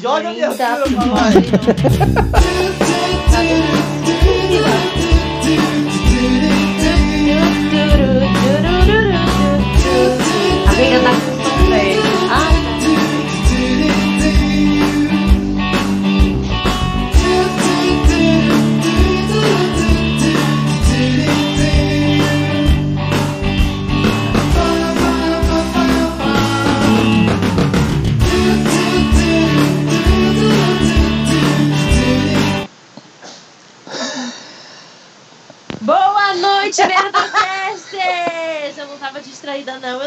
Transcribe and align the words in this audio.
Joga 0.00 0.30
minha 0.32 0.50
filha 0.50 0.76
pra 0.76 1.06
nós. 1.06 1.34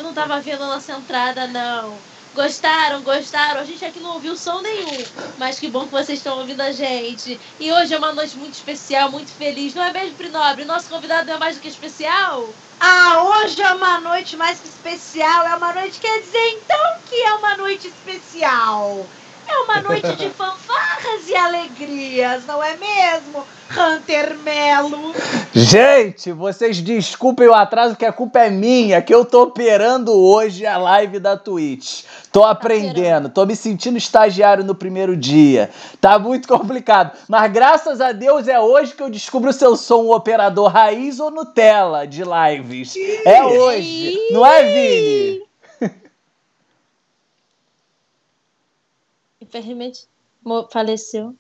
não. 0.10 0.14
Tava 0.14 0.42
vendo 0.42 0.64
a 0.64 0.68
nossa 0.68 0.94
entrada, 0.94 1.48
não. 1.48 1.98
Gostaram? 2.36 3.02
Gostaram? 3.02 3.62
A 3.62 3.64
gente 3.64 3.84
aqui 3.84 4.00
não 4.00 4.14
ouviu 4.14 4.36
som 4.36 4.62
nenhum. 4.62 5.04
Mas 5.38 5.60
que 5.60 5.70
bom 5.70 5.86
que 5.86 5.92
vocês 5.92 6.20
estão 6.20 6.40
ouvindo 6.40 6.62
a 6.62 6.72
gente. 6.72 7.40
E 7.60 7.72
hoje 7.72 7.94
é 7.94 7.98
uma 7.98 8.14
noite 8.14 8.38
muito 8.38 8.54
especial, 8.54 9.12
muito 9.12 9.32
feliz. 9.32 9.74
Não 9.74 9.84
é 9.84 9.92
mesmo, 9.92 10.16
Prinobre? 10.16 10.66
Nosso 10.66 10.90
convidado 10.90 11.32
é 11.32 11.38
mais 11.38 11.56
do 11.56 11.62
que 11.62 11.68
especial? 11.68 12.50
Ah, 12.80 13.24
hoje 13.24 13.62
é 13.62 13.74
uma 13.74 14.00
noite 14.00 14.38
mais 14.38 14.60
que 14.60 14.68
especial. 14.68 15.46
É 15.46 15.56
uma 15.56 15.74
noite, 15.74 16.00
quer 16.00 16.22
dizer 16.22 16.62
então 16.62 16.80
que 17.06 17.16
é 17.16 17.34
uma 17.34 17.58
noite 17.58 17.88
especial. 17.88 19.06
É 19.50 19.58
uma 19.64 19.82
noite 19.82 20.16
de 20.16 20.30
fanfarras 20.30 21.28
e 21.28 21.36
alegrias, 21.36 22.46
não 22.46 22.64
é 22.64 22.78
mesmo, 22.78 23.44
Hunter 23.72 24.38
Melo? 24.38 25.14
Gente, 25.54 26.32
vocês 26.32 26.78
desculpem 26.80 27.48
o 27.48 27.54
atraso, 27.54 27.96
que 27.96 28.06
a 28.06 28.14
culpa 28.14 28.40
é 28.42 28.50
minha, 28.52 29.02
que 29.02 29.14
eu 29.14 29.26
tô 29.26 29.44
operando 29.44 30.14
hoje 30.14 30.68
a 30.68 30.78
live 30.78 31.20
da 31.20 31.36
Twitch. 31.36 32.04
Tô 32.32 32.44
aprendendo, 32.44 33.28
tô 33.28 33.44
me 33.46 33.56
sentindo 33.56 33.98
estagiário 33.98 34.64
no 34.64 34.76
primeiro 34.76 35.18
dia. 35.18 35.72
Tá 36.00 36.20
muito 36.20 36.48
complicado. 36.48 37.18
Mas 37.28 37.52
graças 37.52 38.00
a 38.00 38.12
Deus 38.12 38.48
é 38.48 38.60
hoje 38.60 38.94
que 38.94 39.02
eu 39.02 39.10
descubro 39.10 39.52
se 39.52 39.66
eu 39.66 39.76
sou 39.76 40.06
um 40.06 40.12
operador 40.12 40.68
raiz 40.68 41.20
ou 41.20 41.32
Nutella 41.32 42.06
de 42.06 42.22
lives. 42.24 42.94
É 43.26 43.44
hoje, 43.44 44.16
não 44.32 44.46
é, 44.46 44.64
Vini? 44.64 45.49
Infelizmente, 49.50 50.08
faleceu. 50.72 51.36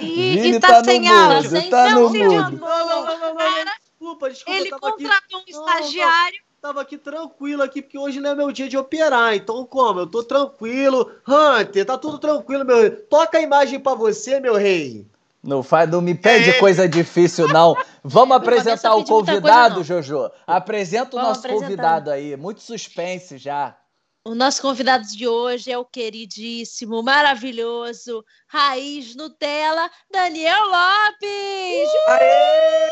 E, 0.00 0.36
Vini 0.36 0.56
e 0.56 0.60
tá, 0.60 0.68
tá 0.68 0.78
no 0.80 0.84
sem 0.84 1.08
áudio. 1.08 1.70
tá 1.70 1.90
no 1.90 2.00
Não, 2.00 2.08
mudo. 2.10 2.20
não, 2.20 2.50
Não, 2.50 2.86
não, 2.86 3.04
não, 3.04 3.18
não, 3.18 3.34
não, 3.34 3.72
Desculpa, 3.92 4.30
desculpa, 4.30 4.58
Ele 4.58 4.68
aqui, 4.68 4.80
contratou 4.80 5.40
um 5.40 5.44
estagiário. 5.46 6.38
tava 6.60 6.80
aqui 6.80 6.98
tranquilo 6.98 7.62
aqui, 7.62 7.80
porque 7.80 7.98
hoje 7.98 8.18
não 8.18 8.30
é 8.30 8.34
meu 8.34 8.50
dia 8.50 8.68
de 8.68 8.76
operar. 8.76 9.34
Então, 9.36 9.64
como? 9.64 10.00
Eu 10.00 10.06
tô 10.08 10.24
tranquilo. 10.24 11.08
Hunter, 11.28 11.84
tá 11.86 11.96
tudo 11.96 12.18
tranquilo, 12.18 12.64
meu 12.64 12.80
rei. 12.80 12.90
Toca 12.90 13.38
a 13.38 13.42
imagem 13.42 13.78
pra 13.78 13.94
você, 13.94 14.40
meu 14.40 14.56
rei. 14.56 15.06
Não, 15.44 15.62
faz, 15.62 15.88
não 15.90 16.00
me 16.00 16.14
pede 16.14 16.52
coisa 16.58 16.88
difícil, 16.88 17.46
não. 17.48 17.76
Vamos 18.02 18.34
apresentar 18.38 18.94
o 18.94 19.04
coisa, 19.04 19.12
convidado, 19.12 19.76
não. 19.76 19.84
Jojo. 19.84 20.30
Apresenta 20.46 21.16
o 21.16 21.20
Vamos 21.20 21.28
nosso 21.28 21.40
apresentar. 21.40 21.64
convidado 21.66 22.10
aí. 22.10 22.36
Muito 22.36 22.60
suspense 22.62 23.38
já. 23.38 23.76
O 24.24 24.36
nosso 24.36 24.62
convidado 24.62 25.04
de 25.04 25.26
hoje 25.26 25.72
é 25.72 25.76
o 25.76 25.84
queridíssimo, 25.84 27.02
maravilhoso, 27.02 28.24
Raiz 28.46 29.16
Nutella, 29.16 29.90
Daniel 30.12 30.64
Lopes! 30.66 31.90
Aê! 32.06 32.90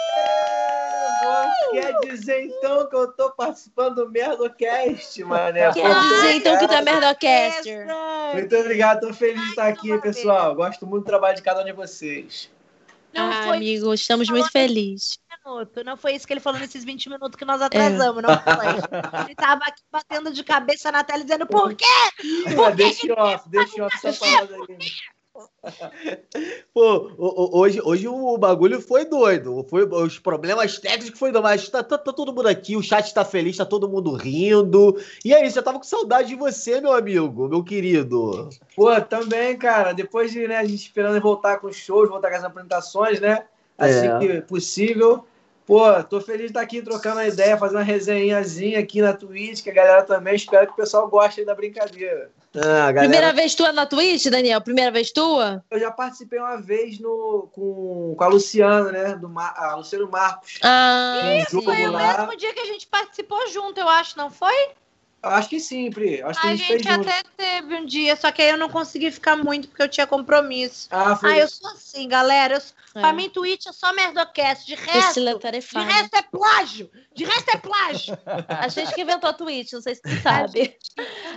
Quer 1.71 2.01
dizer 2.01 2.47
então 2.47 2.89
que 2.89 2.97
eu 2.97 3.13
tô 3.13 3.31
participando 3.31 3.95
do 3.95 4.11
Merdocast, 4.11 5.23
mané? 5.23 5.73
Quer 5.73 6.01
dizer 6.01 6.33
então 6.35 6.59
que 6.59 6.67
tu 6.67 6.75
é 6.75 6.83
Merdocaster? 6.83 7.87
Muito 8.35 8.57
obrigado, 8.57 9.07
tô 9.07 9.15
feliz 9.15 9.41
de 9.41 9.51
estar 9.51 9.69
aqui, 9.69 9.97
pessoal. 10.01 10.53
Gosto 10.57 10.85
muito 10.85 11.05
do 11.05 11.07
trabalho 11.07 11.37
de 11.37 11.43
cada 11.43 11.63
um 11.63 11.65
de 11.65 11.73
vocês. 11.73 12.51
Não 13.15 13.31
Ah, 13.31 13.43
foi 13.45 13.57
amigo, 13.59 13.95
estamos 13.95 14.29
muito 14.29 14.51
felizes. 14.51 15.17
Minuto. 15.51 15.85
Não 15.85 15.97
foi 15.97 16.15
isso 16.15 16.27
que 16.27 16.33
ele 16.33 16.41
falou 16.41 16.59
nesses 16.61 16.85
20 16.85 17.09
minutos 17.09 17.37
que 17.37 17.45
nós 17.45 17.61
atrasamos, 17.61 18.23
não 18.23 18.31
foi? 18.31 18.67
Ele 19.27 19.35
tava 19.35 19.63
aqui 19.65 19.83
batendo 19.91 20.33
de 20.33 20.43
cabeça 20.45 20.91
na 20.93 21.05
tela 21.05 21.23
dizendo 21.23 21.47
por 21.47 21.75
quê? 21.75 21.85
Ah, 22.65 22.71
deixa 22.71 23.07
em 23.07 23.13
off, 23.13 23.49
deixa 23.49 23.79
em 23.79 23.81
off 23.83 23.97
essa 24.07 24.19
parada 24.19 24.55
aí. 24.55 24.91
Pô, 26.75 27.13
hoje, 27.19 27.81
hoje 27.83 28.07
o 28.09 28.37
bagulho 28.37 28.81
foi 28.81 29.05
doido. 29.05 29.65
Foi, 29.71 29.85
os 29.87 30.19
problemas 30.19 30.79
técnicos 30.79 31.19
foi 31.19 31.31
doido, 31.33 31.43
mas 31.45 31.69
tá, 31.69 31.83
tá- 31.83 31.97
tá 31.97 32.13
todo 32.13 32.33
mundo 32.35 32.49
aqui, 32.49 32.77
o 32.77 32.83
chat 32.83 33.13
tá 33.15 33.25
feliz, 33.25 33.57
tá 33.57 33.65
todo 33.65 33.89
mundo 33.89 34.13
rindo. 34.13 35.01
E 35.25 35.33
é 35.33 35.47
isso, 35.47 35.59
eu 35.59 35.63
tava 35.63 35.79
com 35.79 35.85
saudade 35.85 36.29
de 36.29 36.37
você, 36.37 36.81
meu 36.81 36.93
amigo, 36.93 37.49
meu 37.49 37.63
querido. 37.65 38.51
Pô, 38.77 39.01
também, 39.01 39.57
cara, 39.57 39.93
depois 39.93 40.31
de 40.33 40.47
né, 40.47 40.59
a 40.59 40.65
gente 40.65 40.83
esperando 40.85 41.21
voltar 41.21 41.59
com 41.59 41.69
os 41.69 41.77
shows, 41.77 42.09
voltar 42.09 42.31
com 42.31 42.37
as 42.37 42.45
apresentações, 42.45 43.21
né? 43.21 43.45
Assim 43.79 44.09
É. 44.09 44.19
que 44.19 44.41
possível. 44.43 45.25
Pô, 45.71 46.03
tô 46.03 46.21
feliz 46.21 46.41
de 46.41 46.47
estar 46.49 46.63
aqui 46.63 46.83
trocando 46.83 47.21
uma 47.21 47.29
ideia, 47.29 47.57
fazendo 47.57 47.77
uma 47.77 47.85
resenhazinha 47.85 48.81
aqui 48.81 49.01
na 49.01 49.13
Twitch, 49.13 49.63
que 49.63 49.71
a 49.71 49.73
galera 49.73 50.03
também 50.03 50.35
espero 50.35 50.67
que 50.67 50.73
o 50.73 50.77
pessoal 50.77 51.09
goste 51.09 51.39
aí 51.39 51.47
da 51.47 51.55
brincadeira. 51.55 52.33
Ah, 52.57 52.91
galera, 52.91 52.99
Primeira 52.99 53.33
vez 53.33 53.55
tua 53.55 53.73
na 53.73 53.87
Twitch, 53.87 54.27
Daniel? 54.27 54.61
Primeira 54.61 54.91
vez 54.91 55.13
tua? 55.13 55.65
Eu 55.71 55.79
já 55.79 55.93
participei 55.93 56.41
uma 56.41 56.61
vez 56.61 56.99
no, 56.99 57.49
com, 57.53 58.17
com 58.19 58.25
a 58.25 58.27
Luciana, 58.27 58.91
né? 58.91 59.15
Do 59.15 59.29
Mar, 59.29 59.55
a 59.57 59.77
Luciano 59.77 60.11
Marcos. 60.11 60.59
Ah, 60.61 61.21
Isso, 61.41 61.61
sim. 61.61 61.65
Foi 61.65 61.87
o 61.87 61.93
lá. 61.93 62.19
mesmo 62.19 62.37
dia 62.37 62.53
que 62.53 62.59
a 62.59 62.67
gente 62.67 62.89
participou 62.89 63.49
junto, 63.51 63.79
eu 63.79 63.89
acho, 63.89 64.19
não 64.19 64.29
foi? 64.29 64.71
Acho 65.23 65.49
que 65.51 65.61
sim, 65.61 65.91
Pri. 65.91 66.23
Acho 66.23 66.41
que 66.41 66.47
a 66.47 66.51
A 66.51 66.55
gente, 66.57 66.67
fez 66.67 66.83
gente 66.83 66.95
junto. 66.95 67.09
até 67.09 67.23
teve 67.37 67.75
um 67.75 67.85
dia, 67.85 68.17
só 68.17 68.33
que 68.33 68.41
aí 68.41 68.49
eu 68.49 68.57
não 68.57 68.71
consegui 68.71 69.11
ficar 69.11 69.37
muito 69.37 69.69
porque 69.69 69.83
eu 69.83 69.89
tinha 69.89 70.07
compromisso. 70.07 70.89
Ah, 70.91 71.15
foi 71.15 71.33
Ah, 71.33 71.39
eu 71.39 71.49
sou 71.49 71.71
assim, 71.71 72.09
galera. 72.09 72.55
Eu, 72.55 72.63
É. 72.97 73.01
Pra 73.01 73.13
mim, 73.13 73.29
Twitch 73.29 73.67
é 73.67 73.73
só 73.73 73.93
merdocast. 73.93 74.67
De 74.67 74.75
resto, 74.75 75.21
de 75.21 75.79
resto 75.79 76.17
é 76.17 76.23
plágio. 76.23 76.91
De 77.15 77.25
resto 77.25 77.51
é 77.51 77.57
plágio. 77.57 78.19
A 78.49 78.67
gente 78.69 78.93
que 78.95 79.03
inventou 79.03 79.31
a 79.31 79.33
Twitch, 79.33 79.73
não 79.73 79.81
sei 79.81 79.95
se 79.95 80.03
tu 80.03 80.23
sabe. 80.23 80.77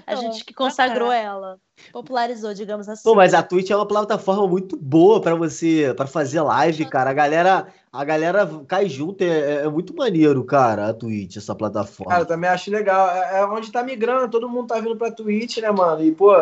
A 0.07 0.15
gente 0.15 0.43
que 0.45 0.53
consagrou 0.53 1.11
ela. 1.11 1.59
Popularizou, 1.91 2.53
digamos 2.53 2.87
assim. 2.87 3.03
Pô, 3.03 3.15
mas 3.15 3.33
a 3.33 3.41
Twitch 3.41 3.69
é 3.69 3.75
uma 3.75 3.87
plataforma 3.87 4.47
muito 4.47 4.77
boa 4.77 5.21
pra 5.21 5.35
você, 5.35 5.93
para 5.95 6.07
fazer 6.07 6.41
live, 6.41 6.85
cara. 6.85 7.09
A 7.09 7.13
galera, 7.13 7.67
a 7.91 8.05
galera 8.05 8.47
cai 8.67 8.87
junto, 8.87 9.23
é, 9.23 9.63
é 9.63 9.69
muito 9.69 9.95
maneiro, 9.95 10.43
cara, 10.43 10.89
a 10.89 10.93
Twitch, 10.93 11.37
essa 11.37 11.55
plataforma. 11.55 12.11
Cara, 12.11 12.23
eu 12.23 12.27
também 12.27 12.49
acho 12.49 12.71
legal. 12.71 13.09
É, 13.09 13.39
é 13.39 13.45
onde 13.45 13.71
tá 13.71 13.83
migrando, 13.83 14.29
todo 14.29 14.49
mundo 14.49 14.67
tá 14.67 14.79
vindo 14.79 14.95
pra 14.95 15.11
Twitch, 15.11 15.57
né, 15.57 15.71
mano? 15.71 16.03
E, 16.03 16.11
pô, 16.11 16.33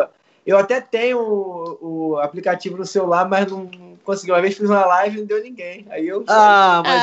eu 0.46 0.58
até 0.58 0.80
tenho 0.80 1.18
o, 1.18 2.10
o 2.12 2.18
aplicativo 2.18 2.76
no 2.76 2.86
celular, 2.86 3.28
mas 3.28 3.50
não 3.50 3.68
consegui. 4.04 4.32
Uma 4.32 4.40
vez 4.40 4.56
fiz 4.56 4.68
uma 4.68 4.84
live 4.84 5.16
e 5.16 5.20
não 5.20 5.26
deu 5.26 5.42
ninguém. 5.42 5.86
Aí 5.90 6.06
eu. 6.08 6.24
ah, 6.28 6.82
mas 6.84 7.02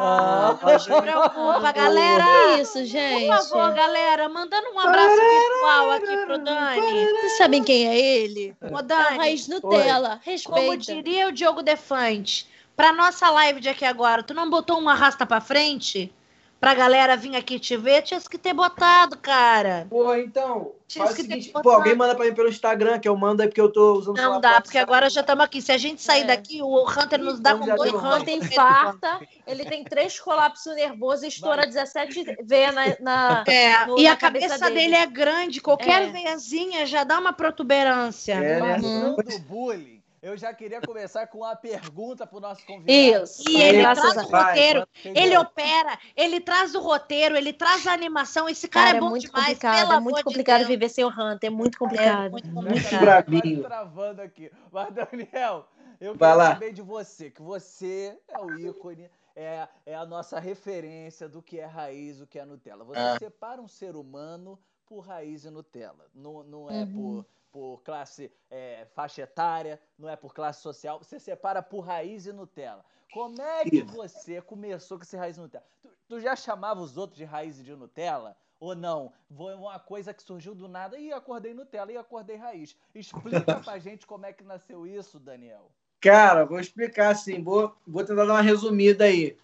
Ah, 0.00 0.58
não 0.62 0.78
se 0.78 0.86
preocupa, 0.88 1.72
galera. 1.72 2.24
que 2.56 2.62
isso, 2.62 2.72
Por 2.74 2.84
gente. 2.84 3.26
favor, 3.26 3.72
galera, 3.74 4.28
mandando 4.28 4.68
um 4.74 4.78
abraço 4.78 5.16
virtual 5.16 5.90
aqui 5.92 6.16
pro 6.26 6.38
Dani. 6.38 6.80
Vocês 7.10 7.36
sabem 7.38 7.62
quem 7.64 7.88
é 7.88 7.98
ele? 7.98 8.54
Ô, 8.60 8.66
É 8.66 8.78
o 8.78 8.82
Dani, 8.82 9.16
Raiz 9.18 9.48
Nutella. 9.48 10.20
Respeita. 10.22 10.60
como 10.60 10.76
diria 10.76 11.28
o 11.28 11.32
Diogo 11.32 11.62
Defante, 11.62 12.46
pra 12.76 12.92
nossa 12.92 13.28
live 13.30 13.60
de 13.60 13.68
aqui 13.68 13.84
agora, 13.84 14.22
tu 14.22 14.32
não 14.34 14.48
botou 14.48 14.80
um 14.80 14.88
arrasta 14.88 15.26
pra 15.26 15.40
frente? 15.40 16.12
Pra 16.60 16.74
galera 16.74 17.16
vir 17.16 17.36
aqui 17.36 17.56
te 17.60 17.76
ver? 17.76 18.02
Tinha 18.02 18.20
que 18.20 18.36
ter 18.36 18.52
botado, 18.52 19.16
cara. 19.16 19.86
Pô, 19.88 20.12
então. 20.16 20.72
Tinha 20.88 21.04
Faz 21.04 21.14
o 21.14 21.20
que 21.20 21.22
ter 21.28 21.34
seguinte, 21.34 21.48
botado. 21.52 21.62
pô, 21.62 21.70
alguém 21.70 21.94
manda 21.94 22.16
pra 22.16 22.24
mim 22.24 22.34
pelo 22.34 22.48
Instagram, 22.48 22.98
que 22.98 23.08
eu 23.08 23.16
mando 23.16 23.42
aí 23.42 23.48
porque 23.48 23.60
eu 23.60 23.70
tô 23.70 23.92
usando 23.92 24.18
o 24.18 24.20
Não 24.20 24.40
dá, 24.40 24.60
porque 24.60 24.76
agora 24.78 25.08
já 25.08 25.20
estamos 25.20 25.44
aqui. 25.44 25.62
Se 25.62 25.70
a 25.70 25.78
gente 25.78 26.02
sair 26.02 26.22
É. 26.22 26.24
daqui, 26.24 26.60
o 26.60 26.82
Hunter 26.88 27.20
nos 27.20 27.38
dá 27.38 27.52
Então 27.52 27.64
com 27.68 27.76
dois 27.76 27.92
O. 27.92 27.98
Hunter 27.98 28.34
infarta, 28.34 29.20
ele 29.46 29.64
tem 29.66 29.84
três 29.84 30.18
colapsos 30.18 30.74
nervosos 30.74 31.22
e 31.24 31.28
estoura 31.28 31.64
17 31.64 32.24
V 32.42 32.72
na. 32.72 32.84
na... 33.00 33.44
É, 33.46 33.86
no- 33.86 33.96
e 33.98 34.04
na 34.04 34.12
a 34.12 34.16
cabeça, 34.16 34.48
cabeça 34.48 34.64
dele. 34.70 34.80
dele. 34.80 34.94
é 34.96 35.06
grande, 35.06 35.60
qualquer 35.60 36.02
É. 36.02 36.06
veiazinha 36.10 36.84
já 36.86 37.04
dá 37.04 37.18
uma 37.20 37.32
protuberância. 37.32 38.32
É, 38.32 38.60
né? 38.60 38.78
Uhum. 38.82 39.16
Bullying. 39.46 39.97
Eu 40.20 40.36
já 40.36 40.52
queria 40.52 40.80
começar 40.80 41.26
com 41.28 41.38
uma 41.38 41.54
pergunta 41.54 42.26
pro 42.26 42.40
nosso 42.40 42.64
convidado. 42.66 43.24
Isso. 43.24 43.44
E 43.48 43.60
ele 43.60 43.78
Graças 43.78 44.12
traz 44.14 44.18
a 44.18 44.22
o 44.22 44.30
roteiro, 44.48 44.88
Entendeu? 44.98 45.22
ele 45.22 45.36
opera, 45.38 45.98
ele 46.16 46.40
traz 46.40 46.74
o 46.74 46.80
roteiro, 46.80 47.36
ele 47.36 47.52
traz 47.52 47.86
a 47.86 47.92
animação. 47.92 48.48
Esse 48.48 48.66
cara, 48.68 48.86
Cara, 48.86 48.96
é 48.96 48.98
é 48.98 49.00
bom 49.00 49.10
muito 49.10 49.26
demais, 49.26 49.44
complicado. 49.46 49.92
É 49.92 50.00
muito 50.00 50.16
de 50.16 50.24
complicado 50.24 50.58
Deus. 50.58 50.68
viver 50.68 50.88
sem 50.88 51.04
o 51.04 51.08
Hunter. 51.08 51.48
É 51.48 51.50
muito 51.50 51.76
É 51.76 51.78
complicado. 51.78 52.30
muito 52.32 52.48
Muito 52.48 52.68
complicado. 52.68 53.00
bravinho. 53.00 53.40
Quase 53.42 53.62
travando 53.62 54.22
aqui. 54.22 54.50
Mas, 54.72 54.94
Daniel, 54.94 55.68
eu 56.00 56.14
Vai 56.14 56.28
quero 56.30 56.38
lá. 56.38 56.48
saber 56.52 56.72
de 56.72 56.82
você, 56.82 57.30
que 57.30 57.42
você 57.42 58.18
é 58.28 58.38
o 58.40 58.58
ícone, 58.58 59.08
é, 59.36 59.68
é 59.86 59.94
a 59.94 60.04
nossa 60.04 60.40
referência 60.40 61.28
do 61.28 61.40
que 61.40 61.60
é 61.60 61.64
raiz, 61.64 62.20
o 62.20 62.26
que 62.26 62.38
é 62.40 62.44
Nutella. 62.44 62.82
Você 62.84 62.98
Ah. 62.98 63.16
separa 63.18 63.62
um 63.62 63.68
ser 63.68 63.94
humano 63.94 64.58
por 64.84 65.00
raiz 65.00 65.44
e 65.44 65.50
Nutella. 65.50 66.06
Não, 66.14 66.42
não 66.42 66.68
é 66.70 66.80
Uhum. 66.82 66.92
por, 67.22 67.26
por 67.52 67.82
classe, 67.82 68.30
é, 68.50 68.86
faixa 68.94 69.22
etária, 69.22 69.80
não 69.98 70.08
é 70.08 70.16
por 70.16 70.34
classe 70.34 70.62
social. 70.62 70.98
Você 70.98 71.18
separa 71.18 71.62
por 71.62 71.80
raiz 71.80 72.26
e 72.26 72.32
Nutella. 72.32 72.84
Como 73.12 73.40
é 73.40 73.64
que 73.64 73.82
você 73.82 74.40
começou 74.40 74.98
com 74.98 75.04
esse 75.04 75.16
raiz 75.16 75.36
e 75.36 75.40
Nutella? 75.40 75.64
Tu, 75.82 75.90
tu 76.08 76.20
já 76.20 76.36
chamava 76.36 76.80
os 76.80 76.96
outros 76.96 77.18
de 77.18 77.24
raiz 77.24 77.58
e 77.58 77.62
de 77.62 77.74
Nutella? 77.74 78.36
Ou 78.60 78.74
não? 78.74 79.12
Foi 79.36 79.54
uma 79.54 79.78
coisa 79.78 80.12
que 80.12 80.22
surgiu 80.22 80.54
do 80.54 80.68
nada 80.68 80.98
e 80.98 81.12
acordei 81.12 81.54
Nutella 81.54 81.92
e 81.92 81.96
acordei 81.96 82.36
raiz. 82.36 82.76
Explica 82.94 83.54
pra 83.62 83.78
gente 83.78 84.06
como 84.06 84.26
é 84.26 84.32
que 84.32 84.44
nasceu 84.44 84.86
isso, 84.86 85.18
Daniel. 85.18 85.70
Cara, 86.00 86.44
vou 86.44 86.60
explicar 86.60 87.10
assim, 87.10 87.42
vou, 87.42 87.74
vou 87.86 88.04
tentar 88.04 88.24
dar 88.24 88.34
uma 88.34 88.42
resumida 88.42 89.04
aí. 89.04 89.36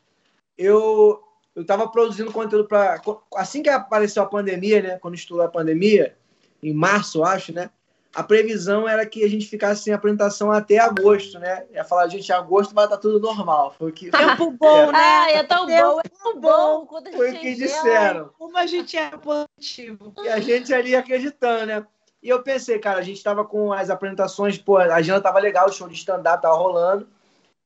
Eu 0.56 1.23
eu 1.55 1.62
estava 1.62 1.89
produzindo 1.89 2.33
conteúdo 2.33 2.67
para 2.67 3.01
assim 3.37 3.62
que 3.62 3.71
apareceu 3.71 4.23
a 4.23 4.27
pandemia, 4.27 4.83
né? 4.83 4.99
Quando 4.99 5.15
estourou 5.15 5.47
a 5.47 5.51
pandemia, 5.51 6.17
em 6.62 6.75
março, 6.75 7.19
eu 7.19 7.25
acho, 7.25 7.53
né? 7.53 7.71
A 8.15 8.23
previsão 8.23 8.89
era 8.89 9.05
que 9.05 9.25
a 9.25 9.29
gente 9.29 9.47
ficasse 9.47 9.83
sem 9.83 9.93
apresentação 9.93 10.51
até 10.53 10.79
agosto, 10.79 11.39
né? 11.39 11.65
Ia 11.73 11.85
falar, 11.85 12.07
gente, 12.09 12.33
agosto 12.33 12.75
vai 12.75 12.85
estar 12.85 12.97
tudo 12.97 13.19
normal. 13.19 13.75
Foi 13.77 13.91
que, 13.91 14.11
Tempo 14.11 14.51
bom, 14.59 14.93
né? 14.93 14.99
Ai, 14.99 15.33
é 15.35 15.43
tão 15.43 15.67
Deus, 15.67 15.95
bom, 15.95 16.01
é 16.01 16.09
tão 16.09 16.41
bom. 16.41 16.87
Quando 16.87 17.09
a 17.09 17.13
foi 17.13 17.29
o 17.29 17.33
gente 17.33 17.41
que 17.41 17.55
disseram. 17.57 18.31
Como 18.39 18.57
a 18.57 18.67
gente 18.67 18.97
é 18.97 19.11
positivo. 19.11 20.13
E 20.23 20.29
a 20.29 20.39
gente 20.39 20.73
ali 20.73 20.95
acreditando, 20.95 21.67
né? 21.67 21.87
E 22.23 22.29
eu 22.29 22.43
pensei, 22.43 22.79
cara, 22.79 23.01
a 23.01 23.03
gente 23.03 23.23
tava 23.23 23.45
com 23.45 23.73
as 23.73 23.91
apresentações, 23.91 24.57
pô, 24.57 24.79
a 24.79 24.95
agenda 24.95 25.21
tava 25.21 25.39
legal, 25.41 25.69
o 25.69 25.73
show 25.73 25.89
de 25.89 25.95
stand-up 25.95 26.41
tava 26.41 26.57
rolando. 26.57 27.07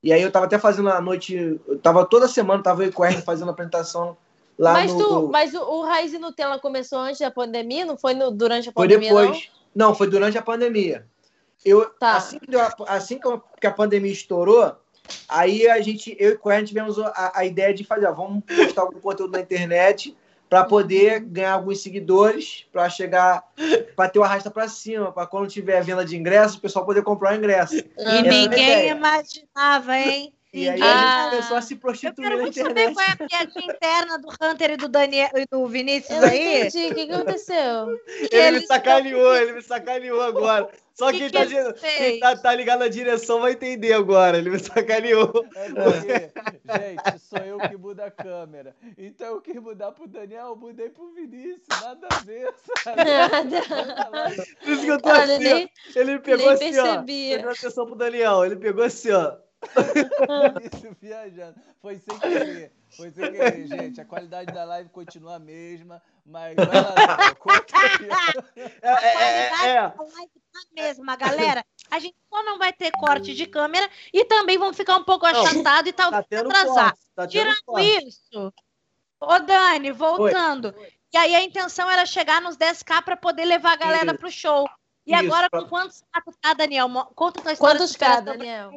E 0.03 0.13
aí 0.13 0.23
eu 0.23 0.33
tava 0.33 0.47
até 0.47 0.59
fazendo 0.59 0.89
a 0.89 1.01
noite, 1.01 1.61
eu 1.67 1.79
tava 1.79 2.05
toda 2.05 2.27
semana, 2.27 2.63
tava 2.63 2.85
eu 2.85 2.91
e 2.91 2.93
o 2.97 3.05
Ernie 3.05 3.23
fazendo 3.23 3.51
apresentação 3.51 4.17
lá 4.59 4.73
Mas, 4.73 4.93
no. 4.95 4.99
tu, 4.99 5.29
mas 5.29 5.55
o, 5.55 5.61
o 5.61 5.83
Raiz 5.83 6.13
e 6.13 6.19
Nutella 6.19 6.59
começou 6.59 6.99
antes 7.01 7.21
da 7.21 7.31
pandemia? 7.31 7.85
Não 7.85 7.97
foi 7.99 8.15
no- 8.15 8.31
durante 8.31 8.69
a 8.69 8.73
Foi 8.73 8.87
pandemia, 8.89 9.09
depois. 9.11 9.29
Não? 9.31 9.58
Foi 9.95 10.09
durante 10.09 10.37
a 10.37 10.43
pandemia. 10.43 11.07
Eu, 11.65 11.89
Tá. 11.91 12.17
assim, 12.17 12.39
que, 12.39 12.57
a- 12.57 12.75
assim 12.89 13.21
que 13.61 13.67
a- 13.67 13.71
pandemia 13.73 14.13
estourou, 14.13 14.77
aí 15.29 15.69
a 15.69 15.81
gente, 15.81 16.17
eu 16.19 16.33
e 16.33 16.39
o 16.43 16.51
Ernie 16.53 16.67
tivemos 16.67 16.99
a, 16.99 17.33
a 17.35 17.45
ideia 17.45 17.73
de 17.75 17.85
fazer, 17.85 18.07
ó, 18.07 18.13
vamos 18.13 18.43
postar 18.45 18.83
algum 18.83 19.01
conteúdo 19.01 19.33
na 19.33 19.41
internet 19.41 20.17
para 20.49 20.65
poder 20.65 21.21
ganhar 21.21 21.53
alguns 21.53 21.83
seguidores, 21.83 22.65
para 22.73 22.89
chegar, 22.89 23.45
para 23.95 24.09
ter 24.09 24.19
o 24.19 24.25
arrasta 24.25 24.51
para 24.51 24.67
cima, 24.67 25.13
para 25.13 25.27
quando 25.27 25.47
tiver 25.49 25.83
venda 25.85 26.05
de 26.05 26.17
ingressos, 26.17 26.57
o 26.57 26.61
pessoal 26.61 26.87
poder 26.87 27.03
comprar 27.03 27.33
o 27.35 27.37
ingresso. 27.37 27.75
E. 27.77 27.85
Essa 27.99 28.13
é 28.17 28.23
ninguém 28.23 28.89
imaginava, 28.89 29.99
hein? 29.99 30.33
E 30.51 30.67
aí 30.67 30.77
Ninguém 30.77 30.89
a 30.89 30.97
gente 30.97 31.05
Ah. 31.07 31.29
começou 31.31 31.57
a 31.59 31.63
se 31.63 31.75
Eu 31.75 31.79
prostituir 31.81 32.15
quero 32.15 32.37
na 32.37 32.43
muito 32.43 32.55
saber 32.59 32.95
qual 32.95 33.07
é 33.07 33.11
a 33.11 33.17
piadinha 33.17 33.75
interna 33.75 34.19
do 34.19 34.29
Hunter 34.41 34.71
e 34.71 34.77
do 34.79 34.89
Daniel 34.89 35.31
e 35.37 35.45
do 35.51 35.67
Vinícius 35.67 36.23
Eu 36.23 36.29
aí. 36.29 36.61
entendi. 36.63 36.87
O 36.87 36.95
que 36.95 37.07
que 37.07 37.13
aconteceu? 37.13 38.01
Ele 38.33 38.37
Eles 38.47 38.61
me 38.63 38.67
sacaneou, 38.67 39.37
ele 39.37 39.53
me 39.53 39.61
sacaneou 39.63 40.23
agora. 40.23 40.71
Só 40.95 41.13
Que 41.13 41.19
quem, 41.19 41.27
que 41.31 41.33
tá, 41.35 41.43
ele 41.45 41.73
quem 41.75 42.19
tá, 42.19 42.37
tá 42.37 42.55
ligado 42.55 42.81
na 42.81 42.89
direção 42.89 43.41
vai 43.43 43.53
entender 43.53 43.93
agora. 43.93 44.39
Ele 44.39 44.51
me 44.51 44.59
sacaneou. 44.59 45.45
É 45.55 45.69
porque, 45.71 46.33
gente, 46.83 47.19
sou 47.21 47.39
eu 47.39 47.59
que 47.61 47.77
mudo 47.77 48.01
a 48.01 48.11
câmera. 48.11 48.75
Então 48.97 49.29
eu 49.35 49.41
quis 49.41 49.55
mudar 49.57 49.93
pro 49.93 50.09
Daniel, 50.09 50.47
eu 50.49 50.57
mudei 50.57 50.89
pro 50.89 51.13
Vinícius. 51.13 51.61
Nada 51.83 52.09
a 52.11 52.19
ver, 52.25 52.53
sabe? 52.83 53.05
Nada. 53.05 54.35
Por 54.65 54.73
isso 54.73 54.83
que 54.83 54.89
eu 54.91 55.01
tô 55.01 55.09
Olha, 55.11 55.23
assim, 55.35 55.39
nem, 55.45 55.65
ó. 55.95 56.01
Ele 56.01 56.13
me 56.15 56.19
pegou 56.19 56.47
nem 56.47 56.55
assim, 56.71 56.79
ó. 56.81 56.83
percebi. 56.85 57.39
Presta 57.43 57.67
atenção 57.67 57.87
pro 57.87 57.95
Daniel. 57.95 58.45
Ele 58.45 58.57
pegou 58.57 58.83
assim, 58.85 59.13
ó. 59.13 59.37
Vinícius 60.59 60.97
viajando. 61.01 61.57
Foi 61.81 61.99
sem 61.99 62.19
querer. 62.19 62.73
Foi 62.97 63.11
sem 63.11 63.33
querer, 63.33 63.67
gente. 63.67 64.01
A 64.01 64.05
qualidade 64.05 64.53
da 64.53 64.65
live 64.65 64.89
continua 64.91 65.37
a 65.37 65.39
mesma, 65.39 66.03
mas 66.25 66.55
vai 66.57 66.67
lá, 66.67 66.95
aí. 67.73 68.09
É, 68.83 68.89
é, 68.89 69.69
é, 69.69 69.69
é. 69.71 69.79
A 69.79 69.95
live 69.97 70.33
tá 70.53 70.61
mesma, 70.73 71.17
galera. 71.17 71.65
A 71.91 71.99
gente 71.99 72.17
só 72.29 72.43
não 72.45 72.59
vai 72.59 72.73
ter 72.73 72.91
corte 72.93 73.35
de 73.35 73.47
câmera 73.47 73.89
e 74.13 74.25
também 74.25 74.59
vão 74.59 74.73
ficar 74.73 74.97
um 74.97 75.05
pouco 75.05 75.27
Não, 75.27 75.41
achatados 75.43 75.91
e 75.91 75.93
Tá 75.93 76.05
talvez 76.05 76.27
tendo 76.29 76.51
atrasar. 76.51 76.91
corte. 76.91 76.99
Tá 77.15 77.27
Tirando 77.27 77.63
corte. 77.65 78.07
isso, 78.09 78.53
ô 79.21 79.39
Dani, 79.41 79.91
voltando. 79.93 80.75
E 81.13 81.17
aí 81.17 81.35
a 81.35 81.43
intenção 81.43 81.91
era 81.91 82.05
chegar 82.05 82.41
nos 82.41 82.57
10k 82.57 83.03
para 83.03 83.17
poder 83.17 83.45
levar 83.45 83.73
a 83.73 83.77
galera 83.77 84.11
Isso. 84.13 84.19
pro 84.19 84.31
show. 84.31 84.69
E 85.07 85.13
Isso, 85.15 85.25
agora, 85.25 85.49
pra- 85.49 85.63
com 85.63 85.69
quantos 85.69 86.03
K 86.13 86.23
tá, 86.43 86.53
Daniel? 86.53 86.89
Conta 87.15 87.41
tua 87.41 87.53
história. 87.53 87.79
Quantos 87.79 87.97
K. 87.97 88.21
Daniel? 88.21 88.73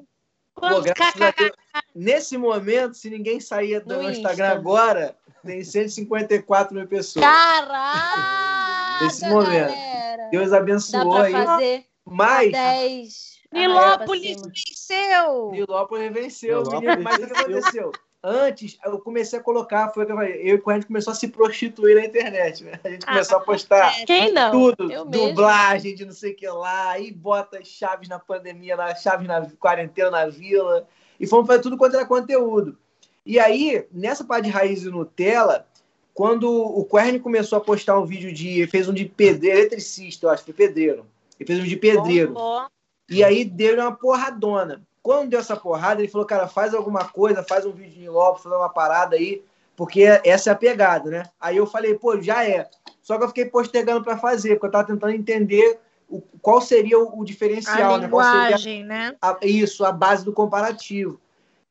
Quantos? 0.55 0.83
Deus, 0.83 0.93
nesse 1.95 2.37
momento, 2.37 2.95
se 2.95 3.09
ninguém 3.09 3.39
sair 3.39 3.79
do 3.83 3.95
No 3.97 4.09
Instagram 4.11 4.47
Insta. 4.47 4.57
agora, 4.59 5.15
tem 5.45 5.63
154 5.63 6.75
mil 6.75 6.87
pessoas. 6.87 7.25
Caraca, 7.25 9.03
Nesse 9.05 9.27
momento. 9.27 9.69
galera. 9.69 10.29
Deus 10.31 10.49
Dá 10.51 10.57
abençoou 10.57 11.15
pra 11.15 11.23
aí. 11.23 11.33
fazer 11.33 11.85
Mas 12.05 12.51
10. 12.51 13.31
Nilópolis 13.53 14.41
pra 14.41 14.49
venceu! 14.49 15.51
Nilópolis 15.51 16.13
venceu, 16.13 16.57
Nilópolis 16.63 16.81
menino. 16.89 17.03
Mas 17.03 17.15
o 17.15 17.27
que 17.27 17.33
aconteceu? 17.33 17.91
Antes, 18.23 18.77
eu 18.85 18.99
comecei 18.99 19.39
a 19.39 19.41
colocar, 19.41 19.89
foi 19.89 20.03
eu 20.03 20.21
eu 20.21 20.45
e 20.45 20.53
o 20.53 20.61
Corrente 20.61 20.85
começou 20.85 21.11
a 21.11 21.15
se 21.15 21.27
prostituir 21.27 21.95
na 21.95 22.05
internet, 22.05 22.63
né? 22.63 22.79
A 22.83 22.89
gente 22.89 23.05
começou 23.05 23.37
a 23.37 23.41
postar 23.41 23.91
não? 24.31 24.51
tudo, 24.51 24.91
eu 24.91 25.05
mesmo. 25.05 25.29
dublagem 25.29 25.95
de 25.95 26.05
não 26.05 26.13
sei 26.13 26.33
o 26.33 26.35
que 26.35 26.47
lá, 26.47 26.99
e 26.99 27.11
bota 27.11 27.63
chaves 27.63 28.07
na 28.07 28.19
pandemia, 28.19 28.75
na 28.75 28.93
chaves 28.93 29.27
na 29.27 29.49
quarentena 29.59 30.11
na 30.11 30.27
vila, 30.27 30.87
e 31.19 31.25
fomos 31.25 31.47
fazer 31.47 31.63
tudo 31.63 31.77
quanto 31.77 31.95
era 31.95 32.05
conteúdo. 32.05 32.77
E 33.25 33.39
aí, 33.39 33.87
nessa 33.91 34.23
parte 34.23 34.45
de 34.45 34.51
raiz 34.51 34.83
e 34.83 34.89
Nutella, 34.89 35.65
quando 36.13 36.51
o 36.51 36.85
Quern 36.85 37.19
começou 37.19 37.57
a 37.57 37.61
postar 37.61 37.99
um 37.99 38.05
vídeo 38.05 38.31
de. 38.31 38.47
Ele 38.49 38.67
fez 38.67 38.87
um 38.87 38.93
de 38.93 39.05
pedreiro, 39.05 39.59
eletricista, 39.59 40.27
eu 40.27 40.29
acho, 40.29 40.43
foi 40.43 40.53
pedreiro. 40.53 41.05
Ele 41.39 41.47
fez 41.47 41.59
um 41.59 41.63
de 41.63 41.75
pedreiro. 41.75 42.33
Bombou. 42.33 42.67
E 43.09 43.23
aí 43.23 43.43
deu 43.43 43.75
uma 43.75 43.91
porradona. 43.91 44.81
Quando 45.03 45.29
deu 45.29 45.39
essa 45.39 45.55
porrada, 45.55 46.01
ele 46.01 46.11
falou, 46.11 46.27
cara, 46.27 46.47
faz 46.47 46.73
alguma 46.73 47.05
coisa, 47.05 47.43
faz 47.43 47.65
um 47.65 47.71
vídeo 47.71 48.01
de 48.01 48.09
Lopes, 48.09 48.43
faz 48.43 48.55
uma 48.55 48.69
parada 48.69 49.15
aí, 49.15 49.43
porque 49.75 50.03
essa 50.23 50.51
é 50.51 50.53
a 50.53 50.55
pegada, 50.55 51.09
né? 51.09 51.23
Aí 51.39 51.57
eu 51.57 51.65
falei, 51.65 51.95
pô, 51.95 52.21
já 52.21 52.45
é. 52.47 52.69
Só 53.01 53.17
que 53.17 53.23
eu 53.23 53.27
fiquei 53.29 53.45
postergando 53.45 54.03
para 54.03 54.17
fazer, 54.17 54.55
porque 54.55 54.67
eu 54.67 54.71
tava 54.71 54.87
tentando 54.87 55.13
entender 55.13 55.79
o, 56.07 56.21
qual 56.41 56.61
seria 56.61 56.99
o, 56.99 57.17
o 57.19 57.21
A 57.23 57.25
diferencial, 57.25 57.97
né? 57.97 58.07
Qual 58.07 58.23
seria 58.23 58.45
linguagem, 58.45 58.83
né? 58.83 59.15
a- 59.21 59.37
isso, 59.41 59.83
a 59.83 59.91
base 59.91 60.23
do 60.23 60.33
comparativo. 60.33 61.19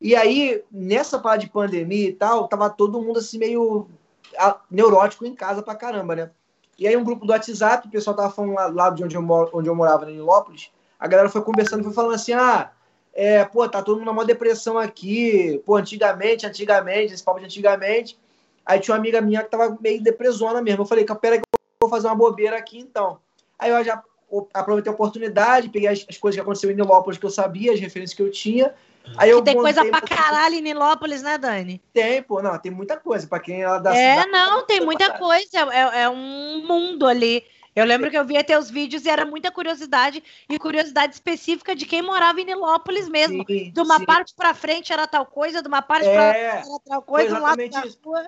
E 0.00 0.16
aí, 0.16 0.64
nessa 0.72 1.18
parte 1.18 1.44
de 1.44 1.52
pandemia 1.52 2.08
e 2.08 2.12
tal, 2.12 2.48
tava 2.48 2.70
todo 2.70 3.00
mundo 3.02 3.18
assim 3.18 3.38
meio 3.38 3.86
ah, 4.38 4.58
neurótico 4.70 5.26
em 5.26 5.34
casa 5.34 5.62
pra 5.62 5.74
caramba, 5.74 6.16
né? 6.16 6.30
E 6.78 6.88
aí 6.88 6.96
um 6.96 7.04
grupo 7.04 7.26
do 7.26 7.32
WhatsApp, 7.32 7.86
o 7.86 7.90
pessoal 7.90 8.16
tava 8.16 8.30
falando 8.30 8.54
lá, 8.54 8.66
lá 8.66 8.90
de 8.90 9.04
onde 9.04 9.14
eu, 9.14 9.50
onde 9.52 9.68
eu 9.68 9.74
morava, 9.74 10.10
em 10.10 10.14
Nilópolis, 10.14 10.70
a 10.98 11.06
galera 11.06 11.28
foi 11.28 11.42
conversando, 11.42 11.84
foi 11.84 11.92
falando 11.92 12.14
assim, 12.14 12.32
ah, 12.32 12.70
é, 13.12 13.44
pô, 13.44 13.68
tá 13.68 13.82
todo 13.82 13.98
mundo 13.98 14.06
numa 14.06 14.24
depressão 14.24 14.78
aqui, 14.78 15.60
pô, 15.66 15.76
antigamente, 15.76 16.46
antigamente, 16.46 17.12
esse 17.14 17.22
papo 17.22 17.38
de 17.40 17.46
antigamente. 17.46 18.18
Aí 18.64 18.78
tinha 18.78 18.94
uma 18.94 19.00
amiga 19.00 19.20
minha 19.20 19.42
que 19.42 19.50
tava 19.50 19.76
meio 19.80 20.02
depressona 20.02 20.62
mesmo. 20.62 20.82
Eu 20.82 20.86
falei, 20.86 21.04
pera 21.04 21.36
que 21.38 21.42
eu 21.42 21.58
vou 21.82 21.90
fazer 21.90 22.06
uma 22.06 22.14
bobeira 22.14 22.56
aqui 22.56 22.78
então. 22.78 23.18
Aí 23.58 23.70
eu 23.70 23.82
já 23.84 24.02
o- 24.28 24.46
aproveitei 24.54 24.90
a 24.90 24.94
oportunidade, 24.94 25.68
peguei 25.68 25.88
as, 25.88 26.06
as 26.08 26.16
coisas 26.16 26.36
que 26.36 26.40
aconteceram 26.40 26.72
em 26.72 26.76
Nilópolis 26.76 27.18
que 27.18 27.26
eu 27.26 27.30
sabia, 27.30 27.72
as 27.72 27.80
referências 27.80 28.14
que 28.16 28.22
eu 28.22 28.30
tinha. 28.30 28.72
Aí 29.16 29.30
eu 29.30 29.38
Que 29.38 29.46
tem 29.46 29.56
coisa 29.56 29.84
pra 29.84 30.00
caralho 30.02 30.54
em 30.54 30.60
Nilópolis, 30.60 31.22
né, 31.22 31.36
Dani? 31.36 31.82
Tem, 31.92 32.22
pô, 32.22 32.40
não, 32.40 32.56
tem 32.58 32.70
muita 32.70 32.96
coisa. 32.96 33.26
Pra 33.26 33.40
quem 33.40 33.62
ela 33.62 33.78
dá 33.78 33.92
É, 33.92 34.10
cidade, 34.10 34.30
não, 34.30 34.64
tem 34.66 34.80
muita 34.80 35.10
coisa. 35.18 35.44
É, 35.72 36.02
é 36.02 36.08
um 36.08 36.64
mundo 36.66 37.06
ali. 37.06 37.44
Eu 37.80 37.86
lembro 37.86 38.10
que 38.10 38.18
eu 38.18 38.24
via 38.26 38.44
teus 38.44 38.68
vídeos 38.70 39.04
e 39.06 39.08
era 39.08 39.24
muita 39.24 39.50
curiosidade 39.50 40.22
e 40.48 40.58
curiosidade 40.58 41.14
específica 41.14 41.74
de 41.74 41.86
quem 41.86 42.02
morava 42.02 42.40
em 42.40 42.44
Nilópolis 42.44 43.08
mesmo. 43.08 43.44
Sim, 43.46 43.70
De 43.72 43.80
uma 43.80 43.98
sim. 43.98 44.04
parte 44.04 44.34
pra 44.34 44.52
frente 44.52 44.92
era 44.92 45.06
tal 45.06 45.24
coisa, 45.24 45.62
de 45.62 45.68
uma 45.68 45.80
parte 45.80 46.06
É, 46.06 46.58
era 46.58 46.64
tal 46.86 47.02
coisa, 47.02 47.38
um 47.38 47.42
lado 47.42 47.56
da 47.68 47.80
rua. 48.04 48.26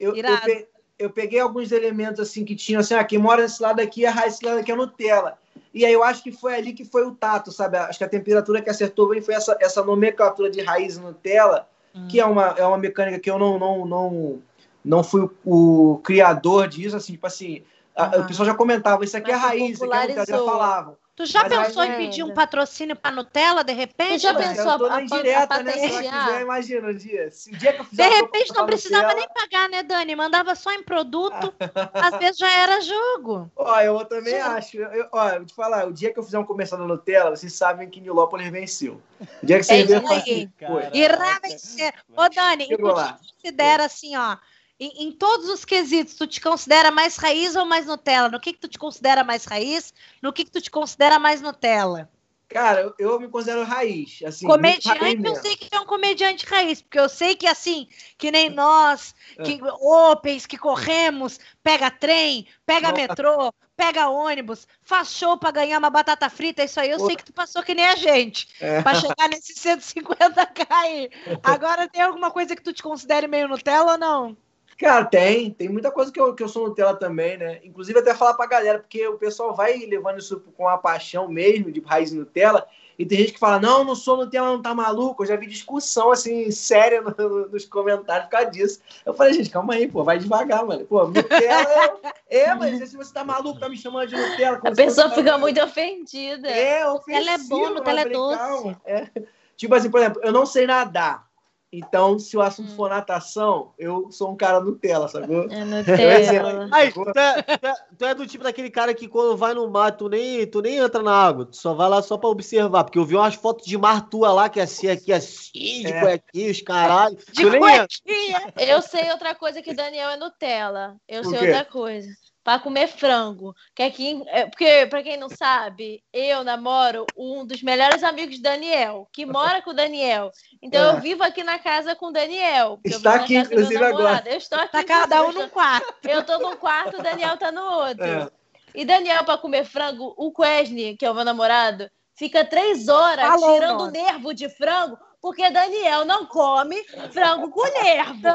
eu, 0.00 0.16
eu, 0.16 0.40
pe- 0.40 0.68
eu 0.98 1.10
peguei 1.10 1.38
alguns 1.38 1.70
elementos 1.70 2.20
assim 2.20 2.44
que 2.44 2.56
tinham 2.56 2.80
assim, 2.80 2.94
ah, 2.94 3.04
quem 3.04 3.18
mora 3.18 3.42
nesse 3.42 3.62
lado 3.62 3.80
aqui 3.80 4.04
é 4.04 4.08
raiz, 4.08 4.34
esse 4.34 4.44
lado 4.44 4.58
aqui 4.58 4.72
é 4.72 4.74
Nutella. 4.74 5.38
E 5.72 5.84
aí 5.86 5.92
eu 5.92 6.02
acho 6.02 6.22
que 6.22 6.32
foi 6.32 6.56
ali 6.56 6.72
que 6.72 6.84
foi 6.84 7.06
o 7.06 7.14
tato, 7.14 7.52
sabe? 7.52 7.76
Acho 7.76 7.98
que 7.98 8.04
a 8.04 8.08
temperatura 8.08 8.60
que 8.60 8.70
acertou 8.70 9.08
bem 9.08 9.20
foi 9.20 9.34
essa, 9.34 9.56
essa 9.60 9.84
nomenclatura 9.84 10.50
de 10.50 10.60
raiz 10.62 10.98
Nutella, 10.98 11.68
que 12.08 12.18
é 12.18 12.24
uma, 12.24 12.54
é 12.56 12.64
uma 12.64 12.78
mecânica 12.78 13.18
que 13.20 13.30
eu 13.30 13.38
não, 13.38 13.58
não, 13.58 13.86
não, 13.86 14.42
não 14.84 15.04
fui 15.04 15.28
o, 15.44 15.92
o 15.92 15.98
criador 15.98 16.66
disso, 16.68 16.96
assim, 16.96 17.12
tipo 17.12 17.26
assim, 17.26 17.62
a- 17.98 18.04
Aham. 18.06 18.20
o 18.22 18.26
pessoal 18.26 18.46
já 18.46 18.54
comentava, 18.54 19.04
isso 19.04 19.16
aqui 19.16 19.30
é 19.30 19.34
Mas 19.34 19.42
tu 19.42 19.46
raiz, 19.46 19.70
isso 19.72 19.84
aqui 19.84 20.20
é 20.20 20.26
já 20.26 20.38
falavam. 20.44 20.96
Tu 21.16 21.26
já 21.26 21.42
Mas 21.42 21.52
aí 21.52 21.64
pensou 21.66 21.82
em 21.82 21.86
ainda. 21.90 21.98
pedir 21.98 22.22
um 22.22 22.32
patrocínio 22.32 22.94
pra 22.94 23.10
Nutella, 23.10 23.64
de 23.64 23.72
repente? 23.72 24.20
Tu 24.20 24.22
já 24.22 24.34
pensou? 24.34 24.70
eu 24.70 24.78
tô 24.78 24.86
a- 24.86 24.88
na 24.88 24.94
a- 24.94 25.02
indireta, 25.02 25.54
a 25.56 25.62
né? 25.64 25.72
Se 25.72 25.78
ela 25.86 26.02
quiser, 26.02 26.42
imagina, 26.42 26.88
um 26.90 26.94
dia. 26.94 27.30
Se 27.32 27.50
o 27.50 27.56
dia 27.56 27.72
que 27.72 27.80
eu 27.80 27.84
De 27.84 27.90
fizer 27.90 28.06
uma 28.06 28.16
repente 28.18 28.54
não 28.54 28.66
precisava 28.66 29.02
Nutella- 29.02 29.18
nem 29.18 29.28
pagar, 29.34 29.68
né, 29.68 29.82
Dani? 29.82 30.14
Mandava 30.14 30.54
só 30.54 30.70
em 30.72 30.80
produto, 30.84 31.52
às 31.92 32.16
vezes 32.20 32.38
já 32.38 32.48
era 32.52 32.80
jogo. 32.80 33.50
Ó, 33.56 33.80
eu 33.80 34.04
também 34.04 34.34
Sim. 34.34 34.40
acho. 34.40 34.76
Eu, 34.76 34.92
eu- 34.92 35.08
ó, 35.10 35.28
vou 35.30 35.44
te 35.44 35.54
falar, 35.54 35.88
o 35.88 35.92
dia 35.92 36.12
que 36.12 36.20
eu 36.20 36.22
fizer 36.22 36.38
um 36.38 36.44
comercial 36.44 36.78
da 36.80 36.86
Nutella, 36.86 37.34
vocês 37.34 37.52
sabem 37.52 37.90
que 37.90 38.00
Nilópolis 38.00 38.48
venceu. 38.48 39.02
O 39.42 39.46
dia 39.46 39.56
que 39.58 39.64
vocês 39.64 39.90
É 39.90 39.96
eu 39.96 40.06
aí. 40.08 40.16
assim, 40.18 40.52
foi. 40.64 40.88
Irá 40.96 41.40
vencer. 41.42 41.92
Ô, 42.16 42.28
Dani, 42.28 42.62
e 42.70 42.76
tu 42.76 42.94
te 42.94 43.32
considera 43.42 43.86
assim, 43.86 44.16
ó. 44.16 44.36
Em, 44.78 45.08
em 45.08 45.12
todos 45.12 45.48
os 45.48 45.64
quesitos, 45.64 46.14
tu 46.14 46.26
te 46.26 46.40
considera 46.40 46.90
mais 46.90 47.16
raiz 47.16 47.56
ou 47.56 47.64
mais 47.64 47.86
Nutella? 47.86 48.28
No 48.28 48.40
que 48.40 48.52
que 48.52 48.60
tu 48.60 48.68
te 48.68 48.78
considera 48.78 49.24
mais 49.24 49.44
raiz? 49.44 49.92
No 50.22 50.32
que 50.32 50.44
que 50.44 50.50
tu 50.50 50.60
te 50.60 50.70
considera 50.70 51.18
mais 51.18 51.40
Nutella? 51.40 52.08
Cara, 52.48 52.94
eu, 52.98 53.20
me 53.20 53.28
considero 53.28 53.62
raiz. 53.62 54.20
Assim, 54.24 54.46
muito 54.46 54.64
raiz 54.64 54.98
Comediante, 54.98 55.28
eu 55.28 55.36
sei 55.36 55.56
que 55.56 55.68
é 55.74 55.80
um 55.80 55.84
comediante 55.84 56.46
raiz, 56.46 56.80
porque 56.80 56.98
eu 56.98 57.08
sei 57.08 57.36
que 57.36 57.46
assim, 57.46 57.86
que 58.16 58.30
nem 58.30 58.48
nós, 58.48 59.14
que 59.44 59.60
opens, 59.82 60.46
que 60.46 60.56
corremos, 60.56 61.38
pega 61.62 61.90
trem, 61.90 62.46
pega 62.64 62.88
Nossa. 62.88 63.02
metrô, 63.02 63.52
pega 63.76 64.08
ônibus, 64.08 64.66
faz 64.82 65.12
show 65.12 65.36
pra 65.36 65.50
ganhar 65.50 65.78
uma 65.78 65.90
batata 65.90 66.30
frita, 66.30 66.64
isso 66.64 66.80
aí 66.80 66.88
eu 66.88 66.98
sei 67.00 67.16
que 67.16 67.24
tu 67.24 67.34
passou 67.34 67.62
que 67.62 67.74
nem 67.74 67.84
a 67.84 67.96
gente, 67.96 68.48
É. 68.60 68.80
pra 68.80 68.94
chegar 68.94 69.28
nesses 69.28 69.56
150k 69.60 70.66
aí. 70.70 71.10
Agora 71.44 71.86
tem 71.86 72.00
alguma 72.00 72.30
coisa 72.30 72.56
que 72.56 72.62
tu 72.62 72.72
te 72.72 72.82
considere 72.82 73.28
meio 73.28 73.46
Nutella 73.46 73.92
ou 73.92 73.98
não? 73.98 74.36
Cara, 74.78 75.04
tem. 75.04 75.50
Tem 75.50 75.68
muita 75.68 75.90
coisa 75.90 76.12
que 76.12 76.20
eu, 76.20 76.32
que 76.34 76.42
eu 76.42 76.48
sou 76.48 76.68
Nutella 76.68 76.94
também, 76.94 77.36
né? 77.36 77.58
Inclusive 77.64 77.98
até 77.98 78.14
falar 78.14 78.34
pra 78.34 78.46
galera, 78.46 78.78
porque 78.78 79.06
o 79.08 79.18
pessoal 79.18 79.54
vai 79.54 79.76
levando 79.78 80.18
isso 80.18 80.40
com 80.56 80.68
a 80.68 80.78
paixão 80.78 81.26
mesmo, 81.28 81.72
de 81.72 81.80
raiz 81.80 82.12
Nutella, 82.12 82.64
e 82.96 83.04
tem 83.04 83.18
gente 83.18 83.32
que 83.32 83.38
fala, 83.38 83.60
não, 83.60 83.84
não 83.84 83.94
sou 83.94 84.16
Nutella, 84.16 84.46
não 84.46 84.62
tá 84.62 84.74
maluco. 84.74 85.22
Eu 85.22 85.26
já 85.28 85.36
vi 85.36 85.46
discussão, 85.46 86.10
assim, 86.12 86.50
séria 86.50 87.00
no- 87.00 87.14
no- 87.16 87.48
nos 87.48 87.64
comentários 87.64 88.26
por 88.26 88.30
causa 88.30 88.50
disso. 88.50 88.80
Eu 89.04 89.14
falei, 89.14 89.32
gente, 89.34 89.50
calma 89.50 89.74
aí, 89.74 89.86
pô, 89.88 90.02
vai 90.04 90.18
devagar, 90.18 90.64
mano. 90.64 90.84
Pô, 90.84 91.08
Nutella 91.08 92.00
é... 92.28 92.38
é, 92.44 92.54
mas 92.54 92.88
se 92.88 92.96
você 92.96 93.12
tá 93.12 93.24
maluco, 93.24 93.58
tá 93.60 93.68
me 93.68 93.76
chamando 93.76 94.08
de 94.08 94.16
Nutella... 94.16 94.60
A 94.64 94.72
pessoa 94.72 95.10
fica 95.10 95.36
muito 95.38 95.60
ofendida. 95.62 96.48
É, 96.48 96.84
Nutella 96.84 97.30
é 97.32 97.38
bom, 97.38 97.70
Nutella 97.70 98.00
é 98.00 98.08
doce. 98.08 98.76
É. 98.84 99.08
Tipo 99.56 99.74
assim, 99.74 99.90
por 99.90 100.00
exemplo, 100.00 100.20
eu 100.24 100.32
não 100.32 100.46
sei 100.46 100.66
nadar. 100.68 101.27
Então, 101.70 102.18
se 102.18 102.34
o 102.34 102.40
assunto 102.40 102.72
Hum. 102.72 102.76
for 102.76 102.88
natação, 102.88 103.74
eu 103.78 104.10
sou 104.10 104.30
um 104.32 104.36
cara 104.36 104.58
Nutella, 104.58 105.06
sacou? 105.06 105.50
É. 105.50 105.64
Nutella. 106.48 106.68
Aí, 106.72 106.90
tu 106.90 107.02
é, 107.10 107.12
tu, 107.42 107.66
é, 107.66 107.74
tu 107.98 108.04
é 108.06 108.14
do 108.14 108.26
tipo 108.26 108.42
daquele 108.42 108.70
cara 108.70 108.94
que 108.94 109.06
quando 109.06 109.36
vai 109.36 109.52
no 109.52 109.68
mar, 109.68 109.92
tu 109.92 110.08
nem, 110.08 110.46
tu 110.46 110.62
nem 110.62 110.78
entra 110.78 111.02
na 111.02 111.12
água, 111.12 111.44
tu 111.44 111.56
só 111.56 111.74
vai 111.74 111.88
lá 111.90 112.00
só 112.00 112.16
pra 112.16 112.30
observar. 112.30 112.84
Porque 112.84 112.98
eu 112.98 113.04
vi 113.04 113.16
umas 113.16 113.34
fotos 113.34 113.66
de 113.66 113.76
mar 113.76 114.08
tua 114.08 114.32
lá, 114.32 114.48
que 114.48 114.58
é 114.58 114.62
assim, 114.62 114.88
aqui, 114.88 115.12
assim, 115.12 115.50
de 115.52 115.92
É. 115.92 116.00
cuequinha, 116.00 116.50
os 116.50 116.62
caralho. 116.62 117.16
De 117.16 117.42
tu 117.42 117.50
nem 117.50 117.60
cuequinha! 117.60 118.52
Eu 118.56 118.80
sei 118.80 119.10
outra 119.10 119.34
coisa 119.34 119.60
que 119.60 119.74
Daniel 119.74 120.10
é 120.10 120.16
Nutella. 120.16 120.96
Eu 121.06 121.22
Por 121.22 121.30
sei 121.30 121.38
quê? 121.38 121.44
outra 121.46 121.64
coisa. 121.66 122.08
Pra 122.48 122.58
comer 122.58 122.88
frango. 122.88 123.54
Que 123.76 123.82
aqui, 123.82 124.22
é, 124.28 124.46
porque, 124.46 124.86
pra 124.86 125.02
quem 125.02 125.18
não 125.18 125.28
sabe, 125.28 126.02
eu 126.10 126.42
namoro 126.42 127.12
um 127.14 127.44
dos 127.46 127.62
melhores 127.62 128.02
amigos 128.02 128.36
de 128.36 128.40
Daniel, 128.42 129.06
que 129.12 129.26
mora 129.60 129.60
com 129.60 129.68
o 129.68 129.74
Daniel. 129.74 130.30
Então 130.62 130.82
É. 130.82 130.96
eu 130.96 131.00
vivo 131.02 131.22
aqui 131.22 131.44
na 131.44 131.58
casa 131.58 131.94
com 131.94 132.06
o 132.06 132.10
Daniel. 132.10 132.80
Está 132.82 133.16
aqui, 133.16 133.34
do 133.38 133.52
inclusive, 133.52 133.76
agora. 133.76 133.92
namorado. 133.92 134.28
Eu 134.30 134.38
estou 134.38 134.58
aqui. 134.58 134.72
Tá 134.72 134.82
cada 134.82 135.26
um 135.26 135.32
num 135.32 135.48
quarto. 135.50 135.94
estou- 135.96 136.10
Eu 136.10 136.24
tô 136.24 136.38
num 136.38 136.56
quarto, 136.56 136.98
o 136.98 137.02
Daniel 137.02 137.36
tá 137.36 137.52
no 137.52 137.60
outro. 137.62 138.02
É. 138.06 138.30
E 138.74 138.82
Daniel, 138.82 139.24
pra 139.26 139.36
comer 139.36 139.66
frango, 139.66 140.14
o 140.16 140.32
Quesne, 140.32 140.96
que 140.96 141.04
é 141.04 141.10
o 141.10 141.14
meu 141.14 141.26
namorado, 141.26 141.90
fica 142.16 142.46
três 142.46 142.88
horas 142.88 143.26
Falou, 143.26 143.54
tirando 143.56 143.72
nossa. 143.80 143.88
o 143.88 143.90
nervo 143.90 144.32
de 144.32 144.48
frango, 144.48 144.96
porque 145.20 145.50
Daniel 145.50 146.04
não 146.04 146.26
come 146.26 146.82
frango 147.12 147.50
com 147.50 147.62
nervo. 147.82 148.28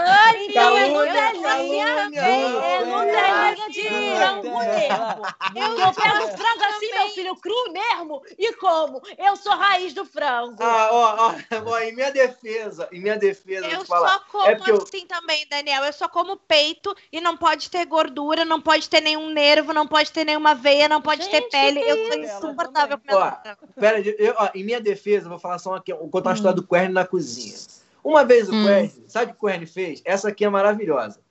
Então 0.50 0.78
é 0.78 0.90
Nutelinha, 0.90 1.42
calúnia, 1.42 2.26
é 2.26 2.86
Nutelinha 2.86 3.70
de 3.70 3.84
frango 4.16 4.42
com 4.42 4.60
nervo. 4.60 5.22
Eu, 5.56 5.80
eu 5.80 5.94
pego 5.94 6.28
frango 6.38 6.64
assim, 6.66 6.92
meu 6.94 7.10
filho, 7.10 7.36
cru 7.38 7.72
mesmo, 7.72 8.22
e 8.38 8.54
como. 8.54 9.02
Eu 9.18 9.36
sou 9.36 9.54
raiz 9.54 9.94
do 9.94 10.06
frango. 10.06 10.58
Ah, 10.62 10.90
ó, 10.92 11.16
ó, 11.30 11.34
ó, 11.72 11.80
em 11.80 11.94
minha 11.96 12.12
defesa, 12.12 12.88
em 12.92 13.00
minha 13.02 13.18
defesa, 13.18 13.66
Eu 13.68 13.86
falar. 13.86 14.10
só 14.10 14.20
como 14.32 14.48
É 14.48 14.58
eu- 14.68 14.78
assim 14.84 15.06
também, 15.08 15.48
Daniel. 15.50 15.84
Eu 15.86 15.94
só 15.94 16.08
como 16.10 16.36
peito 16.38 16.94
e 17.12 17.22
não 17.22 17.38
pode 17.38 17.70
ter 17.70 17.86
gordura, 17.86 18.44
não 18.44 18.60
pode 18.62 18.90
ter 18.90 19.02
nenhum 19.02 19.30
nervo, 19.30 19.74
não 19.74 19.88
pode 19.88 20.12
ter 20.12 20.26
nenhuma 20.26 20.54
veia, 20.54 20.90
não 20.90 21.02
pode 21.02 21.28
ter 21.30 21.42
pele. 21.50 21.80
Eu 21.80 22.08
sou 22.08 22.20
insuportável 22.20 22.98
com 22.98 23.08
boca. 23.08 23.58
Pera, 23.80 24.00
eu, 24.02 24.34
ó, 24.38 24.50
em 24.54 24.64
minha 24.64 24.82
defesa, 24.82 25.26
eu 25.26 25.30
vou 25.30 25.40
falar 25.40 25.60
só 25.60 25.76
aqui, 25.76 25.94
vou 25.94 26.10
contar 26.10 26.32
a 26.32 26.34
história 26.34 26.56
do 26.56 26.64
Quern 26.74 26.94
na 26.94 27.06
cozinha. 27.06 27.56
Uma 28.04 28.26
vez 28.26 28.50
o 28.50 28.54
Hum. 28.54 28.66
Quern, 28.66 28.92
sabe 29.08 29.26
o 29.32 29.36
que 29.36 29.46
o 29.46 29.48
Quern 29.48 29.66
fez? 29.66 30.02
Essa 30.04 30.30
aqui 30.30 30.44
é 30.44 30.50
maravilhosa. 30.50 31.22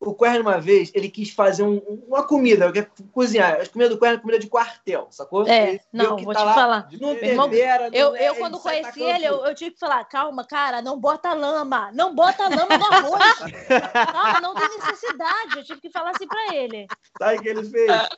O 0.00 0.14
Quern, 0.14 0.40
uma 0.42 0.60
vez, 0.60 0.92
ele 0.94 1.08
quis 1.08 1.30
fazer 1.30 1.64
um- 1.64 1.78
um- 1.88 2.04
uma 2.06 2.22
comida, 2.22 2.66
eu 2.66 2.72
quero 2.72 2.88
cozinhar. 3.12 3.60
As 3.60 3.66
comidas 3.66 3.92
do 3.94 3.98
Quern 3.98 4.16
é 4.16 4.20
comida 4.20 4.38
de 4.38 4.46
quartel, 4.46 5.08
sacou? 5.10 5.44
É, 5.48 5.70
Ele 5.70 5.80
não, 5.92 6.16
vou 6.18 6.32
tá 6.32 6.40
te 6.40 6.44
lá, 6.46 6.54
falar. 6.54 6.88
Não 7.00 7.12
irmão, 7.14 7.48
tempera, 7.50 7.90
Eu, 7.92 8.14
é, 8.14 8.28
eu 8.28 8.36
quando 8.36 8.60
conheci 8.60 9.02
ele, 9.02 9.24
eu, 9.26 9.44
eu 9.44 9.54
tive 9.56 9.72
que 9.72 9.80
falar, 9.80 10.04
calma, 10.04 10.44
cara, 10.44 10.80
não 10.82 11.00
bota 11.00 11.32
lama, 11.34 11.90
não 11.92 12.14
bota 12.14 12.48
lama 12.48 12.78
no 12.78 12.84
arroz. 12.84 13.38
Calma, 14.12 14.40
não 14.40 14.54
tem 14.54 14.68
necessidade. 14.68 15.56
Eu 15.56 15.64
tive 15.64 15.80
que 15.80 15.90
falar 15.90 16.10
assim 16.10 16.28
pra 16.28 16.54
ele. 16.54 16.86
Sabe 17.18 17.38
o 17.38 17.42
que 17.42 17.48
ele 17.48 17.64
fez? 17.64 18.08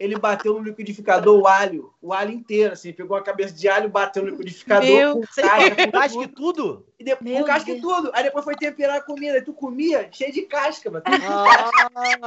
Ele 0.00 0.16
bateu 0.18 0.54
no 0.54 0.62
liquidificador 0.62 1.38
o 1.38 1.46
alho, 1.46 1.92
o 2.00 2.14
alho 2.14 2.32
inteiro, 2.32 2.72
assim, 2.72 2.90
pegou 2.90 3.18
a 3.18 3.22
cabeça 3.22 3.52
de 3.52 3.68
alho, 3.68 3.86
bateu 3.90 4.22
no 4.22 4.30
liquidificador 4.30 4.86
Meu 4.86 5.12
com 5.12 5.20
casca, 5.20 5.76
com 5.76 5.92
Casca 5.92 6.08
tudo, 6.18 6.24
e 6.24 6.28
tudo? 6.28 6.86
e 6.98 7.04
depois, 7.04 7.30
Meu 7.30 7.40
com 7.40 7.46
casca 7.46 7.70
e 7.70 7.74
Deus. 7.78 7.82
tudo. 7.94 8.10
Aí 8.14 8.22
depois 8.22 8.42
foi 8.42 8.56
temperar 8.56 8.96
a 8.96 9.02
comida, 9.02 9.36
e 9.36 9.42
tu 9.42 9.52
comia 9.52 10.08
cheio 10.10 10.32
de 10.32 10.40
casca, 10.42 10.90
mano. 10.90 11.04
Ah, 11.06 11.70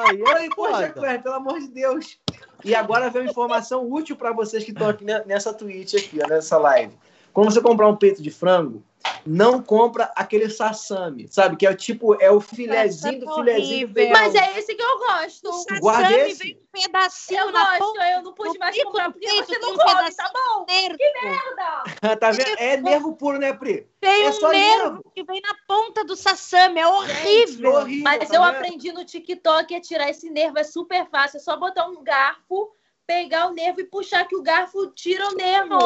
aí 0.07 0.19
Eu 0.21 0.25
falei, 0.27 0.45
é 0.45 0.49
poxa, 0.55 0.71
foda. 0.73 0.89
Claire, 0.89 1.23
pelo 1.23 1.33
amor 1.35 1.59
de 1.59 1.67
Deus. 1.67 2.19
E 2.63 2.75
agora 2.75 3.09
vem 3.09 3.23
uma 3.23 3.31
informação 3.31 3.91
útil 3.91 4.15
para 4.15 4.31
vocês 4.31 4.63
que 4.63 4.69
estão 4.71 4.89
aqui 4.89 5.03
ne- 5.03 5.23
nessa 5.25 5.51
Twitch 5.51 5.95
aqui, 5.95 6.19
ó, 6.23 6.27
nessa 6.27 6.57
live. 6.59 6.93
Quando 7.33 7.51
você 7.51 7.61
comprar 7.61 7.87
um 7.87 7.95
peito 7.95 8.21
de 8.21 8.29
frango, 8.29 8.83
não 9.25 9.61
compra 9.61 10.11
aquele 10.15 10.49
sassami, 10.49 11.27
sabe? 11.29 11.55
Que 11.57 11.65
é 11.65 11.71
o 11.71 11.75
tipo, 11.75 12.15
é 12.21 12.29
o 12.31 12.39
filezinho 12.39 13.19
do 13.21 13.25
Sassami 13.25 13.45
filezinho. 13.51 13.87
horrível. 13.87 14.09
Mas 14.11 14.35
é 14.35 14.57
esse 14.59 14.75
que 14.75 14.81
eu 14.81 14.97
gosto. 14.99 15.49
O 15.49 15.79
Guarda 15.79 16.09
sassami 16.09 16.29
esse. 16.29 16.43
vem 16.43 16.57
um 16.57 16.81
pedacinho 16.81 17.39
Eu 17.39 17.51
na 17.51 17.65
gosto, 17.65 17.79
ponta 17.79 18.09
eu 18.11 18.21
não 18.21 18.33
pude 18.33 18.57
mais 18.59 18.83
comprar 18.83 19.07
do 19.07 19.13
porque 19.13 19.27
peito, 19.27 19.45
você 19.47 19.59
não 19.59 19.73
um 19.73 19.77
come, 19.77 20.11
tá 20.15 20.31
bom? 20.33 20.65
do 20.65 20.71
nervo. 20.73 20.97
Merda! 21.23 22.15
tá 22.19 22.31
vendo? 22.31 22.55
É 22.57 22.77
nervo 22.77 23.15
puro, 23.15 23.37
né, 23.39 23.53
Pri? 23.53 23.87
Tem 23.99 24.25
É 24.25 24.29
um 24.29 24.33
só 24.33 24.49
nervo 24.51 24.83
nervo. 24.83 25.11
que 25.15 25.23
vem 25.23 25.41
na 25.41 25.55
ponta 25.67 26.03
do 26.05 26.15
sassami. 26.15 26.79
É 26.79 26.83
Gente, 26.83 26.95
horrível. 26.95 27.71
horrível, 27.73 28.03
Mas 28.03 28.29
tá 28.29 28.35
eu 28.35 28.41
vendo? 28.43 28.55
aprendi 28.55 28.91
no 28.91 29.03
TikTok 29.05 29.73
a 29.75 29.81
tirar 29.81 30.09
esse 30.09 30.29
nervo, 30.29 30.59
é 30.59 30.63
super 30.63 31.09
fácil. 31.09 31.37
É 31.37 31.39
só 31.41 31.57
botar 31.57 31.87
um 31.87 32.03
garfo, 32.03 32.71
pegar 33.07 33.47
o 33.47 33.53
nervo 33.53 33.81
e 33.81 33.85
puxar 33.85 34.25
que 34.27 34.35
o 34.35 34.41
garfo 34.41 34.87
tira 34.95 35.27
o 35.29 35.35
nervo. 35.35 35.77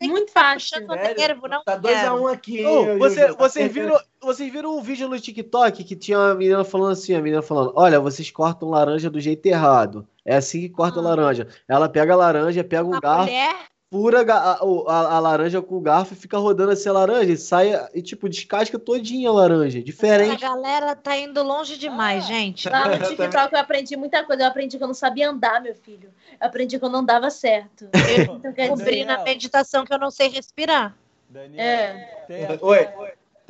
Que 0.00 0.08
Muito 0.08 0.30
fácil. 0.32 0.86
nervo, 0.86 1.48
não 1.48 1.62
Tá 1.64 1.76
2x1 1.76 2.00
quero. 2.02 2.14
um 2.22 2.26
aqui. 2.26 2.58
Hein, 2.64 2.98
você, 2.98 3.32
vocês, 3.32 3.72
viram, 3.72 3.98
vocês 4.20 4.52
viram 4.52 4.76
um 4.76 4.82
vídeo 4.82 5.08
no 5.08 5.18
TikTok 5.20 5.84
que 5.84 5.96
tinha 5.96 6.18
uma 6.18 6.34
menina 6.34 6.64
falando 6.64 6.92
assim, 6.92 7.14
a 7.14 7.20
menina 7.20 7.42
falando, 7.42 7.72
olha, 7.74 7.98
vocês 8.00 8.30
cortam 8.30 8.70
laranja 8.70 9.10
do 9.10 9.20
jeito 9.20 9.44
errado. 9.46 10.06
É 10.24 10.36
assim 10.36 10.60
que 10.60 10.68
corta 10.70 11.00
Ah. 11.00 11.02
laranja. 11.02 11.48
Ela 11.68 11.88
pega 11.88 12.12
a 12.12 12.16
laranja, 12.16 12.62
pega 12.64 12.84
um 12.84 12.88
Uma 12.90 13.00
garfo, 13.00 13.24
mulher 13.24 13.56
fura 13.90 14.20
a, 14.32 14.52
a- 14.52 15.14
a 15.16 15.18
laranja 15.18 15.60
com 15.60 15.74
o 15.76 15.80
garfo 15.80 16.12
e 16.14 16.16
fica 16.16 16.38
rodando 16.38 16.70
assim 16.70 16.88
a 16.88 16.92
laranja 16.92 17.32
e 17.32 17.36
sai 17.36 17.72
e 17.92 18.00
tipo, 18.00 18.28
descasca 18.28 18.78
todinha 18.78 19.28
a 19.28 19.32
laranja. 19.32 19.78
A 19.78 19.82
Diferente. 19.82 20.40
galera 20.40 20.94
tá 20.94 21.16
indo 21.18 21.42
longe 21.42 21.76
demais, 21.76 22.24
Ah. 22.24 22.28
gente. 22.28 22.68
Lá 22.68 22.88
no 22.96 23.04
TikTok 23.08 23.52
eu 23.52 23.58
aprendi 23.60 23.96
muita 23.96 24.22
coisa. 24.24 24.44
Eu 24.44 24.46
aprendi 24.48 24.78
que 24.78 24.84
eu 24.84 24.86
não 24.88 24.94
sabia 24.94 25.28
andar, 25.30 25.60
meu 25.60 25.74
filho. 25.74 26.10
Eu 26.40 26.46
aprendi 26.46 26.78
que 26.78 26.84
eu 26.84 26.88
não 26.88 27.04
dava 27.04 27.30
certo. 27.30 27.88
Então 27.92 28.52
quer 28.52 28.68
Descobri 28.68 28.84
dizer, 28.92 29.04
na 29.06 29.22
meditação 29.24 29.84
que 29.84 29.92
eu 29.92 29.98
não 29.98 30.10
sei 30.10 30.28
respirar. 30.28 30.94
Daniel, 31.28 31.60
É. 31.60 32.24
tem 32.28 32.44
até, 32.44 32.58
Oi. 32.64 32.88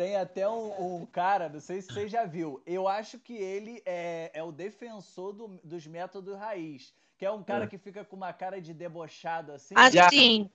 Tem 0.00 0.16
até 0.16 0.48
um, 0.48 1.00
um 1.02 1.04
cara, 1.04 1.50
não 1.50 1.60
sei 1.60 1.82
se 1.82 1.92
você 1.92 2.08
já 2.08 2.24
viu. 2.24 2.62
Eu 2.64 2.88
acho 2.88 3.18
que 3.18 3.34
ele 3.36 3.82
é, 3.84 4.30
é 4.32 4.42
o 4.42 4.50
defensor 4.50 5.34
do- 5.34 5.60
dos 5.62 5.86
métodos 5.86 6.38
raiz. 6.38 6.94
Que 7.18 7.26
é 7.26 7.30
um 7.30 7.42
cara 7.42 7.64
É. 7.64 7.66
que 7.66 7.76
fica 7.76 8.02
com 8.02 8.16
uma 8.16 8.32
cara 8.32 8.62
de 8.62 8.72
debochado 8.72 9.52
assim. 9.52 9.74
Assim, 9.76 10.50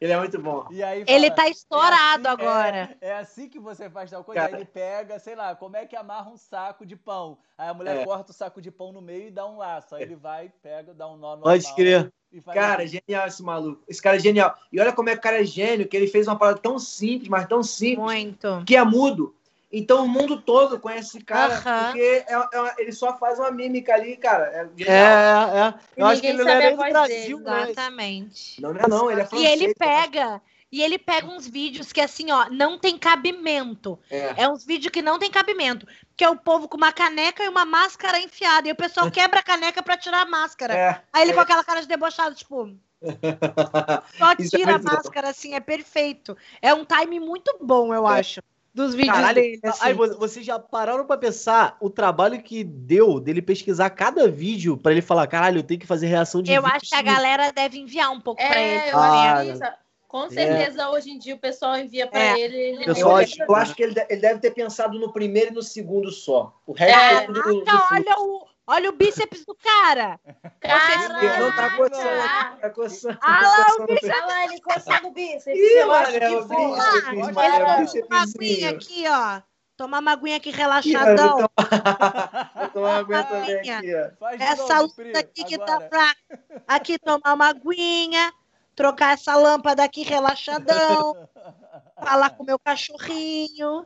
Ele 0.00 0.10
é 0.12 0.18
muito 0.18 0.40
bom. 0.40 0.66
E 0.70 0.82
aí 0.82 1.04
ele 1.06 1.26
fala, 1.26 1.36
tá 1.36 1.48
estourado 1.50 2.26
é 2.28 2.30
assim- 2.30 2.42
agora. 2.42 2.96
É, 3.02 3.08
é 3.08 3.12
assim 3.18 3.46
que 3.46 3.58
você 3.58 3.90
faz 3.90 4.10
tal 4.10 4.24
coisa. 4.24 4.40
Cara. 4.40 4.56
Aí 4.56 4.62
ele 4.62 4.64
pega, 4.70 5.18
sei 5.18 5.34
lá, 5.34 5.54
como 5.54 5.76
é 5.76 5.84
que 5.84 5.94
amarra 5.94 6.30
um 6.30 6.38
saco 6.38 6.86
de 6.86 6.96
pão? 6.96 7.36
Aí 7.58 7.68
a 7.68 7.74
mulher 7.74 7.94
É. 7.98 8.04
corta 8.06 8.30
o 8.30 8.34
saco 8.34 8.62
de 8.62 8.70
pão 8.70 8.90
no 8.90 9.02
meio 9.02 9.28
e 9.28 9.30
dá 9.30 9.46
um 9.46 9.58
laço. 9.58 9.94
Aí 9.94 10.02
ele 10.02 10.16
vai, 10.16 10.48
pega, 10.62 10.94
dá 10.94 11.06
um 11.06 11.16
nó 11.18 11.36
normal. 11.36 11.42
Pode 11.44 11.74
crer. 11.74 12.10
E 12.32 12.40
Cara, 12.42 12.82
assim. 12.82 13.00
genial 13.06 13.26
esse 13.26 13.42
maluco. 13.42 13.82
Esse 13.88 14.02
cara 14.02 14.16
é 14.16 14.20
genial. 14.20 14.54
E 14.72 14.80
olha 14.80 14.92
como 14.92 15.08
é 15.08 15.12
que 15.12 15.18
o 15.18 15.22
cara 15.22 15.40
é 15.40 15.44
gênio, 15.44 15.88
que 15.88 15.96
ele 15.96 16.06
fez 16.06 16.26
uma 16.26 16.36
parada 16.38 16.58
tão 16.58 16.78
simples, 16.78 17.28
mas 17.28 17.46
tão 17.46 17.62
simples, 17.62 17.98
Muito. 17.98 18.62
que 18.66 18.76
é 18.76 18.84
mudo. 18.84 19.34
Então 19.70 20.04
o 20.04 20.08
mundo 20.08 20.40
todo 20.40 20.80
conhece 20.80 21.16
esse 21.18 21.24
cara, 21.24 21.54
Aham. 21.54 21.84
porque 21.92 22.00
é- 22.00 22.24
é 22.28 22.60
uma- 22.60 22.74
ele 22.78 22.90
só 22.92 23.18
faz 23.18 23.38
uma 23.38 23.50
mímica 23.50 23.94
ali, 23.94 24.16
cara. 24.16 24.44
É 24.46 24.82
É, 24.84 24.94
é. 24.94 25.74
E 25.96 26.00
Eu 26.00 26.06
acho 26.06 26.20
que 26.22 26.26
ele 26.26 26.38
não 26.38 26.44
sabe 26.46 26.64
é 26.64 26.70
do 26.70 26.76
voz 26.78 26.92
Brasil, 26.92 27.38
dele, 27.38 27.50
né? 27.50 27.70
Exatamente. 27.70 28.62
Não, 28.62 28.72
não 28.72 28.80
é 28.80 28.88
não, 28.88 29.10
ele 29.10 29.20
é 29.20 29.24
E 29.24 29.26
francês. 29.26 29.60
ele 29.60 29.74
pega, 29.74 30.40
e 30.70 30.82
ele 30.82 30.98
pega 30.98 31.26
uns 31.26 31.46
vídeos 31.46 31.92
que 31.92 32.00
assim, 32.00 32.30
ó, 32.30 32.46
não 32.50 32.78
tem 32.78 32.98
cabimento. 32.98 33.98
É. 34.10 34.42
É 34.44 34.48
uns 34.48 34.64
vídeos 34.64 34.90
que 34.92 35.00
não 35.02 35.18
tem 35.18 35.30
cabimento. 35.30 35.86
Que 36.16 36.24
é 36.24 36.28
o 36.28 36.36
povo 36.36 36.68
com 36.68 36.76
uma 36.76 36.92
caneca 36.92 37.42
e 37.44 37.48
uma 37.48 37.64
máscara 37.64 38.18
enfiada. 38.20 38.68
E 38.68 38.72
o 38.72 38.76
pessoal 38.76 39.10
quebra 39.10 39.40
a 39.40 39.42
caneca 39.42 39.82
pra 39.82 39.96
tirar 39.96 40.22
a 40.22 40.26
máscara. 40.26 40.74
É. 40.74 41.00
Aí 41.12 41.22
ele 41.22 41.30
é. 41.30 41.34
com 41.34 41.40
aquela 41.40 41.64
cara 41.64 41.80
de 41.80 41.86
debochado, 41.88 42.34
tipo, 42.34 42.70
só 44.18 44.32
é 44.32 44.36
tira 44.36 44.76
a 44.76 44.78
máscara 44.78 45.28
assim, 45.30 45.54
é 45.54 45.60
perfeito. 45.60 46.36
É 46.60 46.74
um 46.74 46.84
time 46.84 47.20
muito 47.20 47.56
bom, 47.60 47.94
eu 47.94 48.08
É. 48.08 48.20
acho. 48.20 48.40
dos 48.74 48.94
vídeos 48.94 49.16
Caralho, 49.16 49.34
dele. 49.34 49.60
assim. 49.64 49.78
aí 49.86 49.92
vo- 49.92 50.16
vocês 50.18 50.46
já 50.46 50.56
pararam 50.58 51.04
pra 51.04 51.16
pensar 51.16 51.76
o 51.80 51.90
trabalho 51.90 52.40
que 52.40 52.62
deu 52.62 53.18
dele 53.18 53.42
pesquisar 53.42 53.90
cada 53.90 54.28
vídeo 54.30 54.76
pra 54.76 54.92
ele 54.92 55.02
falar, 55.02 55.26
caralho, 55.26 55.58
eu 55.58 55.62
tenho 55.64 55.80
que 55.80 55.86
fazer 55.86 56.06
reação 56.06 56.40
de 56.42 56.52
Eu 56.52 56.62
vídeo 56.62 56.76
acho 56.76 56.88
que 56.90 56.94
a 56.94 56.98
X." 56.98 57.12
galera 57.12 57.50
deve 57.50 57.76
enviar 57.78 58.12
um 58.12 58.20
pouco 58.20 58.40
pra 58.40 58.60
ele. 58.60 58.78
É, 58.80 58.92
eu 58.92 58.98
Ah, 58.98 59.64
Com 60.08 60.24
É. 60.24 60.30
certeza, 60.30 60.88
hoje 60.88 61.10
em 61.10 61.18
dia, 61.18 61.34
o 61.34 61.38
pessoal 61.38 61.76
envia 61.76 62.06
pra 62.06 62.18
É. 62.18 62.40
ele. 62.40 62.56
ele 62.56 62.84
Eu 62.86 62.94
Eu, 62.96 63.16
acho, 63.16 63.42
eu 63.42 63.54
acho 63.54 63.74
que 63.74 63.82
ele, 63.82 63.94
ele 64.08 64.20
deve 64.22 64.40
ter 64.40 64.50
pensado 64.52 64.98
no 64.98 65.12
primeiro 65.12 65.52
e 65.52 65.54
no 65.54 65.62
segundo 65.62 66.10
só. 66.10 66.58
O 66.66 66.72
resto 66.72 66.98
É. 66.98 67.24
é 67.24 67.26
do, 67.26 67.32
do 67.34 67.42
Caraca, 67.42 67.70
fluxo. 67.70 67.94
olha 67.94 68.14
o, 68.18 68.46
olha 68.66 68.88
o 68.88 68.92
bíceps 68.94 69.44
do 69.44 69.54
cara. 69.54 70.18
Cara, 70.60 71.38
Não 71.38 71.52
tá 71.54 71.76
coçando, 71.76 72.58
tá 72.60 72.70
coçando. 72.70 73.18
Ah, 73.20 73.40
tá 73.40 73.48
lá, 73.48 73.84
o 73.84 73.86
bíceps. 73.86 74.10
Olha 74.16 74.26
lá, 74.26 74.44
ele 74.44 74.60
coçando 74.62 75.08
o 75.08 75.10
bíceps. 75.10 75.46
Ih, 75.58 75.78
eu 75.78 75.92
acho 75.92 76.12
que 76.18 76.26
o 76.26 76.48
foi. 76.48 76.56
bíceps, 76.56 77.08
ele 77.08 77.22
tomou 77.34 78.06
uma 78.08 78.22
aguinha 78.22 78.70
aqui, 78.70 79.04
ó. 79.08 79.42
Tomar 79.76 79.98
uma 80.00 80.12
aguinha 80.12 80.36
aqui 80.38 80.48
Ih, 80.48 80.52
relaxadão. 80.52 81.36
Tomar, 81.36 81.50
vou 82.56 82.68
tomar 82.70 82.88
uma 82.88 82.98
aguinha 82.98 83.24
também 83.24 83.70
aqui, 83.70 83.94
ó. 83.94 84.26
Essa 84.40 84.80
luta 84.80 85.18
aqui 85.18 85.44
que 85.44 85.58
tá 85.58 85.80
fraca. 85.82 86.40
Aqui 86.66 86.98
tomar 86.98 87.34
uma 87.34 87.48
aguinha, 87.48 88.32
trocar 88.78 89.14
essa 89.14 89.34
lâmpada 89.34 89.82
aqui 89.82 90.04
relaxadão, 90.04 91.28
falar 92.00 92.30
com 92.30 92.44
o 92.44 92.46
meu 92.46 92.60
cachorrinho. 92.60 93.84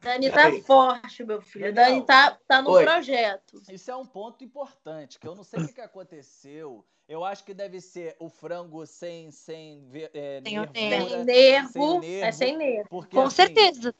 Dani 0.00 0.28
tá 0.30 0.46
Aí. 0.46 0.60
forte, 0.62 1.22
meu 1.24 1.40
filho. 1.40 1.66
Legal. 1.66 1.84
Dani 1.86 2.04
tá, 2.04 2.36
tá 2.48 2.60
no 2.60 2.70
Oi. 2.70 2.84
projeto. 2.84 3.62
Isso 3.70 3.90
é 3.90 3.96
um 3.96 4.04
ponto 4.04 4.42
importante, 4.42 5.18
que 5.20 5.26
eu 5.26 5.36
não 5.36 5.44
sei 5.44 5.60
o 5.62 5.66
que, 5.68 5.74
que 5.74 5.80
aconteceu. 5.80 6.84
Eu 7.08 7.24
acho 7.24 7.44
que 7.44 7.54
deve 7.54 7.80
ser 7.80 8.16
o 8.18 8.28
frango 8.28 8.84
sem, 8.86 9.30
sem 9.30 9.88
é, 10.12 10.42
Sem 10.44 10.58
o 10.58 10.62
nervura, 10.62 10.72
Sem 10.74 11.24
nervo. 11.24 11.68
sem 11.72 12.00
nervo. 12.00 12.24
É 12.26 12.32
sem 12.32 12.56
nervo. 12.56 12.88
Porque, 12.90 13.16
Com 13.16 13.22
assim, 13.22 13.36
certeza. 13.36 13.94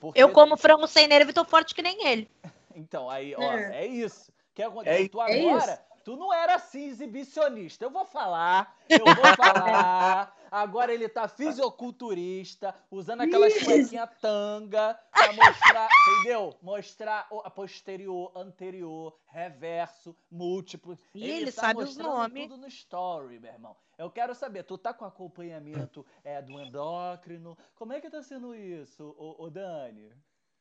porque- 0.00 0.22
Eu 0.22 0.30
como 0.30 0.56
frango 0.56 0.86
sem 0.86 1.08
nervo 1.08 1.30
e 1.30 1.34
tô 1.34 1.44
forte 1.44 1.74
que 1.74 1.82
nem 1.82 2.06
ele. 2.06 2.30
Então, 2.76 3.08
aí, 3.08 3.34
ó, 3.36 3.40
É. 3.42 3.84
é 3.84 3.86
isso. 3.86 4.30
O 4.30 4.54
que 4.54 4.62
acontece? 4.62 5.04
É 5.04 5.08
tu 5.08 5.20
é 5.22 5.38
agora, 5.48 5.80
tu 6.04 6.16
não 6.16 6.32
era 6.32 6.54
assim 6.56 6.84
exibicionista. 6.84 7.84
Eu 7.84 7.90
vou 7.90 8.04
falar, 8.04 8.76
eu 8.88 9.04
vou 9.04 9.36
falar. 9.36 10.36
Agora 10.50 10.94
ele 10.94 11.08
tá 11.08 11.26
fisiculturista, 11.26 12.72
usando 12.88 13.22
aquelas 13.22 13.52
cuequinhas 13.54 14.08
tanga 14.20 14.96
pra 15.10 15.32
mostrar, 15.32 15.88
entendeu? 16.06 16.56
Mostrar 16.62 17.26
a 17.42 17.50
posterior, 17.50 18.30
anterior, 18.36 19.18
reverso, 19.26 20.16
múltiplo. 20.30 20.96
Ih, 21.12 21.28
ele 21.28 21.50
sabe 21.50 21.80
os 21.80 21.86
mostrando 21.86 22.08
nomes. 22.08 22.42
tudo 22.48 22.56
no 22.56 22.68
story, 22.68 23.40
meu 23.40 23.50
irmão. 23.50 23.76
Eu 23.98 24.10
quero 24.10 24.34
saber, 24.34 24.62
tu 24.62 24.78
tá 24.78 24.94
com 24.94 25.04
acompanhamento 25.04 26.06
é, 26.22 26.40
do 26.40 26.60
endócrino? 26.60 27.58
Como 27.74 27.92
é 27.92 28.00
que 28.00 28.10
tá 28.10 28.22
sendo 28.22 28.54
isso, 28.54 29.14
ô, 29.18 29.44
ô 29.44 29.50
Dani? 29.50 30.12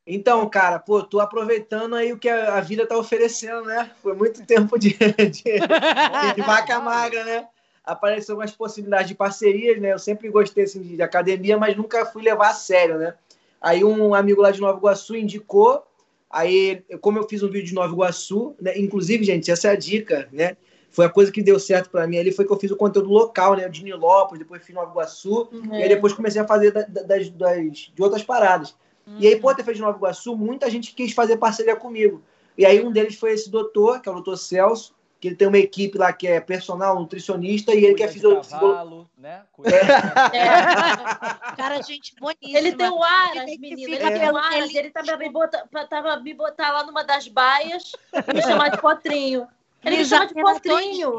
Então, 0.05 0.48
cara, 0.50 0.79
pô, 0.79 1.01
tô 1.01 1.19
aproveitando 1.22 1.95
aí 1.95 2.12
o 2.12 2.17
que 2.17 2.27
a, 2.27 2.55
a 2.57 2.62
vida 2.62 2.86
tá 2.86 2.98
oferecendo, 2.98 3.63
né? 3.65 3.89
Foi 4.01 4.13
muito 4.13 4.45
tempo 4.45 4.77
de, 4.77 4.89
de, 4.98 6.33
de 6.36 6.41
vaca 6.41 6.79
magra, 6.79 7.24
né? 7.24 7.48
Apareceu 7.86 8.36
umas 8.36 8.51
possibilidades 8.51 9.07
de 9.07 9.15
parcerias, 9.15 9.79
né? 9.81 9.93
Eu 9.93 10.00
sempre 10.00 10.29
gostei 10.29 10.65
assim, 10.65 10.81
de, 10.81 10.95
de 10.98 11.01
academia, 11.01 11.57
mas 11.57 11.75
nunca 11.77 12.05
fui 12.05 12.22
levar 12.22 12.50
a 12.50 12.53
sério, 12.53 12.98
né? 12.98 13.13
Aí 13.62 13.83
um 13.83 14.13
amigo 14.13 14.41
lá 14.41 14.51
de 14.51 14.60
Nova 14.60 14.77
Iguaçu 14.77 15.15
indicou, 15.15 15.86
aí 16.29 16.83
como 17.00 17.17
eu 17.19 17.27
fiz 17.27 17.41
um 17.43 17.50
vídeo 17.50 17.67
de 17.67 17.74
Nova 17.74 17.93
Iguaçu, 17.93 18.55
né? 18.62 18.77
Inclusive, 18.77 19.24
gente, 19.24 19.50
essa 19.51 19.69
é 19.69 19.72
a 19.72 19.75
dica, 19.75 20.27
né? 20.33 20.57
Foi 20.91 21.05
a 21.05 21.10
coisa 21.10 21.31
que 21.31 21.41
deu 21.41 21.57
certo 21.60 21.89
pra 21.89 22.05
mim 22.05 22.17
ali, 22.17 22.31
foi 22.31 22.45
que 22.45 22.51
eu 22.51 22.60
fiz 22.60 22.69
o 22.72 22.75
conteúdo 22.75 23.10
local, 23.10 23.55
né? 23.55 23.67
De 23.69 23.83
Nilópolis, 23.83 24.39
depois 24.39 24.62
fiz 24.63 24.75
Nova 24.75 24.91
Iguaçu, 24.91 25.48
Uhum. 25.51 25.75
e 25.75 25.83
aí 25.83 25.89
depois 25.89 26.12
comecei 26.13 26.41
a 26.41 26.45
fazer 26.48 26.72
da- 26.72 26.81
da- 26.83 27.03
das, 27.03 27.29
das- 27.29 27.91
de 27.95 28.01
outras 28.01 28.22
paradas. 28.24 28.75
E 29.05 29.27
aí, 29.27 29.36
por 29.39 29.53
ter 29.55 29.63
feito 29.63 29.77
de 29.77 29.81
Nova 29.83 29.98
Iguaçu, 29.98 30.36
muita 30.36 30.69
gente 30.69 30.93
quis 30.93 31.12
fazer 31.13 31.38
parceria 31.38 31.75
comigo. 31.75 32.24
E 32.57 32.65
aí, 32.65 32.83
um 32.83 32.91
deles 32.91 33.15
foi 33.15 33.33
esse 33.33 33.50
doutor, 33.50 34.01
que 34.01 34.07
é 34.07 34.12
o 34.12 34.15
doutor 34.15 34.38
Celso, 34.38 34.95
que 35.19 35.27
ele 35.29 35.36
tem 35.36 35.48
uma 35.48 35.57
equipe 35.57 35.98
lá 35.98 36.12
que 36.12 36.27
é 36.27 36.39
personal, 36.39 37.00
nutricionista, 37.00 37.74
e 37.74 37.77
ele 37.86 37.93
Cuida 37.93 37.98
quer 37.98 38.13
de 38.13 38.19
fazer. 38.22 38.50
cavalo, 38.60 39.10
né? 39.17 39.43
Cuida 39.53 39.75
É. 39.75 39.77
Cara, 41.55 41.81
gente 41.81 42.13
boníssima. 42.19 42.57
Ele 42.60 42.74
tem 42.75 42.89
o 42.89 43.03
Aras, 43.03 43.48
Ele 43.48 43.57
tem 43.57 43.95
o 44.15 44.19
pelo 44.19 44.38
Aras. 44.38 44.73
ele- 44.75 44.89
tava 44.89 45.17
me, 45.17 45.30
bota, 45.30 45.67
tava 45.89 46.17
me 46.19 46.34
botar 46.34 46.71
lá 46.71 46.86
numa 46.86 47.04
das 47.04 47.28
baias 47.28 47.91
e 48.28 48.34
me 48.34 48.41
chamar 48.41 48.69
de 48.69 48.82
potrinho. 48.82 49.47
Ele 49.84 49.97
me 49.97 50.06
chama 50.06 50.28
de 50.28 50.34
potrinho. 50.34 51.13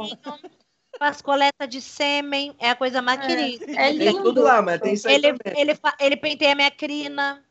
Faz 0.99 1.21
coleta 1.21 1.67
de 1.67 1.81
sêmen, 1.83 2.55
é 2.59 2.71
a 2.71 2.77
coisa 2.77 3.03
mais 3.03 3.21
É. 3.21 3.27
querida. 3.27 3.65
É 3.73 3.75
Tem 3.89 3.99
lindo. 3.99 4.23
tudo 4.23 4.43
lá, 4.43 4.63
mas 4.63 4.81
tem 4.81 4.95
isso 4.95 5.09
aí 5.09 5.15
Ele, 5.17 5.33
também. 5.37 5.61
ele, 5.61 5.79
ele 5.99 6.17
penteia 6.17 6.55
minha 6.55 6.71
crina 6.71 7.44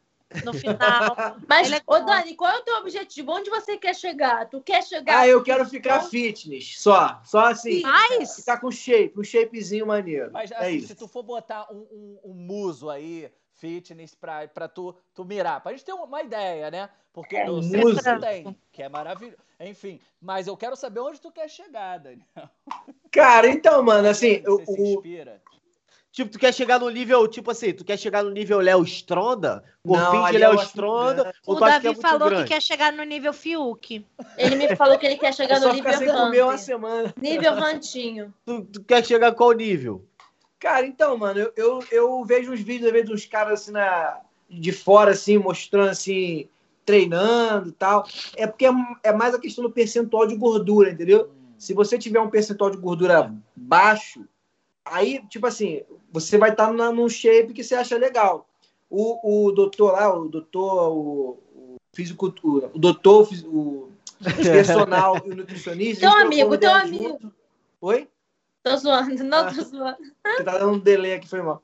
no 0.44 0.54
final. 0.54 1.16
Mas, 1.48 1.72
é 1.72 1.82
ô. 1.86 2.00
Dani, 2.00 2.36
qual 2.36 2.52
é 2.52 2.58
o 2.60 2.64
teu 2.64 2.76
objetivo? 2.78 3.32
Onde 3.32 3.50
você 3.50 3.78
quer 3.78 3.96
chegar? 3.96 4.50
Tu 4.50 4.62
quer 4.62 4.84
chegar. 4.84 5.20
Ah, 5.20 5.28
eu 5.28 5.44
quero 5.44 5.66
ficar 5.66 6.02
fitness, 6.02 6.80
só. 6.80 7.22
Só 7.24 7.46
assim. 7.46 7.82
Mas, 7.82 8.36
Ficar 8.36 8.60
com 8.60 8.72
shape, 8.72 9.20
um 9.20 9.24
shapezinho 9.24 9.86
maneiro. 9.88 10.32
Mas 10.32 10.52
é 10.52 10.56
assim, 10.58 10.76
isso. 10.78 10.88
se 10.88 10.96
tu 10.96 11.08
for 11.08 11.24
botar 11.24 11.68
um, 11.72 11.88
um, 11.92 12.20
um 12.32 12.34
muso 12.34 12.90
aí, 12.90 13.32
fitness, 13.54 14.16
pra, 14.16 14.48
pra 14.48 14.68
tu, 14.68 14.96
tu 15.14 15.24
mirar, 15.24 15.62
pra 15.62 15.72
gente 15.72 15.86
ter 15.86 15.94
uma 15.94 16.22
ideia, 16.22 16.70
né? 16.72 16.90
Porque 17.14 17.36
É, 17.38 17.46
que 17.46 17.52
muso. 17.52 18.00
tem, 18.20 18.56
que 18.72 18.82
é 18.82 18.90
maravilhoso. 18.90 19.38
Enfim, 19.60 20.00
mas 20.20 20.48
eu 20.48 20.58
quero 20.58 20.76
saber 20.76 21.00
onde 21.00 21.22
tu 21.22 21.32
quer 21.32 21.48
chegar, 21.48 22.00
Dani. 22.00 22.26
Cara, 23.12 23.48
então, 23.48 23.82
mano, 23.84 24.08
assim, 24.10 24.42
Você 24.42 24.50
eu- 24.50 24.66
se 24.66 24.82
o, 24.82 24.86
inspira. 24.88 25.42
Tipo, 26.14 26.30
tu 26.30 26.38
quer 26.38 26.54
chegar 26.54 26.80
no 26.80 26.88
nível, 26.92 27.28
tipo 27.28 27.50
assim, 27.50 27.74
tu 27.74 27.84
quer 27.84 27.98
chegar 27.98 28.24
no 28.24 28.30
nível 28.30 28.60
Léo 28.60 28.84
Stronda? 28.84 29.64
Não, 29.84 29.96
Corpinho 29.96 30.22
de 30.22 30.28
ali 30.28 30.38
Léo 30.38 30.54
eu 30.54 30.62
Stronda? 30.62 31.34
Ou 31.44 31.56
o 31.56 31.58
tu 31.58 31.66
acha 31.66 31.82
que 31.82 31.88
é 31.88 31.90
Davi 31.90 31.96
muito 31.96 32.02
falou 32.02 32.30
grande? 32.30 32.44
que 32.44 32.54
quer 32.54 32.62
chegar 32.62 32.94
no 32.94 33.04
nível 33.04 33.34
Fiuk. 33.34 34.06
Ele 34.38 34.56
me 34.56 34.76
falou 34.76 34.96
que 35.00 35.08
ele 35.08 35.18
quer 35.18 35.34
chegar 35.34 35.58
é 35.58 35.60
no 35.60 35.74
nível 35.74 35.94
sem 35.98 36.08
comer 36.08 36.44
uma 36.44 36.58
semana. 36.60 37.12
Nível 37.20 37.56
rantinho. 37.56 38.32
Tu, 38.46 38.62
tu 38.62 38.84
quer 38.84 39.04
chegar 39.04 39.30
a 39.30 39.32
qual 39.32 39.54
nível? 39.54 40.06
Cara, 40.60 40.86
então, 40.86 41.18
mano, 41.18 41.40
eu, 41.40 41.52
eu, 41.58 41.84
eu 41.92 42.24
vejo 42.24 42.54
uns 42.54 42.62
vídeos, 42.62 42.86
às 42.86 42.94
vezes, 42.94 43.10
uns 43.10 43.26
caras 43.26 43.62
assim 43.62 43.72
na, 43.72 44.20
de 44.48 44.72
fora, 44.72 45.14
assim, 45.14 45.40
mostrando 45.40 45.90
assim, 45.90 46.48
treinando 46.86 47.70
e 47.70 47.72
tal. 47.72 48.06
É 48.38 48.46
porque 48.46 48.68
é, 48.68 48.72
é 49.02 49.12
mais 49.12 49.34
a 49.34 49.40
questão 49.40 49.64
do 49.64 49.72
percentual 49.72 50.28
de 50.28 50.36
gordura, 50.36 50.92
entendeu? 50.92 51.32
Hum. 51.32 51.54
Se 51.58 51.74
você 51.74 51.98
tiver 51.98 52.20
um 52.20 52.30
percentual 52.30 52.70
de 52.70 52.78
gordura 52.78 53.34
baixo, 53.56 54.24
aí, 54.86 55.24
tipo 55.30 55.48
assim, 55.48 55.82
você 56.12 56.38
vai 56.38 56.52
estar 56.52 56.72
num 56.72 57.10
shape 57.10 57.54
que 57.54 57.64
você 57.64 57.76
acha 57.76 57.98
legal. 57.98 58.48
O, 58.90 59.48
o 59.48 59.52
doutor 59.52 59.94
lá, 59.94 60.16
o 60.16 60.28
doutor, 60.28 60.92
o, 60.92 61.40
o 61.56 61.76
físico, 61.96 62.34
o, 62.44 62.58
o 62.58 62.78
doutor, 62.80 63.28
o 63.46 63.90
personal 64.44 65.18
e 65.26 65.32
o 65.32 65.36
nutricionista. 65.36 66.10
Teu 66.10 66.18
amigo, 66.22 66.58
teu 66.58 66.72
amigo. 66.72 67.04
junto. 67.04 67.34
Oi? 67.82 68.08
Tô 68.62 68.78
zoando, 68.78 69.24
não 69.24 69.40
Ah. 69.40 69.54
tô 69.54 69.62
zoando. 69.62 69.98
Porque 70.22 70.44
tá 70.44 70.58
dando 70.58 70.74
um 70.74 70.80
delay 70.80 71.14
aqui, 71.14 71.28
foi 71.28 71.42
mal. 71.42 71.62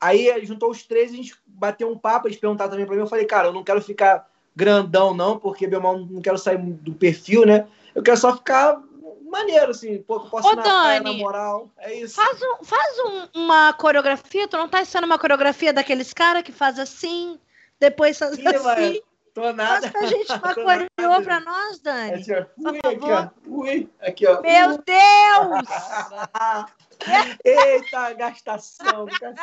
Aí 0.00 0.44
juntou 0.44 0.70
os 0.70 0.84
três, 0.84 1.10
a 1.12 1.16
gente 1.16 1.34
bateu 1.44 1.90
um 1.90 1.98
papo, 1.98 2.28
eles 2.28 2.38
perguntaram 2.38 2.70
também 2.70 2.86
pra 2.86 2.94
mim. 2.94 3.00
Eu 3.00 3.08
falei, 3.08 3.24
cara, 3.24 3.48
eu 3.48 3.52
não 3.52 3.64
quero 3.64 3.82
ficar 3.82 4.30
grandão, 4.54 5.14
não, 5.14 5.38
porque 5.38 5.66
meu 5.66 5.78
irmão 5.78 6.06
não 6.08 6.20
quero 6.20 6.38
sair 6.38 6.58
do 6.58 6.92
perfil, 6.92 7.44
né? 7.46 7.66
Eu 7.94 8.02
quero 8.02 8.16
só 8.16 8.36
ficar 8.36 8.80
maneiro, 9.28 9.70
assim, 9.70 10.02
pô, 10.02 10.20
que 10.20 10.26
eu 10.26 10.30
posso 10.30 10.48
Ô, 10.48 10.52
ir 10.52 10.56
na 10.56 10.62
praia, 10.62 11.00
Dani, 11.00 11.16
na 11.16 11.22
moral. 11.24 11.68
É 11.78 11.94
isso. 11.94 12.14
Faz, 12.14 12.40
um, 12.42 12.64
faz 12.64 12.98
um- 13.00 13.28
uma 13.42 13.72
coreografia, 13.72 14.48
tu 14.48 14.56
não 14.56 14.68
tá 14.68 14.80
ensinando 14.82 15.06
uma 15.06 15.18
coreografia 15.18 15.72
daqueles 15.72 16.12
caras 16.12 16.42
que 16.42 16.52
faz 16.52 16.78
assim, 16.78 17.38
depois 17.78 18.18
faz 18.18 18.38
Ih, 18.38 18.48
assim. 18.48 19.02
Tô 19.34 19.42
Faz 19.42 19.54
nada. 19.56 19.90
pra 19.90 20.06
gente 20.06 20.32
uma 20.32 20.54
Tô 20.54 20.62
coreografia 20.62 21.22
pra 21.24 21.40
nós, 21.40 21.78
Dani. 21.80 22.14
Assim, 22.14 22.32
ó. 22.34 22.70
Ui, 22.70 22.78
aqui, 22.78 23.10
ó. 23.12 23.28
Ui, 23.46 23.90
aqui, 24.00 24.26
ó. 24.26 24.40
Meu 24.42 24.78
Deus! 24.78 25.68
Eita, 27.44 28.12
gastação 28.14 29.06
do 29.06 29.18
cacete. 29.18 29.38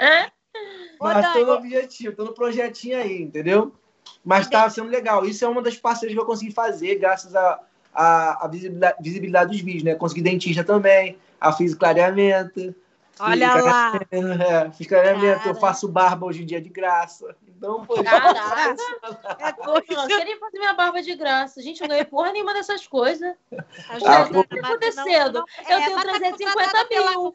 Hã? 0.00 0.30
Ô, 0.98 1.04
Mas 1.04 1.32
tô 1.32 1.44
no 1.44 1.52
objetivo, 1.52 2.16
tô 2.16 2.24
no 2.24 2.32
projetinho 2.32 2.96
aí, 2.98 3.20
entendeu? 3.22 3.74
Mas 4.24 4.48
tá 4.48 4.68
sendo 4.70 4.88
legal. 4.88 5.24
Isso 5.26 5.44
é 5.44 5.48
uma 5.48 5.60
das 5.60 5.76
parcerias 5.76 6.16
que 6.16 6.20
eu 6.22 6.26
consegui 6.26 6.52
fazer, 6.52 6.94
graças 6.96 7.34
à 7.36 7.60
a, 7.96 8.44
a, 8.44 8.48
visibilidade, 8.48 8.96
visibilidade 9.00 9.50
dos 9.50 9.60
vídeos, 9.60 9.82
né? 9.84 9.94
Consegui 9.94 10.22
dentista 10.22 10.62
também, 10.62 11.18
a 11.40 11.52
fiz 11.52 11.74
clareamento. 11.74 12.74
olha 13.18 13.52
fiz 13.52 13.64
lá. 13.64 13.90
clareamento, 13.98 14.42
é, 14.42 14.70
fiz 14.72 14.86
clareamento, 14.86 15.38
eu 15.48 15.54
Cara. 15.54 15.54
faço 15.54 15.88
barba 15.88 16.26
hoje 16.26 16.42
em 16.42 16.46
dia 16.46 16.60
de 16.60 16.68
graça. 16.68 17.34
Então, 17.48 17.86
pô, 17.86 18.02
Caraca. 18.04 18.76
É 19.38 19.52
Não, 19.52 19.64
coisa. 19.64 20.02
eu 20.12 20.18
queria 20.18 20.38
fazer 20.38 20.58
minha 20.58 20.74
barba 20.74 21.00
de 21.02 21.14
graça. 21.16 21.62
Gente, 21.62 21.80
eu 21.80 21.84
não 21.84 21.94
ganhei 21.94 22.04
porra 22.04 22.30
nenhuma 22.32 22.52
dessas 22.52 22.86
coisas. 22.86 23.34
Ah, 23.52 23.98
tá 23.98 24.28
mas 24.30 24.64
acontecendo? 24.64 25.32
não- 25.38 25.44
Eu 25.70 25.78
é, 25.78 25.84
tenho 25.84 25.96
mas 25.96 26.04
tá 26.04 26.12
350 26.18 26.52
contratada 26.52 26.88
pela 26.88 27.10
mil. 27.12 27.34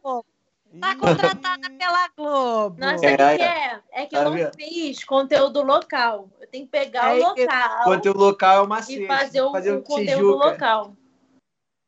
Tá 0.80 0.96
contratada 0.96 1.70
pela 1.78 2.08
Globo. 2.16 2.76
Não, 2.80 2.90
É, 2.92 2.98
sabe 2.98 3.14
o 3.14 3.18
que 3.38 3.44
é. 3.44 3.80
É? 4.02 4.04
É 4.04 4.06
que 4.08 4.16
eu 4.16 4.24
Tá 4.24 4.30
não 4.30 4.52
fiz 4.54 5.04
conteúdo 5.04 5.62
local. 5.64 6.30
Eu 6.40 6.48
tenho 6.48 6.66
que 6.66 6.72
pegar 6.72 7.16
É 7.16 7.20
o 7.20 7.28
local 7.30 7.84
conteúdo 7.84 8.20
local 8.20 8.56
é 8.58 8.62
uma 8.62 8.80
e 8.90 9.08
fazer 9.08 9.42
o, 9.42 9.52
o 9.52 9.82
conteúdo 9.84 10.38
local. 10.38 10.94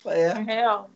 É. 0.06 0.34
Real. 0.34 0.89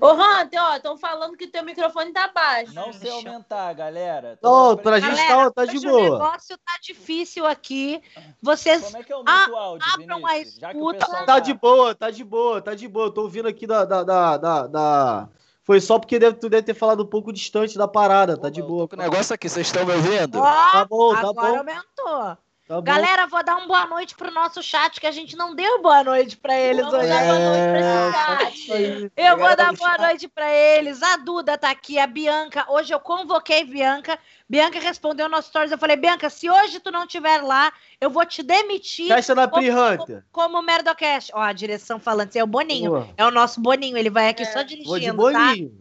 Ô, 0.00 0.12
Hunter, 0.12 0.62
ó, 0.62 0.76
estão 0.76 0.98
falando 0.98 1.34
que 1.36 1.46
teu 1.46 1.64
microfone 1.64 2.12
tá 2.12 2.28
baixo. 2.28 2.74
Não 2.74 2.92
sei 2.92 3.10
aumentar, 3.10 3.72
galera. 3.72 4.38
Tô 4.40 4.76
pra 4.76 4.96
aprendendo. 4.96 5.16
gente 5.16 5.28
tá, 5.28 5.50
tá 5.50 5.64
de 5.64 5.76
hoje 5.78 5.86
O 5.86 5.90
boa. 5.90 6.02
negócio 6.02 6.58
tá 6.58 6.78
difícil 6.82 7.46
aqui. 7.46 8.02
Vocês 8.42 8.84
Como 8.84 8.98
é 8.98 9.02
que 9.02 9.12
aumenta 9.12 9.50
o 9.50 9.56
áudio, 9.56 9.88
abram 9.94 10.26
a 10.26 10.38
escuta. 10.38 10.98
pessoal 11.06 11.24
Tá 11.24 11.38
de 11.38 11.54
boa, 11.54 11.94
tá 11.94 12.10
de 12.10 12.24
boa, 12.24 12.60
tá 12.60 12.74
de 12.74 12.86
boa. 12.88 13.12
Tô 13.14 13.22
ouvindo 13.22 13.48
aqui 13.48 13.66
da. 13.66 13.84
da, 13.86 14.02
da, 14.02 14.36
da- 14.36 14.66
da- 14.66 15.28
Foi 15.64 15.80
só 15.80 15.98
porque 15.98 16.18
deve, 16.18 16.38
tu 16.38 16.48
deve 16.48 16.62
ter 16.64 16.74
falado 16.74 17.04
um 17.04 17.06
pouco 17.06 17.32
distante 17.32 17.78
da 17.78 17.86
parada, 17.86 18.36
tá 18.36 18.50
de 18.50 18.60
boa. 18.60 18.88
tô 18.88 18.96
com 18.96 19.02
o 19.02 19.04
negócio 19.04 19.34
aqui, 19.34 19.48
vocês 19.48 19.66
estão 19.68 19.86
me 19.86 19.92
ouvindo? 19.92 20.38
Ó, 20.38 20.42
Tá 20.42 20.84
bom, 20.84 21.14
tá 21.14 21.20
agora 21.28 21.52
bom. 21.52 21.58
aumentou. 21.58 22.38
Tá 22.72 22.80
bom. 22.80 22.82
Galera, 22.84 23.26
vou 23.26 23.44
dar 23.44 23.56
uma 23.56 23.66
boa 23.66 23.86
noite 23.86 24.14
pro 24.14 24.30
nosso 24.32 24.62
chat, 24.62 24.98
que 24.98 25.06
a 25.06 25.10
gente 25.10 25.36
não 25.36 25.54
deu 25.54 25.82
boa 25.82 26.02
noite 26.02 26.38
pra 26.38 26.58
eles 26.58 26.86
Vamos 26.86 27.00
hoje. 27.00 27.08
dar 27.08 27.24
boa 27.26 27.38
noite 27.38 27.68
pra 27.68 28.48
esse 28.48 28.66
chat. 28.66 29.12
Eu 29.14 29.36
vou 29.36 29.54
dar 29.56 29.72
boa 29.74 29.98
noite 29.98 30.26
pra 30.28 30.50
eles. 30.50 31.02
A 31.02 31.18
Duda 31.18 31.58
tá 31.58 31.70
aqui, 31.70 31.98
a 31.98 32.06
Bianca. 32.06 32.64
Hoje 32.70 32.94
eu 32.94 32.98
convoquei 32.98 33.62
Bianca. 33.64 34.18
Bianca 34.48 34.80
respondeu 34.80 35.28
nossos 35.28 35.46
stories. 35.50 35.70
Eu 35.70 35.76
falei, 35.76 35.96
Bianca, 35.96 36.30
se 36.30 36.48
hoje 36.48 36.80
tu 36.80 36.90
não 36.90 37.04
estiver 37.04 37.42
lá, 37.42 37.70
eu 38.00 38.08
vou 38.08 38.24
te 38.24 38.42
demitir 38.42 39.08
Festa 39.08 39.34
da 39.34 39.46
Pri 39.46 39.70
Hunter. 39.70 40.24
como 40.32 40.62
Merdocast. 40.62 41.30
Ó, 41.34 41.40
a 41.40 41.52
direção 41.52 42.00
falando, 42.00 42.28
esse 42.30 42.38
é 42.38 42.44
o 42.44 42.46
Boninho. 42.46 42.90
Boa. 42.90 43.08
É 43.18 43.24
o 43.26 43.30
nosso 43.30 43.60
Boninho, 43.60 43.98
ele 43.98 44.08
vai 44.08 44.30
aqui 44.30 44.44
É. 44.44 44.46
só 44.46 44.60
Vou 44.60 44.64
de 44.64 44.76
dirigindo, 44.76 45.30
tá? 45.30 45.46
bolinho. 45.48 45.72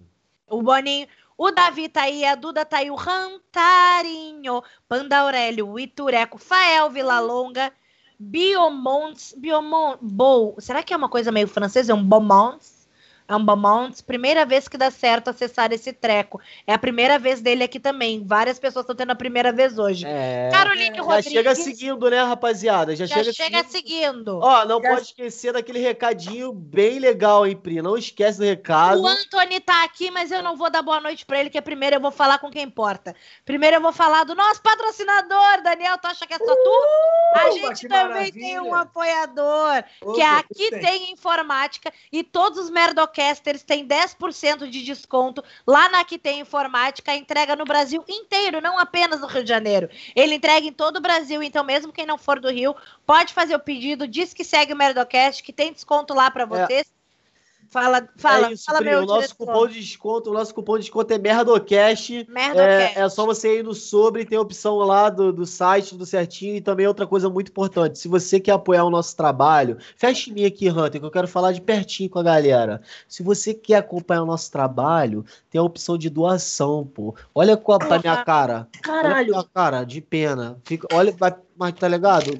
O 0.49 0.61
Boninho. 0.61 1.07
O 1.37 1.51
Davi 1.51 1.89
tá 1.89 2.03
aí, 2.03 2.25
a 2.25 2.35
Duda 2.35 2.65
tá 2.65 2.77
aí, 2.77 2.91
o 2.91 2.95
Rantarinho, 2.95 4.61
Panda 4.87 5.19
Aurélio, 5.19 5.67
o 5.67 5.79
Itureco, 5.79 6.37
Fael 6.37 6.89
Villalonga, 6.89 7.73
Biomontes, 8.19 9.33
Biomont, 9.37 9.97
Bou. 10.01 10.55
Será 10.59 10.83
que 10.83 10.93
é 10.93 10.97
uma 10.97 11.09
coisa 11.09 11.31
meio 11.31 11.47
francesa? 11.47 11.91
É 11.91 11.95
um 11.95 12.07
Beaumonts? 12.07 12.80
Um 13.35 13.45
Beaumonts. 13.45 14.01
Primeira 14.01 14.45
vez 14.45 14.67
que 14.67 14.77
dá 14.77 14.89
certo 14.91 15.29
acessar 15.29 15.71
esse 15.71 15.91
treco. 15.93 16.39
É 16.65 16.73
a 16.73 16.77
primeira 16.77 17.17
vez 17.19 17.41
dele 17.41 17.63
aqui 17.63 17.79
também. 17.79 18.23
Várias 18.25 18.59
pessoas 18.59 18.83
estão 18.83 18.95
tendo 18.95 19.11
a 19.11 19.15
primeira 19.15 19.51
vez 19.51 19.77
hoje. 19.79 20.05
É. 20.05 20.49
Caroline 20.51 20.89
Já 20.89 20.95
Já 20.95 21.01
Rodrigues. 21.03 21.31
chega 21.31 21.55
seguindo, 21.55 22.09
né, 22.09 22.21
rapaziada? 22.23 22.95
Já, 22.95 23.05
Já 23.05 23.15
chega, 23.17 23.33
chega 23.33 23.63
seguindo. 23.63 23.71
seguindo. 23.71 24.39
Ó, 24.41 24.65
não 24.65 24.81
Já- 24.81 24.89
pode 24.89 25.01
esquecer 25.03 25.53
daquele 25.53 25.79
recadinho 25.79 26.51
bem 26.53 26.99
legal, 26.99 27.45
hein, 27.47 27.55
Pri? 27.55 27.81
Não 27.81 27.97
esquece 27.97 28.37
do 28.39 28.45
recado. 28.45 29.01
O 29.01 29.07
Antony 29.07 29.59
tá 29.59 29.83
aqui, 29.83 30.11
mas 30.11 30.31
eu 30.31 30.41
não 30.43 30.55
vou 30.55 30.69
dar 30.69 30.81
boa 30.81 30.99
noite 30.99 31.25
pra 31.25 31.39
ele, 31.39 31.49
que 31.49 31.61
primeiro 31.61 31.95
eu 31.97 31.99
vou 32.01 32.11
falar 32.11 32.37
com 32.39 32.49
quem 32.49 32.63
importa. 32.63 33.15
Primeiro 33.45 33.77
eu 33.77 33.81
vou 33.81 33.91
falar 33.93 34.23
do 34.23 34.35
nosso 34.35 34.61
patrocinador, 34.61 35.61
Daniel. 35.63 35.97
Tu 35.97 36.07
acha 36.07 36.27
que 36.27 36.33
é 36.33 36.37
só 36.37 36.55
tu? 36.55 36.69
A 37.35 37.39
Opa, 37.47 37.51
gente 37.51 37.87
também 37.87 38.31
tem 38.31 38.55
maravilha. 38.55 38.63
um 38.63 38.75
apoiador, 38.75 39.83
Opa, 40.01 40.13
que 40.13 40.21
é 40.21 40.25
aqui 40.29 40.69
tem. 40.69 40.79
tem 40.79 41.11
informática 41.11 41.91
e 42.11 42.23
todos 42.23 42.59
os 42.59 42.69
Merdocasters 43.21 43.63
têm 43.63 43.87
10% 43.87 44.67
de 44.67 44.83
desconto 44.83 45.43
lá 45.65 45.89
na 45.89 45.99
Aqui 46.01 46.17
Tem 46.17 46.39
Informática, 46.39 47.15
entrega 47.15 47.55
no 47.55 47.65
Brasil 47.65 48.03
inteiro, 48.09 48.59
não 48.59 48.79
apenas 48.79 49.21
no 49.21 49.27
Rio 49.27 49.43
de 49.43 49.49
Janeiro. 49.49 49.89
Ele 50.15 50.35
entrega 50.35 50.65
em 50.65 50.73
todo 50.73 50.97
o 50.97 51.01
Brasil, 51.01 51.43
então 51.43 51.63
mesmo 51.63 51.93
quem 51.93 52.05
não 52.05 52.17
for 52.17 52.39
do 52.39 52.49
Rio, 52.49 52.75
pode 53.05 53.33
fazer 53.33 53.55
o 53.55 53.59
pedido, 53.59 54.07
diz 54.07 54.33
que 54.33 54.43
segue 54.43 54.73
o 54.73 54.77
Merdocast, 54.77 55.43
que 55.43 55.53
tem 55.53 55.71
desconto 55.71 56.13
lá 56.13 56.31
pra 56.31 56.45
vocês. 56.45 56.91
Fala, 57.71 58.05
fala, 58.17 58.49
é 58.49 58.51
isso, 58.51 58.65
fala 58.65 58.81
meu 58.81 58.99
O 59.03 59.05
nosso 59.05 59.21
diretor. 59.29 59.45
cupom 59.45 59.67
de 59.67 59.79
desconto, 59.79 60.29
o 60.29 60.33
nosso 60.33 60.53
cupom 60.53 60.75
de 60.75 60.81
desconto 60.81 61.13
é 61.13 61.17
Merdocast. 61.17 62.27
Merdocast. 62.29 62.59
É, 62.59 62.99
é 62.99 63.09
só 63.09 63.25
você 63.25 63.59
ir 63.59 63.63
no 63.63 63.73
sobre, 63.73 64.25
tem 64.25 64.37
a 64.37 64.41
opção 64.41 64.75
lá 64.79 65.09
do, 65.09 65.31
do 65.31 65.45
site, 65.45 65.91
tudo 65.91 66.05
certinho. 66.05 66.57
E 66.57 66.61
também 66.61 66.85
outra 66.85 67.07
coisa 67.07 67.29
muito 67.29 67.47
importante: 67.47 67.97
se 67.97 68.09
você 68.09 68.41
quer 68.41 68.51
apoiar 68.51 68.83
o 68.83 68.89
nosso 68.89 69.15
trabalho, 69.15 69.77
fecha 69.95 70.29
em 70.29 70.33
mim 70.33 70.43
aqui, 70.45 70.69
Hunter, 70.69 70.99
que 70.99 71.07
eu 71.07 71.11
quero 71.11 71.29
falar 71.29 71.53
de 71.53 71.61
pertinho 71.61 72.09
com 72.09 72.19
a 72.19 72.23
galera. 72.23 72.81
Se 73.07 73.23
você 73.23 73.53
quer 73.53 73.75
acompanhar 73.77 74.23
o 74.23 74.25
nosso 74.25 74.51
trabalho, 74.51 75.25
tem 75.49 75.57
a 75.59 75.63
opção 75.63 75.97
de 75.97 76.09
doação, 76.09 76.85
pô. 76.85 77.15
Olha 77.33 77.55
com 77.55 77.71
a 77.71 77.79
pra 77.79 77.99
minha 77.99 78.23
cara. 78.25 78.67
Olha 78.67 78.81
pra 78.81 78.81
Caralho. 78.81 79.29
minha 79.29 79.45
cara, 79.53 79.83
de 79.85 80.01
pena. 80.01 80.57
Fica, 80.65 80.87
olha, 80.91 81.13
vai, 81.17 81.33
mas 81.57 81.71
tá 81.73 81.87
ligado? 81.87 82.37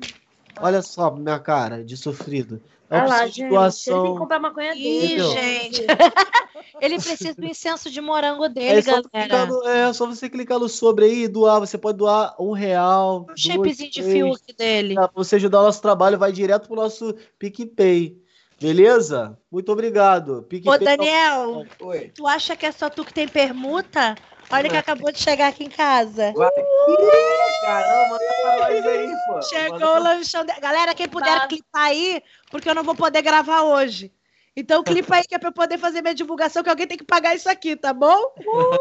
Olha 0.59 0.81
só 0.81 1.09
minha 1.09 1.39
cara, 1.39 1.85
de 1.85 1.95
sofrido. 1.95 2.61
É 2.91 2.97
a 2.99 3.04
Olha 3.06 3.25
opção 3.25 3.49
lá, 3.51 3.69
gente. 3.69 3.89
Ele 3.89 4.01
tem 4.04 4.13
que 4.13 4.19
comprar 4.19 4.39
maconha 4.39 4.75
Ih, 4.75 4.77
dele. 4.84 5.06
Entendeu? 5.06 5.32
gente. 5.32 5.86
Ele 6.82 6.95
precisa 6.99 7.34
do 7.34 7.45
incenso 7.45 7.89
de 7.89 8.01
morango 8.01 8.45
É 8.45 8.49
dele, 8.49 8.82
clicar 8.84 9.27
galera. 9.30 9.45
no, 9.45 9.67
é 9.67 9.93
só 9.93 10.06
você 10.06 10.30
clicar 10.30 10.60
no 10.60 10.67
sobre 10.67 11.06
aí 11.06 11.23
e 11.23 11.27
doar. 11.27 11.60
Você 11.60 11.77
pode 11.77 11.97
doar 11.97 12.36
um 12.39 12.51
real. 12.51 13.21
Dois, 13.27 13.39
shapezinho 13.39 13.91
de. 13.91 14.04
Fiuk 14.04 14.54
dele. 14.58 14.95
Pra 14.95 15.10
você 15.13 15.38
ajudar 15.38 15.62
o 15.62 15.63
nosso 15.63 15.82
trabalho, 15.82 16.17
vai 16.17 16.32
direto 16.32 16.67
pro 16.67 16.75
nosso 16.75 17.15
PicPay. 17.39 18.17
Beleza? 18.60 19.38
Muito 19.51 19.71
obrigado. 19.71 20.39
Ô, 20.39 20.43
PicPay 20.43 20.80
tá- 20.80 20.86
Daniel, 20.95 21.65
Oi. 21.82 22.12
tu 22.13 22.27
acha 22.27 22.56
que 22.56 22.65
é 22.65 22.71
só 22.71 22.89
tu 22.89 23.04
que 23.06 23.13
tem 23.13 23.27
permuta? 23.27 24.15
Olha 24.51 24.69
que 24.69 24.77
acabou 24.77 25.11
de 25.11 25.19
chegar 25.19 25.47
aqui 25.47 25.63
em 25.63 25.69
casa. 25.69 26.33
Vai. 26.35 26.49
Ih, 26.49 27.61
Caramba, 27.61 28.09
manda 28.09 28.25
pra 28.41 28.57
nós 28.57 28.85
aí, 28.85 29.13
pô. 29.27 29.41
Chegou 29.41 29.79
Manda 29.79 29.91
o 29.99 30.03
lanchão. 30.03 30.45
De... 30.45 30.53
Galera, 30.59 30.93
quem 30.95 31.07
puder 31.07 31.39
Tá. 31.41 31.47
clipar 31.47 31.83
aí, 31.85 32.21
porque 32.49 32.69
eu 32.69 32.75
não 32.75 32.83
vou 32.83 32.95
poder 32.95 33.21
gravar 33.21 33.61
hoje. 33.63 34.11
Então, 34.55 34.83
clipa 34.83 35.15
aí 35.15 35.23
que 35.23 35.35
é 35.35 35.39
pra 35.39 35.49
eu 35.49 35.53
poder 35.53 35.77
fazer 35.77 36.01
minha 36.01 36.13
divulgação, 36.15 36.63
que 36.63 36.69
alguém 36.69 36.87
tem 36.87 36.97
que 36.97 37.03
pagar 37.03 37.35
isso 37.35 37.49
aqui, 37.49 37.75
tá 37.75 37.93
bom? 37.93 38.29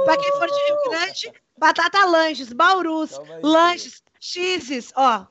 Pra 0.04 0.16
quem 0.16 0.33
for 0.33 0.46
de 0.48 0.66
Rio 0.66 0.90
Grande, 0.90 1.33
Batata 1.56 2.04
Lanches, 2.06 2.52
Baurus, 2.52 3.16
Calma 3.16 3.35
aí, 3.35 3.40
lanches, 3.42 4.02
cheeses, 4.18 4.92
ó, 4.96 5.26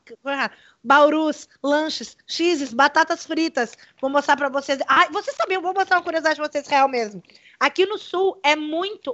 Baurus, 0.82 1.50
lanches, 1.62 2.16
cheeses, 2.26 2.74
batatas 2.74 3.26
fritas. 3.26 3.74
Vou 4.00 4.10
mostrar 4.10 4.38
pra 4.38 4.48
vocês. 4.48 4.80
Ai, 4.88 5.10
vocês 5.12 5.36
sabiam, 5.36 5.62
vou 5.62 5.74
mostrar 5.74 5.98
uma 5.98 6.04
curiosidade 6.04 6.40
pra 6.40 6.50
vocês 6.50 6.68
real 6.68 6.88
mesmo. 6.88 7.22
Aqui 7.60 7.86
no 7.86 7.98
sul 7.98 8.40
é 8.42 8.56
muito 8.56 9.14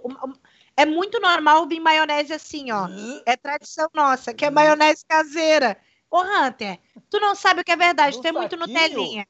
é 0.77 0.85
muito 0.85 1.19
normal 1.19 1.67
vir 1.67 1.79
maionese 1.79 2.33
assim, 2.33 2.71
ó. 2.71 2.87
É 3.25 3.35
tradição 3.35 3.87
nossa, 3.93 4.33
que 4.33 4.45
é 4.45 4.49
maionese 4.49 5.05
caseira. 5.07 5.77
Ô, 6.09 6.21
Hunter, 6.21 6.79
tu 7.09 7.19
não 7.19 7.35
sabe 7.35 7.61
o 7.61 7.63
que 7.63 7.71
é 7.71 7.75
verdade, 7.75 8.17
No 8.17 8.21
tu 8.21 8.27
é 8.27 8.31
muito? 8.31 8.57
Nutelinha. 8.57 9.27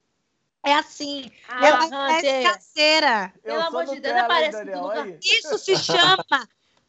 É 0.66 0.74
assim, 0.74 1.32
é 1.62 1.72
Ah, 1.72 1.78
maionese 1.78 2.28
Hunter. 2.28 2.44
caseira. 2.44 3.34
Pelo 3.44 3.56
Eu 3.56 3.62
amor 3.62 3.86
de 3.86 4.00
Deus, 4.00 4.18
aparece. 4.18 4.58
Aí. 4.94 5.20
Isso 5.24 5.58
se 5.60 5.76
chama 5.78 6.26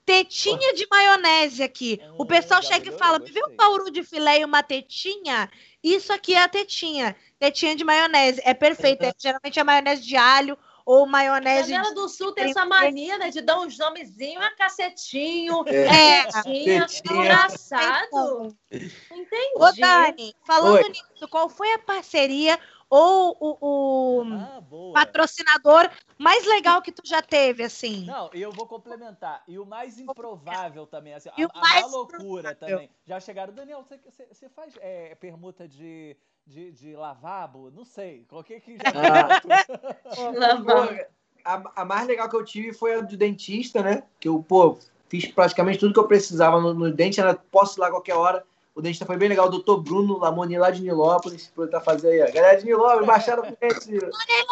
tetinha 0.05 0.73
de 0.75 0.87
maionese 0.90 1.62
aqui. 1.62 2.01
O 2.16 2.23
Hum, 2.23 2.27
pessoal 2.27 2.62
já 2.62 2.69
chega 2.69 2.88
e 2.88 2.92
fala: 2.92 3.19
me 3.19 3.31
vê 3.31 3.40
um 3.40 3.57
bauru 3.57 3.90
de 3.90 4.03
filé 4.03 4.40
e 4.40 4.45
uma 4.45 4.62
tetinha? 4.62 5.51
Isso 5.83 6.12
aqui 6.12 6.35
é 6.35 6.42
a 6.42 6.49
tetinha. 6.49 7.14
Tetinha 7.38 7.77
de 7.77 7.85
maionese. 7.85 8.40
É 8.45 8.55
perfeito. 8.55 9.03
É, 9.05 9.12
geralmente 9.19 9.59
é 9.59 9.64
maionese 9.64 10.03
de 10.03 10.16
alho 10.16 10.57
ou 10.87 11.05
maionese 11.05 11.70
Janela 11.70 11.88
de... 11.88 11.94
do 11.96 12.09
Sul 12.09 12.33
tem 12.33 12.44
essa 12.44 12.64
mania, 12.64 13.18
né, 13.18 13.29
de 13.29 13.40
dar 13.40 13.59
uns 13.59 13.77
nomezinhos, 13.77 14.42
a 14.42 14.51
cacetinho, 14.53 15.64
É. 15.66 16.22
Tetinha. 16.55 16.87
engraçado. 17.11 18.57
Entendi. 18.70 19.53
Ô, 19.57 19.72
Dani, 19.72 20.35
falando 20.46 20.85
Oi. 20.85 20.88
nisso, 20.88 21.29
qual 21.29 21.49
foi 21.49 21.72
a 21.72 21.79
parceria 21.81 22.59
ou 22.88 23.37
o, 23.40 24.20
o 24.20 24.22
Ah, 24.33 24.62
patrocinador 24.94 25.90
mais 26.16 26.46
legal 26.46 26.81
que 26.81 26.92
tu 26.92 27.03
já 27.05 27.20
teve, 27.20 27.64
assim? 27.64 28.05
Não, 28.05 28.31
e 28.33 28.40
eu 28.40 28.53
vou 28.53 28.66
complementar. 28.68 29.42
E 29.49 29.59
o 29.59 29.66
mais 29.66 29.99
improvável 29.99 30.87
também, 30.87 31.14
assim, 31.14 31.31
E 31.37 31.42
a, 31.42 31.46
o 31.46 31.51
a 31.53 31.61
mais 31.61 31.83
má 31.83 31.96
loucura 31.96 32.51
improvável. 32.53 32.57
também. 32.79 32.90
Já 33.05 33.18
chegaram, 33.18 33.53
Daniel, 33.53 33.83
você, 33.83 33.99
você, 33.99 34.27
você 34.27 34.49
faz 34.49 34.77
é, 34.81 35.16
permuta 35.16 35.66
de, 35.66 36.16
de, 36.47 36.71
de 36.73 36.95
lavabo? 36.95 37.71
Não 37.71 37.85
sei. 37.85 38.25
Qualquer 38.29 38.61
que 38.61 38.77
já 38.77 38.83
Lavar. 40.33 40.89
Pô, 40.89 41.05
a, 41.45 41.83
a 41.83 41.85
mais 41.85 42.07
legal 42.07 42.29
que 42.29 42.37
eu 42.37 42.45
tive 42.45 42.73
foi 42.73 42.95
a 42.95 43.01
do 43.01 43.17
dentista, 43.17 43.83
né? 43.83 44.03
Que 44.19 44.29
eu, 44.29 44.43
pô, 44.43 44.79
fiz 45.09 45.27
praticamente 45.27 45.79
tudo 45.79 45.95
que 45.95 46.01
eu 46.01 46.09
precisava 46.09 46.61
no, 46.61 46.75
no 46.75 46.93
dente, 46.93 47.21
era, 47.21 47.35
posso 47.35 47.79
ir 47.79 47.81
lá 47.81 47.91
qualquer 47.91 48.15
hora. 48.15 48.45
O 48.75 48.83
dentista 48.83 49.07
foi 49.07 49.17
bem 49.17 49.29
legal, 49.29 49.47
o 49.47 49.51
doutor 49.51 49.83
Bruno 49.83 50.19
Lamoni, 50.19 50.59
lá 50.59 50.71
de 50.71 50.83
Nilópolis, 50.83 51.51
por 51.55 51.65
estar 51.67 51.81
fazendo 51.81 52.13
aí. 52.13 52.23
ó. 52.23 52.33
Galera 52.33 52.59
de 52.59 52.67
Nilópolis, 52.67 53.25
Fluminense. 53.25 53.99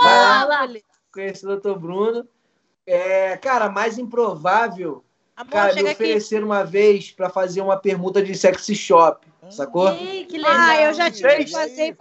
Ah, 0.01 0.47
lá. 0.49 0.69
Conheci 1.13 1.45
o 1.45 1.49
doutor 1.49 1.79
Bruno. 1.79 2.27
É, 2.87 3.37
cara, 3.37 3.69
mais 3.69 3.99
improvável, 3.99 5.05
Amor, 5.37 5.51
cara, 5.53 5.75
me 5.75 5.81
aqui. 5.81 5.93
ofereceram 5.93 6.47
uma 6.47 6.65
vez 6.65 7.11
pra 7.11 7.29
fazer 7.29 7.61
uma 7.61 7.77
permuta 7.77 8.23
de 8.23 8.35
sexy 8.37 8.75
shop, 8.77 9.27
sacou? 9.51 9.89
Ei, 9.93 10.25
que 10.27 10.39
legal. 10.39 10.53
Ah, 10.57 10.83
eu 10.83 10.95
já 10.95 11.11
tive 11.11 11.45
que 11.45 11.51
fazer. 11.51 11.97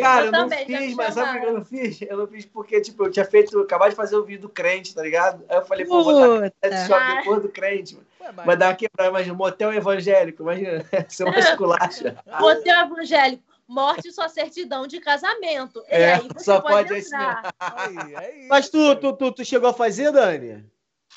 Cara, 0.00 0.22
Eu 0.22 0.26
eu, 0.26 0.32
não 0.32 0.48
também, 0.48 0.66
fiz, 0.66 0.94
mas 0.94 1.12
sabe 1.14 1.32
por 1.32 1.40
que 1.40 1.46
eu 1.46 1.52
não 1.58 1.64
fiz? 1.64 2.00
Eu 2.02 2.16
não 2.16 2.26
fiz 2.26 2.46
porque, 2.46 2.80
tipo, 2.80 3.04
eu 3.04 3.10
tinha 3.10 3.24
feito, 3.26 3.58
acabado 3.60 3.90
de 3.90 3.96
fazer 3.96 4.16
o 4.16 4.24
vídeo 4.24 4.42
do 4.42 4.48
crente, 4.48 4.94
tá 4.94 5.02
ligado? 5.02 5.44
Aí 5.48 5.58
eu 5.58 5.64
falei, 5.66 5.84
pô, 5.84 6.02
vou 6.02 6.14
Puta. 6.40 6.52
sexy 6.64 6.86
shop 6.86 7.16
depois 7.16 7.42
do 7.42 7.48
crente. 7.50 7.94
mano. 7.96 8.06
Ué, 8.20 8.32
mas- 8.34 8.46
Vai 8.46 8.56
dar 8.56 8.68
uma 8.68 8.74
quebrada, 8.74 9.10
imagina, 9.10 9.34
motel 9.34 9.72
evangélico, 9.74 10.42
imagina, 10.42 10.84
ser 11.08 11.24
uma 11.24 11.38
esculacha. 11.38 12.16
Motel 12.40 12.80
evangélico. 12.86 13.42
Morte 13.66 14.12
sua 14.12 14.28
certidão 14.28 14.86
de 14.86 15.00
casamento. 15.00 15.82
E 15.88 15.94
É, 15.94 16.14
aí 16.14 16.28
você 16.34 16.44
só 16.44 16.60
pode, 16.60 16.88
pode 16.88 17.00
entrar. 17.00 17.50
Aí, 17.58 18.14
é 18.14 18.38
isso. 18.40 18.48
Mas 18.48 18.68
tu, 18.68 18.96
tu, 18.96 19.12
tu, 19.14 19.32
tu 19.32 19.44
chegou 19.44 19.70
a 19.70 19.74
fazer, 19.74 20.12
Dani? 20.12 20.64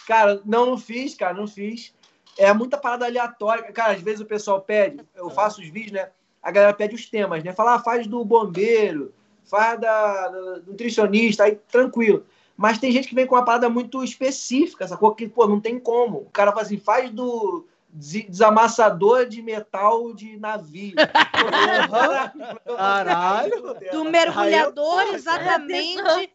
Cara, 0.08 0.42
não, 0.46 0.66
não 0.66 0.78
fiz, 0.78 1.14
cara, 1.14 1.34
não 1.34 1.48
fiz. 1.48 1.94
É 2.38 2.54
muita 2.54 2.78
parada 2.78 3.06
aleatória. 3.06 3.64
Cara, 3.72 3.94
às 3.94 4.02
vezes 4.02 4.22
o 4.22 4.26
pessoal 4.26 4.62
pede, 4.62 5.02
eu 5.16 5.30
faço 5.30 5.60
os 5.62 5.68
vídeos, 5.68 5.92
né? 5.92 6.10
A 6.42 6.50
galera 6.50 6.74
pede 6.74 6.96
os 6.96 7.06
temas, 7.10 7.44
né? 7.44 7.52
Fala, 7.52 7.76
ah, 7.76 7.80
faz 7.80 8.08
do 8.08 8.24
bombeiro, 8.24 9.14
faz 9.44 9.80
da, 9.80 10.28
da 10.30 10.42
nutricionista, 10.66 11.44
aí 11.44 11.56
tranquilo. 11.70 12.26
Mas 12.56 12.78
tem 12.80 12.92
gente 12.92 13.08
que 13.10 13.16
vem 13.16 13.28
com 13.28 13.36
uma 13.36 13.44
parada 13.46 13.70
muito 13.70 14.04
específica, 14.04 14.88
sacou? 14.88 15.14
Que, 15.14 15.28
pô, 15.28 15.46
não 15.48 15.60
tem 15.60 15.78
como. 15.80 16.20
O 16.20 16.30
cara 16.32 16.52
fala 16.52 16.64
assim, 16.64 16.78
faz 16.78 17.12
do 17.12 17.68
des- 17.90 18.26
desamassador 18.30 19.26
de 19.26 19.42
metal 19.42 20.14
de 20.14 20.38
navio. 20.40 20.96
Caralho. 22.76 23.62
Do 23.92 24.06
mergulhador, 24.06 25.02
exatamente, 25.14 26.32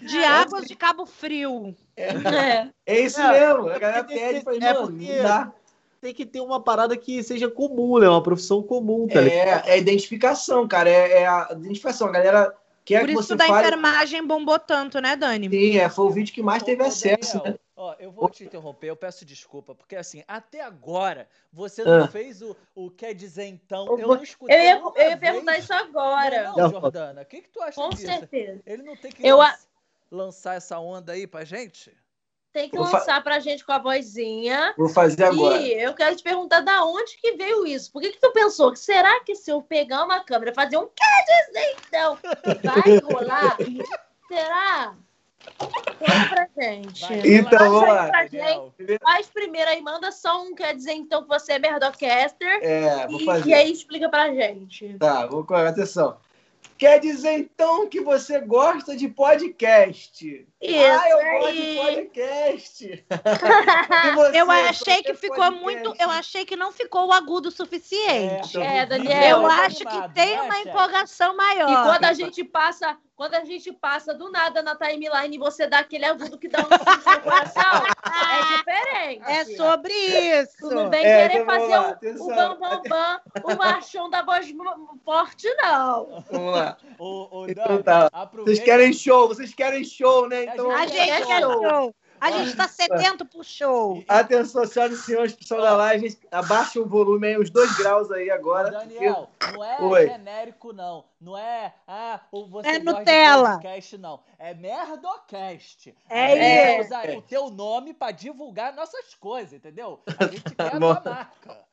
de 0.00 0.24
águas 0.24 0.64
de 0.66 0.74
Cabo 0.74 1.06
Frio. 1.06 1.74
É. 1.96 2.68
É 2.86 3.00
isso 3.00 3.20
É, 3.20 3.30
mesmo. 3.54 3.68
é 3.68 3.76
A 3.76 3.78
galera 3.78 4.04
pede 4.04 4.18
que- 4.18 4.38
e 4.38 4.42
fala, 4.42 4.56
é 4.56 4.72
mano, 4.74 4.86
porque- 4.88 5.16
não 5.16 5.22
dá. 5.22 5.52
Tem 6.00 6.12
que 6.14 6.26
ter 6.26 6.40
uma 6.40 6.60
parada 6.62 6.96
que 6.98 7.22
seja 7.22 7.48
comum, 7.50 7.98
né? 7.98 8.06
Uma 8.08 8.22
profissão 8.22 8.62
comum, 8.62 9.08
tá 9.08 9.22
ligado? 9.22 9.66
É, 9.66 9.70
é 9.70 9.78
identificação, 9.78 10.68
cara. 10.68 10.90
É, 10.90 11.22
é 11.22 11.26
a 11.26 11.48
identificação. 11.52 12.08
A 12.08 12.12
galera 12.12 12.54
quer 12.84 13.00
Por 13.00 13.06
que 13.06 13.12
isso 13.14 13.22
você 13.22 13.34
da 13.36 13.46
fale. 13.46 13.66
enfermagem 13.68 14.26
bombou 14.26 14.58
tanto, 14.58 15.00
né, 15.00 15.16
Dani? 15.16 15.48
Sim, 15.48 15.78
é, 15.78 15.88
foi 15.88 16.04
o 16.04 16.10
vídeo 16.10 16.34
que 16.34 16.42
mais 16.42 16.62
teve 16.62 16.82
Ô, 16.82 16.86
acesso, 16.86 17.38
Daniel, 17.38 17.52
né? 17.54 17.58
Ó, 17.76 17.94
eu 17.98 18.12
vou 18.12 18.28
te 18.28 18.44
interromper, 18.44 18.88
eu 18.88 18.96
peço 18.96 19.24
desculpa, 19.24 19.74
porque 19.74 19.96
assim, 19.96 20.22
até 20.28 20.60
agora 20.60 21.26
você 21.50 21.82
não 21.82 22.04
Ah. 22.04 22.08
fez 22.08 22.40
o, 22.42 22.54
o 22.74 22.90
quer 22.90 23.14
dizer 23.14 23.46
então. 23.46 23.98
Eu 23.98 24.08
não 24.08 24.22
escutei. 24.22 24.56
Eu 24.56 24.62
ia, 24.62 24.82
eu 24.96 25.10
ia 25.10 25.16
perguntar 25.16 25.56
isso 25.58 25.72
agora. 25.72 26.44
Não, 26.50 26.56
Não. 26.56 26.70
Jordana, 26.70 27.22
o 27.22 27.24
que, 27.24 27.40
que 27.40 27.48
tu 27.48 27.62
acha 27.62 27.80
Com 27.80 27.88
disso? 27.88 28.04
certeza. 28.06 28.60
Ele 28.66 28.82
não 28.82 28.94
tem 28.94 29.10
que 29.10 29.26
Eu 29.26 29.40
a- 29.40 29.56
lançar 30.14 30.54
essa 30.56 30.78
onda 30.78 31.12
aí 31.12 31.26
pra 31.26 31.44
gente? 31.44 31.92
Tem 32.52 32.70
que 32.70 32.76
Vou 32.76 32.86
fa- 32.86 32.98
lançar 32.98 33.22
pra 33.24 33.40
gente 33.40 33.64
com 33.64 33.72
a 33.72 33.78
vozinha. 33.78 34.72
Vou 34.78 34.88
fazer 34.88 35.24
agora. 35.24 35.60
E 35.60 35.72
eu 35.72 35.92
quero 35.92 36.14
te 36.14 36.22
perguntar 36.22 36.60
da 36.60 36.84
onde 36.84 37.16
que 37.16 37.32
veio 37.32 37.66
isso? 37.66 37.90
Por 37.90 38.00
que, 38.00 38.12
que 38.12 38.20
tu 38.20 38.30
pensou 38.32 38.70
que 38.70 38.78
será 38.78 39.20
que 39.24 39.34
se 39.34 39.50
eu 39.50 39.60
pegar 39.60 40.04
uma 40.04 40.20
câmera 40.22 40.52
e 40.52 40.54
fazer 40.54 40.76
um 40.76 40.86
quer 40.88 41.46
dizer 41.48 41.76
então 41.88 42.18
vai 42.62 42.98
rolar? 42.98 43.56
será? 44.28 44.94
Conta 45.58 46.28
pra 46.30 46.48
gente. 46.62 47.00
Vai, 47.06 47.20
Então, 47.24 47.58
vamos 47.58 47.88
lá. 47.88 48.10
Faz 49.02 49.26
primeiro 49.26 49.70
aí, 49.70 49.82
manda 49.82 50.10
só 50.12 50.42
um 50.42 50.54
quer 50.54 50.74
dizer 50.74 50.92
então 50.92 51.22
que 51.22 51.28
você 51.28 51.54
é 51.54 51.58
merdocaster 51.58 52.60
É, 52.62 53.06
vou 53.08 53.20
e, 53.20 53.24
fazer. 53.24 53.50
e 53.50 53.54
aí 53.54 53.72
explica 53.72 54.08
pra 54.08 54.32
gente. 54.32 54.96
Tá, 54.98 55.26
vou 55.26 55.44
com 55.44 55.54
atenção. 55.54 56.16
Quer 56.76 56.98
dizer 56.98 57.38
então 57.38 57.88
que 57.88 58.00
você 58.00 58.40
gosta 58.40 58.96
de 58.96 59.08
podcast? 59.08 60.46
Isso 60.60 61.00
ah, 61.00 61.08
eu 61.08 61.40
gosto 61.40 61.52
de 61.52 61.62
aí. 61.62 61.76
podcast. 61.76 63.04
Você, 64.14 64.40
Eu 64.40 64.50
achei 64.50 65.02
que 65.02 65.14
ficou 65.14 65.36
podcast? 65.36 65.62
muito. 65.62 65.94
Eu 66.00 66.10
achei 66.10 66.44
que 66.44 66.56
não 66.56 66.72
ficou 66.72 67.08
o 67.08 67.12
agudo 67.12 67.48
o 67.48 67.52
suficiente. 67.52 68.58
É, 68.58 68.78
É, 68.78 68.86
Daniel, 68.86 69.42
Eu 69.42 69.48
tá 69.48 69.64
acho 69.64 69.78
que 69.78 70.14
tem 70.14 70.40
uma 70.40 70.58
empolgação 70.60 71.36
maior. 71.36 71.70
E 71.70 71.82
quando 71.84 72.04
a 72.04 72.12
gente 72.12 72.42
passa, 72.42 72.96
quando 73.16 73.34
a 73.34 73.44
gente 73.44 73.72
passa 73.72 74.12
do 74.12 74.30
nada 74.30 74.62
na 74.62 74.74
timeline 74.76 75.36
e 75.36 75.38
você 75.38 75.66
dá 75.66 75.78
aquele 75.78 76.04
agudo 76.04 76.36
que 76.38 76.48
dá 76.48 76.58
um 76.60 76.62
susto 76.64 77.10
no 77.10 77.20
coração, 77.20 77.82
é 78.06 78.56
diferente. 78.56 79.30
É 79.30 79.44
sobre 79.56 79.92
isso. 79.92 80.56
Tu 80.58 80.74
não 80.74 80.90
vem 80.90 81.04
É, 81.04 81.28
querer 81.28 81.44
fazer 81.44 81.76
lá, 81.76 81.98
o, 82.02 82.24
o 82.24 82.28
bam 82.28 82.58
bam 82.58 82.82
bam, 82.88 83.20
o 83.44 83.56
machão 83.56 84.10
da 84.10 84.22
voz 84.22 84.52
forte, 85.04 85.48
não. 85.56 86.24
Vamos 86.30 86.52
lá. 86.54 86.76
Ô, 86.98 87.28
ô, 87.30 87.46
Então 87.48 87.82
tá. 87.82 88.10
Vocês 88.34 88.60
querem 88.60 88.92
show, 88.92 89.28
vocês 89.28 89.54
querem 89.54 89.84
show, 89.84 90.28
né? 90.28 90.44
Então, 90.44 90.70
A 90.70 90.80
A 90.80 90.86
gente 90.86 90.96
gente 90.98 91.26
quer 91.26 91.38
é 91.38 91.40
show. 91.40 91.62
show. 91.70 91.94
A 92.24 92.30
gente 92.32 92.56
tá 92.56 92.66
sedento 92.66 93.24
pro 93.26 93.44
show. 93.44 94.02
atenção, 94.08 94.66
senhoras 94.66 94.98
e 94.98 95.02
senhores, 95.02 95.32
pessoal 95.34 95.60
da 95.60 95.76
live, 95.76 96.08
gente, 96.08 96.26
abaixa 96.30 96.80
o 96.80 96.86
volume 96.86 97.26
aí, 97.28 97.38
uns 97.38 97.50
dois 97.50 97.76
graus 97.76 98.10
aí 98.10 98.30
agora. 98.30 98.70
Daniel, 98.70 99.28
não 99.52 99.62
é 99.64 99.80
Oi. 99.82 100.08
genérico, 100.08 100.72
não. 100.72 101.04
Não 101.20 101.36
é, 101.38 101.74
ah, 101.86 102.20
ou 102.32 102.48
você 102.48 102.68
É 102.68 102.78
Nutella. 102.78 103.52
podcast, 103.52 103.98
não. 103.98 104.20
É 104.38 104.54
Merdocast. 104.54 105.94
É 106.08 106.24
A 106.24 106.28
gente 106.28 106.38
quer 106.38 106.80
isso. 106.80 106.86
usar 106.86 107.10
o 107.10 107.22
teu 107.22 107.50
nome 107.50 107.92
pra 107.94 108.10
divulgar 108.10 108.74
nossas 108.74 109.14
coisas, 109.14 109.52
entendeu? 109.52 110.00
A 110.18 110.24
gente 110.28 110.42
quer 110.54 110.66
a 110.66 110.70
Tá 110.70 110.78
tua 110.78 111.02
marca. 111.04 111.64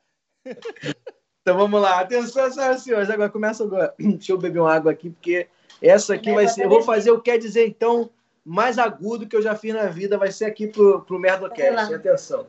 Então 1.42 1.56
vamos 1.56 1.80
lá, 1.80 2.00
atenção, 2.00 2.50
senhoras 2.50 2.80
e 2.80 2.84
senhores, 2.84 3.10
agora 3.10 3.28
começa 3.30 3.64
agora. 3.64 3.94
Deixa 3.98 4.32
eu 4.32 4.38
beber 4.38 4.60
uma 4.60 4.72
água 4.74 4.92
aqui, 4.92 5.10
porque 5.10 5.48
essa 5.80 6.14
aqui 6.14 6.32
vai 6.32 6.46
ser. 6.46 6.64
Eu 6.64 6.68
vou 6.68 6.82
fazer 6.82 7.10
o 7.10 7.20
que 7.20 7.30
quer 7.30 7.38
dizer 7.38 7.66
então 7.66 8.08
mais 8.44 8.78
agudo 8.78 9.26
que 9.26 9.36
eu 9.36 9.42
já 9.42 9.54
fiz 9.54 9.74
na 9.74 9.86
vida, 9.86 10.18
vai 10.18 10.32
ser 10.32 10.46
aqui 10.46 10.66
pro, 10.66 11.02
pro 11.02 11.18
Merdocast. 11.18 11.94
Atenção. 11.94 12.46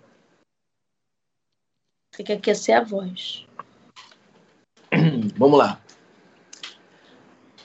Tem 2.15 2.25
que 2.25 2.34
aquecer 2.34 2.77
a 2.77 2.84
voz. 2.84 3.45
Vamos 5.38 5.58
lá. 5.58 5.82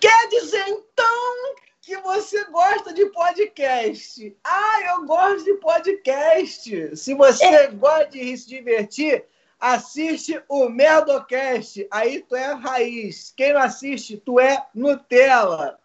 Quer 0.01 0.29
dizer 0.29 0.65
então 0.69 1.55
que 1.83 1.97
você 1.99 2.45
gosta 2.45 2.93
de 2.93 3.07
podcast? 3.07 4.37
Ah, 4.45 4.81
eu 4.91 5.07
gosto 5.07 5.45
de 5.45 5.55
podcast. 5.55 6.97
Se 6.97 7.15
você 7.15 7.69
gosta 7.69 8.07
de 8.07 8.37
se 8.37 8.49
divertir, 8.49 9.25
assiste 9.59 10.43
o 10.49 10.69
Merdocast. 10.69 11.87
Aí 11.91 12.21
tu 12.23 12.37
é 12.37 12.53
raiz. 12.53 13.33
Quem 13.37 13.53
não 13.53 13.61
assiste, 13.61 14.17
tu 14.17 14.39
é 14.39 14.67
Nutella. 14.75 15.79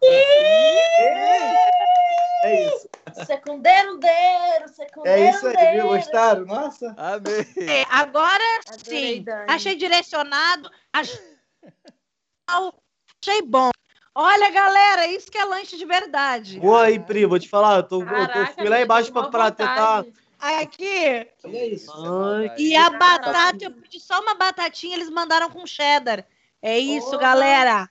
É 2.42 2.66
isso. 2.66 2.88
Secundeiro, 3.26 3.98
deiro, 3.98 4.68
secundeiro, 4.68 5.18
É 5.18 5.30
isso 5.30 5.46
aí, 5.46 5.76
viu? 5.76 5.88
Gostaram? 5.88 6.44
Nossa. 6.44 6.94
Amém. 6.96 7.46
É, 7.68 7.84
agora 7.88 8.42
Adorei, 8.68 9.16
sim. 9.16 9.22
Dani. 9.22 9.46
Achei 9.48 9.74
direcionado. 9.76 10.70
Achei, 10.92 11.18
achei 12.48 13.42
bom. 13.42 13.70
Olha, 14.16 14.50
galera, 14.50 15.06
isso 15.08 15.30
que 15.30 15.38
é 15.38 15.44
lanche 15.44 15.76
de 15.76 15.84
verdade. 15.84 16.60
Pô, 16.60 16.76
aí, 16.76 17.00
Pri, 17.00 17.26
vou 17.26 17.38
te 17.38 17.48
falar, 17.48 17.78
eu, 17.78 17.82
tô, 17.82 18.00
eu 18.00 18.06
Caraca, 18.06 18.52
fui 18.54 18.68
lá 18.68 18.80
embaixo 18.80 19.12
pra, 19.12 19.28
pra 19.28 19.50
tentar. 19.50 20.04
Aqui. 20.60 20.86
É 20.96 21.66
isso. 21.66 21.92
Ai, 21.92 22.54
E 22.58 22.76
a 22.76 22.90
batata, 22.90 23.64
eu 23.64 23.70
pedi 23.72 23.98
só 24.00 24.20
uma 24.20 24.34
batatinha, 24.34 24.94
eles 24.96 25.08
mandaram 25.10 25.50
com 25.50 25.66
cheddar. 25.66 26.26
É 26.60 26.78
isso, 26.78 27.06
Porra. 27.10 27.18
galera. 27.22 27.90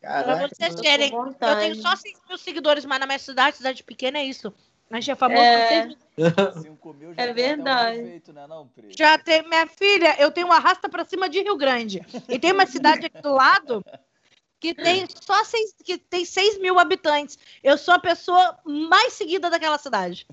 Pra 0.00 0.22
Caraca. 0.24 0.48
vocês 0.48 0.70
tô 0.70 0.76
com 0.76 0.82
terem. 0.82 1.12
Eu 1.12 1.58
tenho 1.58 1.74
só 1.76 1.96
6 1.96 2.20
mil 2.28 2.38
seguidores, 2.38 2.84
mas 2.84 3.00
na 3.00 3.06
minha 3.06 3.18
cidade, 3.18 3.56
cidade 3.56 3.82
pequena, 3.82 4.18
é 4.18 4.24
isso. 4.24 4.52
A 4.90 4.94
gente 4.96 5.10
é 5.10 5.14
famoso 5.16 5.40
É. 5.42 5.60
por 5.60 5.68
6 5.68 5.86
mil. 5.86 5.96
5 6.62 6.92
mil 6.94 7.14
já 7.14 7.22
É 7.22 7.30
um 7.30 7.34
verdade. 7.34 8.02
né, 8.02 8.46
não? 8.46 8.70
Já 8.96 9.18
tem. 9.18 9.42
Minha 9.48 9.66
filha, 9.66 10.14
eu 10.20 10.30
tenho 10.30 10.46
uma 10.46 10.56
arrasta 10.56 10.88
pra 10.88 11.04
cima 11.04 11.28
de 11.28 11.40
Rio 11.42 11.56
Grande. 11.56 12.00
E 12.28 12.38
tem 12.38 12.52
uma 12.52 12.66
cidade 12.66 13.06
aqui 13.06 13.20
do 13.20 13.32
lado 13.32 13.84
que 14.58 14.74
tem 14.74 15.06
só 15.20 15.44
seis, 15.44 15.74
que 15.84 15.98
tem 15.98 16.24
6 16.24 16.58
mil 16.58 16.78
habitantes. 16.78 17.38
Eu 17.62 17.76
sou 17.76 17.94
a 17.94 17.98
pessoa 17.98 18.58
mais 18.64 19.12
seguida 19.12 19.50
daquela 19.50 19.78
cidade. 19.78 20.26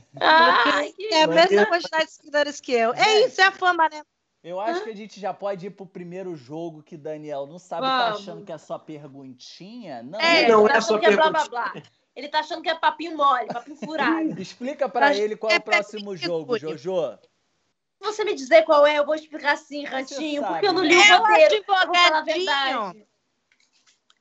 Que 0.95 1.13
É 1.13 1.23
a 1.23 1.27
mesma 1.27 1.65
quantidade 1.65 2.05
de 2.05 2.11
seguidores 2.11 2.59
que 2.59 2.71
eu. 2.71 2.93
É 2.93 3.25
isso, 3.25 3.41
é 3.41 3.45
a 3.45 3.51
fama, 3.51 3.87
né? 3.89 4.01
Eu 4.43 4.59
acho 4.59 4.83
que 4.83 4.89
a 4.89 4.95
gente 4.95 5.19
já 5.21 5.33
pode 5.33 5.67
ir 5.67 5.69
pro 5.69 5.85
primeiro 5.85 6.35
jogo 6.35 6.83
que 6.83 6.97
Daniel 6.97 7.45
não 7.47 7.57
sabe, 7.57 7.83
tá 7.87 8.05
Vamos. 8.09 8.19
achando 8.21 8.43
que 8.45 8.51
é 8.51 8.57
só 8.57 8.77
perguntinha. 8.77 10.03
Não, 10.03 10.19
É, 10.19 10.41
Ele 10.43 10.51
Não 10.51 10.67
tá 10.67 10.73
é 10.75 10.81
só 10.81 10.97
que 10.97 11.05
é 11.05 11.11
blá 11.15 11.29
blá 11.29 11.41
perguntinha. 11.43 11.71
blá. 11.73 11.83
Ele 12.15 12.27
tá 12.27 12.39
achando 12.39 12.61
que 12.61 12.69
é 12.69 12.75
papinho 12.75 13.15
mole, 13.17 13.47
papinho 13.47 13.77
furado. 13.77 14.35
Explica 14.41 14.87
pra 14.89 15.07
Acho 15.07 15.19
ele 15.21 15.35
qual 15.37 15.49
é 15.51 15.55
o 15.55 15.57
é 15.57 15.59
próximo 15.59 16.11
perguntinha, 16.11 16.27
jogo. 16.27 16.57
Jojo. 16.59 17.19
Se 18.01 18.03
você 18.11 18.25
me 18.25 18.35
dizer 18.35 18.63
qual 18.63 18.85
é, 18.85 18.99
eu 18.99 19.05
vou 19.05 19.15
explicar 19.15 19.53
assim, 19.53 19.85
Rantinho, 19.85 20.43
porque 20.45 20.67
eu 20.67 20.73
não 20.73 20.81
né? 20.81 20.89
li 20.89 20.95
o 20.97 21.01
É 21.01 21.15
o 21.15 21.19
roteiro. 21.25 21.55
Eu 21.55 21.63
vou 21.65 21.95
falar 21.95 22.19
a 22.19 22.21
verdade. 22.23 23.07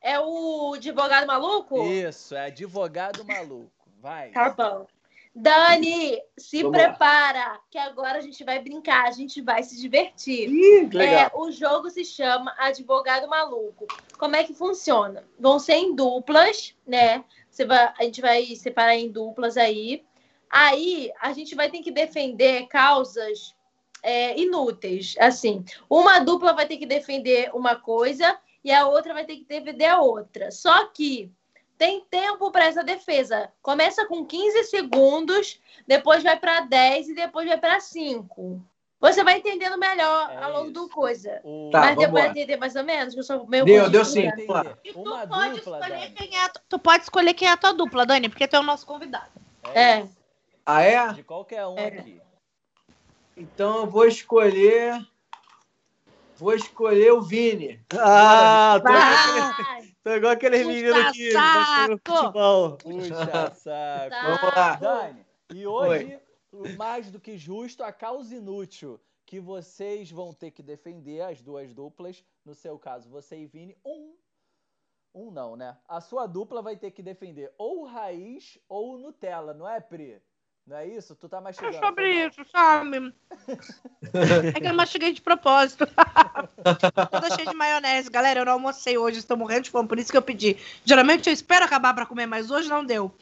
É 0.03 0.19
o 0.19 0.75
advogado 0.75 1.27
maluco? 1.27 1.83
Isso, 1.85 2.35
é 2.35 2.47
advogado 2.47 3.25
maluco. 3.25 3.71
Vai. 4.01 4.31
Tá 4.31 4.51
bom. 4.51 4.87
Dani, 5.35 6.21
se 6.37 6.63
Vamos 6.63 6.77
lá. 6.77 6.89
prepara, 6.89 7.61
que 7.71 7.79
agora 7.79 8.19
a 8.19 8.21
gente 8.21 8.45
vai 8.45 8.59
brincar, 8.59 9.09
a 9.09 9.13
gente 9.13 9.41
vai 9.41 9.63
se 9.63 9.81
divertir. 9.81 10.51
Ih, 10.51 10.89
que 10.91 10.97
legal. 10.97 11.23
É, 11.25 11.31
o 11.35 11.51
jogo 11.51 11.89
se 11.89 12.05
chama 12.05 12.55
Advogado 12.59 13.27
Maluco. 13.29 13.87
Como 14.19 14.37
é 14.37 14.45
que 14.45 14.53
funciona? 14.53 15.25
Vão 15.39 15.59
ser 15.59 15.77
em 15.77 15.95
duplas, 15.95 16.75
né? 16.87 17.25
Você 17.49 17.65
vai, 17.65 17.95
a 17.99 18.03
gente 18.03 18.21
vai 18.21 18.45
separar 18.57 18.97
em 18.97 19.11
duplas 19.11 19.57
aí. 19.57 20.05
Aí 20.51 21.11
a 21.19 21.33
gente 21.33 21.55
vai 21.55 21.71
ter 21.71 21.81
que 21.81 21.91
defender 21.91 22.67
causas 22.67 23.55
é, 24.03 24.39
inúteis. 24.39 25.15
Assim, 25.19 25.65
uma 25.89 26.19
dupla 26.19 26.53
vai 26.53 26.67
ter 26.67 26.77
que 26.77 26.85
defender 26.85 27.51
uma 27.55 27.77
coisa 27.77 28.39
e 28.65 28.71
a 28.73 28.87
outra 28.87 29.13
vai 29.15 29.25
ter 29.25 29.37
que 29.37 29.45
defender 29.45 29.87
a 29.87 30.01
outra. 30.01 30.51
Só 30.51 30.87
que 30.87 31.31
tem 31.79 32.05
tempo 32.11 32.51
para 32.53 32.67
essa 32.67 32.85
defesa. 32.85 33.51
Começa 33.61 34.07
com 34.07 34.25
15 34.25 34.65
segundos, 34.65 35.61
depois 35.87 36.23
vai 36.23 36.39
para 36.39 36.61
10 36.61 37.09
e 37.09 37.15
depois 37.15 37.47
vai 37.49 37.59
para 37.59 37.81
5. 37.81 38.61
Você 39.01 39.25
vai 39.25 39.39
entendendo 39.39 39.77
melhor 39.77 40.31
É 40.31 40.45
ao 40.45 40.53
longo 40.53 40.65
isso. 40.67 40.73
do 40.75 40.89
coisa. 40.89 41.41
O... 41.43 41.71
Tá, 41.73 41.81
Mas 41.81 41.99
deu 41.99 42.09
para 42.13 42.23
lá. 42.23 42.29
entender 42.29 42.57
mais 42.57 42.77
ou 42.77 42.85
menos? 42.85 43.17
Eu 43.17 43.25
sou 43.25 43.45
meio 43.49 43.65
Deu, 43.65 43.91
deu 43.91 44.05
sim. 44.05 44.29
E 44.85 44.93
tu 44.93 45.01
Uma 45.01 45.27
pode 45.27 45.57
dupla, 45.57 45.79
escolher 45.81 45.99
Dani. 46.03 46.15
quem 46.15 46.37
é. 46.37 46.45
a 46.45 46.49
tu- 46.49 46.61
Tu 46.69 46.79
pode 46.79 47.03
escolher 47.03 47.35
quem 47.35 47.49
é 47.49 47.51
a 47.51 47.57
tua 47.57 47.73
dupla, 47.73 48.07
Dani, 48.07 48.29
porque 48.29 48.47
tu 48.47 48.55
é 48.55 48.61
o 48.61 48.63
nosso 48.63 48.87
convidado. 48.87 49.27
É. 49.75 50.07
Ah, 50.65 50.83
é? 50.83 51.13
De 51.15 51.25
qualquer 51.25 51.67
um 51.67 51.77
É. 51.77 51.89
aqui. 51.89 52.23
Então 53.37 53.79
eu 53.81 53.87
vou 53.89 54.07
escolher. 54.07 55.05
Vou 56.43 56.55
escolher 56.55 57.13
o 57.13 57.23
Vini. 57.23 57.81
Ah, 57.97 58.81
tô... 58.83 58.93
Vai! 58.93 59.95
Tô 60.03 60.11
igual 60.11 60.33
aqueles 60.33 60.63
Puxa 60.63 60.73
meninos 60.75 61.13
que 61.13 61.31
saco! 61.31 62.01
futebol. 62.05 62.77
Puxa 62.79 63.55
saco. 63.55 64.11
Tá. 64.11 64.23
Vamos 64.25 64.57
lá. 64.57 64.75
Dani, 64.75 65.27
e 65.55 65.65
hoje, 65.65 66.19
mais 66.77 67.13
do 67.13 67.21
que 67.21 67.39
justo, 67.39 67.85
a 67.85 67.93
causa 67.93 68.35
inútil 68.35 69.01
que 69.25 69.39
vocês 69.39 70.11
vão 70.11 70.35
ter 70.35 70.51
que 70.51 70.65
defender, 70.65 71.21
as 71.21 71.41
duas 71.41 71.73
duplas, 71.73 72.25
no 72.45 72.57
seu 72.57 72.77
caso, 72.77 73.09
você 73.09 73.37
e 73.39 73.47
Vini, 73.47 73.77
um. 73.87 74.17
Um 75.15 75.31
não, 75.31 75.55
né? 75.55 75.77
A 75.87 76.01
sua 76.01 76.27
dupla 76.27 76.61
vai 76.61 76.77
ter 76.77 76.91
que 76.91 77.05
defender 77.05 77.55
ou 77.57 77.83
o 77.83 77.85
Raiz 77.85 78.59
ou 78.69 78.95
o 78.95 78.99
Nutella, 78.99 79.55
não 79.55 79.69
é, 79.69 79.79
Pri? 79.81 80.21
Não 80.67 80.77
é 80.77 80.87
isso? 80.87 81.17
Tu 81.17 81.29
tá 81.29 81.39
É 81.39 81.41
mastigando. 81.41 81.79
sobre 81.79 82.05
foi 82.05 82.19
mal. 82.21 82.29
isso, 82.29 82.45
sabe? 82.51 83.15
É 84.55 84.61
que 84.61 84.67
eu 84.69 84.75
mastiguei 84.75 85.13
de 85.13 85.21
propósito. 85.21 85.87
Toda 87.11 87.35
cheia 87.35 87.49
de 87.49 87.55
maionese. 87.57 88.11
Galera, 88.11 88.41
eu 88.41 88.45
não 88.45 88.53
almocei 88.53 88.97
hoje, 88.97 89.19
estou 89.19 89.37
morrendo 89.37 89.63
de 89.63 89.71
fome, 89.71 89.89
por 89.89 89.99
isso 89.99 90.11
que 90.11 90.17
eu 90.17 90.23
pedi. 90.23 90.57
Geralmente 90.85 91.29
eu 91.29 91.33
espero 91.33 91.65
acabar 91.65 91.95
pra 91.95 92.07
comer, 92.07 92.27
mas 92.27 92.51
hoje 92.51 92.69
não 92.69 92.85
deu. 92.85 93.13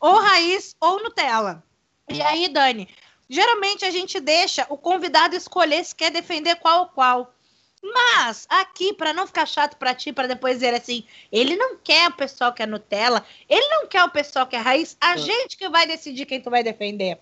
Ou 0.00 0.18
raiz 0.20 0.74
ou 0.80 1.02
Nutella. 1.02 1.62
E 2.08 2.22
aí, 2.22 2.48
Dani, 2.48 2.88
geralmente 3.28 3.84
a 3.84 3.90
gente 3.90 4.18
deixa 4.20 4.66
o 4.70 4.78
convidado 4.78 5.36
escolher 5.36 5.84
se 5.84 5.94
quer 5.94 6.10
defender 6.10 6.56
qual 6.56 6.80
ou 6.80 6.86
qual. 6.86 7.34
Mas 7.82 8.46
aqui, 8.48 8.92
pra 8.92 9.12
não 9.12 9.26
ficar 9.26 9.46
chato 9.46 9.76
pra 9.76 9.94
ti, 9.94 10.12
pra 10.12 10.26
depois 10.26 10.54
dizer 10.54 10.74
assim, 10.74 11.04
ele 11.30 11.56
não 11.56 11.76
quer 11.76 12.08
o 12.08 12.12
pessoal 12.12 12.52
que 12.52 12.62
é 12.62 12.66
Nutella, 12.66 13.24
ele 13.48 13.66
não 13.68 13.86
quer 13.86 14.02
o 14.04 14.10
pessoal 14.10 14.46
que 14.46 14.56
é 14.56 14.58
raiz, 14.58 14.96
a 15.00 15.16
gente 15.16 15.56
que 15.56 15.68
vai 15.68 15.86
decidir 15.86 16.26
quem 16.26 16.40
tu 16.40 16.50
vai 16.50 16.62
defender. 16.62 17.20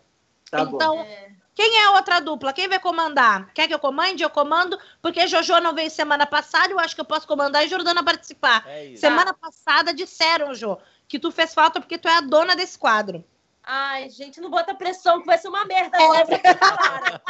Tá 0.51 0.65
bom. 0.65 0.77
então, 0.77 1.01
É. 1.01 1.31
quem 1.55 1.79
é 1.79 1.87
a 1.87 1.93
outra 1.93 2.21
dupla? 2.21 2.53
Quem 2.53 2.69
vai 2.69 2.79
comandar? 2.79 3.53
Quer 3.53 3.67
que 3.69 3.75
eu 3.75 3.79
comande? 3.79 4.23
Eu 4.23 4.31
comando, 4.31 4.79
porque 5.03 5.27
Jojo 5.27 5.61
não 5.61 5.75
veio 5.75 5.91
semana 5.91 6.25
passada, 6.27 6.73
eu 6.73 6.79
acho 6.79 6.95
que 6.95 7.01
eu 7.01 7.05
posso 7.07 7.27
comandar 7.27 7.65
e 7.65 7.69
Jordana 7.69 8.03
participar. 8.05 8.65
É 8.67 8.87
isso. 8.87 9.01
Semana 9.01 9.35
passada 9.35 9.93
disseram, 9.93 10.55
Jo, 10.55 10.79
que 11.09 11.19
tu 11.19 11.31
fez 11.31 11.53
falta 11.53 11.81
porque 11.81 11.99
tu 11.99 12.09
é 12.09 12.17
a 12.17 12.21
dona 12.21 12.55
desse 12.57 12.79
quadro. 12.79 13.25
Ai, 13.69 14.09
gente, 14.11 14.41
não 14.41 14.49
bota 14.49 14.73
pressão 14.75 15.21
que 15.21 15.27
vai 15.27 15.37
ser 15.39 15.49
uma 15.49 15.65
merda 15.65 15.97
essa 15.97 16.55
palavra. 16.55 17.23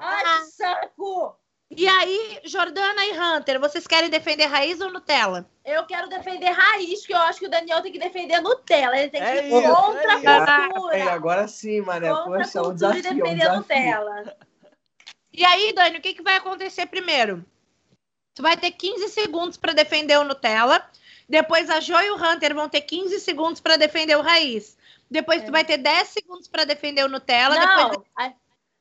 Ai, 0.00 0.38
que 0.38 0.44
saco! 0.52 1.36
E 1.70 1.86
aí, 1.86 2.40
Jordana 2.44 3.04
e 3.06 3.18
Hunter, 3.18 3.60
vocês 3.60 3.86
querem 3.86 4.10
defender 4.10 4.46
raiz 4.46 4.80
ou 4.80 4.90
Nutella? 4.92 5.48
Eu 5.64 5.86
quero 5.86 6.08
defender 6.08 6.50
raiz, 6.50 7.06
que 7.06 7.12
eu 7.12 7.18
acho 7.18 7.38
que 7.38 7.46
o 7.46 7.50
Daniel 7.50 7.80
tem 7.80 7.92
que 7.92 7.98
defender 7.98 8.40
Nutella. 8.40 8.98
Ele 8.98 9.08
tem 9.10 9.20
que 9.22 9.26
É 9.28 9.46
ir 9.48 9.52
isso, 9.62 9.72
contra 9.74 10.12
é 10.14 10.18
isso. 10.18 10.28
a 10.28 10.64
É, 10.66 10.68
cultura. 10.72 11.12
agora 11.12 11.48
sim, 11.48 11.80
mané. 11.80 12.08
Contra 12.10 12.24
Poxa, 12.38 12.58
a 12.58 12.58
é 12.58 12.62
um 12.62 12.64
cultura 12.70 12.92
desafio. 12.94 13.08
É 13.08 13.12
um 13.12 13.14
defender 13.22 13.38
desafio. 13.38 13.58
Nutella. 13.60 14.36
E 15.32 15.44
aí, 15.44 15.72
Dani, 15.72 15.98
o 15.98 16.00
que, 16.00 16.14
que 16.14 16.22
vai 16.22 16.34
acontecer 16.36 16.86
primeiro? 16.86 17.44
Tu 18.34 18.42
vai 18.42 18.56
ter 18.56 18.72
15 18.72 19.08
segundos 19.08 19.56
para 19.56 19.72
defender 19.72 20.18
o 20.18 20.24
Nutella. 20.24 20.84
Depois 21.28 21.70
a 21.70 21.78
Jo 21.78 22.00
e 22.00 22.10
o 22.10 22.16
Hunter 22.16 22.52
vão 22.52 22.68
ter 22.68 22.80
15 22.80 23.20
segundos 23.20 23.60
para 23.60 23.76
defender 23.76 24.16
o 24.16 24.22
raiz. 24.22 24.76
Depois 25.08 25.42
É. 25.42 25.44
tu 25.44 25.52
vai 25.52 25.64
ter 25.64 25.76
10 25.78 26.08
segundos 26.08 26.48
para 26.48 26.64
defender 26.64 27.04
o 27.04 27.08
Nutella. 27.08 27.54
Não, 27.54 27.90
Depois 27.90 28.08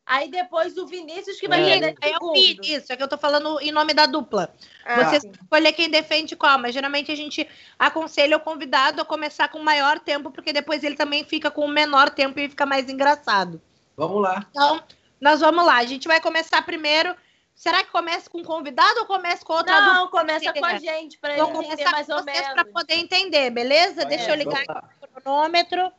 aí, 0.09 0.29
depois 0.29 0.75
o 0.77 0.85
Vinícius 0.87 1.39
que 1.39 1.47
vai 1.47 1.61
É. 1.61 1.79
defender 1.79 1.95
segundo. 2.03 2.33
fiz 2.33 2.57
isso, 2.67 2.91
é 2.91 2.97
que 2.97 3.03
eu 3.03 3.07
tô 3.07 3.17
falando 3.17 3.59
em 3.61 3.71
nome 3.71 3.93
da 3.93 4.05
dupla. 4.05 4.53
Ah, 4.83 5.03
Você 5.05 5.21
sim. 5.21 5.31
escolher 5.31 5.71
quem 5.71 5.89
defende 5.89 6.35
qual, 6.35 6.57
mas 6.57 6.73
geralmente 6.73 7.11
a 7.11 7.15
gente 7.15 7.47
aconselha 7.77 8.35
o 8.35 8.39
convidado 8.39 9.01
a 9.01 9.05
começar 9.05 9.47
com 9.47 9.59
maior 9.59 9.99
tempo, 9.99 10.31
porque 10.31 10.51
depois 10.51 10.83
ele 10.83 10.95
também 10.95 11.23
fica 11.23 11.49
com 11.51 11.63
o 11.63 11.67
menor 11.67 12.09
tempo 12.09 12.39
e 12.39 12.49
fica 12.49 12.65
mais 12.65 12.89
engraçado. 12.89 13.61
Vamos 13.95 14.21
lá. 14.21 14.45
Então, 14.49 14.81
nós 15.21 15.39
vamos 15.39 15.65
lá. 15.65 15.75
A 15.77 15.85
gente 15.85 16.07
vai 16.07 16.19
começar 16.19 16.61
primeiro. 16.63 17.15
Será 17.53 17.83
que 17.83 17.91
começa 17.91 18.29
com 18.29 18.39
o 18.39 18.43
convidado 18.43 19.01
ou 19.01 19.05
começa 19.05 19.43
com 19.45 19.51
outra 19.51 19.75
dupla? 19.81 19.93
Não, 19.93 20.07
começa 20.07 20.53
com 20.53 20.65
a 20.65 20.77
gente, 20.77 21.17
pra 21.19 21.33
ele 21.33 21.41
entender 21.41 21.65
começar 21.67 21.91
mais 21.91 22.07
com 22.07 22.13
ou 22.13 22.23
vocês 22.23 22.39
menos. 22.39 22.53
para 22.53 22.65
poder 22.65 22.93
entender, 22.95 23.49
beleza? 23.49 23.95
Vai, 23.95 24.05
Deixa 24.05 24.29
eu 24.29 24.33
é, 24.33 24.37
ligar 24.37 24.61
aqui 24.61 24.71
o 25.03 25.21
cronômetro. 25.21 25.91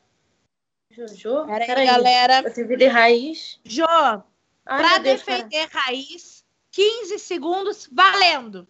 Jojo, 0.90 1.46
Pera 1.46 1.61
aí, 1.61 1.66
peraí. 1.66 1.87
galera. 1.87 2.42
Eu 2.44 2.53
tive 2.53 2.76
de 2.76 2.87
raiz. 2.87 3.61
Jô, 3.64 3.87
para 4.64 4.98
Deus, 4.98 5.22
cara. 5.22 5.44
defender 5.44 5.68
raiz, 5.70 6.44
15 6.72 7.18
segundos, 7.18 7.88
valendo. 7.92 8.66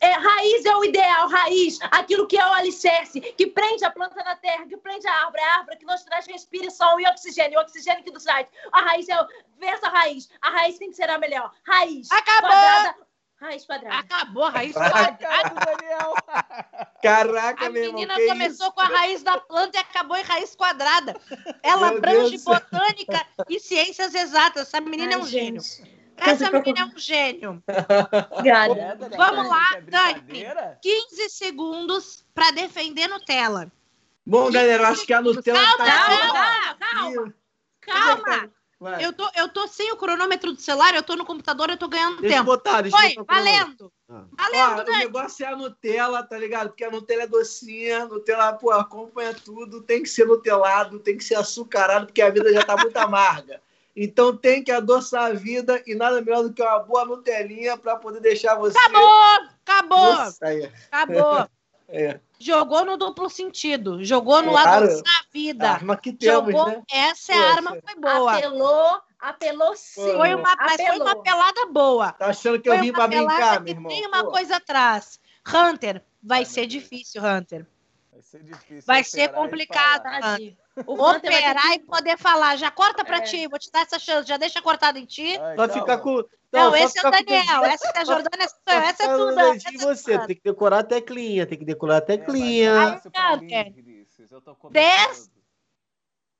É, 0.00 0.10
raiz 0.12 0.64
é 0.66 0.76
o 0.76 0.84
ideal, 0.84 1.28
raiz, 1.28 1.78
aquilo 1.82 2.26
que 2.26 2.36
é 2.36 2.44
o 2.44 2.52
alicerce, 2.52 3.20
que 3.20 3.46
prende 3.46 3.84
a 3.84 3.90
planta 3.90 4.22
na 4.22 4.36
terra, 4.36 4.66
que 4.66 4.76
prende 4.76 5.06
a 5.06 5.24
árvore, 5.24 5.42
a 5.42 5.54
árvore 5.58 5.76
que 5.78 5.86
nos 5.86 6.02
traz 6.04 6.26
respiração 6.26 7.00
e 7.00 7.06
oxigênio, 7.08 7.58
o 7.58 7.62
oxigênio 7.62 8.04
que 8.04 8.10
nos 8.10 8.24
traz. 8.24 8.46
A 8.72 8.82
raiz 8.82 9.08
é 9.08 9.18
o. 9.22 9.26
Versa 9.58 9.88
raiz. 9.88 10.28
A 10.42 10.50
raiz 10.50 10.76
tem 10.76 10.90
que 10.90 10.96
ser 10.96 11.08
a 11.08 11.16
melhor. 11.16 11.50
Raiz. 11.66 12.10
Acabou! 12.10 12.50
Quadrada. 12.50 12.96
Raiz 13.44 13.64
quadrada. 13.66 13.98
Acabou 13.98 14.44
a 14.44 14.50
raiz 14.50 14.72
Vai. 14.72 14.90
quadrada. 14.90 15.54
Daniel. 15.66 16.14
Caraca, 17.02 17.66
A 17.66 17.70
meu 17.70 17.82
irmão. 17.84 18.00
menina 18.00 18.14
que 18.16 18.26
começou 18.26 18.66
isso? 18.66 18.72
com 18.74 18.80
a 18.80 18.86
raiz 18.86 19.22
da 19.22 19.38
planta 19.38 19.76
e 19.76 19.80
acabou 19.80 20.16
em 20.16 20.22
raiz 20.22 20.56
quadrada. 20.56 21.14
Ela 21.62 21.88
Meu 21.88 21.98
abrange 21.98 22.38
botânica 22.38 23.26
e 23.48 23.60
ciências 23.60 24.14
exatas. 24.14 24.62
Essa 24.68 24.80
menina 24.80 25.14
é 25.14 25.18
um 25.18 25.22
Ai, 25.22 25.28
gênio. 25.28 25.60
gente. 25.60 25.94
Essa 26.16 26.50
Não 26.50 26.62
se 26.62 26.64
menina 26.70 26.80
é 26.80 26.84
um 26.94 26.98
gênio. 26.98 27.62
Obrigada. 28.30 28.74
É, 28.80 28.94
Vamos 29.16 29.40
isso 29.44 29.50
lá, 29.50 29.70
é 29.74 29.80
brincadeira? 29.80 30.78
15 30.80 31.28
segundos 31.30 32.24
para 32.34 32.50
defender 32.52 33.08
Nutella. 33.08 33.70
Bom, 34.26 34.50
galera, 34.50 34.84
eu 34.84 34.86
acho 34.86 35.04
que 35.04 35.12
a 35.12 35.20
Nutella 35.20 35.58
Calma, 35.60 35.84
tá. 35.84 36.06
calma, 36.08 36.76
calma. 36.80 37.26
Ih, 37.28 37.34
Calma. 37.80 38.50
Vai. 38.78 39.04
Eu 39.04 39.12
tô, 39.12 39.28
eu 39.36 39.48
tô 39.48 39.66
sem 39.68 39.92
o 39.92 39.96
cronômetro 39.96 40.52
do 40.52 40.60
celular, 40.60 40.94
eu 40.94 41.02
tô 41.02 41.16
no 41.16 41.24
computador, 41.24 41.70
eu 41.70 41.76
tô 41.76 41.88
ganhando 41.88 42.20
Deixa 42.20 42.36
tempo. 42.36 42.46
botar, 42.46 42.80
deixa 42.82 42.96
Foi, 42.96 43.14
botar 43.14 43.22
o 43.22 43.36
valendo. 43.36 43.92
Ah. 44.08 44.24
Valendo, 44.32 44.78
Ó, 44.78 44.82
o 44.82 44.84
Dani. 44.84 44.98
negócio 44.98 45.44
é 45.44 45.48
a 45.48 45.56
Nutella, 45.56 46.22
tá 46.22 46.38
ligado? 46.38 46.68
Porque 46.68 46.84
a 46.84 46.90
Nutella 46.90 47.22
é 47.22 47.26
docinha, 47.26 48.02
a 48.02 48.06
Nutella, 48.06 48.52
pô, 48.52 48.70
acompanha 48.70 49.34
tudo, 49.34 49.82
tem 49.82 50.02
que 50.02 50.08
ser 50.08 50.26
nutelado, 50.26 50.98
tem 50.98 51.16
que 51.16 51.24
ser 51.24 51.36
açucarado, 51.36 52.06
porque 52.06 52.22
a 52.22 52.30
vida 52.30 52.52
já 52.52 52.62
tá 52.62 52.76
muito 52.76 52.96
amarga. 52.98 53.60
Então 53.96 54.36
tem 54.36 54.62
que 54.62 54.72
adoçar 54.72 55.26
a 55.26 55.32
vida 55.32 55.80
e 55.86 55.94
nada 55.94 56.20
melhor 56.20 56.42
do 56.42 56.52
que 56.52 56.60
uma 56.62 56.80
boa 56.80 57.04
Nutelinha 57.04 57.76
pra 57.76 57.96
poder 57.96 58.20
deixar 58.20 58.56
você. 58.56 58.76
Acabou, 58.76 59.48
acabou, 59.64 60.14
Nossa, 60.14 60.46
aí. 60.46 60.70
acabou. 60.90 61.48
É. 61.86 62.18
Jogou 62.44 62.84
no 62.84 62.98
duplo 62.98 63.30
sentido, 63.30 64.04
jogou 64.04 64.42
no 64.42 64.50
Claro. 64.52 64.84
adoçar 64.84 65.14
a 65.14 65.20
A 65.20 65.26
vida. 65.32 65.70
arma 65.70 65.96
que 65.96 66.12
temos, 66.12 66.52
Jogou, 66.52 66.66
né? 66.66 66.82
essa 66.92 67.32
é 67.32 67.36
Poxa. 67.36 67.52
arma, 67.56 67.70
foi 67.82 67.94
boa. 68.00 68.36
Apelou, 68.36 69.00
apelou 69.18 69.74
sim. 69.74 70.12
Foi 70.12 70.34
uma, 70.34 70.54
mas 70.54 70.76
foi 70.76 70.84
Apelou. 70.84 71.06
uma 71.06 71.22
pelada 71.22 71.66
boa. 71.72 72.12
Tá 72.12 72.26
achando 72.26 72.60
que 72.60 72.68
eu 72.68 72.74
Foi 72.74 72.82
vim 72.82 72.90
uma 72.90 72.98
pra 72.98 73.08
brincar, 73.08 73.56
que 73.56 73.62
meu 73.64 73.72
irmão? 73.72 73.90
Tem 73.90 74.06
uma 74.06 74.24
Pô. 74.24 74.30
coisa 74.30 74.56
atrás. 74.56 75.18
Hunter, 75.48 76.04
vai 76.22 76.40
Ai, 76.40 76.44
ser 76.44 76.66
difícil, 76.66 77.22
Hunter. 77.24 77.66
Vai 78.14 78.22
ser 78.22 78.42
difícil. 78.44 78.82
Vai 78.86 79.02
ser 79.02 79.28
complicado. 79.32 80.04
vai 80.04 80.38
ter 80.38 80.56
Operar 80.86 81.72
e 81.72 81.80
poder 81.80 82.16
falar. 82.16 82.56
Já 82.56 82.70
corta 82.70 83.04
pra 83.04 83.18
É. 83.18 83.20
ti, 83.22 83.48
vou 83.48 83.58
te 83.58 83.70
dar 83.72 83.80
essa 83.82 83.98
chance. 83.98 84.28
Já 84.28 84.36
deixa 84.36 84.62
cortado 84.62 84.98
em 84.98 85.04
ti. 85.04 85.36
Ai, 85.36 85.56
Vai 85.56 85.68
ficar 85.68 85.98
com. 85.98 86.22
Não, 86.52 86.70
só 86.70 86.76
esse 86.76 86.98
é 86.98 87.00
o 87.02 87.12
ficar 87.12 87.18
com 87.18 87.24
Daniel. 87.24 87.64
Essa 87.64 87.88
é 87.88 87.98
a 87.98 88.04
Jordana, 88.04 88.44
essa 88.44 88.56
eu. 88.68 88.72
Essa 88.74 89.02
é 89.02 89.16
tudo. 89.16 89.40
Essa 89.40 89.70
de 89.70 89.76
é 89.76 89.78
você, 89.80 90.12
tudo. 90.14 90.26
tem 90.28 90.36
que 90.36 90.42
decorar 90.44 90.78
a 90.78 90.84
teclinha, 90.84 91.46
tem 91.46 91.58
que 91.58 91.64
decorar 91.64 91.94
a 91.94 91.98
É, 91.98 92.00
teclinha. 92.02 93.00
pra 93.12 93.36
mim, 93.36 93.46
Hunter. 93.46 93.72
Vinícius, 93.72 94.30
eu 94.30 94.40
tô 94.40 94.56
Dez. 94.70 95.30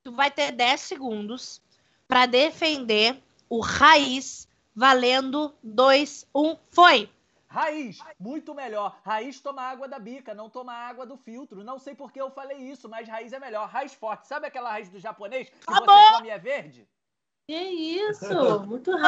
Tu 0.04 0.12
vai 0.12 0.30
ter 0.30 0.52
10 0.52 0.80
segundos 0.80 1.60
pra 2.06 2.26
defender 2.26 3.20
o 3.48 3.60
raiz 3.60 4.46
valendo 4.76 5.52
2, 5.62 6.26
1, 6.34 6.56
foi. 6.70 7.10
Raiz, 7.54 7.98
muito 8.18 8.52
melhor. 8.54 8.96
Raiz 9.04 9.38
toma 9.40 9.62
água 9.62 9.86
da 9.86 9.98
bica, 9.98 10.34
não 10.34 10.50
toma 10.50 10.72
água 10.72 11.06
do 11.06 11.16
filtro. 11.16 11.62
Não 11.62 11.78
sei 11.78 11.94
por 11.94 12.10
que 12.10 12.20
eu 12.20 12.28
falei 12.30 12.58
isso, 12.58 12.88
mas 12.88 13.08
raiz 13.08 13.32
é 13.32 13.38
melhor. 13.38 13.68
Raiz 13.68 13.94
forte. 13.94 14.26
Sabe 14.26 14.48
aquela 14.48 14.70
raiz 14.70 14.88
do 14.88 14.98
japonês 14.98 15.48
que 15.48 15.56
Acabou. 15.66 15.94
você 15.94 16.12
come 16.16 16.28
é 16.30 16.38
verde? 16.38 16.88
Que 17.46 17.54
isso? 17.54 18.24
Muito 18.66 18.90
Ambos 18.90 19.02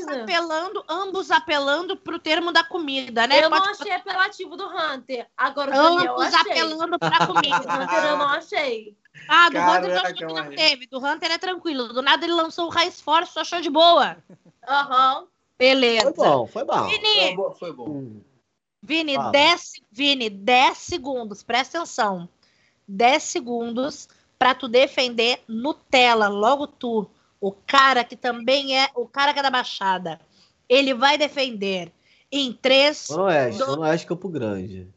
rápido. 0.00 0.22
apelando, 0.22 0.84
ambos 0.88 1.30
apelando 1.30 1.96
pro 1.96 2.18
termo 2.18 2.50
da 2.50 2.64
comida, 2.64 3.26
né? 3.28 3.44
Eu 3.44 3.50
não 3.50 3.60
Pode- 3.60 3.70
achei 3.80 3.92
apelativo 3.92 4.56
do 4.56 4.66
Hunter. 4.66 5.28
Agora 5.36 5.70
o 5.70 5.74
Daniel 5.96 6.12
Ambos 6.14 6.34
achei. 6.34 6.52
apelando 6.52 6.98
pra 6.98 7.26
comida. 7.26 7.56
Hunter 7.92 8.04
eu 8.04 8.16
não 8.16 8.28
achei. 8.30 8.96
Ah, 9.28 9.48
do 9.50 9.58
Hunter 9.58 9.90
eu 9.90 9.96
Caraca, 9.96 10.14
que 10.14 10.24
não 10.24 10.34
mano. 10.34 10.56
teve. 10.56 10.86
Do 10.88 10.98
Hunter 10.98 11.30
é 11.30 11.38
tranquilo. 11.38 11.92
Do 11.92 12.02
nada 12.02 12.24
ele 12.24 12.32
lançou 12.32 12.66
o 12.66 12.70
raiz 12.70 13.00
forte, 13.00 13.32
tu 13.32 13.38
achou 13.40 13.60
de 13.60 13.70
boa. 13.70 14.16
Aham. 14.66 15.28
Beleza. 15.58 16.12
Foi 16.12 16.26
bom, 16.26 16.46
foi 16.46 16.64
bom. 16.64 16.88
Foi 16.88 16.98
Vini, 16.98 17.36
bom, 17.36 17.50
foi 17.52 17.72
bom. 17.72 17.88
Hum. 17.88 18.20
Vini, 18.82 19.14
Fala. 19.14 19.30
10, 19.30 19.72
Vini, 19.92 20.28
10 20.28 20.78
segundos, 20.78 21.42
presta 21.42 21.78
atenção. 21.78 22.28
10 22.88 23.22
segundos 23.22 24.08
pra 24.38 24.54
tu 24.54 24.66
defender 24.66 25.40
Nutella, 25.46 26.28
logo 26.28 26.66
tu. 26.66 27.08
O 27.40 27.52
cara 27.52 28.04
que 28.04 28.16
também 28.16 28.78
é 28.78 28.88
o 28.94 29.06
cara 29.06 29.32
que 29.32 29.38
é 29.38 29.42
da 29.42 29.50
Baixada. 29.50 30.20
Ele 30.68 30.94
vai 30.94 31.16
defender 31.16 31.92
em 32.30 32.52
3. 32.52 33.06
Zona 33.08 33.22
Oeste, 33.24 33.58
Zona 33.58 33.88
Oeste 33.88 34.06
Campo 34.06 34.28
Grande. 34.28 34.88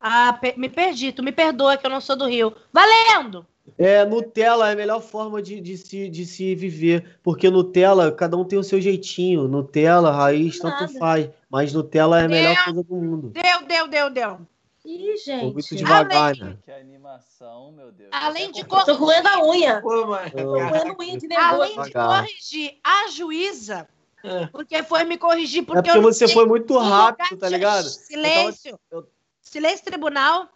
Ah, 0.00 0.38
me 0.56 0.68
perdi, 0.68 1.12
tu 1.12 1.22
me 1.22 1.32
perdoa 1.32 1.76
que 1.76 1.84
eu 1.84 1.90
não 1.90 2.00
sou 2.00 2.16
do 2.16 2.26
Rio. 2.26 2.54
Valendo! 2.72 3.46
É, 3.76 4.04
Nutella 4.04 4.68
é 4.70 4.72
a 4.72 4.76
melhor 4.76 5.00
forma 5.02 5.42
de, 5.42 5.60
de, 5.60 5.76
se, 5.76 6.08
de 6.08 6.24
se 6.24 6.54
viver, 6.54 7.18
porque 7.22 7.50
Nutella, 7.50 8.10
cada 8.12 8.36
um 8.36 8.44
tem 8.44 8.58
o 8.58 8.64
seu 8.64 8.80
jeitinho. 8.80 9.46
Nutella, 9.48 10.10
raiz, 10.10 10.58
tanto 10.58 10.80
Nada. 10.82 10.98
faz. 10.98 11.30
Mas 11.50 11.72
Nutella 11.72 12.20
é 12.20 12.24
a 12.24 12.28
melhor 12.28 12.52
É. 12.52 12.64
coisa 12.64 12.82
do 12.82 12.94
mundo. 12.94 13.30
Deu, 13.30 13.66
deu, 13.66 13.88
deu, 13.88 14.10
deu. 14.10 14.38
Ih, 14.84 15.18
Foi 15.18 15.34
muito 15.42 15.60
gente. 15.62 15.76
devagar, 15.76 16.34
né? 16.36 16.56
Que 16.64 16.70
animação, 16.70 17.72
meu 17.72 17.92
Deus. 17.92 18.08
Além 18.12 18.50
de 18.52 18.60
Até 18.60 18.68
cor- 18.70 18.84
Tô 18.86 18.94
roendo 18.94 19.28
a 19.28 19.44
unha. 19.46 19.80
Pô, 19.82 20.06
mano. 20.06 20.30
Tô 20.30 20.58
roendo 20.58 20.96
unha 21.00 21.18
de 21.18 21.34
Além 21.34 21.82
de 21.82 21.92
corrigir 21.92 22.78
a 22.82 23.08
juíza, 23.10 23.86
É. 24.24 24.46
porque 24.46 24.82
foi 24.82 25.04
me 25.04 25.18
corrigir 25.18 25.60
É 25.62 25.64
porque, 25.66 25.82
porque 25.82 25.90
eu 25.90 25.96
não 26.02 26.02
você 26.12 26.26
foi 26.26 26.46
muito 26.46 26.76
rápido, 26.78 27.36
tá 27.38 27.48
ligado? 27.50 27.84
Silêncio. 27.84 28.78
Eu 28.90 29.02
tava- 29.02 29.12
Silêncio, 29.42 29.84
tribunal. 29.84 30.48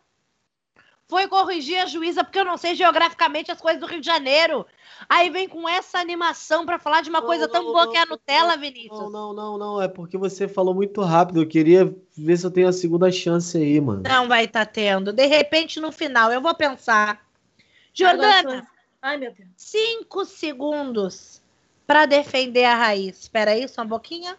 Foi 1.12 1.28
corrigir 1.28 1.78
a 1.78 1.84
juíza 1.84 2.24
porque 2.24 2.38
eu 2.38 2.44
não 2.46 2.56
sei 2.56 2.74
geograficamente 2.74 3.52
as 3.52 3.60
coisas 3.60 3.78
do 3.78 3.86
Rio 3.86 4.00
de 4.00 4.06
Janeiro. 4.06 4.64
Aí 5.06 5.28
vem 5.28 5.46
com 5.46 5.68
essa 5.68 5.98
animação 5.98 6.64
pra 6.64 6.78
falar 6.78 7.02
de 7.02 7.10
uma 7.10 7.20
Não, 7.20 7.26
coisa 7.26 7.46
tão 7.46 7.62
não, 7.64 7.70
boa 7.70 7.84
não, 7.84 7.92
que 7.92 7.98
é 7.98 8.00
a 8.00 8.06
não, 8.06 8.12
Nutella, 8.12 8.54
Não, 8.56 8.58
Vinícius. 8.62 9.12
não, 9.12 9.32
não, 9.34 9.58
não. 9.58 9.82
É 9.82 9.88
porque 9.88 10.16
você 10.16 10.48
falou 10.48 10.74
muito 10.74 11.02
rápido. 11.02 11.42
Eu 11.42 11.46
queria 11.46 11.94
ver 12.16 12.38
se 12.38 12.46
eu 12.46 12.50
tenho 12.50 12.66
a 12.66 12.72
segunda 12.72 13.12
chance 13.12 13.58
aí, 13.58 13.78
mano. 13.78 14.04
Não 14.08 14.26
vai 14.26 14.44
estar 14.46 14.64
tendo. 14.64 15.12
De 15.12 15.26
repente, 15.26 15.78
no 15.80 15.92
final, 15.92 16.32
eu 16.32 16.40
vou 16.40 16.54
pensar. 16.54 17.22
Jordana, 17.92 18.38
Agora, 18.38 18.66
Ai, 19.02 19.18
meu 19.18 19.34
Deus. 19.34 19.50
cinco 19.54 20.24
segundos 20.24 21.42
pra 21.86 22.06
defender 22.06 22.64
a 22.64 22.74
raiz. 22.74 23.18
Espera 23.20 23.50
aí, 23.50 23.68
só 23.68 23.82
um 23.82 23.88
pouquinho. 23.88 24.34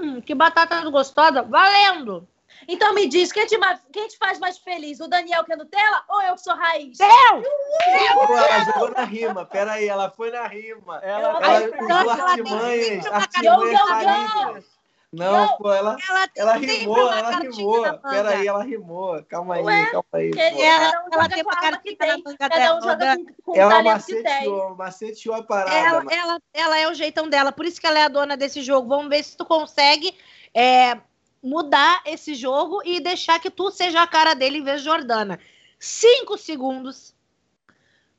Hum, 0.00 0.22
que 0.22 0.34
batata 0.34 0.80
gostosa. 0.88 1.42
Valendo! 1.42 2.26
Então 2.68 2.94
me 2.94 3.06
diz, 3.08 3.32
quem 3.32 3.46
te, 3.46 3.58
quem 3.92 4.08
te 4.08 4.16
faz 4.16 4.38
mais 4.38 4.58
feliz? 4.58 5.00
O 5.00 5.08
Daniel 5.08 5.44
que 5.44 5.52
é 5.52 5.56
Nutella 5.56 6.04
ou 6.08 6.22
eu 6.22 6.34
que 6.34 6.40
sou 6.40 6.54
raiz? 6.54 6.98
Pô, 6.98 8.36
ela 8.36 8.64
jogou 8.64 8.90
na 8.90 9.04
rima. 9.04 9.44
Pera 9.44 9.72
aí, 9.72 9.88
ela 9.88 10.10
foi 10.10 10.30
na 10.30 10.46
rima. 10.46 10.98
Ela, 11.02 11.38
Ela 11.40 11.60
usou 11.80 11.90
ela 11.90 12.16
tem 12.16 12.24
artimanhas. 12.24 13.06
Artimanhas 13.06 13.80
yo. 13.80 13.86
faríveis. 13.86 14.82
Não, 15.12 15.58
pô, 15.58 15.70
ela, 15.70 15.98
Ela, 16.08 16.28
ela 16.34 16.52
rimou, 16.54 17.12
ela 17.12 17.38
rimou. 17.38 17.82
na 17.82 17.92
manga. 17.92 18.08
Pera 18.08 18.30
aí, 18.30 18.46
ela 18.46 18.62
rimou. 18.64 19.22
Calma 19.24 19.56
aí, 19.56 19.62
Ué, 19.62 19.86
calma 19.90 20.06
aí. 20.14 20.30
Pô. 20.30 20.38
Ela- 20.38 21.04
um 21.04 21.12
ela 21.12 21.22
joga 21.22 21.34
tem 21.34 21.44
com 21.44 21.50
uma 21.50 21.66
arma 21.66 21.78
que 21.78 21.96
tem. 21.96 22.22
Cada 22.38 22.54
dela, 22.56 22.78
um 22.78 22.82
joga 22.82 23.16
com, 23.18 23.42
com 23.44 23.52
o 23.52 23.56
Ela 23.56 23.70
talento 23.70 24.06
que 24.06 24.14
tem. 24.14 24.24
maceteou, 24.24 24.76
maceteou 24.76 25.34
a 25.34 25.42
parada. 25.42 25.76
Ela, 25.76 26.04
ela, 26.10 26.40
ela 26.54 26.78
é 26.78 26.88
o 26.88 26.94
jeitão 26.94 27.28
dela, 27.28 27.52
por 27.52 27.66
isso 27.66 27.78
que 27.78 27.86
ela 27.86 27.98
é 27.98 28.04
a 28.04 28.08
dona 28.08 28.38
desse 28.38 28.62
jogo. 28.62 28.88
Vamos 28.88 29.10
ver 29.10 29.22
se 29.22 29.36
tu 29.36 29.44
consegue 29.44 30.16
é, 30.54 30.96
mudar 31.42 32.00
esse 32.06 32.34
jogo 32.34 32.80
e 32.84 33.00
deixar 33.00 33.38
que 33.40 33.50
tu 33.50 33.70
seja 33.70 34.00
a 34.02 34.06
cara 34.06 34.34
dele 34.34 34.58
em 34.58 34.62
vez 34.64 34.80
de 34.80 34.84
Jordana. 34.86 35.38
Cinco 35.78 36.38
segundos 36.38 37.14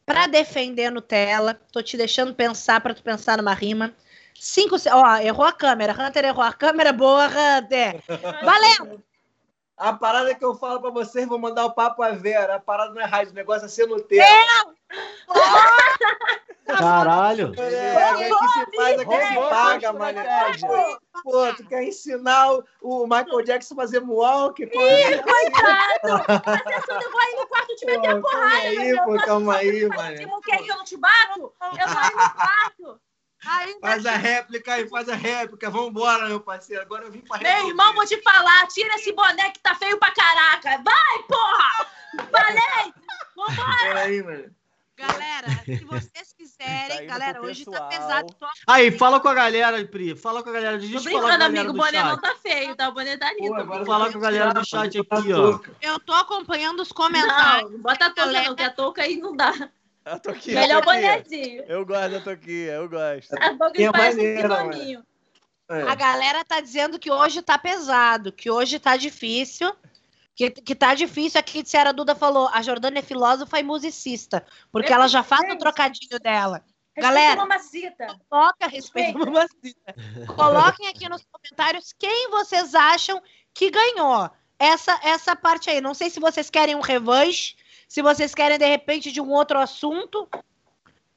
pra 0.06 0.28
defender 0.28 0.92
Nutella. 0.92 1.60
Tô 1.72 1.82
te 1.82 1.96
deixando 1.96 2.34
pensar 2.36 2.82
pra 2.82 2.94
tu 2.94 3.02
pensar 3.02 3.38
numa 3.38 3.54
rima. 3.54 3.94
Cinco 4.38 4.78
se- 4.78 4.90
Ó, 4.90 5.16
errou 5.18 5.46
a 5.46 5.54
câmera. 5.54 5.94
Hunter 5.94 6.26
errou 6.26 6.44
a 6.44 6.52
câmera. 6.52 6.92
Boa, 6.92 7.28
Hunter. 7.28 8.04
Valendo! 8.44 9.02
A 9.78 9.94
parada 9.94 10.36
que 10.36 10.44
eu 10.44 10.54
falo 10.56 10.80
pra 10.82 10.90
vocês, 10.92 11.28
vou 11.28 11.40
mandar 11.40 11.66
o 11.66 11.72
papo 11.72 12.04
a 12.04 12.12
Vera. 12.12 12.56
A 12.56 12.60
parada 12.60 12.94
não 12.94 13.02
é 13.02 13.06
rádio, 13.06 13.32
o 13.32 13.36
negócio 13.36 13.66
é 13.66 13.70
ser 13.70 13.88
Nutella. 13.88 14.74
Caralho. 16.66 17.54
É, 17.60 18.04
aqui 18.10 18.24
se 18.26 18.76
faz, 18.76 19.00
aqui 19.00 19.12
se 19.16 19.34
Roubou 19.34 19.46
a 19.46 19.50
paga, 19.50 19.94
mano. 19.94 20.20
Pô, 21.24 21.54
tu 21.54 21.66
quer 21.68 21.84
ensinar 21.84 22.52
o, 22.82 23.08
Michael 23.08 23.44
Jackson 23.46 23.74
a 23.76 23.78
fazer 23.78 24.02
moonwalk? 24.02 24.66
Pô, 24.68 24.80
Coitado! 24.80 26.26
Mas 26.66 27.04
eu 27.04 27.12
vou 27.12 27.22
aí 27.22 27.36
no 27.38 27.48
quarto 27.48 27.76
te 27.76 27.86
meter 27.86 28.10
a 28.10 28.16
pô, 28.20 28.28
calma 28.30 28.54
aí, 28.56 28.96
pô, 29.06 29.26
calma 29.26 29.56
aí, 29.56 29.80
Se 29.80 29.88
mano. 29.88 30.28
não 30.28 30.42
quer 30.42 30.58
que 30.62 30.70
eu 30.70 30.76
não 30.76 30.84
te 30.84 30.98
bato, 30.98 31.40
eu 31.40 31.88
vou 31.88 31.98
aí 31.98 32.12
no 32.12 32.30
quarto. 32.34 33.02
Ainda 33.46 33.80
Faz 33.82 34.06
a 34.06 34.12
réplica 34.16 34.74
aí, 34.74 34.88
faz 34.88 35.10
a 35.10 35.16
réplica. 35.16 35.70
Vambora, 35.70 36.28
meu 36.28 36.40
parceiro. 36.40 36.82
Agora 36.82 37.06
eu 37.06 37.12
vim 37.12 37.20
pra 37.22 37.38
Meu 37.40 37.48
resolver. 37.52 37.70
irmão, 37.70 37.94
vou 37.94 38.06
te 38.06 38.22
falar, 38.22 38.68
tira 38.68 38.96
esse 38.96 39.12
boné 39.12 39.50
que 39.52 39.60
tá 39.60 39.76
feio 39.76 39.98
pra 40.00 40.14
caraca. 40.14 40.82
Vai, 40.82 41.24
porra! 41.28 41.88
Falei! 42.32 42.94
Peraí, 43.82 44.24
mano. 44.24 44.56
Galera, 44.98 45.48
se 45.66 45.84
vocês 45.86 46.14
Tá 46.14 46.36
quiserem, 46.38 46.98
indo 47.06 47.08
galera, 47.08 47.42
hoje 47.42 47.66
tá 47.66 47.82
pesado. 47.88 48.28
Tô 48.40 48.46
Aí, 48.68 48.92
fala 48.92 49.20
com 49.20 49.28
a 49.28 49.34
galera, 49.34 49.84
Pri. 49.86 50.16
Fala 50.16 50.44
com 50.44 50.50
a 50.50 50.54
galera. 50.54 50.78
Deixa 50.78 51.02
Tô 51.02 51.10
eu 51.10 51.22
falar 51.22 51.38
com 51.38 51.44
a 51.44 51.46
amigo, 51.46 51.70
o 51.70 51.74
boné 51.74 52.04
não 52.04 52.10
chat. 52.12 52.22
tá 52.22 52.36
feio, 52.36 52.76
tá? 52.76 52.90
O 52.90 52.92
boné 52.94 53.18
tá 53.18 53.34
lindo. 53.34 53.66
Pô, 53.66 53.86
falar 53.86 54.12
com 54.12 54.18
a 54.18 54.22
galera 54.22 54.54
do 54.54 54.66
chat 54.66 54.98
aqui, 55.00 55.08
tá 55.08 55.18
ó. 55.18 55.60
Eu 55.82 56.00
tô 56.00 56.14
acompanhando 56.14 56.82
os 56.82 56.92
comentários. 56.92 57.72
Não, 57.72 57.78
não 57.78 57.80
bota 57.80 58.06
a 58.06 58.10
touca 58.10 58.26
Galera. 58.26 58.50
não, 58.50 58.56
que 58.56 58.64
a 58.64 58.70
touca 58.72 59.02
aí 59.04 59.18
não 59.18 59.36
dá. 59.36 59.70
A 60.06 60.20
Toquinha, 60.20 60.60
Melhor 60.60 60.82
a 60.82 60.86
bonezinho. 60.86 61.64
Eu 61.66 61.86
gosto 61.86 62.10
da 62.12 62.20
Toquinha, 62.20 62.72
eu 62.74 62.90
gosto. 62.90 63.34
A 63.36 63.50
touca 63.58 63.72
Tem 63.72 63.88
a 63.88 63.92
parece 63.92 64.20
um 64.20 64.24
maneira, 64.24 64.50
pinoninho. 64.50 65.04
A 65.70 65.78
É. 65.78 65.96
galera 65.96 66.44
tá 66.44 66.60
dizendo 66.60 67.00
que 67.00 67.10
hoje 67.10 67.42
tá 67.42 67.58
pesado, 67.58 68.32
que 68.32 68.52
hoje 68.52 68.80
tá 68.80 68.98
difícil. 68.98 69.74
Que, 70.36 70.50
que 70.50 70.76
tá 70.76 70.96
difícil. 70.96 71.40
Aqui 71.40 71.62
de 71.62 71.70
Sierra 71.70 71.92
Duda 71.92 72.16
falou: 72.16 72.50
a 72.52 72.62
Jordana 72.62 73.00
é 73.00 73.02
filósofa 73.02 73.60
e 73.60 73.64
musicista. 73.64 74.46
Porque 74.72 74.92
ela 74.92 75.08
já 75.08 75.24
faz 75.24 75.42
o 75.44 75.52
Gente. 75.52 75.60
trocadilho 75.60 76.20
dela. 76.20 76.64
Galera. 76.98 77.38
mamacita. 77.38 78.20
Coloca 78.30 78.66
a 78.66 78.68
respeito 78.68 79.18
mamacita. 79.18 79.96
Coloquem 80.36 80.88
aqui 80.88 81.10
nos 81.10 81.26
comentários 81.32 81.94
quem 81.94 82.30
vocês 82.30 82.76
acham 82.76 83.22
que 83.54 83.70
ganhou. 83.70 84.30
Essa, 84.60 85.00
essa 85.04 85.36
parte 85.36 85.70
aí. 85.70 85.82
Não 85.82 85.94
sei 85.94 86.10
se 86.10 86.20
vocês 86.20 86.50
querem 86.50 86.76
um 86.76 86.82
revanche, 86.82 87.56
se 87.88 88.02
vocês 88.02 88.34
querem, 88.34 88.58
de 88.58 88.66
repente, 88.66 89.12
de 89.12 89.20
um 89.20 89.32
outro 89.32 89.60
assunto. 89.60 90.28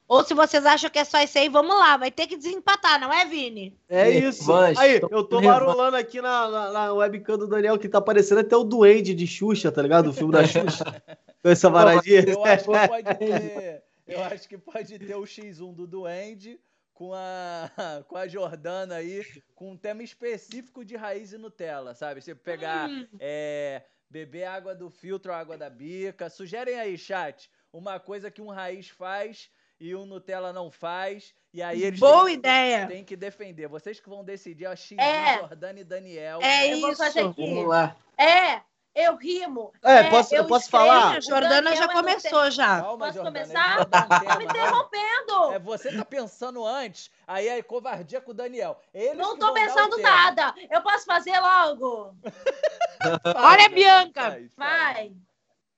Ou 0.09 0.25
se 0.25 0.35
vocês 0.35 0.65
acham 0.65 0.89
que 0.89 0.99
é 1.01 1.05
só 1.05 1.21
isso 1.21 1.37
aí, 1.37 1.49
vamos 1.49 1.75
lá. 1.75 1.97
Vai 1.97 2.11
ter 2.11 2.27
que 2.27 2.37
desempatar, 2.37 3.01
não 3.01 3.13
é, 3.13 3.25
Vini? 3.25 3.77
É 3.89 4.09
isso. 4.09 4.47
Revanche, 4.53 4.81
Aí, 4.81 5.01
tô 5.01 5.09
eu 5.11 5.25
tô 5.25 5.41
marolando 5.41 5.97
aqui 5.97 6.21
na, 6.21 6.49
na, 6.49 6.73
na 6.73 6.93
webcam 6.93 7.37
do 7.37 7.49
Daniel, 7.49 7.79
que 7.79 7.89
tá 7.89 8.01
parecendo 8.01 8.41
até 8.41 8.57
o 8.57 8.63
Duende 8.63 9.15
de 9.15 9.27
Xuxa, 9.27 9.73
tá 9.73 9.83
ligado? 9.83 10.11
O 10.11 10.13
filme 10.13 10.33
da 10.33 10.47
Xuxa. 10.47 10.85
Com 11.43 11.49
essa 11.49 11.69
varadinha. 11.69 12.21
Eu 12.21 12.45
acho 12.45 12.65
que 12.65 12.89
pode 12.89 13.19
ter. 13.19 13.83
Eu 14.07 14.23
acho 14.23 14.49
que 14.49 14.57
pode 14.57 14.99
ter 15.01 15.17
o 15.17 15.23
X1 15.23 15.75
do 15.75 15.85
Duende 15.85 16.61
com 16.95 17.13
a, 17.13 17.69
com 18.07 18.17
a 18.17 18.29
Jordana 18.29 18.97
aí, 18.97 19.27
com 19.55 19.73
um 19.73 19.77
tema 19.77 20.05
específico 20.05 20.85
de 20.85 20.95
raiz 20.95 21.33
e 21.33 21.39
Nutella, 21.39 21.93
sabe? 21.93 22.21
Você 22.21 22.33
pegar 22.33 22.89
Hum. 22.89 23.05
é, 23.19 23.83
beber 24.09 24.45
água 24.45 24.77
do 24.77 24.89
filtro, 24.89 25.33
água 25.33 25.59
da 25.59 25.69
bica. 25.69 26.31
Sugerem 26.31 26.79
aí, 26.79 26.97
chat, 26.97 27.51
uma 27.73 27.99
coisa 27.99 28.31
que 28.31 28.41
um 28.41 28.49
raiz 28.49 28.89
faz 28.89 29.51
e 29.81 29.95
um 29.95 30.07
Nutella 30.07 30.53
não 30.53 30.71
faz. 30.71 31.35
E 31.53 31.63
aí 31.63 31.83
eles 31.83 31.99
Boa 32.01 32.25
têm, 32.27 32.35
ideia. 32.35 32.87
têm 32.87 33.05
que 33.05 33.17
defender. 33.17 33.67
Vocês 33.69 33.99
que 34.01 34.09
vão 34.09 34.25
decidir, 34.25 34.67
a 34.67 34.75
X1, 34.75 34.99
É. 35.01 35.39
Jordana 35.39 35.81
e 35.81 35.85
Daniel. 35.85 36.41
É 36.43 36.73
Eu 36.73 36.81
vou 36.81 36.91
isso. 36.93 37.03
fazer 37.03 37.21
aqui. 37.21 37.55
Vamos 37.55 37.67
lá. 37.69 37.97
É, 38.19 38.61
eu 38.95 39.17
rimo. 39.17 39.73
É, 39.83 40.05
posso- 40.11 40.35
eu 40.35 40.47
posso 40.47 40.65
escrevo, 40.67 40.85
falar? 40.87 41.17
A 41.17 41.21
Jordana 41.21 41.73
o 41.73 41.77
já 41.77 41.85
é 41.85 41.89
começou 41.93 42.51
já. 42.51 42.81
Calma, 42.83 43.07
Posso 43.07 43.19
Jordana, 43.19 43.41
começar? 43.47 43.77
vai 43.77 44.09
Tá 44.27 44.39
me 44.39 44.45
interrompendo. 44.45 45.53
É, 45.55 45.59
você 45.59 45.97
tá 45.97 46.05
pensando 46.05 46.65
antes, 46.67 47.11
aí 47.27 47.49
é 47.49 47.63
covardia 47.63 48.21
com 48.21 48.31
o 48.31 48.35
Daniel. 48.35 48.79
Eles 48.93 49.17
Não 49.17 49.39
tô 49.39 49.49
o 49.51 49.55
pensando 49.55 49.97
nada. 49.99 50.55
Eu 50.71 50.81
posso 50.83 51.05
fazer 51.07 51.39
logo. 51.41 52.15
Olha, 53.37 53.69
Bianca. 53.69 54.23
Faz. 54.31 54.53
Vai. 54.57 55.13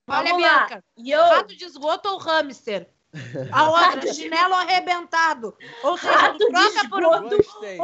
Olha. 0.09 0.35
Bianca. 0.37 0.85
Yo. 0.97 1.21
Rato 1.21 1.57
de 1.57 1.65
esgoto 1.65 2.09
ou 2.09 2.19
hamster? 2.19 2.89
A 3.53 3.71
outra, 3.71 4.13
chinelo 4.13 4.55
arrebentado. 4.55 5.57
Ou 5.83 5.97
seja, 5.97 6.13
Rato 6.13 6.39
de 6.39 6.47
troca 6.47 6.89
por 6.91 7.03
um. 7.05 7.15
esgoto. 7.15 7.37
Gostei. 7.37 7.79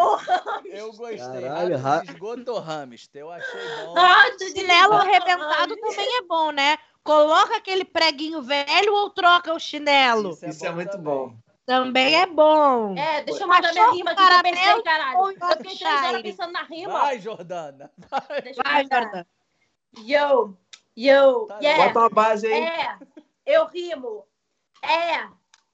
Eu 0.67 0.93
gostei. 0.93 1.19
Caralho, 1.19 1.77
Rato 1.79 1.83
ra- 1.83 1.99
de 2.05 2.11
esgoto 2.13 2.59
hamster? 2.59 3.21
Eu 3.23 3.31
achei 3.33 3.61
bom. 3.87 3.95
rato 3.95 4.37
de 4.37 4.51
Chinelo 4.51 4.93
arrebentado 4.95 5.77
também 5.77 6.17
é 6.19 6.23
bom, 6.23 6.51
né? 6.51 6.77
Coloca 7.03 7.57
aquele 7.57 7.85
preguinho 7.85 8.43
velho 8.43 8.95
ou 8.95 9.11
troca 9.11 9.53
o 9.55 9.59
chinelo. 9.59 10.31
Isso 10.43 10.67
é 10.67 10.71
muito 10.71 10.91
também. 10.91 11.05
bom. 11.05 11.35
Também 11.67 12.15
é 12.21 12.27
bom. 12.27 12.95
É, 12.97 13.23
deixa 13.23 13.43
eu 13.45 13.49
mandar 13.49 13.73
minha 13.73 13.91
rima 13.93 14.11
aqui 14.11 14.27
que 14.27 14.33
eu 14.35 14.43
pensei, 14.43 14.83
caralho. 14.83 15.19
ou 15.19 15.31
Eu 15.31 15.37
fiquei 15.57 15.77
três 15.79 16.03
horas 16.05 16.23
pensando 16.23 16.53
na 16.53 16.63
rima. 16.65 16.93
Vai, 16.93 17.19
Jordana. 17.19 17.91
Vai. 17.97 18.21
Vai. 18.63 18.83
Jordana. 18.83 19.27
Yo, 19.99 20.55
yo, 20.97 21.47
Tá 21.47 21.59
yeah. 21.63 21.85
Bota 21.87 21.99
uma 22.01 22.11
base 22.11 22.47
aí. 22.47 22.63
É, 22.65 22.99
eu 23.47 23.67
rimo. 23.67 24.27
É, 24.85 25.29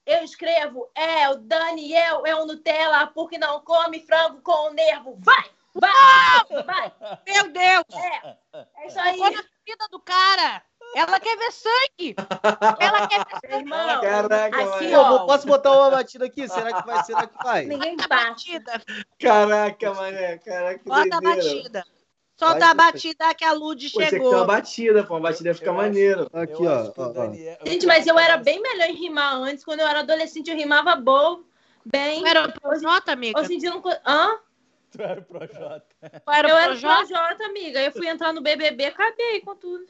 eu 0.05 0.23
escrevo. 0.23 0.89
É, 0.95 1.29
o 1.29 1.37
Daniel 1.37 2.25
é 2.25 2.35
o 2.35 2.45
Nutella 2.45 3.07
porque 3.07 3.37
não 3.37 3.61
come 3.61 3.99
frango 4.05 4.41
com 4.41 4.69
o 4.69 4.73
nervo. 4.73 5.17
Vai, 5.19 5.49
vai, 5.73 6.63
vai. 6.63 6.93
Meu 7.25 7.51
Deus! 7.51 7.85
É, 7.93 8.37
é 8.77 8.87
isso 8.87 8.99
aí. 8.99 9.17
Tocou 9.17 9.31
na 9.31 9.43
vida 9.65 9.87
do 9.89 9.99
cara. 9.99 10.63
Ela 10.93 11.19
quer 11.19 11.37
ver 11.37 11.51
sangue. 11.51 12.15
Ela 12.79 13.07
quer 13.07 13.25
ver 13.25 13.39
sangue. 13.41 13.55
Irmão, 13.55 14.01
Caraca, 14.01 14.75
aqui, 14.75 14.93
ó. 14.93 15.25
posso 15.25 15.47
botar 15.47 15.71
uma 15.71 15.91
batida 15.91 16.25
aqui? 16.25 16.49
Será 16.49 16.81
que 16.81 16.85
vai? 16.87 17.03
Será 17.03 17.27
que 17.27 17.43
vai? 17.43 17.65
Ninguém 17.65 17.95
a 18.03 18.07
bate. 18.07 18.59
batida. 18.59 18.81
Caraca, 19.19 19.93
mané. 19.93 20.37
Caraca, 20.39 20.79
que 20.79 20.89
Bota 20.89 21.17
a 21.17 21.21
batida. 21.21 21.85
Solta 22.41 22.65
a 22.69 22.73
batida 22.73 23.33
que 23.35 23.45
a 23.45 23.51
Lud 23.53 23.83
Pô, 23.91 23.97
tinha 23.99 24.09
que 24.09 24.15
chegou. 24.15 24.33
uma 24.33 24.45
batida, 24.45 25.03
pô. 25.03 25.13
Uma 25.13 25.19
batida 25.29 25.49
ia 25.49 25.55
ficar 25.55 25.71
acho- 25.71 25.77
maneiro. 25.81 26.27
Aqui, 26.33 26.65
ó. 26.65 26.91
o. 26.95 27.13
Daniel- 27.13 27.57
Gente, 27.65 27.85
mas 27.85 28.07
eu 28.07 28.17
era 28.17 28.37
bem 28.37 28.59
melhor 28.61 28.89
em 28.89 28.95
rimar 28.95 29.35
antes. 29.35 29.63
Quando 29.63 29.81
eu 29.81 29.87
era 29.87 29.99
adolescente, 29.99 30.49
eu 30.49 30.57
rimava 30.57 30.95
bom, 30.95 31.41
bem. 31.85 32.27
Era 32.27 32.51
nota, 32.81 33.11
amiga. 33.11 33.39
Hoje 33.39 33.53
em 33.53 33.57
dia 33.59 33.69
não. 33.69 33.83
Hã? 34.05 34.39
Tu 34.91 35.01
era 35.01 35.21
o 35.21 35.23
Projota. 35.23 35.85
Eu 36.01 36.09
o 36.25 36.31
era 36.33 36.47
Projota? 36.69 37.05
Projota, 37.07 37.45
amiga. 37.45 37.79
Eu 37.81 37.91
fui 37.91 38.07
entrar 38.07 38.33
no 38.33 38.41
BBB, 38.41 38.85
acabei 38.85 39.39
com 39.41 39.55
tudo. 39.55 39.85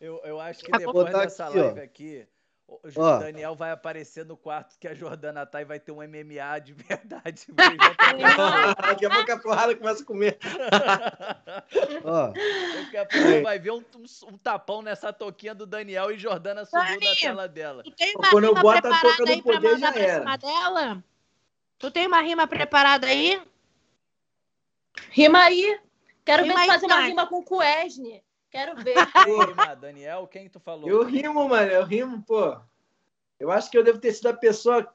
Eu, 0.00 0.20
eu 0.24 0.40
acho 0.40 0.64
que 0.64 0.70
depois 0.70 1.12
dessa 1.12 1.48
aqui, 1.48 1.58
ó. 1.58 1.62
live 1.64 1.80
aqui, 1.80 2.26
o 2.68 2.74
o 2.74 3.00
Ó. 3.00 3.18
Daniel 3.18 3.54
vai 3.56 3.70
aparecer 3.70 4.24
no 4.26 4.36
quarto 4.36 4.78
que 4.78 4.86
a 4.86 4.94
Jordana 4.94 5.46
tá 5.46 5.62
e 5.62 5.64
vai 5.64 5.80
ter 5.80 5.90
um 5.90 5.96
MMA 6.02 6.58
de 6.60 6.74
verdade. 6.74 7.46
Daqui 8.86 9.06
a 9.06 9.10
pouco 9.10 9.32
a 9.32 9.38
porrada 9.38 9.74
começa 9.74 10.02
a 10.02 10.06
comer. 10.06 10.38
Ó, 12.04 12.28
Daqui 12.28 12.96
a 12.96 13.06
pouco 13.06 13.42
vai 13.42 13.58
ver 13.58 13.70
um, 13.72 13.78
um- 13.96 14.28
um 14.34 14.36
tapão 14.38 14.82
nessa 14.82 15.12
toquinha 15.12 15.54
do 15.54 15.64
Daniel 15.66 16.10
e 16.10 16.18
Jordana 16.18 16.64
subiu 16.66 17.00
da 17.00 17.14
tela 17.16 17.48
dela. 17.48 17.82
Tu 17.82 17.90
tem 17.92 18.14
uma 18.14 18.28
Quando 18.30 18.44
eu 18.44 18.54
boto 18.54 18.78
a 18.78 18.82
preparada 18.82 19.08
touca 19.08 19.24
do 19.24 19.30
aí 19.32 19.42
pra 19.42 19.54
poder, 19.54 19.72
mandar 19.72 19.86
já 19.86 19.92
pra 19.92 20.02
era. 20.02 20.20
cima 20.20 20.36
dela? 20.36 21.04
Tu 21.78 21.90
tem 21.90 22.06
uma 22.06 22.20
rima 22.20 22.46
preparada 22.46 23.06
aí? 23.06 23.40
Rima 25.10 25.38
aí. 25.44 25.80
Quero 26.24 26.42
Rima 26.42 26.54
ver 26.54 26.60
aí, 26.60 26.66
tu 26.66 26.72
fazer 26.72 26.86
uma 26.86 27.00
rima 27.00 27.26
com 27.26 27.36
o 27.38 27.42
Kuesne. 27.44 28.22
Quero 28.50 28.76
ver. 28.76 28.96
Rima? 29.26 29.74
Daniel, 29.74 30.26
quem 30.26 30.48
tu 30.48 30.58
falou? 30.58 30.88
Eu 30.88 31.04
rimo, 31.04 31.48
mano, 31.48 31.70
eu 31.70 31.84
rimo, 31.84 32.22
pô. 32.22 32.56
Eu 33.38 33.50
acho 33.50 33.70
que 33.70 33.78
eu 33.78 33.84
devo 33.84 33.98
ter 33.98 34.12
sido 34.12 34.28
a 34.28 34.32
pessoa. 34.32 34.88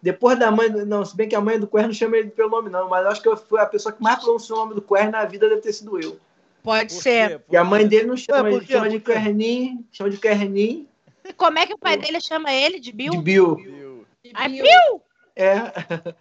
Depois 0.00 0.38
da 0.38 0.50
mãe. 0.50 0.68
Não, 0.68 1.04
se 1.04 1.16
bem 1.16 1.28
que 1.28 1.34
a 1.34 1.40
mãe 1.40 1.58
do 1.58 1.66
Quer 1.66 1.86
não 1.86 1.92
chama 1.92 2.16
ele 2.16 2.30
pelo 2.30 2.50
nome, 2.50 2.70
não, 2.70 2.88
mas 2.88 3.04
eu 3.04 3.10
acho 3.10 3.22
que 3.22 3.28
eu 3.28 3.36
fui 3.36 3.60
a 3.60 3.66
pessoa 3.66 3.92
que 3.92 4.02
mais 4.02 4.22
pronunciou 4.22 4.58
o 4.58 4.62
nome 4.62 4.74
do 4.74 4.82
Quer 4.82 5.10
na 5.10 5.24
vida 5.24 5.48
deve 5.48 5.60
ter 5.60 5.72
sido 5.72 6.00
eu. 6.00 6.18
Pode 6.62 6.94
Por 6.94 7.02
ser. 7.02 7.42
E 7.50 7.56
a 7.56 7.62
mãe 7.62 7.86
dele 7.86 8.06
não 8.06 8.16
chama, 8.16 8.50
ele 8.50 8.66
chama 8.66 8.88
de? 8.88 8.98
Quernin, 8.98 9.86
chama 9.92 10.10
de 10.10 10.18
Quernin, 10.18 10.88
Como 11.36 11.58
é 11.58 11.66
que 11.66 11.74
o 11.74 11.78
pai 11.78 11.96
dele 11.96 12.20
chama 12.20 12.52
ele? 12.52 12.80
De 12.80 12.92
Bill? 12.92 13.12
de 13.12 13.18
Bill. 13.18 13.54
Viu? 13.56 14.06
Ai, 14.34 14.48
Bill. 14.48 15.02
É, 15.36 15.54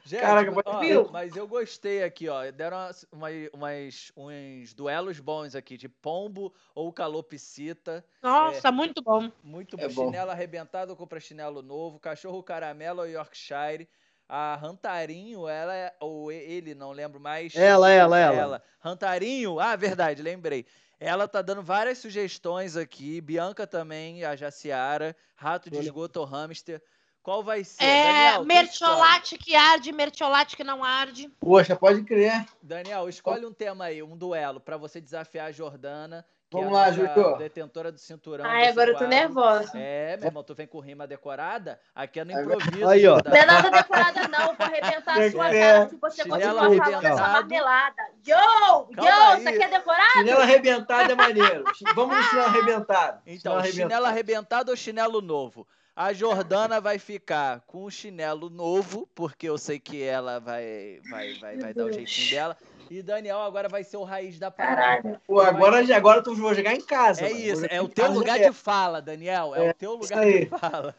Gente, 0.03 0.20
Caraca, 0.20 0.51
ó, 0.66 0.76
viu? 0.78 1.09
mas 1.09 1.36
eu 1.36 1.47
gostei 1.47 2.03
aqui, 2.03 2.28
ó. 2.30 2.51
Deram 2.51 2.78
umas, 2.78 3.05
umas- 3.53 4.11
uns 4.16 4.74
duelos 4.74 5.20
bons 5.20 5.55
aqui, 5.55 5.78
de 5.78 5.88
pombo 5.89 6.53
ou 6.76 6.91
calopsita. 6.93 8.05
Nossa, 8.22 8.72
muito 8.72 9.01
bom. 9.01 9.32
Muito 9.41 9.78
É 9.78 9.88
bom. 9.88 10.16
Chinelo 10.16 10.32
arrebentado 10.32 10.95
compra 10.95 11.20
chinelo 11.20 11.61
novo. 11.61 11.99
Cachorro 11.99 12.43
caramelo 12.43 13.01
ou 13.01 13.07
Yorkshire. 13.07 13.88
A 14.28 14.55
Rantarinho, 14.55 15.47
ela 15.47 15.76
é. 15.76 15.95
Ou 16.01 16.32
ele, 16.32 16.76
não 16.76 16.91
lembro 16.91 17.20
mais. 17.20 17.53
Ela, 17.53 17.89
ela, 17.91 18.20
ela. 18.20 18.63
Rantarinho, 18.80 19.59
ah, 19.59 19.76
verdade, 19.76 20.22
lembrei. 20.22 20.66
Ela 20.99 21.28
tá 21.28 21.41
dando 21.41 21.61
várias 21.63 21.97
sugestões 21.99 22.76
aqui. 22.78 23.22
Bianca 23.22 23.66
também, 23.68 24.24
a 24.24 24.36
Jaciara. 24.36 25.16
Rato 25.36 25.70
de 25.72 25.80
esgoto 25.82 26.20
ou 26.20 26.26
hamster. 26.26 26.82
Qual 27.26 27.43
vai 27.43 27.63
ser? 27.63 27.84
É, 27.84 28.03
Daniel, 28.03 28.45
mertiolate 28.45 29.36
que 29.36 29.55
arde, 29.55 29.91
mertiolate 29.91 30.55
que 30.55 30.63
não 30.63 30.84
arde. 30.84 31.28
poxa, 31.39 31.76
pode 31.76 32.03
crer. 32.03 32.45
Daniel, 32.61 33.09
escolhe 33.09 33.43
um 33.43 33.51
tema 33.51 33.86
aí, 33.86 34.03
um 34.03 34.15
duelo, 34.15 34.59
pra 34.59 34.78
você 34.78 35.01
desafiar 35.01 35.47
a 35.47 35.51
Jordana. 35.51 36.23
Que 36.51 36.57
Vamos 36.57 36.71
é 36.71 36.76
a 36.76 36.80
lá, 36.82 36.91
Juju. 36.91 37.38
detentora 37.39 37.91
do 37.91 37.97
cinturão. 37.97 38.45
Ai, 38.45 38.67
agora 38.67 38.91
eu 38.91 38.97
tô 38.99 39.07
nervosa. 39.07 39.71
É, 39.73 40.15
meu 40.17 40.28
irmão, 40.28 40.43
tu 40.43 40.53
vem 40.53 40.67
com 40.67 40.80
rima 40.80 41.07
decorada, 41.07 41.80
aqui 41.95 42.19
é 42.19 42.23
no 42.23 42.32
improviso. 42.32 42.88
Aí, 42.88 43.07
ó. 43.07 43.17
Não 43.26 43.36
é 43.36 43.45
nada 43.47 43.71
decorada, 43.71 44.28
não. 44.28 44.53
Vou 44.53 44.67
arrebentar 44.67 45.19
a 45.19 45.32
sua 45.32 45.55
É. 45.55 45.59
cara 45.73 45.89
se 45.89 45.95
você 45.95 46.21
Chinelo 46.21 46.59
continuar 46.59 46.86
falando 46.86 47.05
essa 47.07 47.28
marmelada. 47.28 48.03
Yo! 48.28 48.36
Calma 48.36 49.09
Yo! 49.09 49.32
aí. 49.32 49.43
Você 49.43 49.57
quer 49.57 49.69
decorar? 49.71 50.11
Chinelo 50.11 50.41
arrebentado 50.41 51.11
é 51.11 51.15
maneiro. 51.15 51.63
Vamos 51.95 52.15
no 52.17 52.23
chinelo 52.23 52.47
arrebentado. 52.47 53.21
Então, 53.26 53.63
chinelo 53.63 54.05
arrebentado 54.05 54.69
ou 54.69 54.78
chinelo 54.78 55.21
novo? 55.21 55.67
A 55.96 56.12
Jordana 56.12 56.82
vai 56.82 57.00
ficar 57.00 57.62
com 57.66 57.86
o 57.86 57.89
chinelo 57.89 58.50
novo, 58.50 59.08
porque 59.16 59.48
eu 59.48 59.58
sei 59.58 59.80
que 59.80 60.04
ela 60.04 60.39
vai, 60.39 61.00
vai, 61.10 61.34
vai, 61.36 61.58
vai 61.58 61.74
dar 61.74 61.86
o 61.86 61.91
jeitinho 61.93 62.32
dela. 62.32 62.58
E 62.91 63.02
Daniel 63.02 63.41
agora 63.41 63.70
vai 63.70 63.84
ser 63.84 63.98
o 63.98 64.04
raiz 64.04 64.38
da 64.38 64.52
parada. 64.52 64.76
Caralho. 65.02 65.22
Pô, 65.26 65.39
agora, 65.39 65.96
agora 65.96 66.22
eu 66.26 66.36
vou 66.36 66.54
jogar 66.54 66.74
em 66.74 66.82
casa. 66.82 67.26
É 67.26 67.30
mano. 67.30 67.41
Isso, 67.41 67.66
é 67.70 67.82
o 67.82 67.88
teu 67.88 68.12
lugar 68.12 68.38
de 68.38 68.52
fala, 68.52 69.02
Daniel. 69.02 69.56
É, 69.56 69.68
É, 69.68 69.72
o 69.72 69.74
teu 69.74 69.96
lugar 69.96 70.24
de 70.26 70.46
fala. 70.48 70.93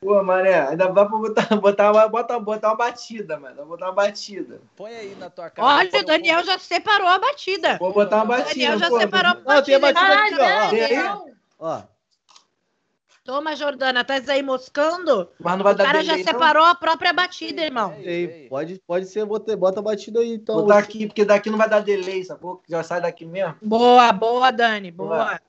Pô, 0.00 0.22
mané, 0.22 0.68
ainda 0.68 0.86
dá 0.88 1.04
pra 1.06 1.18
botar, 1.18 1.46
botar, 1.56 1.90
uma, 1.92 2.06
botar, 2.06 2.38
botar 2.38 2.68
uma 2.68 2.76
batida, 2.76 3.38
mano. 3.40 3.56
Vou 3.56 3.66
botar 3.68 3.86
uma 3.86 3.92
batida. 3.92 4.60
Põe 4.76 4.94
aí 4.94 5.14
na 5.18 5.30
tua 5.30 5.48
cara. 5.48 5.66
Olha, 5.66 6.00
o 6.00 6.04
Daniel 6.04 6.44
já 6.44 6.58
separou 6.58 7.08
a 7.08 7.18
batida. 7.18 7.78
Vou 7.78 7.92
botar 7.92 8.16
uma 8.16 8.24
O 8.24 8.28
batida. 8.28 8.50
Daniel 8.50 8.78
já 8.78 8.88
pô. 8.90 9.00
separou 9.00 9.30
a 9.32 9.34
Não, 9.54 9.62
tem 9.62 9.74
a 9.74 9.78
batida. 9.78 10.00
batida 10.06 10.44
aqui, 10.44 10.66
ó. 10.66 10.70
Tem 10.70 10.84
aí? 10.84 10.96
não. 10.96 11.30
Ó, 11.58 11.82
Toma, 13.26 13.56
Jordana, 13.56 14.04
tá 14.04 14.14
aí 14.28 14.40
moscando? 14.40 15.28
Mas 15.40 15.56
não 15.56 15.64
vai 15.64 15.74
O 15.74 15.76
dar 15.76 15.84
cara 15.84 15.98
já 16.04 16.12
delay, 16.12 16.24
não? 16.24 16.32
separou 16.32 16.64
a 16.64 16.76
própria 16.76 17.12
batida, 17.12 17.60
irmão. 17.62 17.92
Ei, 17.98 18.06
é 18.06 18.38
isso. 18.40 18.48
pode, 18.48 18.80
pode 18.86 19.06
ser, 19.06 19.24
bota, 19.26 19.56
bota 19.56 19.80
a 19.80 19.82
batida 19.82 20.20
aí, 20.20 20.32
então. 20.34 20.54
Botar 20.54 20.78
aqui, 20.78 21.08
porque 21.08 21.24
daqui 21.24 21.50
não 21.50 21.58
vai 21.58 21.68
dar 21.68 21.80
delay, 21.80 22.24
sacou? 22.24 22.62
Já 22.68 22.84
sai 22.84 23.00
daqui 23.00 23.24
mesmo. 23.26 23.56
Boa, 23.60 24.12
boa, 24.12 24.52
Dani, 24.52 24.92
boa. 24.92 25.40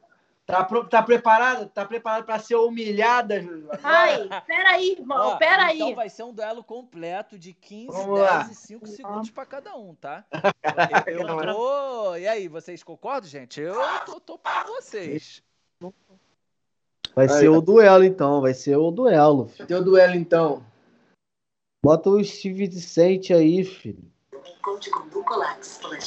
Tá, 0.47 0.63
tá 0.89 1.03
preparada? 1.03 1.67
Tá 1.67 1.85
preparada 1.85 2.23
pra 2.23 2.39
ser 2.39 2.55
humilhada, 2.55 3.39
Júlio? 3.39 3.69
Ai, 3.83 4.27
peraí, 4.47 4.93
irmão. 4.93 5.33
Ó, 5.33 5.35
Peraí. 5.35 5.75
Então 5.75 5.93
vai 5.93 6.09
ser 6.09 6.23
um 6.23 6.33
duelo 6.33 6.63
completo 6.63 7.37
de 7.37 7.53
15, 7.53 7.87
Vamos 7.91 8.19
10 8.21 8.31
lá. 8.31 8.49
e 8.49 8.55
5 8.55 8.87
segundos 8.87 9.29
pra 9.29 9.45
cada 9.45 9.75
um, 9.75 9.93
tá? 9.93 10.23
Eu, 11.05 11.27
tô. 11.27 12.15
E 12.15 12.27
aí, 12.27 12.47
vocês 12.47 12.81
concordam, 12.81 13.29
gente? 13.29 13.59
Eu 13.61 13.75
tô, 14.05 14.19
tô 14.19 14.37
pra 14.39 14.63
vocês. 14.63 15.43
Vai 17.17 17.25
Aí, 17.25 17.31
ser 17.31 17.49
o 17.49 17.59
duelo, 17.59 18.03
então. 18.03 18.41
Vai 18.41 18.53
ser 18.53 18.77
o 18.77 18.91
duelo. 18.91 19.47
filho. 19.47 19.67
Teu 19.67 19.83
duelo, 19.83 20.13
então. 20.13 20.63
Bota 21.83 22.11
o 22.11 22.23
Steve 22.23 22.67
Vicente 22.67 23.33
aí, 23.33 23.65
filho. 23.65 24.03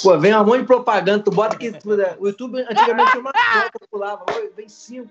Pô, 0.04 0.16
vem 0.16 0.32
um 0.36 0.44
monte 0.44 0.60
de 0.60 0.66
propaganda, 0.68 1.24
tu 1.24 1.32
bota 1.32 1.56
aqui 1.56 1.72
tudo. 1.72 1.96
né? 1.96 2.14
O 2.20 2.28
YouTube 2.28 2.60
antigamente 2.62 3.10
tinha 3.10 3.20
uma 3.22 3.32
foto 3.34 3.80
que 3.80 3.88
pulava. 3.90 4.24
Vem 4.54 4.68
cinco. 4.68 5.10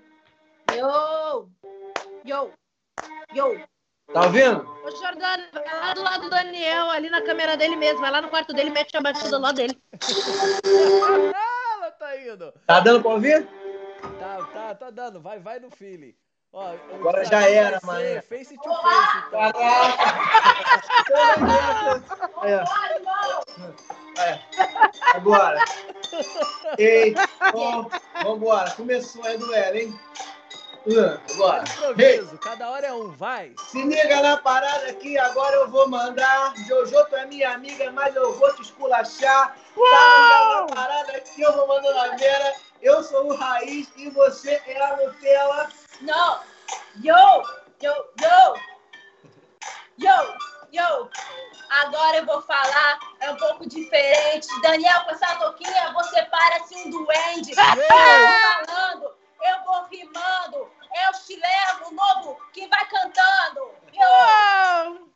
Yo! 0.74 1.46
Yo! 2.24 2.50
Yo! 3.34 3.60
Tá 4.10 4.22
ouvindo? 4.22 4.66
Ô, 4.82 4.90
Jordana, 4.92 5.48
vai 5.52 5.80
lá 5.80 5.92
do 5.92 6.02
lado 6.02 6.22
do 6.22 6.30
Daniel, 6.30 6.88
ali 6.88 7.10
na 7.10 7.20
câmera 7.22 7.58
dele 7.58 7.76
mesmo. 7.76 8.00
Vai 8.00 8.10
lá 8.10 8.22
no 8.22 8.28
quarto 8.30 8.54
dele 8.54 8.70
e 8.70 8.72
mete 8.72 8.96
a 8.96 9.02
batida 9.02 9.36
lá 9.38 9.52
dele. 9.52 9.78
Ela 10.64 11.90
tá 11.90 12.16
indo. 12.26 12.52
Tá 12.66 12.80
dando 12.80 13.02
pra 13.02 13.10
ouvir? 13.10 13.46
Tá, 14.18 14.44
tá, 14.52 14.74
tá 14.74 14.90
dando. 14.90 15.20
Vai, 15.20 15.38
vai 15.38 15.58
no 15.58 15.70
feeling. 15.70 16.14
Ó, 16.52 16.74
Agora 16.94 17.24
já 17.24 17.48
era, 17.48 17.78
mano. 17.84 18.22
Face 18.22 18.56
to 18.56 18.62
face, 18.62 19.18
então. 19.28 19.40
É. 22.44 22.64
É. 24.18 24.38
Agora. 25.14 25.64
Ei, 26.78 27.14
bom, 27.52 27.88
vambora. 28.22 28.70
Começou 28.72 29.24
aí 29.24 29.38
duelo, 29.38 29.76
hein? 29.76 30.00
Uh, 30.86 31.20
Agora. 31.34 31.62
Improviso, 31.62 32.38
cada 32.38 32.70
hora 32.70 32.86
é 32.86 32.92
um, 32.92 33.10
vai. 33.10 33.54
Se 33.68 33.82
liga 33.82 34.22
na 34.22 34.38
parada 34.38 34.88
aqui, 34.88 35.18
agora 35.18 35.56
eu 35.56 35.68
vou 35.68 35.88
mandar. 35.88 36.54
Jojo, 36.66 37.04
tu 37.06 37.16
é 37.16 37.26
minha 37.26 37.52
amiga, 37.52 37.92
mas 37.92 38.16
eu 38.16 38.32
vou 38.34 38.54
te 38.54 38.62
esculachar. 38.62 39.56
Tá 39.74 40.66
na 40.66 40.74
parada 40.74 41.12
aqui, 41.12 41.42
eu 41.42 41.52
vou 41.52 41.68
mandando 41.68 41.98
a 41.98 42.16
Vera. 42.16 42.54
Eu 42.80 43.02
sou 43.02 43.26
o 43.26 43.36
Raiz 43.36 43.88
e 43.96 44.08
você 44.08 44.60
é 44.66 44.82
a 44.82 44.96
Nutella. 44.96 45.68
Não! 46.00 46.40
Yo! 47.02 47.42
Yo! 47.82 47.92
Yo! 48.18 48.54
Yo! 49.98 50.36
Yo! 50.72 51.10
Agora 51.68 52.16
eu 52.16 52.26
vou 52.26 52.40
falar, 52.42 52.98
é 53.20 53.30
um 53.30 53.36
pouco 53.36 53.68
diferente. 53.68 54.48
Daniel, 54.62 55.04
com 55.04 55.10
essa 55.10 55.36
toquinha, 55.36 55.92
você 55.92 56.22
parece 56.24 56.74
um 56.74 56.90
duende. 56.90 57.52
Eu 57.54 57.76
vou 57.76 57.84
falando, 58.66 59.12
eu 59.42 59.64
vou 59.64 59.84
rimando. 59.84 60.70
Eu 61.04 61.12
te 61.24 61.36
levo 61.36 61.94
novo 61.94 62.40
que 62.52 62.66
vai 62.68 62.84
cantando. 62.86 63.70
Yo! 63.92 65.08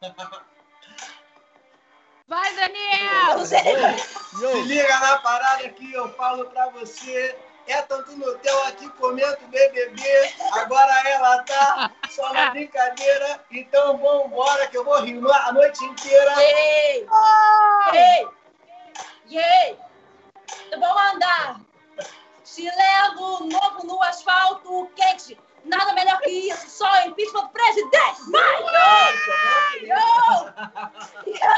Vai, 2.27 2.55
Daniel! 2.55 3.45
Se 3.45 4.63
liga 4.63 4.99
na 5.01 5.19
parada 5.19 5.67
aqui, 5.67 5.93
eu 5.93 6.13
falo 6.15 6.47
pra 6.47 6.69
você. 6.71 7.39
É 7.67 7.81
tanto 7.83 8.13
Nutella 8.13 8.73
que 8.73 8.89
comento 8.91 9.47
BBB. 9.47 10.03
Agora 10.53 11.09
ela 11.09 11.43
tá 11.45 11.91
só 12.11 12.33
na 12.33 12.51
brincadeira. 12.51 13.43
Então 13.51 13.97
vambora 13.97 14.69
que 14.69 14.77
eu 14.77 14.85
vou 14.85 15.01
rimar 15.01 15.49
a 15.49 15.53
noite 15.53 15.83
inteira. 15.85 16.35
Ei! 16.43 17.09
Ei! 17.93 18.29
Ei! 19.31 19.79
Eu 20.71 20.79
vou 20.79 20.95
mandar. 20.95 21.61
Te 22.45 22.63
levo 22.63 23.45
novo 23.45 23.87
no 23.87 24.03
asfalto 24.03 24.91
quente. 24.95 25.39
Nada 25.65 25.95
melhor 25.95 26.21
que 26.21 26.31
isso, 26.31 26.69
só 26.69 27.07
impeachment 27.07 27.45
do 27.45 27.49
presidente. 27.49 28.31
Vai! 28.31 28.63
Yo! 29.81 29.97
Yo! 31.33 31.55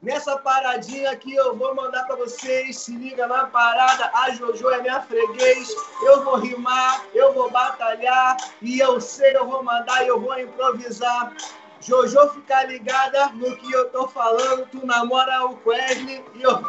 Nessa 0.00 0.36
paradinha 0.38 1.10
aqui 1.12 1.34
eu 1.34 1.56
vou 1.56 1.74
mandar 1.74 2.04
pra 2.06 2.16
vocês. 2.16 2.78
Se 2.78 2.92
liga 2.92 3.26
na 3.26 3.46
parada. 3.46 4.10
A 4.14 4.30
Jojo 4.30 4.70
é 4.70 4.80
minha 4.80 5.00
freguês. 5.00 5.72
Eu 6.02 6.24
vou 6.24 6.36
rimar, 6.36 7.04
eu 7.14 7.32
vou 7.32 7.50
batalhar. 7.50 8.36
E 8.60 8.80
eu 8.80 9.00
sei, 9.00 9.36
eu 9.36 9.46
vou 9.46 9.62
mandar 9.62 10.04
e 10.04 10.08
eu 10.08 10.20
vou 10.20 10.38
improvisar. 10.38 11.32
Jojo 11.80 12.28
ficar 12.30 12.64
ligada 12.64 13.26
no 13.34 13.56
que 13.56 13.72
eu 13.72 13.90
tô 13.90 14.08
falando. 14.08 14.66
Tu 14.70 14.84
namora 14.86 15.46
o 15.46 15.56
Quesne 15.58 16.24
e 16.34 16.42
eu. 16.42 16.62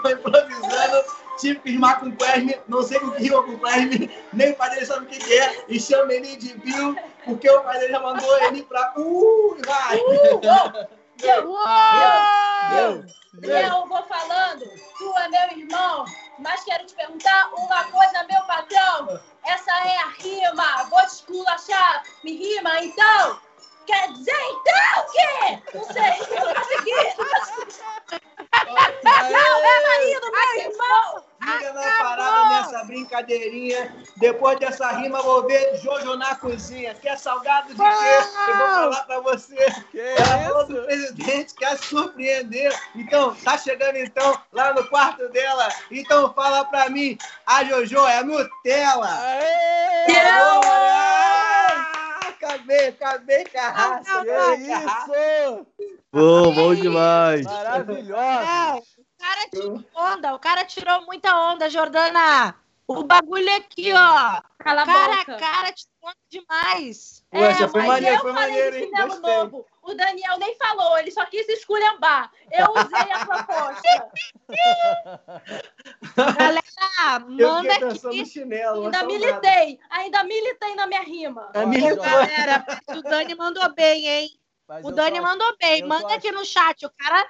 Rimar 1.63 1.99
com 1.99 2.07
o 2.07 2.15
Quesne, 2.15 2.59
não 2.67 2.83
sei 2.83 2.97
o 2.97 3.11
que 3.11 3.23
rima 3.23 3.43
com 3.43 3.51
o 3.51 3.59
Quesne, 3.59 4.11
nem 4.33 4.51
o 4.51 4.55
pai 4.55 4.69
dele 4.71 4.85
sabe 4.85 5.05
o 5.05 5.09
que, 5.09 5.19
que 5.19 5.33
é, 5.33 5.65
e 5.67 5.79
chama 5.79 6.13
ele 6.13 6.35
de 6.35 6.53
Bill, 6.57 6.95
porque 7.25 7.49
o 7.49 7.61
pai 7.61 7.79
dele 7.79 7.93
já 7.93 7.99
mandou 7.99 8.37
ele 8.43 8.63
pra. 8.63 8.93
Uh, 8.97 9.57
vai! 9.65 9.99
Eu, 12.75 13.03
eu 13.41 13.87
vou 13.87 14.03
falando, 14.03 14.63
tu 14.97 15.13
é 15.17 15.27
meu 15.29 15.57
irmão, 15.57 16.05
mas 16.37 16.63
quero 16.63 16.85
te 16.85 16.93
perguntar 16.93 17.49
uma 17.53 17.83
coisa, 17.85 18.25
meu 18.29 18.41
patrão. 18.43 19.19
Essa 19.43 19.71
é 19.71 19.97
a 19.97 20.09
rima, 20.19 20.83
vou 20.89 20.99
te 21.01 21.07
esculachar, 21.07 22.03
me 22.23 22.35
rima 22.35 22.83
então? 22.83 23.39
Quer 23.85 24.13
dizer 24.13 24.31
então 24.31 24.83
o 24.97 25.11
quê? 25.11 25.61
Não 25.73 25.83
sei, 25.83 26.03
eu 26.03 26.55
consegui. 26.55 26.91
Não, 27.17 27.25
consegui. 27.39 27.83
não 28.63 29.03
tá 29.03 29.29
indo, 30.07 30.31
meu 30.31 30.71
irmão. 30.71 31.23
Fica 31.43 31.73
na 31.73 31.81
parada 31.81 32.49
nessa 32.49 32.83
brincadeirinha. 32.85 33.93
Depois 34.17 34.59
dessa 34.59 34.91
rima, 34.91 35.21
vou 35.21 35.45
ver 35.45 35.77
Jojo 35.81 36.15
na 36.15 36.35
cozinha. 36.35 36.93
Quer 36.95 37.17
salgado 37.17 37.69
de 37.69 37.75
quê? 37.75 37.83
Eu 38.47 38.57
vou 38.57 38.67
falar 38.67 39.03
pra 39.03 39.19
você. 39.19 39.55
Que 39.91 39.99
Ela 39.99 40.43
falou 40.45 40.67
do 40.67 40.83
presidente, 40.83 41.53
quer 41.55 41.77
surpreender. 41.77 42.73
Então, 42.95 43.35
tá 43.35 43.57
chegando 43.57 43.97
então 43.97 44.39
lá 44.53 44.73
no 44.73 44.87
quarto 44.87 45.27
dela. 45.29 45.67
Então 45.91 46.33
fala 46.33 46.63
pra 46.65 46.89
mim, 46.89 47.17
a 47.45 47.63
Jojo 47.65 48.07
é 48.07 48.23
Nutella. 48.23 49.19
Aê! 49.21 50.15
Ah, 50.15 51.42
Acabei, 52.53 52.87
acabei 52.89 53.43
com 53.45 53.57
a 53.59 53.69
raça. 53.69 54.23
Que 54.23 54.71
raça. 54.71 55.11
isso? 55.11 55.67
Pô, 56.11 56.51
bom 56.51 56.75
demais. 56.75 57.43
Maravilhosa. 57.43 58.45
Não, 58.45 58.77
o 58.77 58.83
cara 59.19 59.49
tirou 59.49 59.85
onda, 59.95 60.35
o 60.35 60.39
cara 60.39 60.65
tirou 60.65 61.05
muita 61.05 61.35
onda, 61.35 61.69
Jordana. 61.69 62.55
O 62.87 63.03
bagulho 63.03 63.49
é 63.49 63.55
aqui, 63.55 63.91
ó. 63.93 64.41
Cala 64.59 64.83
a 64.83 64.85
Cara 64.85 65.13
a 65.13 65.17
boca. 65.17 65.37
cara 65.37 65.71
tirou 65.71 65.93
onda 66.03 66.15
demais. 66.29 67.23
Poxa, 67.31 67.67
foi 67.67 67.81
mas 67.81 67.87
maneiro, 67.89 68.15
eu 68.15 68.21
foi 68.21 68.33
falei 68.33 68.49
maneiro, 68.49 68.75
hein? 68.77 68.83
cinema 68.85 69.07
Gostei. 69.07 69.35
novo. 69.37 69.65
O 69.83 69.93
Daniel 69.93 70.37
nem 70.39 70.55
falou, 70.55 70.97
ele 70.97 71.11
só 71.11 71.25
quis 71.25 71.47
esculhambar. 71.49 72.31
Eu 72.51 72.67
usei 72.71 73.11
a 73.11 73.25
proposta. 73.25 74.11
Galera, 76.37 77.19
manda 77.27 77.73
aqui. 77.73 78.17
no 78.17 78.25
chinelo. 78.25 78.85
Ainda 78.85 79.03
militei, 79.03 79.79
ainda 79.89 80.23
militei 80.23 80.75
na 80.75 80.87
minha 80.87 81.01
rima. 81.01 81.51
É 81.53 81.65
Galera, 81.95 82.65
o 82.95 83.01
Dani 83.01 83.35
mandou 83.35 83.73
bem, 83.73 84.07
hein? 84.07 84.29
mas 84.67 84.85
O 84.85 84.91
Dani 84.91 85.17
tô- 85.17 85.23
mandou 85.23 85.57
bem. 85.57 85.81
eu 85.81 85.81
tô 85.81 85.87
Manda 85.89 86.13
aqui 86.15 86.31
no 86.31 86.45
chat. 86.45 86.85
O 86.85 86.89
cara. 86.91 87.25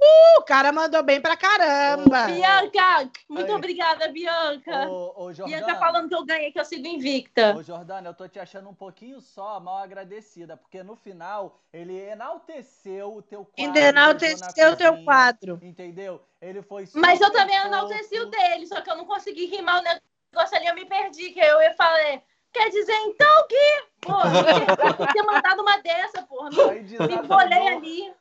Uh, 0.00 0.40
o 0.40 0.42
cara 0.42 0.72
mandou 0.72 1.02
bem 1.02 1.20
pra 1.20 1.36
caramba. 1.36 2.24
Bianca, 2.26 3.10
muito 3.28 3.50
Aí. 3.50 3.56
obrigada, 3.56 4.08
Bianca. 4.08 4.88
Ô, 4.88 5.24
ô, 5.24 5.32
Jordana, 5.32 5.66
Bianca 5.66 5.78
falando 5.78 6.08
que 6.08 6.14
eu 6.14 6.24
ganhei, 6.24 6.50
que 6.50 6.58
eu 6.58 6.64
sigo 6.64 6.86
invicta. 6.86 7.54
Ô, 7.54 7.62
Jordana, 7.62 8.08
eu 8.08 8.14
tô 8.14 8.26
te 8.26 8.38
achando 8.38 8.68
um 8.68 8.74
pouquinho 8.74 9.20
só 9.20 9.60
mal 9.60 9.78
agradecida, 9.78 10.56
porque 10.56 10.82
no 10.82 10.96
final 10.96 11.60
ele 11.72 11.96
enalteceu 11.96 13.14
o 13.14 13.22
teu 13.22 13.44
quadro. 13.44 13.64
Ainda 13.64 13.80
enalteceu 13.80 14.72
o 14.72 14.76
teu 14.76 15.04
quadro. 15.04 15.58
Entendeu? 15.62 16.22
Ele 16.40 16.62
foi 16.62 16.88
Mas 16.94 17.20
eu 17.20 17.30
também 17.30 17.56
enalteci 17.56 18.18
o 18.18 18.26
dele, 18.26 18.66
só 18.66 18.80
que 18.80 18.90
eu 18.90 18.96
não 18.96 19.04
consegui 19.04 19.46
rimar 19.46 19.80
o 19.80 19.84
negócio 19.84 20.56
ali, 20.56 20.66
eu 20.66 20.74
me 20.74 20.86
perdi, 20.86 21.30
que 21.30 21.40
eu 21.40 21.60
ia 21.60 21.74
falar, 21.74 22.22
quer 22.52 22.68
dizer 22.70 22.94
então 23.06 23.46
que, 23.48 23.82
pô, 24.00 24.12
eu 25.00 25.06
ter 25.12 25.22
mandado 25.22 25.62
uma 25.62 25.78
dessa, 25.78 26.22
porra, 26.22 26.50
me, 26.50 26.60
Aí 26.60 27.14
embolei 27.14 27.68
ali. 27.68 28.14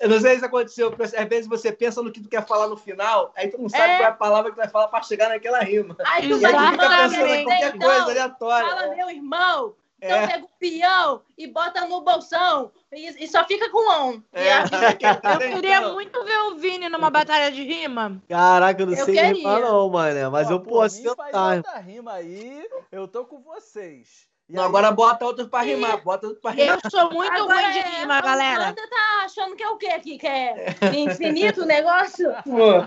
Eu 0.00 0.08
não 0.08 0.20
sei 0.20 0.38
se 0.38 0.44
aconteceu, 0.44 0.90
porque 0.90 1.16
às 1.16 1.28
vezes 1.28 1.46
você 1.48 1.72
pensa 1.72 2.02
no 2.02 2.12
que 2.12 2.20
tu 2.20 2.28
quer 2.28 2.46
falar 2.46 2.68
no 2.68 2.76
final, 2.76 3.32
aí 3.36 3.48
tu 3.48 3.58
não 3.60 3.68
sabe 3.68 3.82
É. 3.84 3.96
qual 3.96 4.02
é 4.08 4.10
a 4.10 4.12
palavra 4.12 4.50
que 4.50 4.56
tu 4.56 4.60
vai 4.60 4.68
falar 4.68 4.88
pra 4.88 5.02
chegar 5.02 5.28
naquela 5.30 5.60
rima. 5.60 5.96
Aí 6.04 6.28
tu 6.28 6.38
E 6.38 6.44
aí 6.46 6.52
vai 6.52 6.66
tu 6.66 6.72
fica 6.72 6.82
rimar, 6.88 7.08
pensando 7.10 7.26
em 7.26 7.44
quer 7.44 7.44
qualquer 7.44 7.78
coisa 7.78 8.00
então, 8.00 8.10
aleatória. 8.10 8.68
fala 8.76 8.94
meu 8.94 9.10
irmão, 9.10 9.74
então 10.04 10.18
É. 10.18 10.26
pega 10.26 10.44
o 10.44 10.48
peão 10.58 11.22
e 11.38 11.46
bota 11.46 11.86
no 11.86 12.02
bolsão, 12.02 12.70
e, 12.92 13.24
e 13.24 13.26
só 13.28 13.44
fica 13.46 13.70
com 13.70 13.90
on. 13.90 14.20
E 14.34 14.38
É. 14.38 14.58
Eu 15.48 15.54
queria 15.54 15.78
então, 15.78 15.94
muito 15.94 16.24
ver 16.24 16.38
o 16.38 16.56
Vini 16.56 16.88
numa 16.88 17.10
batalha 17.10 17.50
de 17.50 17.62
rima. 17.62 18.22
Caraca, 18.28 18.82
eu 18.82 18.86
não 18.86 18.94
Eu 18.94 19.04
sei 19.04 19.14
queria. 19.14 19.32
rimar 19.32 19.60
não, 19.60 19.88
mano. 19.88 20.30
Mas 20.30 20.48
Ó, 20.48 20.52
eu 20.52 20.60
posso 20.60 21.02
faz 21.14 21.30
tentar. 21.32 21.56
outra 21.56 21.78
rima 21.78 22.12
aí, 22.12 22.68
eu 22.92 23.08
tô 23.08 23.24
com 23.24 23.40
vocês. 23.40 24.28
E 24.48 24.52
Não, 24.52 24.62
aí- 24.62 24.68
agora 24.68 24.90
bota 24.90 25.24
outro 25.24 25.48
pra 25.48 25.62
rimar, 25.62 26.02
bota 26.04 26.26
outro 26.26 26.42
pra 26.42 26.50
rimar. 26.50 26.78
Eu 26.84 26.90
sou 26.90 27.10
muito 27.10 27.32
Agora 27.32 27.62
ruim 27.62 27.72
de 27.72 27.78
é, 27.78 28.00
rima, 28.00 28.18
a 28.18 28.20
galera. 28.20 28.62
Amanda 28.64 28.82
tá 28.90 29.24
achando 29.24 29.56
que 29.56 29.62
é 29.62 29.68
o 29.70 29.76
quê 29.76 29.86
aqui? 29.86 30.18
Que 30.18 30.26
é 30.26 30.76
infinito 30.94 31.62
o 31.62 31.66
negócio? 31.66 32.30
Pô, 32.44 32.86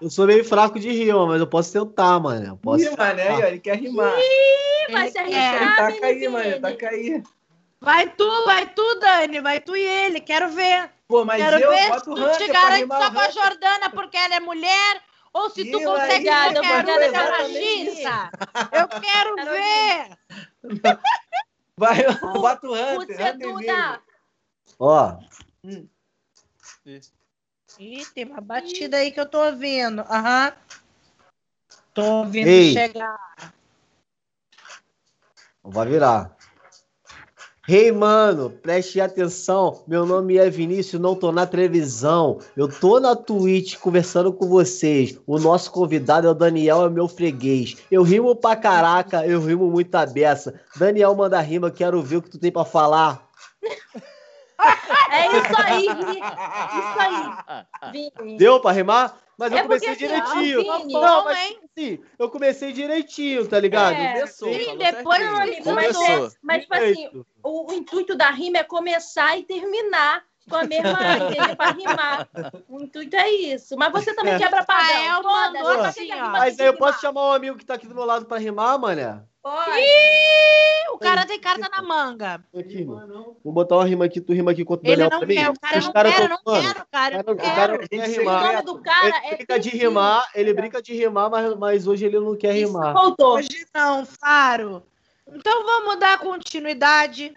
Eu 0.00 0.08
sou 0.10 0.26
meio 0.26 0.44
fraco 0.44 0.78
de 0.78 0.90
rima, 0.92 1.26
mas 1.26 1.40
eu 1.40 1.46
posso 1.46 1.72
tentar, 1.72 2.20
mano. 2.20 2.46
Eu 2.46 2.56
posso 2.56 2.88
rima, 2.88 3.12
né? 3.14 3.28
Aí, 3.28 3.42
ó, 3.42 3.46
Ele 3.46 3.58
quer 3.58 3.76
rimar. 3.78 4.14
Ih, 4.16 4.92
vai 4.92 5.10
se 5.10 5.18
arriscar, 5.18 5.76
taca 5.76 6.06
aí, 6.06 6.14
menino. 6.14 6.32
mano. 6.32 6.60
Taca 6.60 6.88
aí. 6.88 7.22
Vai 7.80 8.08
tu, 8.08 8.44
vai 8.44 8.66
tu, 8.66 8.94
Dani. 9.00 9.40
Vai 9.40 9.58
tu 9.60 9.76
e 9.76 9.84
ele. 9.84 10.20
Quero 10.20 10.50
ver. 10.50 10.88
Pô, 11.08 11.24
mas 11.24 11.42
Quero 11.42 11.58
eu 11.58 11.70
ver 11.70 11.82
se 11.82 11.88
boto 11.88 12.12
o 12.12 12.14
tu 12.14 12.22
Hunter 12.22 12.36
te 12.46 12.52
garante 12.52 12.86
só 12.86 13.10
com 13.10 13.18
a. 13.18 13.30
Jordana 13.30 13.90
porque 13.90 14.16
ela 14.16 14.36
é 14.36 14.40
mulher. 14.40 15.02
Ou 15.34 15.48
se 15.48 15.64
tu 15.64 15.82
consegue 15.82 16.28
obrigada, 16.28 16.62
mulher 16.62 16.88
obrigada, 16.88 17.30
machista. 17.42 18.30
Eu 18.70 18.86
quero 19.00 19.34
Quero 19.34 19.50
ver. 19.50 20.06
Vai, 21.76 21.98
bota 22.40 22.66
o 22.66 22.74
Hunter. 22.74 22.94
Putz, 22.94 23.18
Hunter 23.18 23.38
Duda. 23.38 24.02
Ó, 24.78 25.18
Ih, 27.78 28.04
tem 28.14 28.24
uma 28.26 28.40
batida 28.40 28.98
aí 28.98 29.10
que 29.10 29.20
eu 29.20 29.28
tô 29.28 29.44
ouvindo. 29.44 30.02
Aham. 30.02 30.52
Tô 31.94 32.02
ouvindo 32.20 32.48
Ei. 32.48 32.72
chegar. 32.72 33.52
vai 35.62 35.88
virar. 35.88 36.36
Hey, 37.68 37.92
mano, 37.92 38.50
preste 38.50 39.00
atenção. 39.00 39.84
Meu 39.86 40.04
nome 40.04 40.36
é 40.36 40.50
Vinícius, 40.50 41.00
não 41.00 41.14
tô 41.14 41.30
na 41.30 41.46
televisão. 41.46 42.40
Eu 42.56 42.68
tô 42.68 42.98
na 42.98 43.14
Twitch 43.14 43.76
conversando 43.76 44.32
com 44.32 44.48
vocês. 44.48 45.16
O 45.28 45.38
nosso 45.38 45.70
convidado 45.70 46.26
é 46.26 46.30
o 46.30 46.34
Daniel, 46.34 46.86
é 46.86 46.90
meu 46.90 47.06
freguês. 47.06 47.76
Eu 47.88 48.02
rimo 48.02 48.34
pra 48.34 48.56
caraca, 48.56 49.24
eu 49.24 49.40
rimo 49.40 49.70
muita 49.70 50.04
beça. 50.04 50.60
Daniel 50.74 51.14
manda 51.14 51.40
rima, 51.40 51.70
quero 51.70 52.02
ver 52.02 52.16
o 52.16 52.22
que 52.22 52.30
tu 52.30 52.38
tem 52.38 52.50
pra 52.50 52.64
falar. 52.64 53.28
É 55.12 55.26
isso 55.26 55.62
aí, 55.64 55.86
Vini. 55.94 56.20
Isso 56.80 56.98
aí, 56.98 57.92
Vini. 57.92 58.38
Deu 58.38 58.58
pra 58.60 58.72
rimar? 58.72 59.21
Mas 59.38 59.50
eu 59.52 59.58
É 59.58 59.62
porque, 59.62 59.86
comecei 59.86 60.06
assim, 60.06 60.20
ó, 60.20 60.34
direitinho. 60.34 60.78
Vini- 60.78 60.92
Bom, 60.92 61.00
Não, 61.00 61.24
mas 61.24 61.38
hein? 61.38 61.58
sim, 61.78 61.98
eu 62.18 62.30
comecei 62.30 62.72
direitinho, 62.72 63.48
tá 63.48 63.58
ligado? 63.58 63.94
É. 63.96 64.12
Começou, 64.14 64.52
Sim, 64.52 64.76
depois 64.78 65.18
certinho. 65.18 65.30
Não, 65.30 65.42
amigo, 65.42 65.74
mas, 65.74 65.96
Começou. 65.96 66.26
é, 66.26 66.30
mas 66.42 66.62
tipo 66.62 66.74
assim, 66.74 67.24
o, 67.42 67.70
o 67.70 67.74
intuito 67.74 68.16
da 68.16 68.30
rima 68.30 68.58
é 68.58 68.64
começar 68.64 69.36
e 69.38 69.44
terminar 69.44 70.22
com 70.48 70.56
a 70.56 70.64
mesma, 70.64 70.98
entendeu? 71.16 71.56
Pra 71.56 71.70
rimar. 71.72 72.28
O 72.68 72.80
intuito 72.82 73.16
é 73.16 73.30
isso. 73.30 73.76
Mas 73.76 73.92
você 73.92 74.14
também 74.14 74.36
quebra 74.36 74.64
padrão. 74.64 74.86
Rafael 74.86 75.22
Todas, 75.22 75.62
mandou 75.62 75.84
assim, 75.84 76.08
Mas 76.10 76.60
aí 76.60 76.66
eu 76.66 76.76
posso 76.76 77.00
chamar 77.00 77.28
um 77.28 77.32
amigo 77.32 77.56
que 77.56 77.64
tá 77.64 77.74
aqui 77.74 77.86
do 77.86 77.94
meu 77.94 78.04
lado 78.04 78.26
pra 78.26 78.38
rimar, 78.38 78.78
mané? 78.78 79.22
Pode. 79.42 79.80
Ih, 79.80 80.90
o 80.94 80.98
cara 80.98 81.26
tem 81.26 81.40
carta 81.40 81.68
na 81.68 81.82
manga. 81.82 82.44
Aqui, 82.56 82.84
mano. 82.84 83.36
Vou 83.42 83.52
botar 83.52 83.76
uma 83.76 83.84
rima 83.84 84.04
aqui, 84.04 84.20
tu 84.20 84.32
rima 84.32 84.52
aqui 84.52 84.64
contra 84.64 84.88
o 84.88 84.92
Ele 84.92 84.96
Daniel 85.02 85.10
não 85.10 85.18
pra 85.18 85.26
mim. 85.28 85.34
quer, 85.34 85.50
o 85.50 85.60
cara 85.60 85.78
Os 85.78 85.84
não 85.86 85.92
quer, 85.92 86.14
tão- 86.16 86.28
não 86.28 86.62
quero, 86.62 86.86
cara. 86.92 87.14
Eu 87.16 87.20
o 87.20 87.24
não 87.26 87.36
cara- 87.36 87.42
o 87.42 87.42
quero. 87.42 87.54
cara 87.56 87.72
não 87.72 87.88
quer 87.88 88.08
rimar. 88.08 88.40
cara 88.84 89.08
Ele 89.08 89.26
é 89.26 89.36
brinca 89.36 89.58
de 89.58 89.68
rimar, 89.70 90.30
ele 90.34 90.54
brinca 90.54 90.82
de 90.82 90.94
rimar, 90.94 91.28
mas, 91.30 91.58
mas 91.58 91.86
hoje 91.88 92.06
ele 92.06 92.20
não 92.20 92.36
quer 92.36 92.54
Isso 92.56 92.66
rimar. 92.68 92.92
faltou. 92.92 93.34
Hoje 93.34 93.66
não, 93.74 94.06
Faro. 94.06 94.82
Então 95.26 95.64
vamos 95.64 95.98
dar 95.98 96.18
continuidade. 96.18 97.34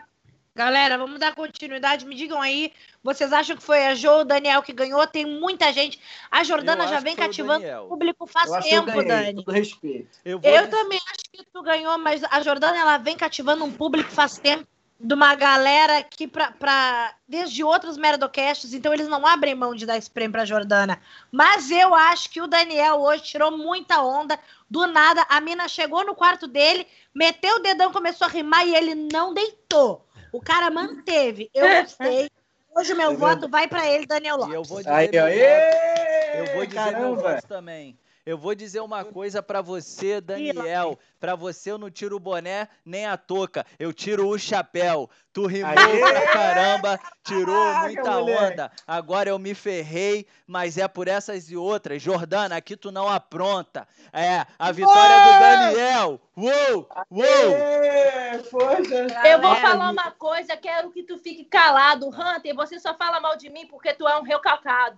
Galera, 0.60 0.98
vamos 0.98 1.20
dar 1.20 1.36
continuidade. 1.36 2.06
Me 2.06 2.16
digam 2.16 2.42
aí, 2.42 2.72
vocês 3.04 3.34
acham 3.34 3.58
que 3.58 3.62
foi 3.64 3.86
a 3.88 3.94
Jo 3.94 4.10
ou 4.10 4.20
o 4.22 4.24
Daniel 4.24 4.64
que 4.64 4.72
ganhou? 4.72 5.06
Tem 5.06 5.26
muita 5.26 5.74
gente. 5.74 6.00
A 6.32 6.46
Jordana 6.46 6.88
já 6.88 7.02
vem 7.02 7.14
o 7.14 7.18
cativando 7.18 7.60
Daniel. 7.60 7.84
o 7.86 7.90
público 7.90 8.26
faz 8.26 8.48
Eu 8.48 8.56
acho 8.56 8.70
que 8.70 8.76
eu 8.76 8.84
tempo, 8.86 8.98
ganhei, 9.04 9.26
Dani. 9.26 9.44
todo 9.44 9.54
respeito. 9.54 10.18
Eu, 10.24 10.40
vou 10.40 10.50
Eu 10.50 10.66
dizer- 10.66 10.72
também 10.78 10.98
acho 11.12 11.24
que 11.34 11.44
tu 11.52 11.62
ganhou, 11.62 11.98
mas 11.98 12.24
a 12.24 12.42
Jordana 12.42 12.78
ela 12.78 12.98
vem 12.98 13.18
cativando 13.18 13.66
um 13.66 13.72
público 13.72 14.10
faz 14.10 14.38
tempo 14.38 14.66
de 14.98 15.14
uma 15.14 15.36
galera 15.36 16.02
que 16.04 16.26
pra, 16.26 16.52
pra 16.52 17.14
desde 17.28 17.62
outros 17.62 17.98
merdocasts, 17.98 18.74
então 18.74 18.94
eles 18.94 19.10
não 19.10 19.26
abrem 19.28 19.54
mão 19.54 19.76
de 19.76 19.86
dar 19.86 19.98
esse 19.98 20.10
prêmio 20.10 20.32
pra 20.32 20.46
Jordana. 20.46 21.02
Mas 21.30 21.70
eu 21.70 21.94
acho 21.94 22.30
que 22.30 22.42
o 22.42 22.48
Daniel 22.48 23.02
hoje 23.02 23.24
tirou 23.24 23.52
muita 23.58 24.02
onda. 24.02 24.40
Do 24.70 24.88
nada, 24.88 25.26
a 25.28 25.42
mina 25.42 25.68
chegou 25.68 26.06
no 26.06 26.16
quarto 26.16 26.48
dele, 26.48 26.88
meteu 27.14 27.58
o 27.58 27.60
dedão, 27.60 27.92
começou 27.92 28.26
a 28.26 28.30
rimar 28.30 28.66
e 28.66 28.74
ele 28.74 28.96
não 28.96 29.34
deitou. 29.34 30.05
O 30.36 30.42
cara 30.42 30.70
manteve. 30.70 31.50
Eu 31.54 31.68
gostei. 31.82 32.30
Hoje 32.78 32.92
o 32.94 32.98
meu 32.98 33.12
É 33.12 33.16
voto 33.16 33.48
vai 33.48 33.68
pra 33.70 33.90
ele, 33.90 34.06
Daniel 34.06 34.36
E 34.36 34.40
Lopes. 34.40 34.54
eu 34.56 34.64
vou 34.64 34.78
dizer 34.80 34.90
Aí, 34.92 35.10
meu 35.10 35.24
voto. 35.24 36.36
Eu 36.36 36.56
vou 36.56 36.66
dizer 36.66 36.98
meu 37.00 37.16
voto 37.16 37.48
também. 37.48 37.98
eu 38.26 38.38
vou 38.38 38.54
dizer 38.56 38.80
uma 38.82 39.06
coisa 39.06 39.42
pra 39.42 39.62
você, 39.62 40.20
Daniel. 40.20 41.00
Pra 41.20 41.36
você 41.36 41.72
eu 41.72 41.78
não 41.78 41.90
tiro 41.90 42.16
o 42.16 42.20
boné 42.20 42.68
nem 42.86 43.06
a 43.06 43.18
touca, 43.18 43.66
eu 43.80 43.92
tiro 43.94 44.28
o 44.28 44.38
chapéu. 44.38 45.10
Tu 45.34 45.46
rimou 45.48 45.74
Aê! 45.78 46.00
pra 46.00 46.32
caramba, 46.32 47.00
tirou 47.24 47.66
Caraca, 47.66 47.86
muita 47.88 48.12
moleque. 48.12 48.54
onda. 48.54 48.72
Agora 48.88 49.30
eu 49.30 49.38
me 49.38 49.54
ferrei, 49.54 50.26
mas 50.48 50.78
é 50.78 50.88
por 50.88 51.10
essas 51.10 51.50
e 51.50 51.58
outras. 51.58 52.02
Jordana, 52.02 52.56
aqui 52.56 52.78
tu 52.78 52.90
não 52.90 53.10
apronta. 53.10 53.86
É, 54.14 54.46
a 54.58 54.72
vitória 54.72 55.20
do 55.20 55.40
Daniel. 55.40 56.22
Uou! 56.38 56.90
Uou! 57.12 58.46
Poxa. 58.50 59.08
Eu 59.28 59.42
vou 59.42 59.56
falar 59.56 59.92
uma 59.92 60.12
coisa, 60.12 60.56
quero 60.56 60.90
que 60.92 61.04
tu 61.04 61.18
fique 61.18 61.44
calado. 61.46 62.08
Hunter, 62.08 62.56
você 62.56 62.80
só 62.80 62.94
fala 62.96 63.20
mal 63.20 63.36
de 63.36 63.50
mim 63.50 63.68
porque 63.68 63.94
tu 63.94 64.08
é 64.08 64.18
um 64.18 64.24
recalcado. 64.24 64.98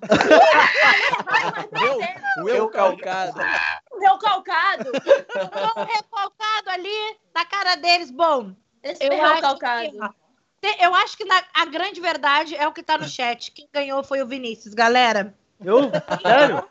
Eu, 2.37 2.43
o 2.43 2.49
eu 2.49 2.69
calcado. 2.69 3.39
Um 3.91 3.99
recalcado. 3.99 4.91
Tô 6.09 6.15
recalcado 6.17 6.69
ali 6.69 7.17
na 7.33 7.45
cara 7.45 7.75
deles. 7.75 8.11
Bom, 8.11 8.53
Esse 8.83 9.03
eu 9.05 9.13
acho, 9.23 9.35
recalcado. 9.35 9.89
que, 10.61 10.75
eu 10.83 10.95
acho 10.95 11.17
que 11.17 11.25
na- 11.25 11.43
a 11.53 11.65
grande 11.65 11.99
verdade 12.01 12.55
é 12.55 12.67
o 12.67 12.73
que 12.73 12.83
tá 12.83 12.97
no 12.97 13.07
chat. 13.07 13.51
Quem 13.51 13.67
ganhou 13.73 14.03
foi 14.03 14.21
o 14.21 14.27
Vinícius, 14.27 14.73
galera. 14.73 15.37
Eu? 15.63 15.89
Sério? 16.21 16.67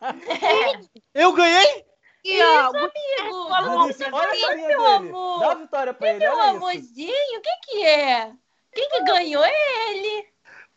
Eu 1.14 1.32
ganhei? 1.32 1.84
E, 2.24 2.43
ó, 2.43 2.70
o 2.70 3.55
Amigo, 3.55 3.82
Vinícius, 3.82 4.12
olha 4.12 4.30
a 4.32 4.49
carinha 4.49 4.68
meu 4.68 4.78
dele. 4.80 5.09
amor. 5.11 5.39
Dá 5.41 5.51
a 5.51 5.55
vitória 5.55 5.95
pra 5.95 6.09
ele, 6.09 6.18
meu 6.18 6.32
olha 6.32 6.47
isso. 6.49 6.57
amorzinho, 6.57 7.39
o 7.39 7.41
que 7.43 7.57
que 7.64 7.84
é? 7.87 8.32
Quem 8.74 8.89
que 8.91 9.03
ganhou 9.05 9.45
é 9.45 9.91
ele. 9.91 10.28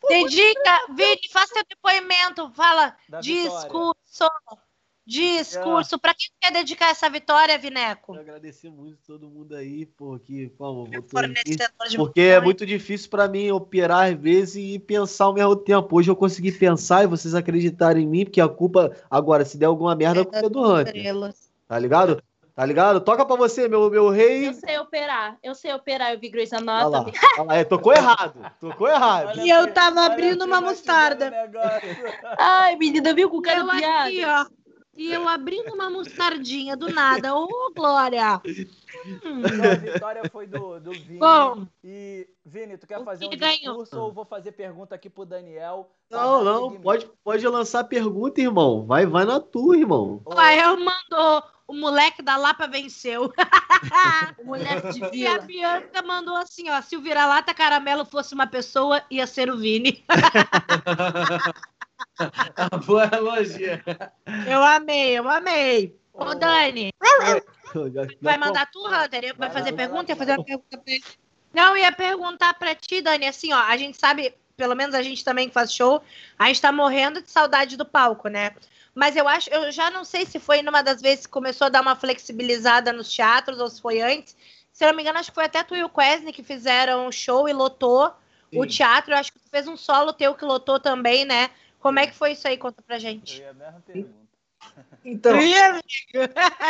dedica, 0.08 0.86
Vini, 0.92 1.30
faz 1.32 1.50
seu 1.50 1.64
depoimento. 1.68 2.52
Fala 2.54 2.96
discurso. 3.22 4.30
Discurso. 5.10 5.98
Pra 5.98 6.14
quem 6.14 6.30
quer 6.40 6.52
dedicar 6.52 6.92
essa 6.92 7.10
vitória, 7.10 7.58
Vineco? 7.58 8.14
Quero 8.14 8.22
agradecer 8.22 8.70
muito 8.70 9.00
todo 9.08 9.28
mundo 9.28 9.56
aí, 9.56 9.88
pô, 9.88 10.20
que, 10.20 10.50
pô, 10.50 10.84
aqui. 10.84 11.10
fornecedor 11.10 11.88
de 11.90 11.98
Porque 11.98 12.22
é 12.22 12.40
muito 12.40 12.64
difícil 12.64 13.10
pra 13.10 13.28
mim 13.28 13.50
operar 13.50 14.12
às 14.12 14.20
vezes 14.20 14.56
e 14.56 14.78
pensar 14.78 15.26
ao 15.26 15.34
mesmo 15.34 15.56
tempo. 15.56 15.98
Hoje 15.98 16.12
eu 16.12 16.16
consegui 16.16 16.52
pensar 16.52 17.04
e 17.04 17.08
vocês 17.08 17.34
acreditarem 17.34 18.04
em 18.04 18.08
mim, 18.08 18.24
porque 18.24 18.40
a 18.40 18.48
culpa, 18.48 18.96
agora, 19.10 19.44
se 19.44 19.58
der 19.58 19.66
alguma 19.66 19.96
merda, 19.96 20.22
a 20.22 20.26
culpa 20.26 20.46
é 20.46 20.50
do 20.50 20.64
Hunter. 20.64 21.34
Tá 21.68 21.80
ligado? 21.80 22.22
Tá 22.60 22.66
ligado? 22.66 23.00
Toca 23.00 23.26
pra 23.26 23.38
você, 23.38 23.70
meu, 23.70 23.90
meu 23.90 24.10
rei. 24.10 24.50
Eu 24.50 24.54
sei 24.54 24.78
operar. 24.78 25.38
Eu 25.42 25.56
sei 25.56 25.74
operar. 25.74 26.12
Eu 26.12 26.20
vi 26.20 26.30
Grey's 26.30 26.52
Olha 26.52 26.66
lá, 26.66 26.84
olha 26.84 27.44
lá, 27.44 27.56
é, 27.56 27.64
tocou 27.64 27.94
errado. 27.94 28.52
Tocou 28.60 28.90
errado. 28.90 29.30
Olha 29.30 29.42
E 29.42 29.50
eu 29.50 29.74
tava 29.74 30.02
abrindo 30.02 30.44
uma 30.44 30.60
mostarda. 30.60 31.32
Ai, 32.38 32.76
menina, 32.76 33.14
viu 33.14 33.30
com 33.30 33.38
o 33.38 33.42
cara 33.42 33.62
Eu 33.62 33.72
aqui, 33.72 34.26
ó. 34.26 34.46
E 35.00 35.14
eu 35.14 35.30
abrindo 35.30 35.74
uma 35.74 35.90
mostardinha 35.90 36.76
do 36.76 36.92
nada. 36.92 37.34
Ô, 37.34 37.72
Glória! 37.74 38.42
Hum. 39.24 39.42
Então, 39.46 39.72
a 39.72 39.76
vitória 39.76 40.30
foi 40.30 40.46
do, 40.46 40.78
do 40.78 40.92
Vini. 40.92 41.20
Bom. 41.20 41.66
E, 41.82 42.28
Vini, 42.46 42.78
tu 42.78 42.86
quer 42.86 43.02
fazer 43.06 43.26
um 43.26 43.30
ganhou. 43.30 43.56
discurso 43.56 43.98
ou 43.98 44.12
vou 44.12 44.26
fazer 44.26 44.52
pergunta 44.52 44.94
aqui 44.94 45.10
pro 45.10 45.26
Daniel? 45.26 45.90
Não, 46.12 46.44
não, 46.44 46.56
seguimento? 46.64 46.84
pode, 46.84 47.10
pode 47.24 47.48
lançar 47.48 47.86
pergunta, 47.86 48.42
irmão. 48.42 48.86
Vai, 48.86 49.06
vai 49.06 49.24
na 49.24 49.40
tua, 49.40 49.78
irmão. 49.78 50.22
O 50.26 50.34
Rael 50.34 50.76
mandou. 50.78 51.44
O 51.66 51.74
moleque 51.74 52.22
da 52.22 52.36
Lapa 52.36 52.68
venceu. 52.68 53.32
O 54.40 54.44
moleque 54.44 54.92
de 54.92 55.18
E 55.18 55.26
a 55.26 55.38
vila. 55.38 55.46
Bianca 55.80 56.02
mandou 56.02 56.36
assim, 56.36 56.70
ó. 56.70 56.82
Se 56.82 56.98
o 56.98 57.02
vira-lata 57.02 57.54
caramelo 57.54 58.04
fosse 58.04 58.34
uma 58.34 58.46
pessoa, 58.46 59.02
ia 59.10 59.26
ser 59.26 59.50
o 59.50 59.58
Vini. 59.58 60.04
Boa 62.86 63.04
analogia. 63.04 63.84
Eu 64.48 64.62
amei, 64.62 65.18
eu 65.18 65.30
amei. 65.30 66.00
Ô, 66.14 66.34
Dani, 66.34 66.92
vai 68.22 68.38
mandar 68.38 68.70
tu, 68.72 68.86
Hunter? 68.86 69.36
Vai 69.38 69.48
Vai 69.48 69.50
fazer 69.52 69.74
pergunta? 69.74 70.12
Ia 70.12 70.16
fazer 70.16 70.32
uma 70.34 70.44
pergunta 70.44 70.78
pra 70.78 70.94
ele. 70.94 71.04
Não, 71.54 71.78
ia 71.78 71.92
perguntar 71.92 72.54
pra 72.56 72.76
ti, 72.76 73.02
Dani, 73.02 73.28
assim, 73.28 73.54
ó, 73.54 73.60
a 73.60 73.76
gente 73.78 73.98
sabe, 73.98 74.36
pelo 74.56 74.76
menos 74.76 74.94
a 74.94 75.02
gente 75.02 75.24
também 75.24 75.48
que 75.48 75.54
faz 75.54 75.74
show, 75.74 76.02
a 76.38 76.48
gente 76.48 76.62
tá 76.62 76.72
morrendo 76.72 77.22
de 77.22 77.32
saudade 77.32 77.76
do 77.76 77.86
palco, 77.86 78.28
né? 78.28 78.56
Mas 78.94 79.16
eu 79.16 79.28
acho, 79.28 79.50
eu 79.50 79.72
já 79.72 79.90
não 79.90 80.04
sei 80.04 80.26
se 80.26 80.40
foi 80.40 80.62
numa 80.62 80.82
das 80.82 81.02
vezes 81.02 81.26
que 81.26 81.32
começou 81.32 81.68
a 81.68 81.70
dar 81.70 81.82
uma 81.82 81.96
flexibilizada 81.96 82.92
nos 82.92 83.12
teatros 83.12 83.60
ou 83.60 83.70
se 83.70 83.82
foi 83.82 84.02
antes. 84.02 84.36
Se 84.72 84.84
eu 84.84 84.90
não 84.90 84.96
me 84.96 85.02
engano, 85.02 85.20
acho 85.20 85.32
que 85.32 85.36
foi 85.36 85.46
até 85.46 85.64
tu 85.64 85.76
e 85.76 85.84
o 85.84 85.90
Quesne 85.90 86.34
que 86.34 86.44
fizeram 86.44 87.08
um 87.08 87.12
show 87.12 87.48
e 87.48 87.54
lotou 87.54 88.14
o 88.54 88.64
Sim. 88.64 88.70
teatro. 88.70 89.14
Eu 89.14 89.18
acho 89.18 89.32
que 89.32 89.40
tu 89.40 89.50
fez 89.50 89.68
um 89.68 89.78
solo 89.78 90.14
teu 90.14 90.36
que 90.36 90.46
lotou 90.46 90.80
também, 90.80 91.26
né? 91.26 91.50
Como 91.80 92.00
é 92.00 92.08
que 92.08 92.16
foi 92.16 92.34
isso 92.34 92.48
aí? 92.48 92.58
Conta 92.58 92.82
pra 92.82 92.98
Eu 92.98 93.00
gente. 93.00 93.40
ia 93.40 93.50
a 93.52 93.54
mesma 93.54 93.82
pergunta. 93.86 94.20
Então, 95.06 95.36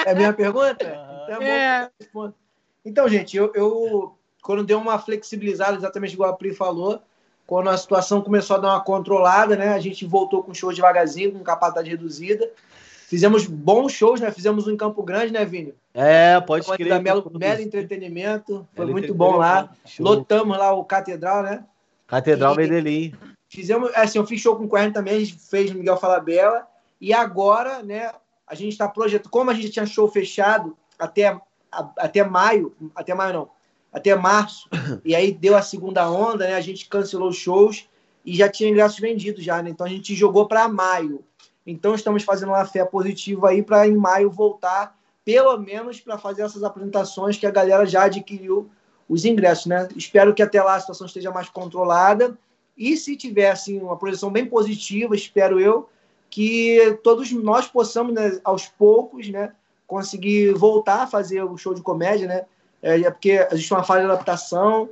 é 0.05 0.11
a 0.11 0.15
minha 0.15 0.33
pergunta? 0.33 0.85
Aham. 0.87 1.23
Então, 1.25 1.41
é 1.41 1.89
bom. 2.13 2.33
Então, 2.85 3.09
gente, 3.09 3.35
eu, 3.35 3.51
eu 3.55 4.15
quando 4.43 4.63
deu 4.63 4.77
uma 4.79 4.99
flexibilizada, 4.99 5.75
exatamente 5.75 6.13
igual 6.13 6.29
a 6.29 6.35
Pri 6.35 6.53
falou, 6.53 7.01
quando 7.47 7.69
a 7.69 7.77
situação 7.77 8.21
começou 8.21 8.55
a 8.55 8.59
dar 8.59 8.67
uma 8.69 8.81
controlada, 8.81 9.55
né? 9.55 9.69
A 9.69 9.79
gente 9.79 10.05
voltou 10.05 10.43
com 10.43 10.53
show 10.53 10.71
devagarzinho, 10.71 11.31
com 11.31 11.39
capacidade 11.43 11.89
reduzida. 11.89 12.49
Fizemos 13.07 13.47
bons 13.47 13.91
shows, 13.91 14.21
né? 14.21 14.29
Fizemos 14.31 14.67
um 14.67 14.71
em 14.71 14.77
Campo 14.77 15.01
Grande, 15.01 15.33
né, 15.33 15.43
Vini? 15.43 15.73
É, 15.95 16.39
pode 16.41 16.67
Onde 16.69 16.77
crer. 16.77 16.89
da 16.89 16.99
Melo, 17.01 17.31
Melo 17.33 17.61
Entretenimento. 17.61 18.67
Foi 18.75 18.85
Melo 18.85 18.91
muito 18.91 19.15
bom 19.15 19.35
lá. 19.35 19.73
Show. 19.83 20.05
Lotamos 20.05 20.55
lá 20.55 20.71
o 20.73 20.85
Catedral, 20.85 21.41
né? 21.41 21.65
Catedral 22.05 22.53
E- 22.53 22.57
Medellín. 22.57 23.13
Fizemos, 23.49 23.91
assim, 23.95 24.19
eu 24.19 24.27
fiz 24.27 24.39
show 24.39 24.55
com 24.55 24.65
o 24.65 24.69
Quern 24.69 24.93
também, 24.93 25.15
a 25.15 25.19
gente 25.19 25.33
fez 25.33 25.71
no 25.71 25.79
Miguel 25.79 25.97
Falabella. 25.97 26.67
E 27.01 27.11
agora, 27.11 27.81
né, 27.81 28.11
a 28.45 28.53
gente 28.53 28.73
está 28.73 28.87
projetando, 28.87 29.31
como 29.31 29.49
a 29.49 29.53
gente 29.55 29.71
tinha 29.71 29.87
show 29.87 30.07
fechado 30.07 30.77
até, 30.99 31.27
a- 31.71 31.91
até 31.97 32.23
maio, 32.23 32.75
até 32.95 33.13
maio 33.15 33.33
não, 33.33 33.49
até 33.91 34.15
março, 34.15 34.69
e 35.03 35.15
aí 35.15 35.31
deu 35.31 35.57
a 35.57 35.63
segunda 35.63 36.09
onda, 36.09 36.47
né, 36.47 36.53
a 36.53 36.61
gente 36.61 36.87
cancelou 36.87 37.29
os 37.29 37.37
shows 37.37 37.89
e 38.23 38.35
já 38.35 38.47
tinha 38.47 38.69
ingressos 38.69 38.99
vendidos 38.99 39.43
já, 39.43 39.63
né, 39.63 39.71
então 39.71 39.85
a 39.87 39.89
gente 39.89 40.13
jogou 40.13 40.47
para 40.47 40.67
maio. 40.69 41.23
Então 41.65 41.95
estamos 41.95 42.23
fazendo 42.23 42.49
uma 42.49 42.65
fé 42.65 42.85
positiva 42.85 43.49
aí 43.49 43.63
para 43.63 43.87
em 43.87 43.95
maio 43.95 44.29
voltar, 44.29 44.95
pelo 45.25 45.57
menos 45.57 45.99
para 45.99 46.17
fazer 46.17 46.43
essas 46.43 46.63
apresentações 46.63 47.37
que 47.37 47.47
a 47.47 47.51
galera 47.51 47.85
já 47.85 48.03
adquiriu 48.03 48.69
os 49.07 49.25
ingressos, 49.25 49.65
né? 49.65 49.87
Espero 49.95 50.33
que 50.33 50.41
até 50.41 50.61
lá 50.61 50.75
a 50.75 50.79
situação 50.79 51.07
esteja 51.07 51.31
mais 51.31 51.49
controlada 51.49 52.37
e 52.79 52.95
se 52.95 53.17
tiver 53.17 53.51
assim, 53.51 53.79
uma 53.79 53.97
projeção 53.97 54.31
bem 54.31 54.45
positiva, 54.45 55.13
espero 55.13 55.59
eu, 55.59 55.89
que 56.29 56.97
todos 57.03 57.29
nós 57.31 57.67
possamos, 57.67 58.13
né, 58.13 58.39
aos 58.43 58.67
poucos, 58.67 59.27
né, 59.27 59.51
conseguir 59.85 60.53
voltar 60.53 61.01
a 61.03 61.07
fazer 61.07 61.43
o 61.43 61.57
show 61.57 61.73
de 61.73 61.81
comédia, 61.81 62.27
né? 62.27 62.45
É, 62.81 63.01
é 63.01 63.11
porque 63.11 63.45
existe 63.51 63.73
uma 63.73 63.83
falha 63.83 64.05
de 64.05 64.11
adaptação, 64.11 64.87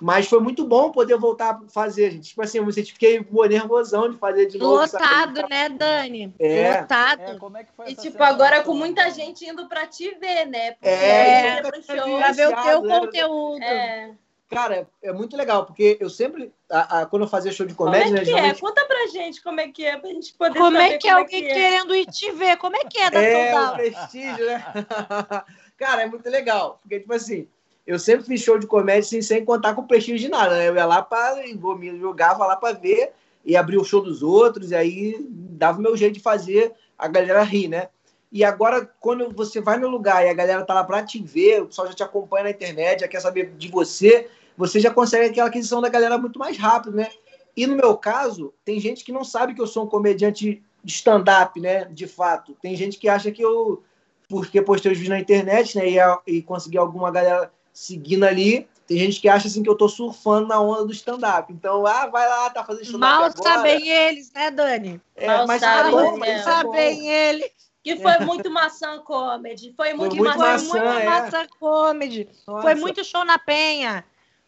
mas 0.00 0.26
foi 0.26 0.40
muito 0.40 0.64
bom 0.64 0.90
poder 0.90 1.16
voltar 1.16 1.50
a 1.50 1.68
fazer, 1.68 2.10
gente. 2.10 2.30
Tipo 2.30 2.42
assim, 2.42 2.58
eu 2.58 2.66
me 2.66 2.72
fiquei 2.72 3.24
nervosão 3.48 4.10
de 4.10 4.16
fazer 4.16 4.46
de 4.46 4.58
novo. 4.58 4.86
sabe? 4.86 5.04
Lotado, 5.04 5.48
né, 5.48 5.68
Dani? 5.68 6.34
É. 6.38 6.80
Lotado. 6.80 7.20
É, 7.20 7.34
como 7.36 7.56
é 7.56 7.64
que 7.64 7.72
foi 7.72 7.88
E 7.88 7.92
essa 7.92 8.02
tipo, 8.02 8.22
agora 8.22 8.62
com 8.62 8.74
muita 8.74 9.10
gente 9.10 9.44
indo 9.44 9.68
pra 9.68 9.86
te 9.86 10.10
ver, 10.14 10.46
né? 10.46 10.72
Porque 10.72 10.88
É, 10.88 11.62
show. 11.82 12.18
Pra 12.18 12.32
ver 12.32 12.48
o 12.48 12.62
teu 12.62 12.82
né? 12.82 13.00
conteúdo. 13.00 13.62
É. 13.62 14.14
Cara, 14.48 14.88
é 15.02 15.12
muito 15.12 15.36
legal, 15.36 15.66
porque 15.66 15.98
eu 16.00 16.08
sempre, 16.08 16.50
a- 16.70 17.00
a- 17.00 17.06
quando 17.06 17.22
eu 17.22 17.28
fazia 17.28 17.52
show 17.52 17.66
de 17.66 17.74
Como 17.74 17.90
comédia, 17.90 18.08
é 18.08 18.12
né, 18.12 18.18
que 18.20 18.30
é? 18.30 18.34
geralmente- 18.34 18.60
Conta 18.62 18.84
pra 18.86 19.06
gente 19.08 19.42
como 19.42 19.60
é 19.60 19.68
que 19.68 19.84
é, 19.84 19.96
pra 19.98 20.08
gente 20.08 20.32
poder 20.34 20.58
Como 20.58 20.76
saber 20.76 20.94
é 20.94 20.98
que 20.98 21.06
é 21.06 21.10
alguém 21.10 21.42
querendo 21.42 21.94
ir 21.94 22.06
te 22.06 22.32
ver? 22.32 22.56
Como 22.56 22.74
é 22.74 22.80
que 22.84 22.98
é 22.98 23.10
da 23.10 23.22
É, 23.22 23.30
o 23.30 23.50
soldado? 23.54 23.76
prestígio, 23.76 24.46
né? 24.46 24.64
Cara, 25.76 26.02
é 26.02 26.06
muito 26.06 26.28
legal. 26.30 26.78
Porque, 26.80 26.98
tipo 27.00 27.12
assim, 27.12 27.46
eu 27.86 27.98
sempre 27.98 28.24
fiz 28.26 28.40
show 28.40 28.58
de 28.58 28.66
comédia 28.66 29.00
assim, 29.00 29.20
sem 29.20 29.44
contar 29.44 29.74
com 29.74 29.86
prestígio 29.86 30.18
de 30.18 30.28
nada, 30.28 30.56
né? 30.56 30.68
Eu 30.68 30.74
ia 30.76 30.86
lá 30.86 31.02
para 31.02 31.36
me 31.76 31.98
jogava 31.98 32.46
lá 32.46 32.56
para 32.56 32.76
ver 32.78 33.12
e 33.44 33.54
abrir 33.56 33.76
o 33.76 33.84
show 33.84 34.00
dos 34.00 34.22
outros, 34.22 34.70
e 34.70 34.74
aí 34.74 35.16
dava 35.30 35.78
o 35.78 35.82
meu 35.82 35.96
jeito 35.96 36.14
de 36.14 36.20
fazer 36.20 36.72
a 36.98 37.06
galera 37.06 37.42
rir, 37.42 37.68
né? 37.68 37.88
E 38.30 38.44
agora, 38.44 38.88
quando 39.00 39.30
você 39.30 39.60
vai 39.60 39.78
no 39.78 39.88
lugar 39.88 40.24
e 40.24 40.28
a 40.28 40.34
galera 40.34 40.64
tá 40.64 40.74
lá 40.74 40.84
para 40.84 41.02
te 41.02 41.22
ver, 41.22 41.62
o 41.62 41.66
pessoal 41.66 41.88
já 41.88 41.94
te 41.94 42.02
acompanha 42.02 42.44
na 42.44 42.50
internet, 42.50 43.00
já 43.00 43.08
quer 43.08 43.20
saber 43.20 43.54
de 43.56 43.68
você, 43.68 44.28
você 44.56 44.78
já 44.78 44.90
consegue 44.90 45.30
aquela 45.30 45.48
aquisição 45.48 45.80
da 45.80 45.88
galera 45.88 46.18
muito 46.18 46.38
mais 46.38 46.58
rápido, 46.58 46.96
né? 46.96 47.08
E 47.56 47.66
no 47.66 47.74
meu 47.74 47.96
caso, 47.96 48.52
tem 48.64 48.78
gente 48.78 49.04
que 49.04 49.12
não 49.12 49.24
sabe 49.24 49.54
que 49.54 49.60
eu 49.60 49.66
sou 49.66 49.84
um 49.84 49.88
comediante 49.88 50.62
de 50.84 50.92
stand-up, 50.92 51.58
né? 51.60 51.86
De 51.86 52.06
fato. 52.06 52.56
Tem 52.60 52.76
gente 52.76 52.98
que 52.98 53.08
acha 53.08 53.30
que 53.30 53.42
eu, 53.42 53.82
porque 54.28 54.60
postei 54.60 54.92
os 54.92 54.98
vídeos 54.98 55.16
na 55.16 55.20
internet, 55.20 55.76
né? 55.76 55.88
E, 55.88 55.98
e 56.36 56.42
consegui 56.42 56.76
alguma 56.76 57.10
galera 57.10 57.50
seguindo 57.72 58.24
ali. 58.24 58.68
Tem 58.86 58.98
gente 58.98 59.20
que 59.20 59.28
acha 59.28 59.48
assim 59.48 59.62
que 59.62 59.68
eu 59.68 59.76
tô 59.76 59.88
surfando 59.88 60.48
na 60.48 60.60
onda 60.60 60.86
do 60.86 60.92
stand-up. 60.92 61.52
Então, 61.52 61.86
ah, 61.86 62.06
vai 62.06 62.28
lá, 62.28 62.50
tá 62.50 62.64
fazendo 62.64 62.84
stand-up 62.84 63.00
Mal 63.00 63.24
agora. 63.24 63.42
sabem 63.42 63.88
eles, 63.88 64.32
né, 64.32 64.50
Dani? 64.50 65.00
É, 65.16 65.26
Mal 65.26 65.46
mas 65.46 65.60
sabem, 65.60 65.92
bom, 65.92 66.18
tá 66.18 66.62
bom. 66.62 66.72
sabem 66.72 67.08
eles. 67.08 67.67
Que 67.96 68.02
foi 68.02 68.18
muito 68.24 68.50
maçã 68.50 68.98
comedy. 69.00 69.72
Foi 69.76 69.92
muito, 69.94 70.16
muito 70.16 70.32
Foi 70.34 70.38
maçã. 70.46 70.52
maçã. 70.78 70.78
muito 70.84 70.98
é. 71.00 71.04
massa 71.04 71.48
comedy. 71.58 72.28
Nossa. 72.46 72.62
Foi 72.62 72.74
muito 72.74 73.04
show 73.04 73.24
na 73.24 73.38
penha. 73.38 74.04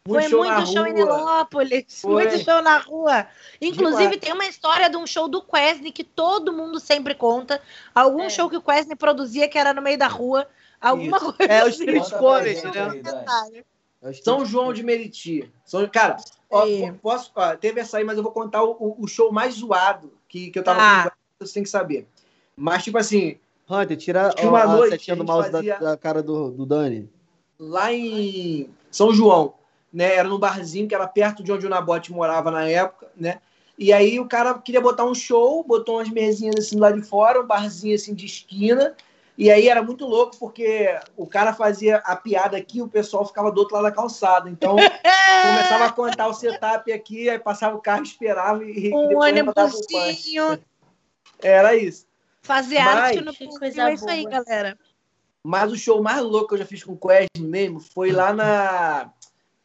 Foi 0.06 0.22
show 0.22 0.42
muito 0.44 0.66
show 0.66 0.86
em 0.86 0.92
rua. 0.92 1.04
Nelópolis, 1.04 2.00
Foi. 2.00 2.12
muito 2.26 2.42
show 2.42 2.62
na 2.62 2.78
rua. 2.78 3.26
Inclusive, 3.60 4.02
Demais. 4.16 4.20
tem 4.20 4.32
uma 4.32 4.46
história 4.46 4.88
de 4.88 4.96
um 4.96 5.06
show 5.06 5.28
do 5.28 5.42
Quesne 5.42 5.92
que 5.92 6.02
todo 6.02 6.52
mundo 6.52 6.80
sempre 6.80 7.14
conta. 7.14 7.60
Algum 7.94 8.22
É. 8.24 8.30
show 8.30 8.48
que 8.48 8.56
o 8.56 8.62
Quesne 8.62 8.96
produzia 8.96 9.46
que 9.46 9.58
era 9.58 9.74
no 9.74 9.82
meio 9.82 9.98
da 9.98 10.08
rua. 10.08 10.48
Alguma 10.80 11.18
Isso. 11.18 11.32
coisa 11.34 11.52
É 11.52 11.62
o 11.62 11.66
assim. 11.68 11.84
street 11.84 12.10
comedy, 12.12 12.62
né? 12.64 13.62
É 14.02 14.12
São 14.14 14.44
João 14.46 14.72
de 14.72 14.82
Meriti. 14.82 15.52
São, 15.66 15.86
cara, 15.86 16.16
ó, 16.50 16.64
posso, 17.02 17.30
ó, 17.36 17.54
teve 17.54 17.80
essa 17.80 17.98
aí, 17.98 18.04
mas 18.04 18.16
eu 18.16 18.22
vou 18.22 18.32
contar 18.32 18.62
o, 18.62 18.70
o- 18.80 18.96
o 19.04 19.06
show 19.06 19.30
mais 19.30 19.54
zoado 19.56 20.14
que, 20.26 20.50
que 20.50 20.58
eu 20.58 20.64
tava 20.64 20.80
Ah. 20.80 21.10
com 21.10 21.46
você 21.46 21.52
tem 21.54 21.62
que 21.62 21.68
saber. 21.68 22.08
Mas, 22.56 22.84
tipo 22.84 22.98
assim, 22.98 23.36
Hunter, 23.68 23.96
tira 23.96 24.34
uma 24.42 24.58
ó, 24.58 24.62
a 24.62 24.66
noite 24.76 24.90
setinha 24.92 25.16
que 25.16 25.22
do 25.22 25.26
mouse 25.26 25.50
da- 25.50 25.58
fazia- 25.58 25.78
da, 25.78 25.96
cara 25.96 26.22
do, 26.22 26.50
do 26.50 26.66
Dani. 26.66 27.08
lá 27.58 27.92
em 27.92 28.68
São 28.90 29.12
João, 29.14 29.54
né? 29.92 30.14
Era 30.16 30.28
num 30.28 30.38
barzinho 30.38 30.88
que 30.88 30.94
era 30.94 31.06
perto 31.06 31.42
de 31.42 31.52
onde 31.52 31.66
o 31.66 31.70
Nabote 31.70 32.12
morava 32.12 32.50
na 32.50 32.66
época, 32.68 33.08
né? 33.16 33.40
E 33.78 33.92
aí 33.94 34.20
o 34.20 34.26
cara 34.26 34.54
queria 34.58 34.80
botar 34.80 35.04
um 35.04 35.14
show, 35.14 35.64
botou 35.64 35.96
umas 35.96 36.10
mesinhas 36.10 36.56
assim 36.56 36.78
lá 36.78 36.90
de 36.90 37.00
fora, 37.00 37.40
um 37.40 37.46
barzinho 37.46 37.94
assim 37.94 38.14
de 38.14 38.26
esquina. 38.26 38.94
E 39.38 39.50
aí 39.50 39.68
era 39.68 39.82
muito 39.82 40.04
louco 40.04 40.36
porque 40.38 40.86
o 41.16 41.26
cara 41.26 41.54
fazia 41.54 41.96
a 42.04 42.14
piada 42.14 42.58
aqui, 42.58 42.78
e 42.78 42.82
o 42.82 42.88
pessoal 42.88 43.24
ficava 43.24 43.50
do 43.50 43.58
outro 43.58 43.74
lado 43.74 43.84
da 43.84 43.90
calçada. 43.92 44.50
Então 44.50 44.76
começava 45.42 45.86
a 45.86 45.92
contar 45.92 46.26
o 46.28 46.34
setup 46.34 46.92
aqui, 46.92 47.30
aí 47.30 47.38
passava 47.38 47.74
o 47.74 47.80
carro, 47.80 48.02
esperava 48.02 48.62
e, 48.62 48.92
Um 48.92 49.16
ônibusinho, 49.16 50.58
Era 51.40 51.74
isso. 51.74 52.09
Fazer 52.42 52.78
Mas- 52.78 52.96
arte 52.96 53.20
no 53.20 53.32
Que 53.32 53.44
Brasil. 53.44 53.58
coisa 53.60 53.90
É 53.90 53.94
isso 53.94 54.08
aí, 54.08 54.22
boa. 54.22 54.42
galera. 54.44 54.78
Mas 55.42 55.72
o 55.72 55.76
show 55.76 56.02
mais 56.02 56.20
louco 56.22 56.48
que 56.48 56.54
eu 56.54 56.58
já 56.58 56.66
fiz 56.66 56.84
com 56.84 56.92
o 56.92 56.98
Quest 56.98 57.28
mesmo 57.38 57.80
foi 57.80 58.12
lá 58.12 58.32
na. 58.32 59.10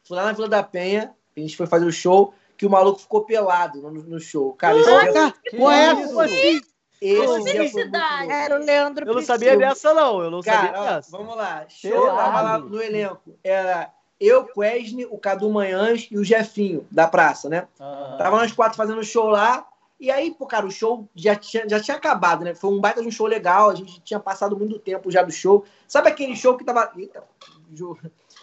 Foi 0.04 0.16
lá 0.16 0.24
na 0.24 0.32
Vila 0.32 0.48
da 0.48 0.62
Penha. 0.62 1.14
A 1.36 1.40
gente 1.40 1.56
foi 1.56 1.66
fazer 1.66 1.84
o 1.84 1.92
show, 1.92 2.32
que 2.56 2.64
o 2.64 2.70
maluco 2.70 2.98
ficou 3.00 3.24
pelado 3.24 3.82
no, 3.82 3.90
no 3.90 4.18
show. 4.18 4.54
Cara, 4.54 4.78
esse 4.78 4.88
dia, 4.90 5.00
é? 5.10 5.92
isso? 5.92 6.06
Como 6.08 6.20
assim? 6.20 6.62
esse 6.98 7.44
dia 7.52 7.70
foi. 7.70 7.90
Era 8.32 8.58
o 8.58 8.64
Leandro 8.64 9.06
Eu 9.06 9.14
não 9.14 9.22
sabia 9.22 9.54
dessa, 9.56 9.92
não. 9.92 10.22
Eu 10.22 10.30
não 10.30 10.42
sabia 10.42 10.70
Cara, 10.72 10.80
ó, 10.80 10.94
dessa. 10.96 11.10
vamos 11.10 11.36
lá. 11.36 11.66
Show, 11.68 12.06
lá 12.06 12.58
no 12.58 12.82
elenco. 12.82 13.38
Era 13.44 13.92
eu, 14.18 14.46
Quesne, 14.46 15.04
o 15.04 15.18
Cadu 15.18 15.50
Manhãs 15.50 16.08
e 16.10 16.16
o 16.16 16.24
Jefinho, 16.24 16.86
da 16.90 17.06
praça, 17.06 17.50
né? 17.50 17.68
Aham. 17.78 18.16
Tava 18.16 18.36
nós 18.38 18.50
quatro 18.52 18.78
fazendo 18.78 19.04
show 19.04 19.28
lá. 19.28 19.66
E 19.98 20.10
aí, 20.10 20.30
pô, 20.34 20.46
cara, 20.46 20.66
o 20.66 20.70
show 20.70 21.08
já 21.14 21.34
tinha, 21.34 21.66
já 21.68 21.80
tinha 21.80 21.96
acabado, 21.96 22.44
né? 22.44 22.54
Foi 22.54 22.70
um 22.70 22.78
baita 22.80 23.00
de 23.00 23.08
um 23.08 23.10
show 23.10 23.26
legal. 23.26 23.70
A 23.70 23.74
gente 23.74 23.98
tinha 24.00 24.20
passado 24.20 24.56
muito 24.56 24.78
tempo 24.78 25.10
já 25.10 25.22
do 25.22 25.32
show. 25.32 25.64
Sabe 25.88 26.08
aquele 26.08 26.36
show 26.36 26.56
que 26.56 26.64
tava. 26.64 26.92
Eita. 26.96 27.24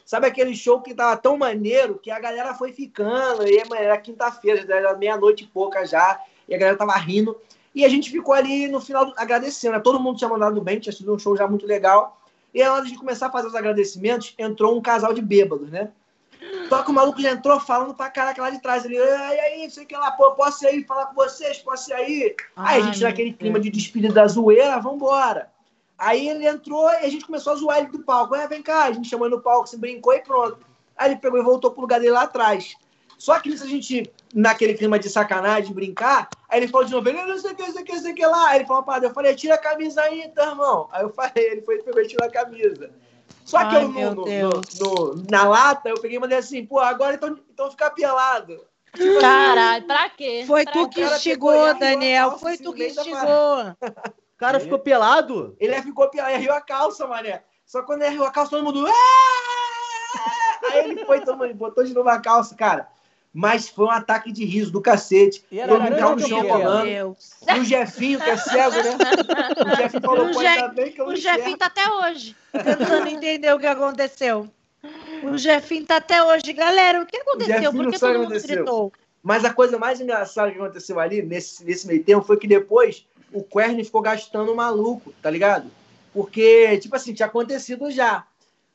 Sabe 0.06 0.28
aquele 0.28 0.56
show 0.56 0.82
que 0.82 0.94
tava 0.94 1.16
tão 1.16 1.38
maneiro 1.38 1.98
que 2.00 2.12
a 2.12 2.20
galera 2.20 2.54
foi 2.56 2.72
ficando. 2.74 3.48
E 3.48 3.62
amanhã 3.62 3.84
era 3.84 3.98
quinta-feira, 3.98 4.66
era 4.76 4.98
meia-noite 4.98 5.44
e 5.44 5.48
pouca 5.48 5.86
já. 5.86 6.20
E 6.48 6.56
a 6.56 6.58
galera 6.58 6.78
tava 6.78 6.94
rindo. 6.94 7.38
E 7.74 7.86
a 7.86 7.90
gente 7.90 8.10
ficou 8.12 8.34
ali 8.34 8.68
no 8.68 8.82
final 8.82 9.06
do- 9.06 9.14
agradecendo. 9.16 9.74
né? 9.76 9.80
Todo 9.80 10.00
mundo 10.00 10.18
tinha 10.18 10.30
mandado 10.30 10.60
bem, 10.62 10.80
tinha 10.80 10.94
sido 10.94 11.14
um 11.14 11.20
show 11.20 11.38
já 11.38 11.48
muito 11.48 11.66
legal. 11.66 12.20
E 12.54 12.64
na 12.64 12.74
hora 12.74 12.86
de 12.86 12.96
começar 12.98 13.28
a 13.28 13.32
fazer 13.32 13.48
os 13.48 13.56
agradecimentos, 13.56 14.34
entrou 14.38 14.78
um 14.78 14.82
casal 14.82 15.14
de 15.14 15.22
bêbados, 15.22 15.70
né? 15.72 15.90
Só 16.70 16.84
que 16.84 16.92
o 16.92 16.94
maluco 16.94 17.22
já 17.22 17.32
entrou 17.32 17.60
falando 17.60 17.94
pra 17.94 18.10
caraca 18.10 18.42
lá 18.42 18.50
de 18.50 18.62
trás. 18.62 18.86
Ele, 18.86 18.96
e 18.96 19.00
aí, 19.00 19.70
sei 19.70 19.86
que 19.86 19.96
lá, 19.96 20.12
pô, 20.12 20.32
posso 20.32 20.66
ir 20.66 20.68
aí 20.70 20.84
falar 20.84 21.08
com 21.08 21.16
vocês? 21.16 21.60
Posso 21.60 21.92
ir 21.92 21.94
aí? 21.94 22.36
aí 22.56 22.82
a 22.82 22.86
gente, 22.86 23.04
Ai, 23.04 23.12
naquele 23.12 23.30
meu 23.30 23.38
clima 23.38 23.60
de 23.60 23.70
despedida 23.70 24.14
da 24.14 24.28
zoeira, 24.28 24.80
vambora. 24.80 25.52
Aí 25.98 26.28
ele 26.28 26.48
entrou 26.48 26.90
e 26.90 27.06
a 27.06 27.10
gente 27.10 27.26
começou 27.26 27.54
a 27.54 27.56
zoar 27.56 27.78
ele 27.80 27.88
do 27.88 28.00
palco. 28.00 28.36
É, 28.36 28.48
vem 28.48 28.62
cá, 28.62 28.86
a 28.86 28.92
gente 28.92 29.08
chamou 29.08 29.28
ele 29.28 29.36
no 29.36 29.42
palco, 29.42 29.68
se 29.68 29.78
brincou 29.78 30.14
e 30.14 30.22
pronto. 30.22 30.60
Aí 30.98 31.12
ele 31.12 31.20
pegou 31.20 31.40
e 31.40 31.44
voltou 31.44 31.72
pro 31.72 31.82
lugar 31.82 32.00
dele 32.00 32.12
lá 32.12 32.24
atrás. 32.24 32.76
Só 33.18 33.40
que 33.40 33.50
nisso 33.50 33.64
a 33.64 33.68
gente, 33.68 34.12
naquele 34.34 34.74
clima 34.74 35.00
de 35.00 35.10
sacanagem, 35.10 35.68
de 35.68 35.74
brincar, 35.74 36.28
aí 36.50 36.60
ele 36.60 36.68
falou 36.68 36.86
de 36.86 36.92
novo, 36.92 37.10
não 37.10 37.38
sei 37.38 37.52
o 37.52 37.56
que, 37.56 37.64
não 37.64 37.72
sei 37.72 37.82
o 37.82 37.86
que, 37.86 37.94
não 37.94 38.02
sei 38.02 38.12
o 38.12 38.16
que 38.16 38.26
lá. 38.26 38.50
Aí 38.50 38.58
ele 38.58 38.66
falou 38.66 38.84
parada, 38.84 39.06
eu 39.06 39.14
falei, 39.14 39.34
tira 39.34 39.56
a 39.56 39.58
camisa 39.58 40.02
aí, 40.02 40.24
então, 40.24 40.50
irmão. 40.50 40.90
Aí 40.92 41.04
eu 41.04 41.10
falei, 41.10 41.32
ele 41.36 41.62
foi, 41.62 41.82
pegou 41.82 42.02
e 42.02 42.08
tirou 42.08 42.28
a 42.28 42.32
camisa. 42.32 42.92
Só 43.46 43.60
que 43.66 43.76
Ai, 43.76 43.84
eu, 43.84 43.90
meu 43.90 44.16
no, 44.16 44.26
no- 44.26 44.62
no- 44.80 45.26
na 45.30 45.44
lata, 45.48 45.90
eu 45.90 46.00
peguei 46.00 46.18
e 46.18 46.20
mandei 46.20 46.38
assim, 46.38 46.66
pô, 46.66 46.80
agora 46.80 47.16
então, 47.16 47.38
então 47.50 47.70
fica 47.72 47.90
pelado. 47.90 48.60
Tipo 48.96 49.10
assim, 49.10 49.22
Caralho, 49.22 49.86
pra 49.86 50.10
quê? 50.10 50.44
Foi 50.48 50.64
Pra 50.64 50.74
tu 50.74 50.90
que 50.90 51.02
instigou, 51.02 51.66
a 51.66 51.74
Daniel. 51.74 52.30
calça 52.32 52.40
Foi 52.42 52.54
assim 52.54 52.64
tu 52.64 52.74
que 52.74 52.88
instigou. 52.88 53.12
O 53.20 53.76
cara 54.38 54.60
ficou 54.60 54.80
pelado? 54.80 55.56
Ele 55.60 55.82
ficou 55.82 56.10
pelado, 56.10 56.38
riu 56.38 56.54
a 56.54 56.62
calça, 56.62 57.08
mané. 57.08 57.44
Só 57.66 57.80
que 57.82 57.88
quando 57.88 58.02
ele 58.04 58.16
riu 58.16 58.24
a 58.26 58.32
calça, 58.32 58.52
todo 58.52 58.64
mundo. 58.64 58.86
"Ah!" 58.88 60.60
Aí 60.72 60.80
ele 60.92 61.06
foi, 61.06 61.22
todo 61.22 61.38
mundo 61.38 61.54
botou 61.56 61.84
de 61.84 61.94
novo 61.94 62.10
a 62.10 62.20
calça, 62.20 62.56
cara. 62.56 62.88
Mas 63.34 63.68
foi 63.68 63.86
um 63.86 63.90
ataque 63.90 64.32
de 64.32 64.46
riso 64.46 64.72
do 64.72 64.80
cacete. 64.80 65.44
E 65.52 65.60
era 65.60 65.80
caiu 65.80 66.08
ou 66.10 66.16
no 66.16 66.28
chão 66.28 66.42
rolando. 66.48 66.86
Deus. 66.86 67.32
E 67.50 67.60
o 67.60 67.64
Jefinho, 67.66 68.22
que 68.22 68.30
é 68.30 68.38
cego, 68.38 68.76
né? 68.76 68.98
O 69.66 69.76
Jefinho 69.76 70.02
falou, 70.04 70.28
O 70.28 70.32
pô, 70.34 70.40
Je- 70.40 70.48
ainda 70.48 70.68
bem 70.68 70.92
que 70.92 71.02
eu 71.02 71.06
não 71.08 71.14
O 71.14 71.16
Jefinho 71.16 71.58
tá 71.58 71.66
até 71.66 71.90
hoje 71.90 72.36
tentando 72.52 73.08
entender 73.08 73.52
o 73.54 73.60
que 73.60 73.66
aconteceu. 73.66 74.48
O 75.24 75.38
Jefinho 75.38 75.86
tá 75.86 75.96
até 75.98 76.22
hoje. 76.24 76.54
Galera, 76.54 77.02
o 77.02 77.06
que 77.08 77.18
aconteceu? 77.18 77.62
Jefinho 77.64 77.84
Por 77.84 77.92
que 77.92 78.00
todo 78.00 78.10
o 78.10 78.14
mundo 78.20 78.26
aconteceu. 78.26 78.56
gritou? 78.58 78.94
Mas 79.24 79.46
a 79.46 79.54
coisa 79.54 79.80
mais 79.80 80.00
engraçada 80.00 80.52
que 80.52 80.58
aconteceu 80.60 81.00
ali, 81.00 81.22
nesse, 81.24 81.64
nesse 81.66 81.88
meio 81.88 82.04
tempo, 82.04 82.26
foi 82.26 82.38
que 82.38 82.46
depois 82.46 83.08
o 83.32 83.42
Quern 83.42 83.82
ficou 83.84 84.02
gastando 84.02 84.52
o 84.52 84.56
maluco, 84.56 85.12
tá 85.22 85.30
ligado? 85.32 85.72
Porque, 86.14 86.78
tipo 86.78 86.96
assim, 86.96 87.14
tinha 87.14 87.26
acontecido 87.28 87.90
já. 87.90 88.26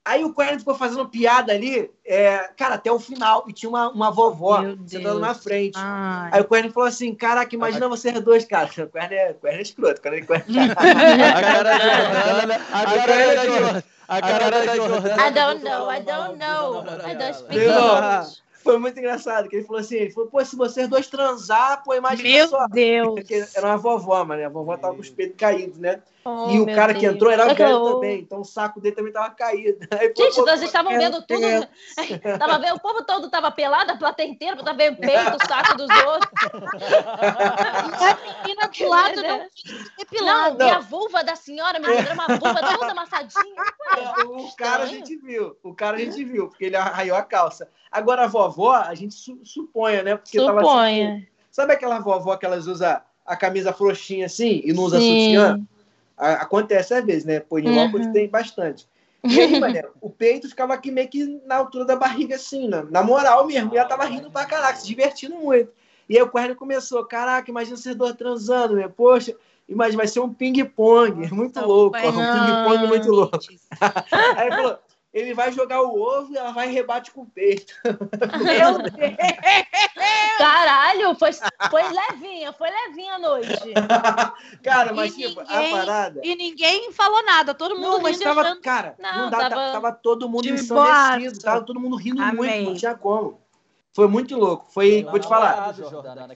Aí 0.09 0.24
o 0.24 0.32
Quern 0.32 0.59
ficou 0.59 0.74
fazendo 0.74 1.06
piada 1.06 1.52
ali, 1.52 1.90
é, 2.02 2.48
cara, 2.56 2.76
até 2.76 2.90
o 2.90 2.98
final. 2.98 3.44
E 3.46 3.52
tinha 3.52 3.68
uma, 3.68 3.90
uma 3.90 4.11
vovó 4.11 4.62
Meu 4.62 4.78
sentando 4.86 5.18
Deus. 5.18 5.20
na 5.20 5.34
frente. 5.34 5.74
Ai. 5.76 6.30
Aí 6.32 6.40
o 6.40 6.44
Quern 6.46 6.70
falou 6.70 6.88
assim: 6.88 7.14
Caraca, 7.14 7.54
imagina 7.54 7.86
vocês 7.90 8.18
dois, 8.22 8.42
cara. 8.46 8.64
O 8.66 8.88
Quern 8.88 9.14
é, 9.14 9.36
é 9.44 9.61
escroto. 9.61 10.00
Quando 10.00 10.14
ele 10.14 10.24
Quern... 10.24 10.44
A 10.72 11.40
cara 11.42 11.62
da 11.62 11.78
Jordana. 11.78 12.61
A 12.72 12.84
cara 12.86 13.34
da 13.34 13.44
Jordana. 13.44 13.84
A 14.09 14.20
cara 14.22 14.50
da 14.50 14.76
Jordana. 14.76 15.28
I 15.28 15.30
don't 15.30 15.64
know, 15.64 15.92
I 15.92 16.00
don't 16.00 16.38
know. 16.38 16.84
I 17.06 17.14
don't 17.14 17.34
speak 17.34 17.59
Meu 17.59 17.70
English. 17.70 18.42
Foi 18.64 18.78
muito 18.78 18.98
engraçado, 18.98 19.46
que 19.46 19.56
ele 19.56 19.66
falou 19.66 19.80
assim: 19.80 19.96
ele 19.96 20.11
falou, 20.11 20.30
pô, 20.30 20.42
se 20.42 20.56
vocês 20.56 20.88
dois 20.88 21.06
transar, 21.06 21.82
pô, 21.84 21.94
imagina 21.94 22.28
Meu 22.28 22.48
só. 22.48 22.66
Deus. 22.66 23.14
Porque 23.14 23.44
era 23.54 23.66
uma 23.66 23.76
vovó, 23.76 24.24
mano. 24.24 24.44
A 24.44 24.48
vovó 24.48 24.74
tava 24.78 24.94
com 24.94 25.02
os 25.02 25.11
peitos 25.11 25.36
caídos, 25.36 25.78
né? 25.78 26.00
Oh, 26.31 26.51
e 26.51 26.61
o 26.61 26.66
cara 26.66 26.93
que 26.93 27.01
Deus. 27.01 27.14
entrou 27.14 27.33
era 27.33 27.45
É 27.51 27.55
que 27.55 27.62
velho 27.62 27.76
eu- 27.76 27.95
também, 27.95 28.20
então 28.20 28.41
o 28.41 28.45
saco 28.45 28.81
dele 28.81 28.95
também 28.95 29.12
tava 29.12 29.31
caído. 29.31 29.79
Aí, 29.91 30.12
Gente, 30.14 30.35
pô, 30.37 30.45
nós 30.45 30.61
estavam 30.62 30.93
vendo 30.99 31.22
tudo. 31.22 31.41
Tava 32.39 32.59
vendo, 32.59 32.76
o 32.76 32.81
povo 32.81 33.03
todo 33.05 33.31
tava 33.31 33.51
pelado, 33.51 33.93
a 33.93 33.97
plateia 33.97 34.29
inteira, 34.29 34.57
tava 34.62 34.76
vendo 34.76 34.97
peito, 34.97 35.37
o 35.37 35.47
saco 35.47 35.76
dos 35.76 35.89
outros. 35.91 36.41
A 37.18 38.43
menina 38.43 38.68
do 38.68 38.89
lado 38.89 39.22
não 39.22 39.49
quis 39.55 39.72
Não, 39.72 39.95
depilada. 39.97 40.64
e 40.64 40.70
a 40.70 40.79
vulva 40.79 41.24
da 41.24 41.35
senhora, 41.37 41.79
menina, 41.79 42.01
era 42.03 42.14
uma 42.14 42.26
vulva 42.29 42.61
toda 42.62 42.93
amassadinha. 42.93 43.62
o 44.29 44.57
cara 44.57 44.83
a 44.85 44.87
gente 44.87 45.16
viu, 45.16 45.57
o 45.62 45.74
cara 45.74 45.97
a 45.97 46.01
gente 46.01 46.24
viu, 46.24 46.49
porque 46.49 46.66
ele 46.66 46.76
arraiou 46.76 47.16
a 47.16 47.22
calça. 47.22 47.68
Agora 47.91 48.24
a 48.24 48.26
vovó, 48.26 48.72
a 48.74 48.95
gente 48.95 49.14
su- 49.14 49.41
suponha, 49.45 50.03
né? 50.03 50.16
Porque 50.16 50.37
tava 50.39 50.61
assim, 50.61 50.68
Suponha. 50.68 51.29
sabe 51.51 51.72
aquela 51.72 51.99
vovó 52.01 52.37
que 52.37 52.47
elas 52.47 52.66
usam 52.66 53.01
a 53.24 53.37
camisa 53.37 53.72
frouxinha 53.72 54.26
assim 54.26 54.61
e 54.64 54.72
não 54.72 54.85
usa 54.85 55.01
Sim. 55.01 55.20
sutiã? 55.24 55.61
Acontece 56.18 56.94
às 56.94 57.04
vezes, 57.04 57.24
né? 57.24 57.40
Pô, 57.40 57.58
em 57.58 57.62
Nilópolis 57.62 58.06
Uhum. 58.06 58.12
tem 58.12 58.28
bastante. 58.28 58.86
E 59.24 59.40
aí, 59.40 59.58
mané, 59.60 59.84
o 60.00 60.10
peito 60.10 60.48
ficava 60.48 60.74
aqui 60.74 60.90
meio 60.90 61.08
que 61.08 61.40
na 61.46 61.56
altura 61.56 61.84
da 61.84 61.96
barriga, 61.96 62.36
assim, 62.36 62.68
né? 62.68 62.86
na 62.90 63.02
moral 63.02 63.46
mesmo. 63.46 63.74
E 63.74 63.78
ela 63.78 63.88
tava 63.88 64.04
rindo 64.04 64.30
pra 64.30 64.44
caraca, 64.44 64.78
se 64.78 64.86
divertindo 64.86 65.36
muito. 65.36 65.72
E 66.08 66.16
aí 66.16 66.22
o 66.22 66.30
Querno 66.30 66.56
começou, 66.56 67.04
caraca, 67.04 67.50
imagina 67.50 67.76
vocês 67.76 67.94
dois 67.94 68.14
transando, 68.14 68.76
né? 68.76 68.88
Poxa, 68.88 69.34
imagina, 69.68 69.98
vai 69.98 70.08
ser 70.08 70.20
um 70.20 70.32
ping-pong, 70.32 71.30
muito 71.32 71.60
louco, 71.60 71.98
ó, 72.02 72.08
um 72.08 72.26
ping-pong 72.26 72.86
muito 72.86 73.10
louco. 73.10 73.38
Aí 74.36 74.46
ele 74.46 74.56
falou, 74.56 74.78
ele 75.18 75.34
vai 75.34 75.52
jogar 75.52 75.82
o 75.82 76.00
ovo 76.00 76.32
e 76.32 76.36
ela 76.36 76.52
vai 76.52 76.68
rebate 76.70 77.10
com 77.10 77.22
o 77.22 77.26
peito. 77.26 77.72
Meu 77.84 78.78
Deus. 78.78 79.16
Caralho, 80.38 81.14
foi, 81.16 81.30
foi 81.70 81.82
levinha, 81.82 82.52
foi 82.52 82.68
levinha 82.70 83.14
a 83.14 83.18
noite. 83.18 83.72
Cara, 84.62 84.92
mas 84.92 85.12
E 85.16 85.22
tipo, 85.28 85.40
ninguém- 85.40 85.74
a 85.74 85.76
parada... 85.76 86.20
E 86.22 86.34
ninguém 86.36 86.92
falou 86.92 87.24
nada. 87.24 87.54
Todo 87.54 87.74
mundo 87.74 87.88
Não, 87.88 88.00
mas 88.00 88.12
rindo, 88.16 88.24
tava, 88.24 88.40
achando- 88.42 88.60
cara, 88.60 88.94
não, 88.98 89.16
Não, 89.24 89.30
dá, 89.30 89.38
tava 89.38 89.54
tava... 89.54 89.72
tava 89.72 89.92
todo 89.92 90.28
mundo 90.28 90.42
de 90.42 90.52
ensandecido, 90.52 91.40
tava 91.40 91.62
todo 91.62 91.80
mundo 91.80 91.96
rindo 91.96 92.22
Amei. 92.22 92.36
muito, 92.36 92.70
não 92.70 92.76
tinha 92.76 92.94
como. 92.94 93.40
Foi 93.99 94.07
muito 94.07 94.38
louco, 94.38 94.64
foi, 94.70 95.03
vou 95.03 95.18
te 95.18 95.26
falar, 95.26 95.72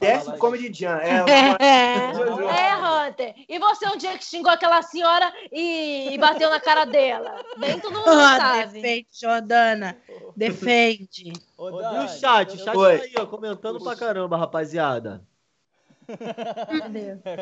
Def 0.00 0.36
Comedy 0.40 0.72
Jam, 0.74 0.98
é, 0.98 1.22
É. 1.62 2.10
É, 2.10 2.74
Hunter. 3.06 3.34
E 3.48 3.56
você 3.56 3.86
um 3.86 3.96
dia 3.96 4.18
que 4.18 4.24
xingou 4.24 4.50
aquela 4.50 4.82
senhora 4.82 5.32
e, 5.52 6.12
e 6.12 6.18
bateu 6.18 6.50
na 6.50 6.58
cara 6.58 6.84
dela? 6.84 7.40
Bem, 7.56 7.80
não, 7.84 7.92
não 7.92 8.18
Ah, 8.18 8.36
sabe. 8.36 8.80
defende, 8.80 9.06
Jordana. 9.12 9.96
Defende. 10.36 11.32
E 11.32 11.38
o 11.56 12.08
chat? 12.08 12.52
O 12.56 12.58
chat 12.58 12.76
Oi. 12.76 12.98
tá 12.98 13.04
aí, 13.04 13.12
ó, 13.16 13.26
comentando 13.26 13.80
pra 13.80 13.94
caramba, 13.94 14.36
rapaziada. 14.36 15.22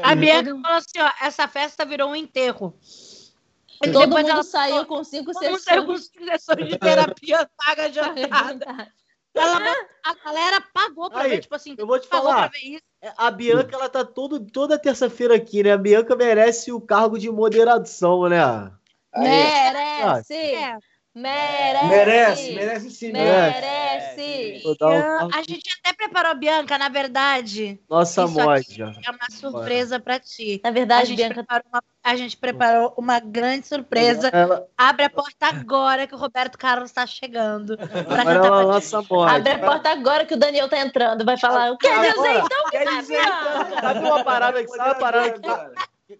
A 0.03 0.14
Bianca 0.14 0.51
falou 0.51 0.77
assim, 0.77 1.01
ó, 1.01 1.11
essa 1.23 1.49
festa 1.49 1.87
virou 1.87 2.11
um 2.11 2.14
enterro. 2.14 2.75
E 3.83 3.91
Todo 3.91 4.05
depois 4.05 4.25
mundo 4.25 4.33
ela 4.33 4.43
saiu 4.43 4.85
com 4.85 5.03
cinco 5.03 5.33
Vamos 5.33 5.62
sair 5.62 5.79
com 5.87 5.97
sessões. 5.97 6.11
cinco 6.12 6.25
sessões 6.27 6.68
de 6.68 6.79
terapia 6.79 7.51
paga 7.57 7.89
jantada. 7.91 8.93
Ela, 9.35 9.74
a 10.05 10.14
galera 10.24 10.61
pagou 10.72 11.11
pra 11.11 11.20
Aí, 11.20 11.31
ver, 11.31 11.41
tipo 11.41 11.55
assim, 11.55 11.74
Eu 11.78 11.87
vou 11.87 11.99
te 11.99 12.09
falar. 12.09 12.49
pra 12.49 12.59
ver 12.59 12.66
isso. 12.66 12.83
A 13.16 13.31
Bianca, 13.31 13.74
ela 13.74 13.89
tá 13.89 14.05
todo, 14.05 14.41
toda 14.41 14.78
terça-feira 14.78 15.35
aqui, 15.35 15.62
né? 15.62 15.72
A 15.72 15.78
Bianca 15.78 16.14
merece 16.14 16.70
o 16.72 16.81
cargo 16.81 17.18
de 17.18 17.31
moderação, 17.31 18.28
né? 18.28 18.43
Aí, 19.12 19.22
Merece! 19.22 20.35
É. 20.35 20.78
Merece! 21.13 21.89
merece, 21.89 22.53
merece 22.53 22.91
sim, 22.91 23.13
merece. 23.13 23.61
Merece! 23.61 24.77
Dar 24.79 25.27
um 25.27 25.29
A 25.35 25.43
gente 25.43 25.69
até 25.81 25.93
preparou, 25.93 26.37
Bianca, 26.37 26.79
na 26.79 26.89
verdade, 26.89 27.81
Nossa 27.91 28.29
moja. 28.29 28.93
é 29.05 29.11
uma 29.11 29.31
surpresa 29.31 29.99
pra 29.99 30.21
ti. 30.21 30.61
Na 30.63 30.71
A 30.71 30.73
verdade, 30.73 31.09
gente, 31.09 31.17
Bianca, 31.17 31.35
preparou 31.35 31.65
uma, 31.73 31.83
a 32.05 32.17
gente 32.17 32.37
preparou 32.37 32.95
uma 32.97 33.19
grande 33.19 33.67
surpresa. 33.67 34.29
Ela, 34.29 34.69
Abre 34.79 35.05
a 35.05 35.11
porta 35.11 35.47
agora 35.49 36.07
que 36.07 36.15
o 36.15 36.19
Roberto 36.19 36.57
Carlos 36.57 36.93
tá 36.93 37.05
chegando. 37.07 37.77
Pra 37.77 38.23
agora 38.23 38.47
ela 38.47 38.81
abre 39.35 39.53
a 39.53 39.59
porta 39.59 39.91
agora 39.91 40.25
que 40.25 40.35
o 40.35 40.39
Daniel 40.39 40.69
tá 40.69 40.79
entrando. 40.79 41.25
Vai 41.25 41.37
falar, 41.37 41.77
quer 41.79 42.01
dizer 42.01 42.11
Agora, 42.11 42.39
então 42.45 42.71
Quer 42.71 43.01
dizer, 43.01 43.21
então, 43.21 43.81
Sabe 43.81 43.99
uma 44.01 44.25
parada 44.25 44.63
que, 44.63 44.69
sabe 44.69 44.91
uma 44.91 44.95
parada 44.95 45.33
que, 45.33 45.49
Agora. 45.51 45.73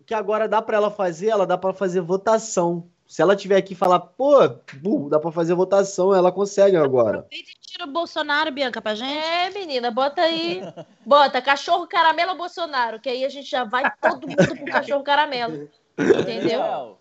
que 0.05 0.15
agora 0.15 0.49
dá 0.49 0.61
pra 0.61 0.77
ela 0.77 0.91
fazer? 0.91 1.29
Ela 1.29 1.47
dá 1.47 1.57
pra 1.57 1.73
fazer 1.73 2.01
votação. 2.01 2.91
Se 3.11 3.21
ela 3.21 3.35
tiver 3.35 3.57
aqui 3.57 3.73
e 3.73 3.77
falar, 3.77 3.99
pô, 3.99 4.37
burro, 4.75 5.11
dá 5.11 5.19
pra 5.19 5.33
fazer 5.33 5.53
votação, 5.53 6.15
ela 6.15 6.31
consegue 6.31 6.77
agora. 6.77 7.19
Aproveita 7.19 7.51
e 7.51 7.61
tira 7.61 7.85
o 7.85 7.91
Bolsonaro, 7.91 8.53
Bianca, 8.53 8.81
pra 8.81 8.95
gente. 8.95 9.13
É, 9.13 9.51
menina, 9.51 9.91
bota 9.91 10.23
aí. 10.23 10.61
Bota 11.05 11.43
cachorro 11.43 11.89
caramelo 11.89 12.37
Bolsonaro, 12.37 13.01
que 13.01 13.09
aí 13.09 13.25
a 13.25 13.29
gente 13.29 13.51
já 13.51 13.65
vai 13.65 13.83
todo 14.01 14.29
mundo 14.29 14.37
pro 14.37 14.65
cachorro 14.65 15.03
caramelo. 15.03 15.69
Entendeu? 15.99 17.01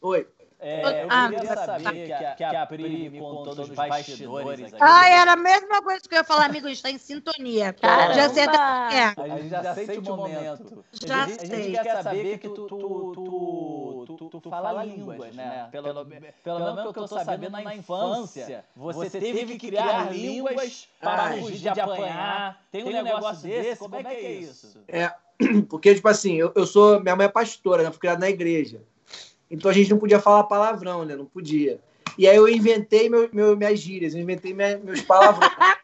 Oi. 0.00 0.26
É, 0.60 1.04
eu 1.04 1.08
Ah, 1.10 1.28
queria 1.30 1.54
tá. 1.54 1.66
saber 1.66 2.06
que 2.06 2.12
a, 2.12 2.34
que 2.34 2.44
a 2.44 2.66
Pri 2.66 3.10
me 3.10 3.18
contou 3.18 3.54
dos 3.54 3.70
bastidores 3.70 4.72
aqui. 4.72 4.76
Ai, 4.78 5.12
era 5.12 5.32
a 5.32 5.36
mesma 5.36 5.82
coisa 5.82 6.00
que 6.00 6.14
eu 6.14 6.18
ia 6.18 6.24
falar, 6.24 6.44
amigo, 6.44 6.66
a 6.66 6.68
gente 6.68 6.82
tá 6.82 6.90
em 6.90 6.98
sintonia. 6.98 7.72
Caramba. 7.72 8.14
Já 8.14 8.28
sei 8.28 8.44
até 8.44 8.56
é. 8.58 9.14
A 9.16 9.38
gente 9.38 9.48
já 9.48 9.74
sente 9.74 10.10
o 10.10 10.16
momento. 10.16 10.84
Já 11.04 11.24
a 11.24 11.26
gente, 11.28 11.42
a 11.42 11.46
sei. 11.46 11.62
gente 11.64 11.82
quer 11.82 12.02
saber 12.02 12.38
que 12.38 12.48
tu, 12.48 12.66
tu, 12.66 14.06
tu, 14.06 14.28
tu, 14.30 14.40
tu 14.40 14.50
fala 14.50 14.84
línguas, 14.84 15.34
né? 15.34 15.68
Pelo, 15.72 16.04
pelo 16.44 16.74
menos 16.74 16.92
que 16.92 16.98
eu 16.98 17.08
tô 17.08 17.18
sabendo, 17.18 17.50
na 17.50 17.74
infância, 17.74 18.64
você 18.76 19.10
teve 19.10 19.56
que 19.56 19.68
criar 19.68 20.12
línguas 20.12 20.88
para 21.00 21.32
fugir 21.38 21.72
de 21.72 21.80
apanhar. 21.80 22.62
Tem 22.70 22.84
um 22.84 23.02
negócio 23.02 23.48
desse? 23.48 23.78
Como 23.78 23.96
é 23.96 24.04
que 24.04 24.14
é 24.14 24.32
isso? 24.32 24.78
Porque, 25.68 25.94
tipo 25.94 26.06
assim, 26.08 26.34
eu, 26.34 26.52
eu 26.54 26.66
sou. 26.66 27.00
Minha 27.00 27.16
mãe 27.16 27.26
é 27.26 27.28
pastora, 27.30 27.82
né? 27.82 27.90
Fui 27.90 27.98
criado 27.98 28.20
na 28.20 28.28
igreja. 28.28 28.82
Então 29.50 29.70
a 29.70 29.74
gente 29.74 29.90
não 29.90 29.98
podia 29.98 30.20
falar 30.20 30.44
palavrão, 30.44 31.04
né? 31.04 31.16
Não 31.16 31.26
podia. 31.26 31.80
E 32.16 32.28
aí 32.28 32.36
eu 32.36 32.48
inventei 32.48 33.08
meu, 33.08 33.28
meu- 33.32 33.56
minhas 33.56 33.78
gírias, 33.78 34.14
eu 34.14 34.20
inventei 34.20 34.52
minha- 34.54 34.78
meus 34.78 35.00
palavrões. 35.02 35.50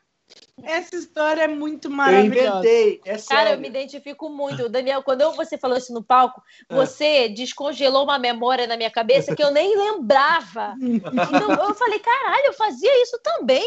Essa 0.62 0.97
história 0.97 1.43
é 1.43 1.49
muito 1.49 1.87
eu 1.89 1.93
maravilhosa. 1.93 2.59
inventei, 2.59 3.01
é 3.05 3.19
sério. 3.19 3.29
Cara, 3.45 3.51
eu 3.57 3.61
me 3.61 3.69
identifico 3.69 4.29
muito. 4.29 4.69
Daniel, 4.69 5.03
quando 5.03 5.21
eu- 5.21 5.33
você 5.33 5.57
falou 5.59 5.77
isso 5.77 5.93
no 5.93 6.03
palco, 6.03 6.43
você 6.69 7.29
descongelou 7.29 8.05
uma 8.05 8.19
memória 8.19 8.67
na 8.67 8.77
minha 8.77 8.91
cabeça 8.91 9.37
que 9.37 9.43
eu 9.45 9.51
nem 9.53 9.77
lembrava. 9.77 10.75
Então 10.81 11.69
eu 11.69 11.75
falei, 11.75 11.99
caralho, 11.99 12.47
eu 12.47 12.53
fazia 12.55 13.03
isso 13.03 13.19
também. 13.23 13.62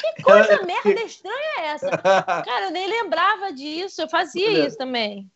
Que 0.00 0.22
coisa 0.22 0.62
merda 0.64 1.02
estranha 1.02 1.58
é 1.58 1.66
essa? 1.66 1.90
Cara, 1.98 2.66
eu 2.66 2.70
nem 2.70 2.88
lembrava 2.88 3.52
disso. 3.52 4.00
Eu 4.02 4.08
fazia 4.08 4.66
isso 4.66 4.78
também. 4.78 5.30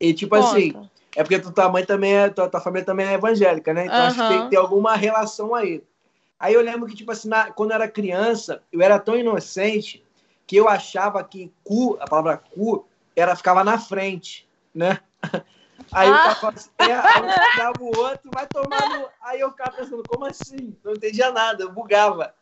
E 0.00 0.12
tipo 0.12 0.34
assim, 0.36 0.72
Conta. 0.72 0.90
É 1.16 1.22
porque 1.24 1.38
tu- 1.40 1.50
tua 1.50 1.68
mãe 1.68 1.84
também 1.84 2.14
é, 2.14 2.28
tua, 2.28 2.48
tua 2.48 2.60
família 2.60 2.84
também 2.84 3.06
é 3.06 3.14
evangélica, 3.14 3.72
né? 3.74 3.86
Então 3.86 3.96
acho 4.04 4.16
que 4.22 4.28
tem 4.28 4.42
que 4.44 4.50
ter 4.50 4.56
alguma 4.56 4.94
relação 4.94 5.54
aí. 5.54 5.82
Aí 6.38 6.52
eu 6.54 6.60
lembro 6.60 6.86
que, 6.86 6.94
tipo 6.94 7.10
assim, 7.10 7.28
na- 7.28 7.50
quando 7.50 7.70
eu 7.70 7.76
era 7.76 7.88
criança, 7.88 8.62
eu 8.70 8.82
era 8.82 8.98
tão 8.98 9.16
inocente 9.16 10.04
que 10.46 10.54
eu 10.56 10.68
achava 10.68 11.24
que 11.24 11.50
cu, 11.64 11.96
a 12.00 12.06
palavra 12.06 12.36
cu, 12.54 12.86
era, 13.16 13.34
ficava 13.34 13.64
na 13.64 13.78
frente, 13.78 14.46
né? 14.74 15.00
Aí 15.92 16.08
Ah. 16.08 16.28
eu 16.28 16.34
ficava 16.34 16.54
assim, 16.56 16.70
é, 16.78 17.68
o 17.80 17.98
outro, 17.98 18.30
vai 18.34 18.46
tomar 18.46 18.88
no... 18.98 19.08
Aí 19.22 19.40
eu 19.40 19.50
ficava 19.50 19.72
pensando, 19.76 20.02
como 20.06 20.24
assim? 20.24 20.76
Não 20.84 20.92
entendia 20.92 21.30
nada, 21.32 21.62
eu 21.62 21.70
bugava. 21.72 22.34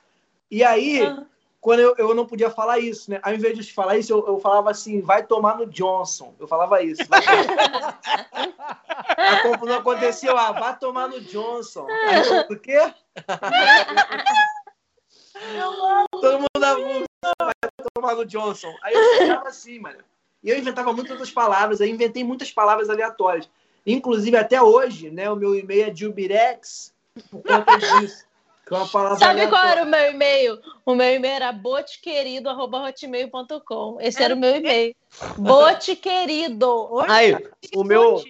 E 0.50 0.62
aí, 0.64 1.02
Ah. 1.04 1.24
Quando 1.64 1.80
eu, 1.80 1.96
eu 1.96 2.14
não 2.14 2.26
podia 2.26 2.50
falar 2.50 2.78
isso, 2.78 3.10
né? 3.10 3.18
Ao 3.22 3.32
invés 3.32 3.56
de 3.56 3.72
falar 3.72 3.96
isso, 3.96 4.12
eu, 4.12 4.26
eu 4.26 4.38
falava 4.38 4.70
assim, 4.70 5.00
vai 5.00 5.24
tomar 5.24 5.56
no 5.56 5.64
Johnson. 5.64 6.34
Eu 6.38 6.46
falava 6.46 6.82
isso. 6.82 7.02
Vai 7.08 7.22
a 9.16 9.40
confusão 9.40 9.78
aconteceu, 9.78 10.36
ah, 10.36 10.52
vai 10.52 10.78
tomar 10.78 11.08
no 11.08 11.22
Johnson. 11.22 11.86
Aí 11.88 12.28
eu, 12.28 12.40
o 12.54 12.60
quê? 12.60 12.92
Todo 16.12 16.40
mundo 16.40 16.60
da 16.60 16.76
música, 16.76 17.06
vai 17.40 17.54
tomar 17.94 18.14
no 18.14 18.26
Johnson. 18.26 18.76
Aí 18.82 18.92
eu 18.92 19.20
ficava 19.20 19.48
assim, 19.48 19.78
mano. 19.78 20.04
E 20.42 20.50
eu 20.50 20.58
inventava 20.58 20.92
muitas 20.92 21.12
outras 21.12 21.30
palavras, 21.30 21.80
aí 21.80 21.88
inventei 21.88 22.22
muitas 22.22 22.52
palavras 22.52 22.90
aleatórias. 22.90 23.48
Inclusive, 23.86 24.36
até 24.36 24.60
hoje, 24.60 25.10
né, 25.10 25.30
o 25.30 25.36
meu 25.36 25.54
e-mail 25.54 25.90
é 25.90 25.96
Jubirex 25.96 26.92
por 27.30 27.42
conta 27.42 27.78
disso. 27.78 28.26
É 28.70 29.16
Sabe 29.16 29.46
qual 29.48 29.66
era 29.66 29.82
o 29.82 29.86
meu 29.86 30.10
e-mail? 30.10 30.58
O 30.86 30.94
meu 30.94 31.14
e-mail 31.14 31.34
era 31.34 31.52
botequerido.hotmail.com. 31.52 33.98
Esse 34.00 34.22
era 34.22 34.34
o 34.34 34.38
meu 34.38 34.56
e-mail. 34.56 34.94
Botequerido. 35.36 36.88
Aí, 37.06 37.36
o 37.74 37.84
meu, 37.84 38.22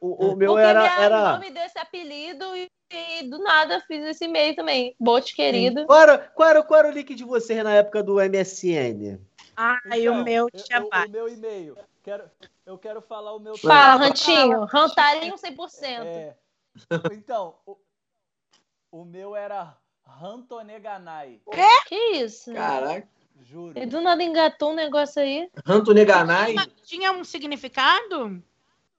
o, 0.00 0.32
o 0.32 0.36
meu 0.36 0.52
Porque 0.52 0.66
era, 0.66 0.80
minha 0.80 1.00
era... 1.00 1.16
irmã 1.16 1.38
me 1.38 1.50
deu 1.50 1.62
esse 1.64 1.78
apelido 1.78 2.44
e, 2.54 2.70
e 2.90 3.22
do 3.24 3.38
nada 3.38 3.82
fiz 3.86 4.04
esse 4.04 4.26
e-mail 4.26 4.54
também. 4.54 4.94
Botequerido. 5.00 5.86
Qual 5.86 6.02
era, 6.02 6.18
qual, 6.18 6.48
era, 6.50 6.62
qual 6.62 6.80
era 6.80 6.88
o 6.88 6.92
link 6.92 7.14
de 7.14 7.24
vocês 7.24 7.64
na 7.64 7.72
época 7.72 8.02
do 8.02 8.16
MSN? 8.16 9.18
Ai, 9.56 9.78
Então, 10.02 10.20
o 10.20 10.24
meu 10.24 10.50
eu- 10.52 10.62
tinha 10.62 10.86
vários. 10.86 11.08
O 11.08 11.12
meu 11.12 11.26
e-mail. 11.28 11.78
Quero, 12.04 12.24
eu 12.66 12.76
quero 12.78 13.00
falar 13.00 13.34
o 13.34 13.40
meu 13.40 13.56
Fala, 13.56 14.04
Rantinho. 14.04 14.64
Rantarinho 14.64 15.34
100%. 15.34 16.04
É. 16.04 16.34
Então, 17.12 17.54
o, 17.66 17.76
o 19.00 19.04
meu 19.04 19.36
era 19.36 19.76
Rantoneganai. 20.04 21.40
Que 21.86 21.94
isso? 22.16 22.52
Caraca. 22.52 23.08
Juro. 23.40 23.78
E 23.78 23.86
do 23.86 24.00
nada 24.00 24.22
engatou 24.22 24.72
um 24.72 24.74
negócio 24.74 25.22
aí. 25.22 25.48
Ranto 25.64 25.94
Neganai. 25.94 26.54
Mas 26.54 26.68
Tinha 26.82 27.12
um 27.12 27.22
significado? 27.22 28.42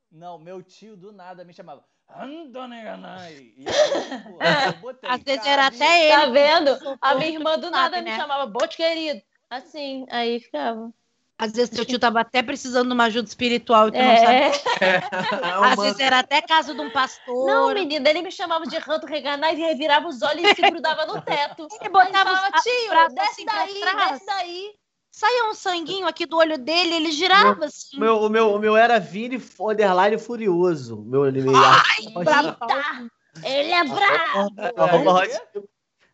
Não, 0.10 0.40
meu 0.40 0.64
tio 0.64 0.96
do 0.96 1.12
nada 1.12 1.44
me 1.44 1.54
chamava 1.54 1.84
Rantoneganai. 2.08 3.54
E 3.58 3.66
aí, 3.68 4.24
pô, 4.24 4.40
eu 4.66 4.74
botei, 4.82 5.10
Às 5.10 5.22
vezes 5.22 5.46
era 5.46 5.68
até 5.68 6.06
ele. 6.06 6.16
Tá 6.16 6.26
vendo? 6.30 6.98
A 7.02 7.16
minha 7.16 7.32
irmã 7.32 7.58
do 7.58 7.64
sabe, 7.70 7.76
nada 7.76 8.02
né? 8.02 8.12
me 8.12 8.18
chamava 8.18 8.46
Botequerido. 8.46 9.22
Assim, 9.50 10.06
aí 10.10 10.40
ficava. 10.40 10.94
Às 11.40 11.54
vezes 11.54 11.74
seu 11.74 11.86
tio 11.86 11.98
tava 11.98 12.20
até 12.20 12.44
precisando 12.44 12.88
de 12.90 12.94
uma 12.94 13.06
ajuda 13.06 13.30
espiritual 13.30 13.88
e 13.88 13.92
tu 13.94 13.98
não 13.98 14.18
sabe. 14.18 14.60
É. 14.82 15.02
Às 15.72 15.80
vezes 15.80 16.00
era 16.00 16.20
até 16.20 16.42
casa 16.42 16.74
de 16.76 16.82
um 16.82 16.90
pastor. 16.92 17.48
Não, 17.48 17.74
menina, 17.74 18.10
ele 18.10 18.22
me 18.22 18.32
chamava 18.32 18.66
de 18.66 18.78
Ranto 18.78 19.08
Reganai 19.08 19.56
e 19.56 19.58
revirava 19.60 20.10
os 20.10 20.22
olhos 20.22 20.44
e 20.44 20.54
se 20.56 20.62
grudava 20.62 21.06
no 21.06 21.22
teto. 21.22 21.66
Ele 21.80 21.90
botava 21.90 22.12
falava, 22.36 22.48
a- 22.48 22.62
tio, 22.62 23.16
desce 23.16 23.30
assim 23.32 23.46
pra 23.46 23.56
daí, 23.56 23.80
trás. 23.80 24.12
desce 24.12 24.26
daí. 24.26 24.72
Saía 25.12 25.50
um 25.50 25.54
sanguinho 25.54 26.08
aqui 26.08 26.26
do 26.26 26.38
olho 26.38 26.58
dele, 26.58 26.96
ele 26.96 27.12
girava 27.12 27.66
assim. 27.66 27.98
O 27.98 28.00
meu, 28.00 28.18
o 28.20 28.30
meu, 28.30 28.54
o 28.54 28.60
meu 28.60 28.78
era 28.78 29.00
Vini 29.00 29.42
Underline 29.60 30.18
Furioso. 30.18 31.02
Meu 31.04 31.28
e-mail. 31.28 31.52
bravo. 31.52 32.48
Eita, 32.48 33.10
ele 33.44 33.72
é 33.72 33.84
brabo. 33.84 34.54
É, 34.58 35.42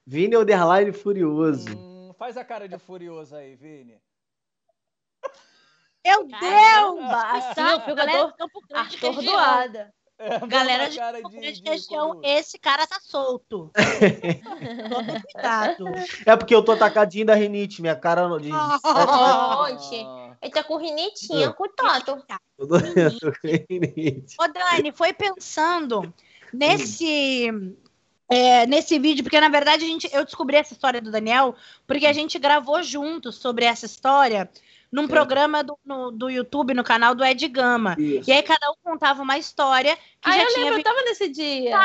Vini 0.05 0.37
Underline 0.37 0.91
Furioso. 0.91 1.75
Hum, 1.77 2.13
faz 2.17 2.37
a 2.37 2.43
cara 2.43 2.67
de 2.69 2.77
furioso 2.77 3.35
aí, 3.35 3.55
Vini. 3.55 3.99
Meu 6.05 6.23
Deus! 6.25 6.39
Caramba, 6.39 7.21
assim 7.31 7.61
eu 7.61 7.79
fico 7.81 7.95
galera 7.95 8.27
de 8.27 8.33
Campo 8.37 8.61
Grande 8.69 8.97
região. 8.97 9.11
atordoada. 9.11 9.93
É, 10.17 10.39
Galera 10.47 10.89
de 10.89 10.97
Campo 10.97 11.29
de- 11.29 11.35
Grande 11.39 11.61
de 11.61 11.69
região, 11.69 12.07
curioso. 12.15 12.21
esse 12.39 12.57
cara 12.57 12.87
tá 12.87 12.99
solto. 13.01 13.69
Tome 14.89 15.21
cuidado. 15.23 15.85
É 16.25 16.35
porque 16.37 16.55
eu 16.55 16.63
tô 16.63 16.71
atacadinho 16.71 17.25
da 17.25 17.35
rinite, 17.35 17.81
minha 17.81 17.95
cara 17.97 18.27
não 18.29 18.39
diz. 18.39 18.51
Ah, 18.53 18.79
Ele 20.41 20.51
tá 20.53 20.63
com 20.63 20.77
rinitinha, 20.77 21.51
com 21.51 21.67
tato. 21.75 22.23
Eu 22.57 22.67
tô- 22.67 22.79
com 22.79 23.47
rinite. 23.69 24.35
Ô, 24.39 24.47
Dani, 24.47 24.91
foi 24.93 25.11
pensando 25.11 26.13
nesse. 26.53 27.49
é, 28.29 28.65
nesse 28.65 28.97
vídeo, 28.97 29.23
porque 29.23 29.39
na 29.41 29.49
verdade 29.49 29.83
a 29.83 29.87
gente, 29.87 30.09
eu 30.13 30.23
descobri 30.23 30.55
essa 30.55 30.71
história 30.73 31.01
do 31.01 31.11
Daniel 31.11 31.55
porque 31.85 32.05
a 32.07 32.13
gente 32.13 32.39
gravou 32.39 32.81
juntos 32.81 33.35
sobre 33.35 33.65
essa 33.65 33.85
história 33.85 34.49
num 34.95 35.07
programa 35.07 35.63
do, 35.63 35.77
no- 35.85 36.11
do 36.11 36.29
YouTube, 36.29 36.73
no 36.73 36.83
canal 36.83 37.13
do 37.13 37.23
Ed 37.23 37.47
Gama. 37.49 37.95
Isso. 37.99 38.29
E 38.29 38.33
aí 38.33 38.41
cada 38.41 38.71
um 38.71 38.75
contava 38.83 39.21
uma 39.21 39.37
história 39.37 39.95
que 39.95 40.01
Ah, 40.29 40.31
já 40.37 40.43
eu 40.43 40.47
tinha 40.53 40.63
lembro, 40.65 40.79
eu 40.79 40.83
tava 40.83 41.01
nesse 41.03 41.27
dia. 41.29 41.77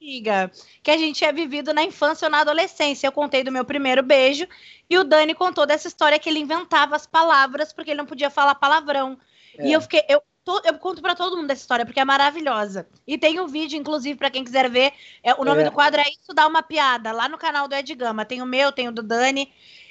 amiga, 0.00 0.50
que 0.82 0.90
a 0.90 0.96
gente 0.96 1.16
tinha 1.18 1.32
vivido 1.32 1.72
na 1.72 1.82
infância 1.84 2.26
ou 2.26 2.30
na 2.30 2.40
adolescência. 2.40 3.06
Eu 3.06 3.12
contei 3.12 3.44
do 3.44 3.52
meu 3.52 3.64
primeiro 3.64 4.02
beijo 4.02 4.46
e 4.88 4.98
o 4.98 5.04
Dani 5.04 5.34
contou 5.34 5.66
dessa 5.66 5.88
história 5.88 6.18
que 6.18 6.28
ele 6.28 6.40
inventava 6.40 6.96
as 6.96 7.06
palavras 7.06 7.72
porque 7.72 7.90
ele 7.90 7.98
não 7.98 8.06
podia 8.06 8.30
falar 8.30 8.54
palavrão. 8.54 9.18
É. 9.58 9.68
E 9.68 9.72
eu 9.72 9.80
fiquei. 9.80 10.02
Eu, 10.08 10.22
eu 10.64 10.74
conto 10.78 11.00
pra 11.00 11.14
todo 11.14 11.36
mundo 11.38 11.50
essa 11.50 11.62
história, 11.62 11.86
porque 11.86 12.00
é 12.00 12.04
maravilhosa. 12.04 12.86
E 13.06 13.16
tem 13.16 13.40
um 13.40 13.46
vídeo, 13.46 13.78
inclusive, 13.78 14.18
pra 14.18 14.30
quem 14.30 14.44
quiser 14.44 14.68
ver. 14.70 14.92
é, 15.22 15.32
o 15.34 15.44
nome 15.44 15.62
É. 15.62 15.64
do 15.64 15.72
quadro 15.72 16.00
é 16.00 16.04
Isso 16.04 16.34
Dá 16.34 16.46
Uma 16.46 16.62
Piada, 16.62 17.12
lá 17.12 17.28
no 17.30 17.38
canal 17.38 17.66
do 17.66 17.74
Ed 17.74 17.94
Gama. 17.94 18.24
Tem 18.26 18.42
o 18.42 18.46
meu, 18.46 18.70
tem 18.72 18.88
o 18.88 18.92
do 18.92 19.02
Dani. 19.02 19.50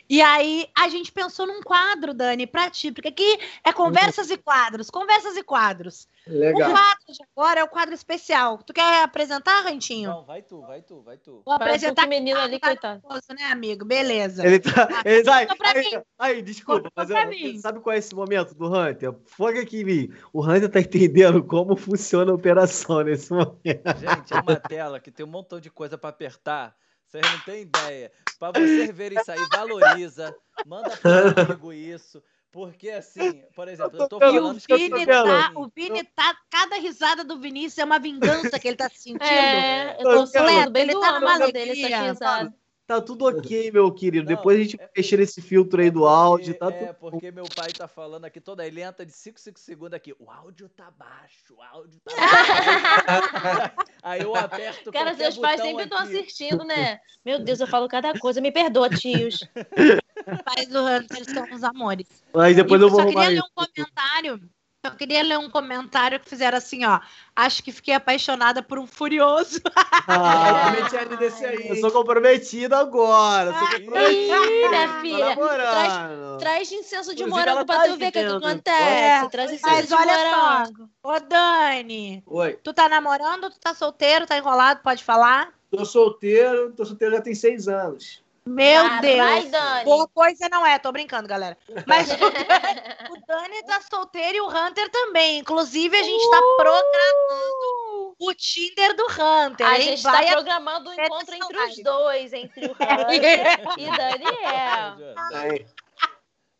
E 0.09 0.21
aí 0.21 0.67
a 0.77 0.89
gente 0.89 1.11
pensou 1.11 1.47
num 1.47 1.61
quadro, 1.61 2.13
Dani, 2.13 2.45
pra 2.45 2.69
ti, 2.69 2.91
porque 2.91 3.07
aqui 3.07 3.39
é 3.63 3.71
conversas 3.71 4.29
e 4.29 4.37
quadros, 4.37 4.89
conversas 4.89 5.35
e 5.37 5.43
quadros. 5.43 6.07
Legal. 6.27 6.69
O 6.69 6.73
quadro 6.73 7.05
de 7.07 7.19
agora 7.35 7.59
é 7.59 7.63
o 7.63 7.67
quadro 7.67 7.93
especial. 7.93 8.57
Tu 8.59 8.73
quer 8.73 9.03
apresentar, 9.03 9.61
Rantinho? 9.61 10.09
Não, 10.09 10.25
vai 10.25 10.41
tu, 10.41 10.61
vai 10.61 10.81
tu, 10.81 11.01
vai 11.01 11.17
tu. 11.17 11.41
Vou 11.45 11.57
Parece 11.57 11.85
apresentar 11.85 12.01
que 12.03 12.07
o 12.07 12.09
menino 12.09 12.39
ali, 12.39 12.59
tá 12.59 12.67
coitado. 12.67 13.01
nervoso, 13.01 13.27
né, 13.37 13.43
amigo? 13.45 13.85
Beleza. 13.85 14.45
Ele 14.45 14.59
tá. 14.59 14.87
Ele, 15.05 15.29
aí, 15.29 15.47
Conta 15.47 15.57
pra 15.57 15.69
aí, 15.71 16.01
aí, 16.19 16.41
desculpa, 16.41 16.91
mas 16.95 17.09
eu- 17.09 17.27
mim. 17.27 17.57
sabe 17.59 17.79
qual 17.79 17.93
é 17.95 17.97
esse 17.99 18.13
momento 18.15 18.53
do 18.55 18.67
Hunter? 18.67 19.13
Foca 19.25 19.59
aqui 19.61 19.81
em 19.81 19.83
mim. 19.83 20.13
O 20.31 20.41
Hunter 20.45 20.69
tá 20.69 20.79
entendendo 20.79 21.43
como 21.43 21.75
funciona 21.75 22.31
a 22.31 22.35
operação 22.35 23.01
nesse 23.01 23.31
momento. 23.31 23.59
Gente, 23.97 24.33
é 24.33 24.39
uma 24.39 24.55
tela 24.57 24.99
que 24.99 25.11
tem 25.11 25.25
um 25.25 25.29
montão 25.29 25.59
de 25.59 25.69
coisa 25.69 25.97
pra 25.97 26.09
apertar. 26.09 26.75
Vocês 27.13 27.31
não 27.31 27.39
têm 27.41 27.61
ideia. 27.61 28.11
Pra 28.39 28.49
vocês 28.49 28.89
verem 28.89 29.19
isso 29.19 29.31
aí, 29.31 29.37
valoriza. 29.51 30.35
Manda 30.65 30.97
pro 30.97 31.11
amigo 31.61 31.71
isso. 31.71 32.23
Porque 32.51 32.89
assim, 32.89 33.43
por 33.55 33.67
exemplo, 33.67 33.99
eu 33.99 34.09
tô 34.09 34.17
o 34.17 34.19
falando 34.19 34.61
que 34.61 34.73
eu 34.73 34.77
Vini, 34.77 34.99
fico 34.99 35.05
tá, 35.05 35.51
o 35.55 35.71
Vini 35.75 36.03
tá. 36.15 36.35
Cada 36.49 36.75
risada 36.77 37.23
do 37.23 37.39
Vinícius 37.39 37.77
é 37.77 37.85
uma 37.85 37.99
vingança 37.99 38.59
que 38.59 38.67
ele 38.67 38.77
tá 38.77 38.89
sentindo. 38.93 39.23
É, 39.23 39.95
eu 39.99 40.03
Tô 40.03 40.25
tô 40.25 40.49
ele 40.75 40.93
tá 40.93 41.19
numa 41.19 41.37
dele 41.51 41.71
alegria, 41.71 41.87
essa 41.87 42.03
risada. 42.03 42.55
Tá 42.85 43.01
tudo 43.01 43.25
ok, 43.27 43.71
meu 43.71 43.91
querido. 43.91 44.29
Não, 44.29 44.35
Depois 44.35 44.59
a 44.59 44.63
gente 44.63 44.79
é- 44.79 44.89
mexer 44.95 45.17
nesse 45.17 45.41
filtro 45.41 45.81
aí 45.81 45.89
do 45.89 46.05
áudio. 46.05 46.53
Tá 46.55 46.67
é, 46.67 46.93
tudo... 46.93 47.11
porque 47.11 47.31
meu 47.31 47.45
pai 47.55 47.71
tá 47.71 47.87
falando 47.87 48.25
aqui 48.25 48.41
toda, 48.41 48.65
ele 48.65 48.81
entra 48.81 49.05
de 49.05 49.13
5, 49.13 49.39
5 49.39 49.59
segundos 49.59 49.93
aqui. 49.93 50.13
O 50.19 50.29
áudio 50.29 50.69
tá 50.69 50.91
baixo, 50.91 51.55
o 51.55 51.61
áudio 51.61 51.99
tá 52.03 52.13
baixo. 52.15 53.73
aí 54.03 54.21
eu 54.21 54.35
aperto 54.35 54.91
Cara, 54.91 55.13
seus 55.15 55.37
pais 55.37 55.61
sempre 55.61 55.83
estão 55.83 55.97
assistindo, 55.97 56.63
né? 56.63 56.99
Meu 57.25 57.39
Deus, 57.39 57.59
eu 57.59 57.67
falo 57.67 57.87
cada 57.87 58.17
coisa. 58.19 58.41
Me 58.41 58.51
perdoa, 58.51 58.89
tios. 58.89 59.35
Os 59.35 60.41
pais 60.43 60.67
do 60.67 60.79
Hunter 60.79 61.25
são 61.25 61.43
os 61.53 61.63
amores. 61.63 62.07
Mas 62.33 62.55
depois 62.55 62.81
E 62.81 62.83
eu 62.83 62.89
vou 62.89 63.01
só 63.01 63.07
queria 63.07 63.29
ler 63.29 63.41
um 63.41 63.53
comentário. 63.55 64.49
Eu 64.83 64.91
queria 64.97 65.23
ler 65.23 65.39
um 65.39 65.49
comentário 65.49 66.19
que 66.19 66.29
fizeram 66.29 66.57
assim, 66.57 66.83
ó. 66.83 66.99
Acho 67.33 67.63
que 67.63 67.71
fiquei 67.71 67.93
apaixonada 67.93 68.61
por 68.61 68.77
um 68.77 68.85
furioso. 68.85 69.61
Ah, 70.05 70.75
Eu 71.09 71.15
desse 71.17 71.45
aí. 71.45 71.69
eu 71.69 71.77
sou 71.77 71.89
comprometido 71.89 72.75
agora. 72.75 73.57
Sou 73.57 73.79
comprometido. 73.79 74.33
Ih, 74.33 74.67
minha 74.67 74.87
Tô 74.87 74.99
filha. 74.99 75.29
namorando. 75.29 76.37
Traz 76.39 76.69
incenso 76.69 77.15
de 77.15 77.23
Inclusive, 77.23 77.29
morango 77.45 77.65
pra 77.65 77.75
tá 77.77 77.83
tu 77.83 77.87
ver 77.91 77.93
o 77.93 77.97
que, 77.97 78.11
que 78.11 78.23
dizendo. 78.23 78.45
acontece. 78.45 79.25
É, 79.25 79.29
Traz 79.29 79.51
incenso 79.53 79.65
Mas 79.73 79.87
de 79.87 79.93
olha 79.93 80.19
só. 80.19 80.47
morango. 80.59 80.89
Ô, 81.01 81.19
Dani, 81.21 82.23
Oi. 82.25 82.59
tu 82.61 82.73
tá 82.73 82.89
namorando, 82.89 83.49
tu 83.49 83.59
tá 83.61 83.73
solteiro, 83.73 84.27
tá 84.27 84.37
enrolado, 84.37 84.81
pode 84.83 85.01
falar? 85.01 85.53
Tô 85.71 85.85
solteiro, 85.85 86.73
tô 86.73 86.83
solteiro 86.85 87.15
já 87.15 87.21
tem 87.21 87.33
seis 87.33 87.69
anos. 87.69 88.22
Meu 88.45 88.83
Vai, 88.89 89.01
Deus. 89.01 89.51
Dani. 89.51 89.85
Boa 89.85 90.07
coisa 90.07 90.49
não 90.49 90.65
é, 90.65 90.77
tô 90.77 90.91
brincando, 90.91 91.27
galera. 91.27 91.57
Mas 91.87 92.09
o 92.11 92.17
Dani, 92.17 92.81
o 93.11 93.25
Dani 93.25 93.63
tá 93.65 93.79
solteiro 93.81 94.37
e 94.37 94.41
o 94.41 94.49
Hunter 94.49 94.89
também. 94.91 95.39
Inclusive, 95.39 95.95
a 95.97 96.03
gente 96.03 96.29
tá 96.29 96.41
programando 96.57 98.15
o 98.19 98.33
Tinder 98.33 98.95
do 98.95 99.05
Hunter. 99.05 99.65
A 99.67 99.79
gente 99.79 100.01
Vai 100.03 100.25
tá 100.25 100.31
programando 100.33 100.89
um 100.91 100.95
Vai 100.95 101.05
ter 101.09 101.15
encontro 101.15 101.35
entre 101.35 101.57
os 101.57 101.83
dois, 101.83 102.33
entre 102.33 102.65
o 102.67 102.71
Hunter 102.75 103.61
e 103.77 103.85
Daniel. 103.85 105.15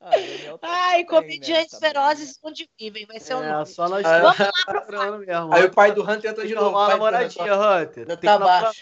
Ah, 0.05 0.09
Daniel 0.11 0.57
tá 0.57 0.67
Ai, 0.67 0.97
bem 0.97 1.05
comediantes 1.05 1.73
nessa, 1.73 1.79
ferozes 1.79 2.37
onde 2.43 2.69
vivem, 2.77 3.05
vai 3.05 3.19
ser 3.21 3.35
o 3.35 3.43
É, 3.43 3.51
nome. 3.51 3.65
só 3.65 3.87
nós 3.87 4.05
Ah, 4.05 4.19
Vamos 4.19 4.39
lá 4.39 4.81
pro. 4.81 5.53
Aí 5.53 5.63
o 5.65 5.71
pai 5.71 5.91
do 5.93 6.01
Hunter 6.01 6.31
entra 6.31 6.45
de 6.45 6.53
novo. 6.55 6.87
namoradinha, 6.87 7.55
Hunter. 7.55 8.07
Tá 8.07 8.17
que 8.17 8.77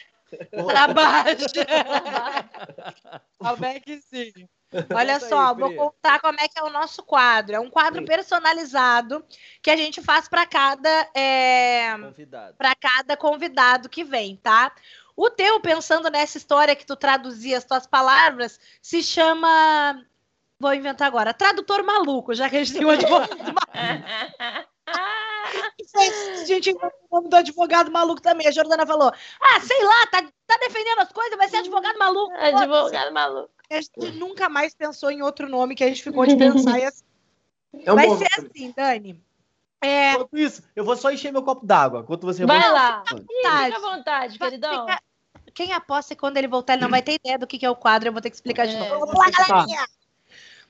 namorar- 0.52 0.94
baixo. 0.94 1.46
Como 3.38 3.66
é 3.66 3.80
que 3.80 4.00
sim? 4.02 4.32
Olha 4.96 5.16
Conta 5.16 5.28
só, 5.28 5.50
aí, 5.50 5.56
vou 5.56 5.76
contar 5.76 6.22
como 6.22 6.40
é 6.40 6.48
que 6.48 6.58
é 6.58 6.64
o 6.64 6.70
nosso 6.70 7.04
quadro. 7.04 7.56
É 7.56 7.60
um 7.60 7.70
quadro 7.70 8.06
personalizado 8.06 9.26
que 9.62 9.70
a 9.70 9.76
gente 9.76 10.02
faz 10.02 10.30
para 10.30 10.46
cada 10.46 11.10
é, 11.14 11.92
Convidado. 12.00 12.56
para 12.58 12.74
cada 12.76 13.18
convidado 13.18 13.90
que 13.90 14.04
vem, 14.06 14.38
tá? 14.38 14.72
O 15.14 15.30
teu, 15.30 15.60
pensando 15.60 16.10
nessa 16.10 16.38
história 16.38 16.74
que 16.76 16.86
tu 16.86 16.96
traduzia 16.96 17.58
as 17.58 17.66
tuas 17.66 17.86
palavras, 17.86 18.58
se 18.82 19.04
chama. 19.04 20.02
Vou 20.58 20.74
inventar 20.74 21.08
agora. 21.08 21.34
Tradutor 21.34 21.84
maluco, 21.84 22.34
já 22.34 22.50
que 22.50 22.56
a 22.56 22.64
gente 22.64 22.78
tem 22.78 22.86
um 22.86 22.92
advogado 22.92 23.36
maluco. 23.44 23.62
A 25.95 26.45
gente 26.45 26.72
o 26.72 26.91
nome 27.12 27.30
do 27.30 27.36
advogado 27.36 27.91
maluco 27.91 28.22
também. 28.22 28.47
A 28.47 28.52
Jordana 28.52 28.86
falou: 28.86 29.12
Ah, 29.41 29.60
sei 29.62 29.84
lá, 29.84 30.08
tá, 30.08 30.24
tá 30.47 30.58
defendendo 30.58 30.99
as 30.99 31.12
coisas, 31.12 31.38
vai 31.38 31.49
ser 31.49 31.58
advogado 31.58 31.97
maluco. 31.99 32.34
Advogado 32.34 33.14
maluco. 33.14 33.49
A 33.70 33.76
gente 33.76 34.12
nunca 34.18 34.49
mais 34.49 34.74
pensou 34.76 35.12
em 35.12 35.22
outro 35.22 35.47
nome 35.49 35.76
que 35.76 35.84
a 35.84 35.88
gente 35.88 36.04
ficou 36.04 36.26
de 36.26 36.36
pensar. 36.36 36.80
E 36.80 36.86
assim, 36.86 37.04
É 37.86 37.91
um 37.91 37.95
vai 37.95 38.08
bom 38.08 38.18
ser 38.18 38.28
assim, 38.38 38.74
Dani. 38.76 39.24
É, 39.84 40.12
Enquanto 40.14 40.38
isso, 40.38 40.62
eu 40.76 40.84
vou 40.86 40.95
só 40.95 41.10
encher 41.10 41.32
meu 41.32 41.41
copo 41.41 41.66
d'água. 41.66 42.02
Enquanto 42.02 42.24
você 42.24 42.45
Vai 42.45 42.60
vai- 42.60 42.72
lá. 42.72 43.04
Fica 43.08 43.78
à 43.78 43.80
vontade, 43.80 44.38
queridão. 44.38 44.86
Fica- 44.88 45.02
Quem 45.54 45.74
aposta 45.74 46.16
quando 46.16 46.38
ele 46.38 46.47
voltar 46.47 46.74
ele 46.74 46.84
não 46.84 46.89
vai 46.89 47.02
ter 47.02 47.14
ideia 47.16 47.39
do 47.39 47.47
que 47.47 47.58
que 47.58 47.66
é 47.66 47.70
o 47.70 47.76
quadro, 47.76 48.08
eu 48.10 48.14
vou 48.14 48.22
ter 48.22 48.30
que 48.30 48.36
explicar 48.36 48.68
de 48.68 48.76
É. 48.76 48.80
novo. 48.80 49.06
Vamos 49.08 49.16
lá, 49.16 49.30
galerinha! 49.32 49.86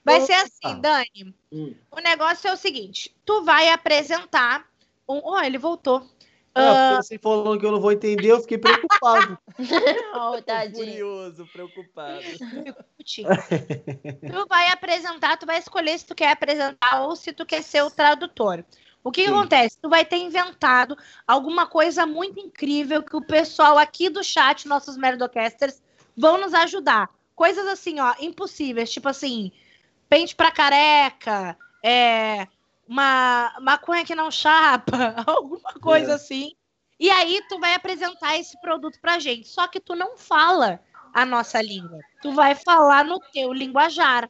Vai 0.03 0.21
ser 0.21 0.33
assim, 0.33 0.79
Dani. 0.79 1.35
Hum. 1.51 1.75
O 1.91 1.99
negócio 1.99 2.47
é 2.47 2.53
o 2.53 2.57
seguinte: 2.57 3.15
tu 3.25 3.43
vai 3.43 3.69
apresentar. 3.69 4.65
Um... 5.11 5.21
Oh, 5.23 5.39
ele 5.39 5.57
voltou. 5.57 6.05
Ah, 6.53 6.99
você 7.01 7.17
falando 7.17 7.57
que 7.59 7.65
eu 7.65 7.71
não 7.71 7.79
vou 7.79 7.93
entender, 7.93 8.29
eu 8.29 8.41
fiquei 8.41 8.57
preocupado. 8.57 9.37
Oh, 10.13 10.41
tadinho. 10.41 10.85
Curioso, 10.85 11.47
preocupado. 11.51 12.21
Tu 13.03 14.47
vai 14.47 14.67
apresentar, 14.67 15.37
tu 15.37 15.45
vai 15.45 15.57
escolher 15.57 15.97
se 15.97 16.05
tu 16.05 16.13
quer 16.13 16.31
apresentar 16.31 17.01
ou 17.01 17.15
se 17.15 17.33
tu 17.33 17.45
quer 17.45 17.63
ser 17.63 17.81
o 17.81 17.89
tradutor. 17.89 18.63
O 19.03 19.11
que, 19.11 19.23
que 19.23 19.29
acontece? 19.29 19.79
Tu 19.81 19.89
vai 19.89 20.05
ter 20.05 20.17
inventado 20.17 20.95
alguma 21.27 21.65
coisa 21.65 22.05
muito 22.05 22.39
incrível 22.39 23.01
que 23.01 23.15
o 23.15 23.25
pessoal 23.25 23.77
aqui 23.77 24.09
do 24.09 24.23
chat, 24.23 24.67
nossos 24.67 24.97
Merdocasters, 24.97 25.81
vão 26.15 26.39
nos 26.39 26.53
ajudar. 26.53 27.09
Coisas 27.35 27.65
assim, 27.67 27.99
ó, 27.99 28.13
impossíveis, 28.19 28.91
tipo 28.91 29.09
assim, 29.09 29.51
pente 30.07 30.35
pra 30.35 30.51
careca, 30.51 31.57
é, 31.83 32.47
uma 32.91 33.55
maconha 33.61 34.03
que 34.03 34.13
não 34.13 34.29
chapa, 34.29 35.15
alguma 35.25 35.73
coisa 35.75 36.11
É. 36.11 36.15
assim. 36.15 36.51
E 36.99 37.09
aí 37.09 37.41
tu 37.47 37.57
vai 37.57 37.73
apresentar 37.73 38.37
esse 38.37 38.59
produto 38.59 38.99
pra 38.99 39.17
gente. 39.17 39.47
Só 39.47 39.65
que 39.65 39.79
tu 39.79 39.95
não 39.95 40.17
fala 40.17 40.81
a 41.13 41.25
nossa 41.25 41.61
língua. 41.61 41.99
Tu 42.21 42.33
vai 42.33 42.53
falar 42.53 43.05
no 43.05 43.17
teu 43.31 43.53
linguajar. 43.53 44.29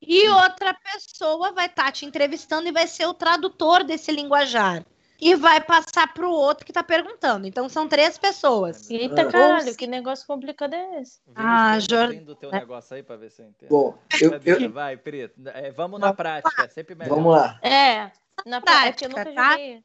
E 0.00 0.28
outra 0.28 0.74
pessoa 0.74 1.52
vai 1.52 1.66
estar 1.66 1.90
te 1.90 2.04
entrevistando 2.04 2.68
e 2.68 2.72
vai 2.72 2.86
ser 2.86 3.06
o 3.06 3.14
tradutor 3.14 3.82
desse 3.82 4.12
linguajar. 4.12 4.84
E 5.20 5.34
vai 5.34 5.60
passar 5.60 6.12
pro 6.12 6.30
outro 6.30 6.64
que 6.66 6.72
tá 6.72 6.82
perguntando. 6.82 7.46
Então 7.46 7.68
são 7.68 7.88
três 7.88 8.18
pessoas. 8.18 8.90
Eita, 8.90 9.22
Ah. 9.22 9.24
caralho, 9.26 9.74
que 9.76 9.86
negócio 9.86 10.26
complicado 10.26 10.74
é 10.74 11.00
esse? 11.00 11.20
Ah, 11.34 11.68
Vinícius, 11.78 11.84
Jor- 12.00 12.08
tem 12.10 12.24
do 12.24 12.34
teu 12.34 12.50
negócio 12.50 12.96
aí 12.96 13.02
pra 13.02 13.16
ver 13.16 13.30
se 13.30 13.42
eu 13.42 13.46
entendo. 13.48 13.68
Bom, 13.70 13.98
eu, 14.20 14.40
eu- 14.44 14.70
Vai, 14.70 14.96
Preto. 14.96 15.34
É, 15.54 15.70
vamos 15.72 15.98
na 16.00 16.12
prática, 16.12 16.64
é 16.64 16.68
sempre 16.68 16.94
melhor. 16.94 17.14
vamos 17.14 17.32
lá. 17.32 17.58
É, 17.62 18.10
na 18.44 18.60
prática, 18.60 19.06
eu 19.06 19.10
Prática, 19.10 19.30
nunca 19.30 19.32
tá? 19.34 19.50
joguei. 19.52 19.82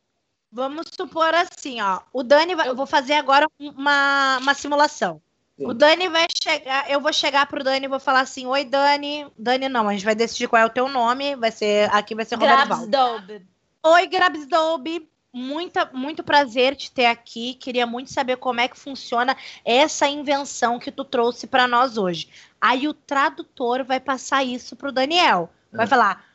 Vamos 0.51 0.87
supor 0.93 1.33
assim, 1.33 1.81
ó. 1.81 2.01
O 2.11 2.23
Dani 2.23 2.55
vai. 2.55 2.67
Eu 2.67 2.75
vou 2.75 2.85
fazer 2.85 3.13
agora 3.13 3.47
uma, 3.57 4.37
uma 4.41 4.53
simulação. 4.53 5.21
Sim. 5.57 5.65
O 5.65 5.73
Dani 5.73 6.09
vai 6.09 6.25
chegar. 6.43 6.91
Eu 6.91 6.99
vou 6.99 7.13
chegar 7.13 7.45
pro 7.45 7.63
Dani 7.63 7.85
e 7.85 7.89
vou 7.89 8.01
falar 8.01 8.19
assim: 8.21 8.45
Oi, 8.47 8.65
Dani. 8.65 9.31
Dani, 9.37 9.69
não, 9.69 9.87
a 9.87 9.93
gente 9.93 10.03
vai 10.03 10.13
decidir 10.15 10.49
qual 10.49 10.61
é 10.61 10.65
o 10.65 10.69
teu 10.69 10.89
nome. 10.89 11.37
Vai 11.37 11.51
ser. 11.51 11.89
Aqui 11.95 12.13
vai 12.15 12.25
ser 12.25 12.35
Roberto 12.35 12.67
Val. 12.67 12.85
Grabsdob. 12.87 13.45
Oi, 13.83 14.07
Grabsdobe. 14.07 15.09
Muita, 15.33 15.89
muito 15.93 16.23
prazer 16.23 16.75
te 16.75 16.91
ter 16.91 17.05
aqui. 17.05 17.53
Queria 17.53 17.85
muito 17.87 18.11
saber 18.11 18.35
como 18.37 18.59
é 18.59 18.67
que 18.67 18.77
funciona 18.77 19.35
essa 19.63 20.07
invenção 20.07 20.77
que 20.77 20.91
tu 20.91 21.05
trouxe 21.05 21.47
para 21.47 21.67
nós 21.67 21.97
hoje. 21.97 22.29
Aí 22.59 22.87
o 22.87 22.93
tradutor 22.93 23.83
vai 23.85 23.99
passar 23.99 24.43
isso 24.43 24.75
pro 24.75 24.91
Daniel. 24.91 25.49
Vai 25.71 25.85
É. 25.85 25.87
falar. 25.89 26.25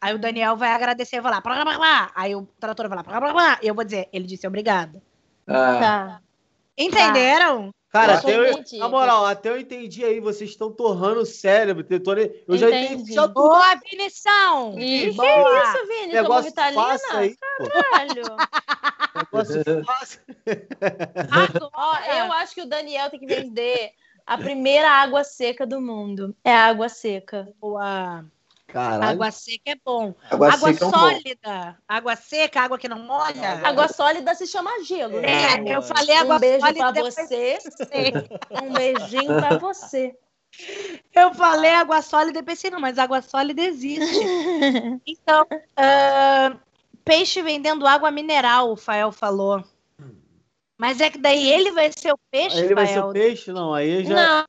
Aí 0.00 0.14
o 0.14 0.18
Daniel 0.18 0.56
vai 0.56 0.70
agradecer 0.72 1.16
e 1.18 1.22
falar. 1.22 1.42
Aí 2.14 2.34
o 2.34 2.46
tradutor 2.58 2.88
vai 2.88 3.02
falar. 3.04 3.58
E 3.62 3.66
eu 3.66 3.74
vou 3.74 3.84
dizer, 3.84 4.08
ele 4.12 4.26
disse 4.26 4.46
obrigado. 4.46 5.02
Ah, 5.46 5.78
Tá. 5.80 6.20
Entenderam? 6.78 7.70
Cara, 7.92 8.14
até 8.14 8.34
eu, 8.34 8.46
entendi. 8.52 8.78
na 8.78 8.88
moral, 8.88 9.26
até 9.26 9.50
eu 9.50 9.58
entendi 9.58 10.02
aí, 10.02 10.18
vocês 10.18 10.48
estão 10.48 10.72
torrando 10.72 11.20
o 11.20 11.26
cérebro. 11.26 11.84
tentando- 11.84 12.20
Eu 12.48 12.56
já 12.56 12.70
entendi. 12.70 13.12
Já 13.12 13.28
tudo 13.28 13.34
Boa, 13.34 13.74
Vinição! 13.90 14.80
Ih, 14.80 15.10
que 15.10 15.16
Boa. 15.16 15.62
isso, 15.62 15.86
Vini? 15.86 16.00
Tomou 16.00 16.22
negócio 16.22 16.44
Vitalina? 16.44 16.82
fácil 16.82 17.16
aí. 17.18 17.36
Caralho. 17.58 18.22
Negócio 19.14 19.62
fácil. 19.84 20.20
Ó, 21.74 21.96
eu 22.16 22.32
acho 22.32 22.54
que 22.54 22.62
o 22.62 22.66
Daniel 22.66 23.10
tem 23.10 23.20
que 23.20 23.26
vender 23.26 23.90
a 24.26 24.38
primeira 24.38 24.90
água 24.90 25.22
seca 25.22 25.66
do 25.66 25.78
mundo. 25.80 26.34
É 26.42 26.54
a 26.54 26.64
água 26.68 26.88
seca. 26.88 27.46
Boa. 27.60 28.24
Caralho. 28.72 29.04
Água 29.04 29.30
seca 29.30 29.70
é 29.70 29.76
bom. 29.84 30.14
Água, 30.30 30.52
Água 30.52 30.72
seca 30.72 30.84
é 30.84 30.88
bom. 30.90 30.98
sólida. 30.98 31.78
Água 31.86 32.16
seca, 32.16 32.60
água 32.62 32.78
que 32.78 32.88
não 32.88 32.98
molha. 33.00 33.60
Água 33.64 33.88
sólida 33.88 34.34
se 34.34 34.46
chama 34.46 34.82
gelo. 34.84 35.20
né? 35.20 35.28
É, 35.30 35.68
É, 35.72 35.76
eu 35.76 35.82
falei 35.82 36.16
água 36.16 36.36
um 36.36 36.38
beijo 36.40 36.60
sólida. 36.60 36.92
pra 36.92 37.02
você. 37.02 37.58
Um 38.62 38.72
beijinho 38.72 39.26
pra 39.36 39.58
você. 39.58 40.14
Eu 41.14 41.32
falei 41.34 41.70
água 41.70 42.02
sólida 42.02 42.38
e 42.38 42.42
pensei, 42.42 42.70
não, 42.70 42.80
mas 42.80 42.98
água 42.98 43.20
sólida 43.22 43.62
existe. 43.62 44.00
Então, 45.06 45.46
ah, 45.76 46.56
peixe 47.04 47.42
vendendo 47.42 47.86
água 47.86 48.10
mineral, 48.10 48.70
o 48.72 48.76
Fael 48.76 49.10
falou. 49.12 49.62
Mas 50.78 51.00
é 51.00 51.10
que 51.10 51.18
daí 51.18 51.50
ele 51.50 51.70
vai 51.70 51.90
ser 51.96 52.12
o 52.12 52.18
peixe, 52.30 52.58
Aí 52.58 52.64
ele 52.64 52.74
vai 52.74 52.86
ser 52.86 52.94
Fael. 52.94 53.08
o 53.08 53.12
peixe? 53.12 53.52
Não, 53.52 53.72
aí 53.72 54.04
já. 54.04 54.14
Não. 54.14 54.44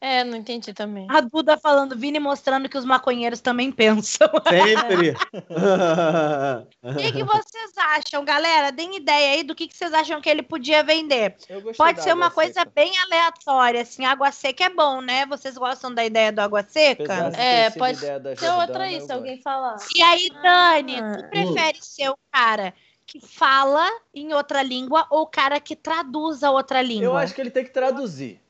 É, 0.00 0.24
não 0.24 0.36
entendi 0.36 0.72
também. 0.74 1.06
A 1.10 1.20
Duda 1.20 1.56
falando, 1.56 1.96
Vini 1.96 2.18
mostrando 2.18 2.68
que 2.68 2.76
os 2.76 2.84
maconheiros 2.84 3.40
também 3.40 3.70
pensam. 3.72 4.28
Sempre. 4.48 5.14
O 6.86 6.94
que, 6.96 7.12
que 7.12 7.24
vocês 7.24 7.72
acham, 7.76 8.24
galera? 8.24 8.70
Deem 8.70 8.96
ideia 8.96 9.32
aí 9.34 9.42
do 9.42 9.54
que, 9.54 9.66
que 9.66 9.76
vocês 9.76 9.92
acham 9.92 10.20
que 10.20 10.28
ele 10.28 10.42
podia 10.42 10.82
vender. 10.84 11.36
Pode 11.76 12.02
ser 12.02 12.12
uma 12.12 12.30
coisa 12.30 12.60
seca. 12.60 12.72
bem 12.74 12.92
aleatória, 12.98 13.82
assim. 13.82 14.04
Água 14.04 14.30
seca 14.30 14.64
é 14.64 14.68
bom, 14.70 15.00
né? 15.00 15.26
Vocês 15.26 15.56
gostam 15.56 15.92
da 15.92 16.04
ideia 16.04 16.30
do 16.32 16.40
água 16.40 16.62
seca? 16.62 17.32
É, 17.36 17.70
pode 17.70 17.98
Tem 18.00 18.50
outra 18.50 18.88
gosto. 18.88 19.10
alguém 19.10 19.40
falar. 19.42 19.76
E 19.94 20.02
aí, 20.02 20.30
Dani, 20.42 20.96
Ah. 21.00 21.16
tu 21.16 21.28
prefere 21.28 21.78
ser 21.80 22.10
o 22.10 22.18
cara 22.32 22.72
que 23.06 23.20
fala 23.20 23.88
em 24.14 24.32
outra 24.32 24.62
língua 24.62 25.06
ou 25.10 25.22
o 25.22 25.26
cara 25.26 25.60
que 25.60 25.76
traduz 25.76 26.42
a 26.42 26.50
outra 26.50 26.82
língua? 26.82 27.04
Eu 27.04 27.16
acho 27.16 27.34
que 27.34 27.40
ele 27.40 27.50
tem 27.50 27.64
que 27.64 27.70
traduzir. 27.72 28.40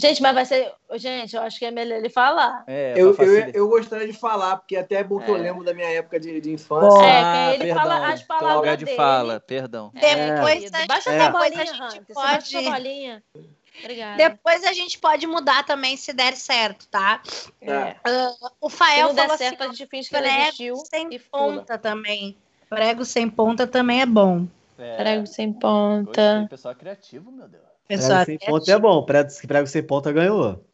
Gente, 0.00 0.22
mas 0.22 0.32
vai 0.34 0.44
ser. 0.44 0.72
Gente, 0.94 1.34
eu 1.34 1.42
acho 1.42 1.58
que 1.58 1.64
é 1.64 1.70
melhor 1.70 1.96
ele 1.98 2.08
falar. 2.08 2.62
É, 2.66 2.94
Eu, 2.96 3.14
eu, 3.16 3.50
eu 3.52 3.68
gostaria 3.68 4.06
de 4.06 4.12
falar, 4.12 4.56
porque 4.56 4.76
até 4.76 4.96
é 4.96 5.04
bom 5.04 5.18
que 5.18 5.28
eu 5.30 5.36
É. 5.36 5.40
lembro 5.40 5.64
da 5.64 5.74
minha 5.74 5.88
época 5.90 6.20
de, 6.20 6.40
de 6.40 6.52
infância. 6.52 6.98
É, 7.04 7.20
que 7.20 7.26
aí 7.26 7.54
ele 7.54 7.64
perdão, 7.64 7.82
fala 7.82 8.08
as 8.12 8.22
palavras 8.22 8.56
lugar 8.56 8.76
de 8.76 8.84
dele. 8.84 8.96
fala, 8.96 9.40
perdão. 9.40 9.90
Depois, 9.94 10.54
querido. 10.54 10.76
a, 10.76 10.86
Baixa 10.86 11.10
É. 11.10 11.20
a 11.20 11.26
depois 11.26 11.50
bolinha, 11.50 11.62
a 11.62 11.90
gente. 11.90 12.06
Você 12.06 12.14
baixa 12.14 12.52
pode... 12.56 12.66
a 12.66 12.70
bolinha. 12.70 13.24
Obrigada. 13.80 14.16
Depois 14.16 14.64
a 14.64 14.72
gente 14.72 14.98
pode 14.98 15.26
mudar 15.26 15.64
também 15.64 15.96
se 15.96 16.12
der 16.12 16.36
certo, 16.36 16.88
tá? 16.88 17.20
É. 17.60 17.94
O 18.60 18.68
Se 18.70 18.76
Fael 18.76 19.08
não 19.08 19.14
der 19.14 19.22
falou 19.22 19.38
certo, 19.38 19.60
a 19.62 19.64
assim, 19.66 19.74
gente 19.76 19.88
finge 19.90 20.08
que 20.08 20.16
existiu 20.16 20.76
sem 20.76 21.08
e 21.12 21.18
pula. 21.18 21.52
ponta 21.58 21.78
também. 21.78 22.36
Prego 22.68 23.04
sem 23.04 23.28
ponta 23.28 23.66
também 23.66 24.00
é 24.02 24.06
bom. 24.06 24.46
É, 24.78 24.96
Prego 24.96 25.26
sem 25.26 25.52
gostei, 25.52 25.60
ponta. 25.70 26.46
pessoal 26.50 26.74
criativo, 26.74 27.30
meu 27.32 27.48
Deus. 27.48 27.67
Pessoal, 27.88 28.24
Prego 28.24 28.38
sem 28.40 28.50
ponta 28.50 28.72
é 28.72 28.78
bom. 28.78 29.02
Prego, 29.04 29.28
prego 29.46 29.66
sem 29.66 29.82
ponta 29.82 30.12
ganhou. 30.12 30.64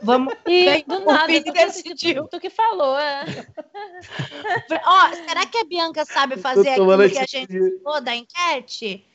vamos... 0.00 0.34
E 0.48 0.82
do 0.84 1.02
O 1.02 1.04
nada, 1.12 1.44
tu, 1.44 1.52
decidiu. 1.52 2.26
tu, 2.28 2.40
que 2.40 2.48
falou, 2.50 2.98
é. 2.98 3.24
Ó, 4.84 5.12
será 5.28 5.46
que 5.46 5.58
a 5.58 5.64
Bianca 5.64 6.04
sabe 6.04 6.36
fazer 6.38 6.70
aquilo 6.70 7.08
que 7.08 7.18
a 7.18 7.26
gente 7.26 7.78
falou 7.82 8.00
da 8.00 8.16
enquete? 8.16 9.06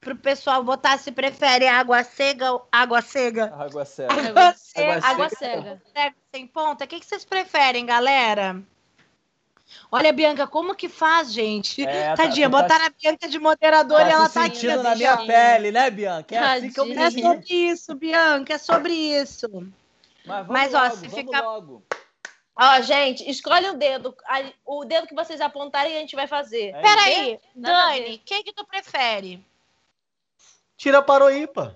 Pro 0.00 0.16
pessoal 0.16 0.64
votar 0.64 0.98
se 0.98 1.10
prefere 1.12 1.66
água 1.66 2.02
cega 2.04 2.52
ou 2.52 2.66
água 2.70 3.02
cega. 3.02 3.52
Água 3.54 3.84
séria. 3.84 4.30
Água 4.30 4.54
cega, 4.56 4.92
Água 4.92 5.08
Água 5.08 5.28
seca. 5.28 5.38
cega. 5.38 5.82
prego 5.92 6.16
sem 6.34 6.46
ponta. 6.46 6.84
O 6.84 6.88
que, 6.88 7.00
que 7.00 7.06
vocês 7.06 7.24
preferem, 7.24 7.84
galera? 7.84 8.62
Olha, 9.90 10.12
Bianca, 10.12 10.46
como 10.46 10.74
que 10.74 10.88
faz, 10.88 11.32
gente? 11.32 11.84
É, 11.84 12.10
tá- 12.10 12.16
Tadinha, 12.24 12.48
tá- 12.50 12.60
botaram 12.62 12.86
a 12.86 12.90
Bianca 12.90 13.28
de 13.28 13.38
moderadora 13.38 14.04
Tá 14.04 14.10
e 14.10 14.12
ela 14.12 14.28
se 14.28 14.34
tá 14.34 14.44
aqui. 14.44 14.56
sentindo 14.56 14.82
na 14.82 14.94
minha 14.94 15.16
pele, 15.18 15.70
né, 15.70 15.90
Bianca? 15.90 16.34
É 16.34 16.38
assim 16.38 16.70
que 16.70 16.80
eu 16.80 16.86
me 16.86 16.94
Tadinha. 16.94 17.28
É 17.28 17.34
sobre 17.34 17.54
isso, 17.54 17.94
Bianca, 17.94 18.52
é 18.54 18.58
sobre 18.58 18.92
isso. 18.94 19.48
Mas, 20.26 20.46
vamos 20.46 20.48
Mas, 20.48 20.74
ó, 20.74 20.82
logo, 20.82 20.96
se 20.96 21.08
ficar- 21.08 21.40
logo. 21.42 21.82
Ó, 22.60 22.80
gente, 22.82 23.28
escolhe 23.30 23.68
o 23.68 23.74
dedo. 23.74 24.16
O 24.66 24.84
dedo 24.84 25.06
que 25.06 25.14
vocês 25.14 25.40
apontarem, 25.40 25.96
a 25.96 26.00
gente 26.00 26.16
vai 26.16 26.26
fazer. 26.26 26.74
É 26.74 26.82
Peraí, 26.82 27.34
a 27.34 27.38
Dani, 27.54 28.16
o 28.16 28.18
que 28.18 28.52
tu 28.52 28.66
prefere? 28.66 29.44
Tira 30.76 31.00
para 31.00 31.24
o 31.24 31.30
ímpar. 31.30 31.74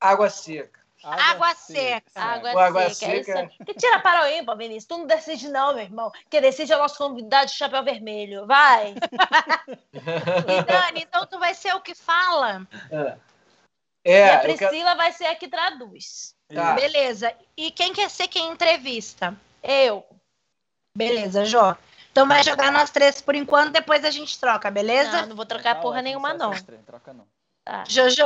Água 0.00 0.28
seca. 0.30 0.80
Água 1.04 1.54
seca. 1.54 2.02
Água, 2.20 2.52
Com 2.52 2.58
água 2.58 2.90
seca. 2.90 3.12
é 3.12 3.16
isso 3.20 3.26
seca. 3.26 3.38
aí. 3.40 3.64
Que 3.66 3.74
tira 3.74 4.00
para 4.00 4.24
o 4.24 4.26
ímpar, 4.28 4.56
Vinícius. 4.56 4.84
Tu 4.86 4.98
não 4.98 5.06
decide, 5.06 5.48
não, 5.48 5.74
meu 5.74 5.82
irmão. 5.84 6.10
Quem 6.28 6.40
decide 6.40 6.72
é 6.72 6.76
o 6.76 6.80
nosso 6.80 6.98
convidado 6.98 7.46
de 7.46 7.56
chapéu 7.56 7.82
vermelho. 7.84 8.46
Vai. 8.46 8.94
E 9.94 10.62
Dani, 10.64 11.02
então 11.02 11.26
tu 11.26 11.38
vai 11.38 11.54
ser 11.54 11.74
o 11.74 11.80
que 11.80 11.94
fala? 11.94 12.66
e 14.04 14.10
É, 14.10 14.30
a 14.30 14.34
eu 14.44 14.56
quero... 14.56 14.68
Priscila 14.70 14.94
vai 14.94 15.12
ser 15.12 15.26
a 15.26 15.34
que 15.34 15.48
traduz. 15.48 16.34
Tá. 16.52 16.72
Beleza. 16.74 17.32
E 17.56 17.70
quem 17.70 17.92
quer 17.92 18.08
ser 18.10 18.28
quem 18.28 18.50
entrevista? 18.50 19.36
Eu. 19.62 20.04
Beleza, 20.96 21.44
Jô. 21.44 21.74
Então 22.10 22.26
vai 22.26 22.42
jogar 22.42 22.72
nós 22.72 22.90
três 22.90 23.20
por 23.20 23.34
enquanto, 23.34 23.70
depois 23.72 24.04
a 24.04 24.10
gente 24.10 24.38
troca, 24.40 24.68
Não, 24.70 24.74
beleza? 24.74 25.26
não 25.26 25.36
vou 25.36 25.46
trocar 25.46 25.74
Tá 25.76 25.80
porra 25.80 25.96
ótimo, 25.98 26.04
nenhuma, 26.08 26.34
não. 26.34 26.50
Troca 26.84 27.12
não. 27.12 27.26
Tá, 27.64 27.84
Jojo, 27.86 28.24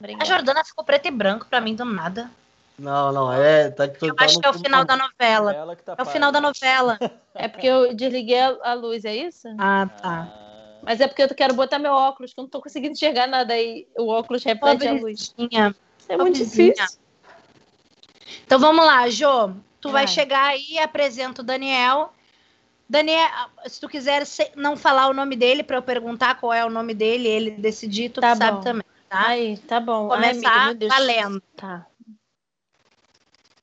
a 0.00 0.04
obrigada. 0.04 0.24
Jordana 0.24 0.64
ficou 0.64 0.84
preto 0.84 1.06
e 1.06 1.10
branco 1.10 1.46
pra 1.46 1.60
mim 1.60 1.74
do 1.74 1.84
nada. 1.84 2.30
Não, 2.78 3.10
não, 3.12 3.32
é. 3.32 3.70
Tá, 3.70 3.86
Eu 4.00 4.14
acho 4.18 4.38
que 4.38 4.46
é 4.46 4.50
o 4.50 4.54
final 4.54 4.84
da 4.84 4.96
novela. 4.96 5.76
Tá 5.84 5.96
É 5.98 6.02
o 6.02 6.06
final 6.06 6.30
da 6.30 6.40
novela. 6.40 6.98
É 7.34 7.48
porque 7.48 7.66
eu 7.66 7.92
desliguei 7.94 8.40
a, 8.40 8.56
a 8.62 8.74
luz, 8.74 9.04
é 9.04 9.16
isso? 9.16 9.48
Ah, 9.58 9.88
tá. 10.00 10.28
Mas 10.82 11.00
é 11.00 11.08
porque 11.08 11.22
eu 11.22 11.34
quero 11.34 11.54
botar 11.54 11.78
meu 11.78 11.92
óculos, 11.92 12.32
que 12.32 12.38
eu 12.38 12.44
não 12.44 12.48
tô 12.50 12.60
conseguindo 12.62 12.92
enxergar 12.92 13.26
nada 13.26 13.52
aí. 13.54 13.86
O 13.98 14.08
óculos 14.08 14.44
reflete 14.44 14.86
a 14.86 14.92
luz. 14.92 15.28
Pobrezinha. 15.30 15.74
É 16.08 16.16
muito 16.16 16.38
pobrezinha. 16.38 16.72
difícil. 16.72 16.98
Então 18.46 18.58
vamos 18.60 18.84
lá, 18.86 19.08
Jô. 19.10 19.50
Tu 19.80 19.90
vai 19.90 20.06
Vai. 20.06 20.14
chegar 20.14 20.46
aí 20.46 20.64
e 20.70 20.78
apresenta 20.78 21.42
o 21.42 21.44
Daniel. 21.44 22.12
Daniel, 22.88 23.28
se 23.66 23.80
tu 23.80 23.88
quiser 23.88 24.24
se- 24.24 24.50
não 24.56 24.76
falar 24.76 25.08
o 25.08 25.12
nome 25.14 25.36
dele 25.36 25.62
pra 25.62 25.76
eu 25.76 25.82
perguntar 25.82 26.36
qual 26.36 26.52
é 26.52 26.64
o 26.64 26.70
nome 26.70 26.94
dele, 26.94 27.28
ele 27.28 27.50
decidir, 27.50 28.08
tu 28.10 28.20
Tá 28.20 28.34
sabe 28.34 28.58
bom. 28.58 28.62
também. 28.62 28.87
Ai, 29.10 29.58
tá 29.66 29.80
bom. 29.80 30.12
Ai, 30.12 30.30
amiga, 30.30 30.50
Começar 30.50 30.64
meu 30.66 30.74
Deus. 30.74 30.94
valendo. 30.94 31.42
Tá. 31.56 31.86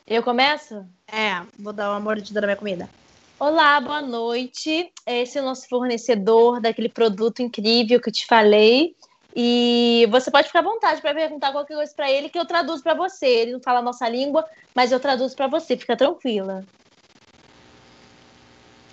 Eu 0.08 0.24
começo? 0.24 0.86
É, 1.08 1.42
vou 1.58 1.74
dar 1.74 1.92
uma 1.92 2.00
mordida 2.00 2.42
na 2.42 2.48
minha 2.48 2.58
comida. 2.58 2.90
Olá, 3.40 3.80
boa 3.82 4.02
noite. 4.02 4.92
Esse 5.06 5.38
é 5.38 5.42
o 5.42 5.46
nosso 5.46 5.68
fornecedor 5.68 6.60
daquele 6.62 6.90
produto 6.90 7.42
incrível 7.42 8.00
que 8.02 8.10
eu 8.10 8.14
te 8.14 8.26
falei. 8.26 8.96
E 9.36 10.08
você 10.10 10.32
pode 10.32 10.48
ficar 10.48 10.60
à 10.60 10.64
vontade 10.64 11.02
para 11.02 11.14
perguntar 11.14 11.52
qualquer 11.52 11.76
coisa 11.76 11.94
para 11.94 12.10
ele 12.10 12.30
que 12.30 12.40
eu 12.40 12.46
traduzo 12.46 12.82
para 12.82 12.94
você. 12.94 13.28
Ele 13.28 13.52
não 13.52 13.62
fala 13.62 13.80
a 13.80 13.84
nossa 13.84 14.08
língua, 14.08 14.46
mas 14.74 14.92
eu 14.92 15.00
traduzo 15.00 15.36
para 15.36 15.48
você. 15.48 15.76
Fica 15.76 15.98
tranquila. 15.98 16.66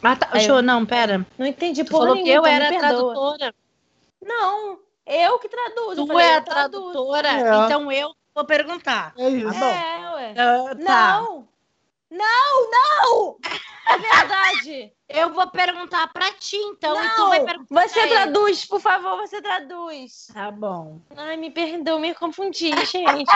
Ah, 0.03 0.17
tá. 0.17 0.29
Aí 0.33 0.41
Jô, 0.41 0.61
não, 0.61 0.85
pera. 0.85 1.25
Não 1.39 1.47
entendi 1.47 1.85
Tu 1.85 1.91
porra 1.91 2.09
falou 2.09 2.23
que 2.23 2.29
eu 2.29 2.41
então 2.41 2.47
era 2.47 2.69
tradutora. 2.69 3.55
Não, 4.21 4.79
eu 5.07 5.39
que 5.39 5.49
traduzo. 5.49 5.91
eu 5.93 5.97
Tu 5.97 6.07
falei, 6.07 6.27
é 6.27 6.37
a 6.37 6.41
tradutora, 6.43 7.29
É. 7.29 7.65
então 7.65 7.91
eu 7.93 8.13
vou 8.35 8.45
perguntar. 8.45 9.13
É 9.19 9.29
isso. 9.29 9.65
É, 9.65 10.11
ué. 10.15 10.35
Ah, 10.39 10.75
tá. 10.85 11.21
Não! 11.21 11.49
Não, 12.11 12.71
não! 12.71 13.37
É 13.89 13.99
verdade! 13.99 14.93
Eu 15.13 15.29
vou 15.35 15.47
perguntar 15.51 16.11
pra 16.11 16.33
ti, 16.33 16.57
então, 16.57 16.97
e 16.97 17.09
tu 17.11 17.19
não, 17.19 17.29
vai 17.29 17.45
perguntar. 17.45 17.87
você 17.87 18.07
traduz, 18.07 18.65
por 18.65 18.81
favor, 18.81 19.17
você 19.19 19.43
traduz. 19.43 20.29
Tá 20.33 20.51
bom. 20.51 21.01
Ai, 21.15 21.37
me 21.37 21.51
perdoa, 21.51 21.99
me 21.99 22.15
confundi, 22.15 22.71
gente. 22.87 23.29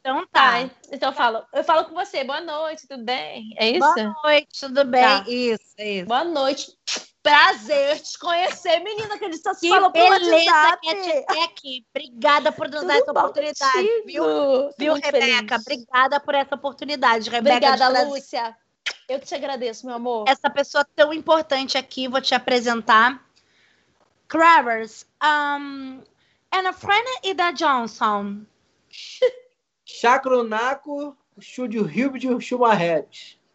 Então 0.00 0.26
tá. 0.32 0.50
Tá, 0.66 0.70
então 0.90 1.10
eu 1.10 1.12
falo, 1.14 1.44
eu 1.52 1.62
falo 1.62 1.84
com 1.84 1.94
você, 1.94 2.24
boa 2.24 2.40
noite, 2.40 2.88
tudo 2.88 3.04
bem? 3.04 3.54
É 3.56 3.70
isso? 3.70 3.78
Boa 3.94 4.14
noite, 4.24 4.48
tudo 4.60 4.84
bem? 4.84 5.02
Tá. 5.02 5.24
Isso, 5.28 5.74
isso. 5.78 6.06
Boa 6.06 6.24
noite. 6.24 6.76
Prazer 7.30 8.00
te 8.00 8.18
conhecer, 8.18 8.78
menina, 8.80 9.18
que 9.18 9.24
ele 9.24 9.36
só 9.36 9.52
se 9.54 9.60
Que 9.60 9.68
falou 9.68 9.90
pelo 9.90 10.10
beleza 10.10 10.50
WhatsApp. 10.52 10.80
que 10.80 10.88
é 10.88 10.94
te 10.94 11.26
ter 11.26 11.42
aqui. 11.42 11.86
Obrigada 11.90 12.52
por 12.52 12.68
nos 12.68 12.80
Tudo 12.80 12.88
dar 12.88 12.96
essa 12.98 13.12
bom 13.12 13.20
oportunidade, 13.20 13.72
contigo? 13.88 14.06
viu? 14.06 14.22
Tô 14.24 14.74
Viu, 14.78 14.94
Rebeca? 14.94 15.58
feliz. 15.58 15.60
Obrigada 15.66 16.20
por 16.20 16.34
essa 16.34 16.54
oportunidade, 16.54 17.28
Rebeca. 17.30 17.56
Obrigada, 17.56 18.02
Lúcia. 18.04 18.56
Eu 19.08 19.18
que 19.20 19.26
te 19.26 19.34
agradeço, 19.34 19.86
meu 19.86 19.94
amor. 19.96 20.24
Essa 20.28 20.48
pessoa 20.50 20.84
tão 20.94 21.12
importante 21.12 21.76
aqui, 21.78 22.08
vou 22.08 22.20
te 22.20 22.34
apresentar. 22.34 23.24
Cravers, 24.28 25.06
um, 25.22 26.02
Ana 26.50 26.72
Frena 26.72 27.20
e 27.22 27.32
da 27.34 27.50
Johnson. 27.52 28.42
Chacronaco, 29.84 31.16
Studio 31.40 31.88
Hilbert, 31.88 32.40
Chumarredes. 32.40 33.36
me 33.38 33.45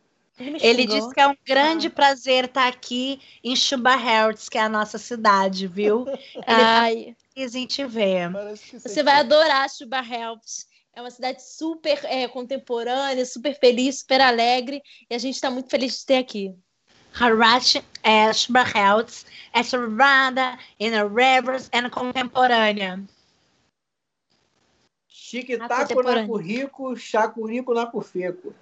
Ele 0.61 0.85
disse 0.85 1.13
que 1.13 1.19
é 1.19 1.27
um 1.27 1.35
grande 1.45 1.89
prazer 1.89 2.45
estar 2.45 2.67
aqui 2.67 3.19
em 3.43 3.55
Chuba 3.55 3.95
Hertz, 3.95 4.49
que 4.49 4.57
é 4.57 4.61
a 4.61 4.69
nossa 4.69 4.97
cidade, 4.97 5.67
viu? 5.67 6.05
Ele 6.35 6.45
tá 6.45 6.81
Ai, 6.81 7.15
feliz 7.33 7.55
em 7.55 7.65
te 7.65 7.85
ver. 7.85 8.31
Você 8.79 9.03
vai 9.03 9.19
adorar 9.19 9.69
Chuba 9.69 9.99
Helps. 9.99 10.67
É 10.93 11.01
uma 11.01 11.11
cidade 11.11 11.41
super 11.41 11.99
é, 12.03 12.27
contemporânea, 12.27 13.25
super 13.25 13.57
feliz, 13.57 13.99
super 13.99 14.19
alegre. 14.19 14.81
E 15.09 15.15
a 15.15 15.17
gente 15.17 15.35
está 15.35 15.49
muito 15.49 15.69
feliz 15.69 15.99
de 15.99 16.05
ter 16.05 16.17
aqui. 16.17 16.53
Harat 17.13 17.83
é, 18.03 18.33
Chuba 18.33 18.63
Hertz 18.63 19.25
é 19.53 19.63
surrounded 19.63 20.57
in 20.79 20.93
a 20.93 21.03
rivers 21.03 21.69
and 21.73 21.89
contemporânea. 21.89 23.05
Chique 25.07 25.55
Ah, 25.55 25.67
Taco 25.67 25.81
contemporâneo. 25.93 26.21
Naco 26.21 26.37
Rico, 26.37 26.95
Chacurico 26.95 27.73
Naco 27.73 28.01
Feco. 28.01 28.53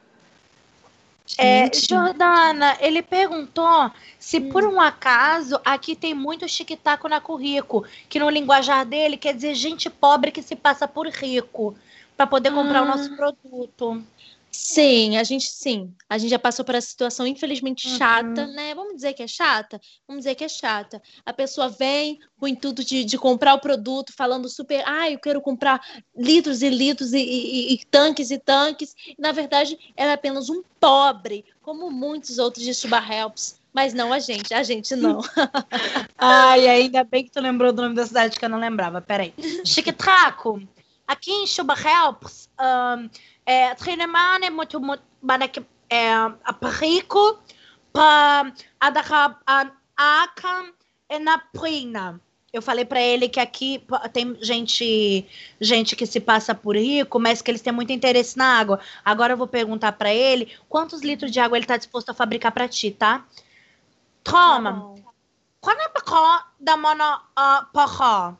É. 1.42 1.72
Jordana, 1.74 2.78
ele 2.82 3.02
perguntou 3.02 3.92
se 4.18 4.42
por 4.42 4.66
um 4.66 4.80
acaso 4.82 5.60
aqui 5.64 5.96
tem 5.96 6.14
muito 6.14 6.48
chiquitaco 6.50 7.08
na 7.08 7.22
currículo, 7.22 7.86
que 8.10 8.20
no 8.20 8.30
linguajar 8.30 8.86
dele 8.86 9.16
quer 9.18 9.34
dizer 9.34 9.56
gente 9.56 9.90
pobre 9.90 10.32
que 10.32 10.42
se 10.42 10.56
passa 10.56 10.88
por 10.88 11.08
rico 11.08 11.76
para 12.18 12.28
poder 12.28 12.52
comprar 12.52 12.82
o 12.82 12.86
Ah. 12.86 12.88
nosso 12.88 13.16
produto. 13.16 14.04
Sim, 14.52 15.18
a 15.18 15.24
gente 15.24 15.46
sim. 15.48 15.94
A 16.10 16.18
gente 16.18 16.30
já 16.32 16.40
passou 16.40 16.66
por 16.66 16.76
essa 16.76 16.88
situação, 16.88 17.26
infelizmente, 17.28 17.88
Uhum. 17.88 17.98
chata, 17.98 18.48
né? 18.48 18.74
Vamos 18.76 18.96
dizer 18.96 19.14
que 19.14 19.24
é 19.24 19.28
chata? 19.28 19.80
Vamos 20.08 20.22
dizer 20.24 20.36
que 20.36 20.44
é 20.44 20.50
chata. 20.50 21.02
A 21.26 21.32
pessoa 21.34 21.70
vem 21.70 22.18
com 22.38 22.46
o 22.46 22.48
intuito 22.48 22.84
de, 22.84 23.04
de 23.06 23.18
comprar 23.18 23.54
o 23.54 23.60
produto, 23.60 24.14
falando 24.18 24.50
super, 24.50 24.84
ah, 24.88 25.10
eu 25.10 25.20
quero 25.20 25.40
comprar 25.42 25.80
litros 26.16 26.62
e 26.62 26.70
litros 26.70 27.14
e, 27.14 27.20
e- 27.20 27.74
e 27.74 27.86
tanques 27.86 28.32
e 28.32 28.38
tanques. 28.40 28.96
Na 29.18 29.32
verdade, 29.32 29.78
ela 29.96 30.12
é 30.12 30.14
apenas 30.14 30.50
um 30.50 30.62
pobre, 30.80 31.46
como 31.62 31.90
muitos 31.92 32.40
outros 32.40 32.64
de 32.66 32.74
Suba 32.74 32.98
Helps. 33.00 33.60
Mas 33.72 33.94
não 33.94 34.12
a 34.12 34.18
gente, 34.18 34.52
a 34.52 34.64
gente 34.64 34.96
não. 34.96 35.20
Ai, 36.18 36.68
ainda 36.68 37.04
bem 37.04 37.24
que 37.24 37.32
tu 37.32 37.40
lembrou 37.40 37.72
do 37.72 37.84
nome 37.84 37.94
da 37.96 38.06
cidade 38.06 38.38
que 38.40 38.44
eu 38.44 38.50
não 38.50 38.60
lembrava. 38.60 39.00
Peraí. 39.00 39.34
Chiquitaco. 39.64 40.62
Aqui 41.08 41.32
em 41.32 41.48
Chuba 41.48 41.74
Helps, 41.76 42.50
um, 42.60 43.10
é, 43.50 43.74
treinamento 43.74 44.46
é 44.46 44.50
muito, 44.52 44.80
muito, 44.80 45.02
é, 45.90 46.14
aprico 46.44 47.40
para 47.92 48.54
a 48.80 49.72
aca 49.98 50.74
e 51.10 51.18
na 51.18 51.40
prina. 51.40 52.22
Eu 52.54 52.62
falei 52.62 52.86
pra 52.86 53.02
ele 53.02 53.28
que 53.28 53.40
aqui 53.40 53.84
tem 54.14 54.38
gente, 54.40 55.28
gente 55.60 55.96
que 55.96 56.06
se 56.06 56.20
passa 56.20 56.54
por 56.54 56.76
rico, 56.76 57.20
mas 57.20 57.42
que 57.42 57.50
eles 57.50 57.62
têm 57.62 57.74
muito 57.74 57.92
interesse 57.92 58.38
na 58.38 58.60
água. 58.60 58.80
Agora 59.04 59.34
eu 59.34 59.38
vou 59.38 59.48
perguntar 59.48 59.94
pra 59.94 60.14
ele 60.14 60.56
quantos 60.68 61.02
litros 61.02 61.32
de 61.32 61.40
água 61.40 61.58
ele 61.58 61.66
tá 61.66 61.78
disposto 61.78 62.10
a 62.10 62.14
fabricar 62.14 62.52
pra 62.52 62.68
ti, 62.68 62.92
tá? 62.92 63.26
Toma. 64.24 64.94
Quando 65.60 65.80
é 65.80 65.90
da 66.60 66.78
mona 66.78 67.24
porra? 67.74 68.38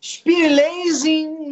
Spirlenzing, 0.00 1.50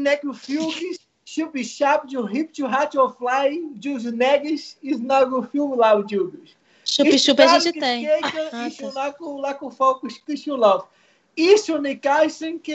necrofilmes, 1.36 1.68
chup-chap, 1.68 2.06
de 2.06 2.16
hip 2.16 2.52
to 2.52 2.66
hat 2.66 2.96
of 2.96 3.16
fly, 3.16 3.60
jus 3.80 4.04
neges, 4.04 4.76
snagofil 4.82 5.76
laudildos. 5.76 6.56
Chup-chup 6.84 7.40
a 7.40 7.58
gente 7.58 7.78
tem. 7.78 8.06
Isso 8.66 8.92
lá 8.92 9.12
com 9.12 9.40
lá 9.40 9.54
com 9.54 9.70
focos 9.70 10.18
que 10.18 10.36
chulov. 10.36 10.84
Isso 11.36 11.78
ne 11.78 11.96
caixem 11.96 12.58
que 12.58 12.72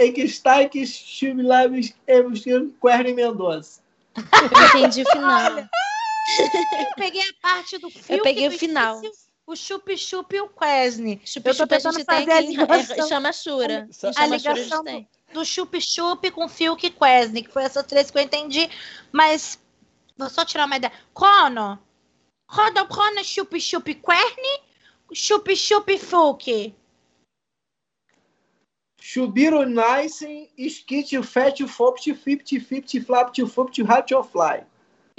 está 0.00 0.68
que 0.68 0.86
chumilaves 0.86 1.94
emusquiro 2.06 2.74
Querne 2.80 3.14
Mendonça. 3.14 3.80
Eu 4.16 4.80
entendi 4.80 5.02
o 5.02 5.10
final. 5.10 5.58
Eu 5.58 6.94
peguei 6.96 7.22
a 7.22 7.32
parte 7.40 7.78
do 7.78 7.88
fio. 7.88 8.16
Eu 8.16 8.22
peguei 8.22 8.48
o 8.48 8.50
final. 8.50 9.00
O 9.48 9.56
chup-chup 9.56 10.36
e 10.36 10.40
o 10.42 10.48
Quesne. 10.50 11.22
Chup-chup 11.24 11.62
a 11.62 11.78
tentando 11.78 11.96
gente 11.96 12.06
tem 12.06 12.26
fazer 12.26 13.00
a 13.00 13.04
é, 13.04 13.08
chama 13.08 13.32
Shura. 13.32 13.88
A 13.90 14.12
chama 14.12 14.24
a 14.24 14.26
ligação. 14.26 14.84
Do 15.32 15.42
chup-chup 15.42 16.30
com 16.32 16.46
fio 16.50 16.76
e 16.82 16.90
Quesne, 16.90 17.42
que 17.42 17.50
foi 17.50 17.62
essas 17.62 17.86
três 17.86 18.10
que 18.10 18.18
eu 18.18 18.22
entendi. 18.22 18.68
Mas 19.10 19.58
vou 20.18 20.28
só 20.28 20.44
tirar 20.44 20.66
uma 20.66 20.76
ideia. 20.76 20.92
Cono. 21.14 21.78
Roda 22.46 22.84
Cono 22.84 23.24
chup-chup 23.24 23.94
Querne. 23.94 24.60
Chup-chup 25.14 25.96
Fuki. 25.96 26.74
Chubiro 29.00 29.64
Nice, 29.64 30.50
Skit, 30.58 31.22
Fat, 31.22 31.66
Fopt, 31.66 32.12
Fipt, 32.12 32.60
Fipt, 32.60 33.00
Flap, 33.00 33.34
Fupt, 33.34 33.82
Hat 33.82 34.10
Fly. 34.30 34.66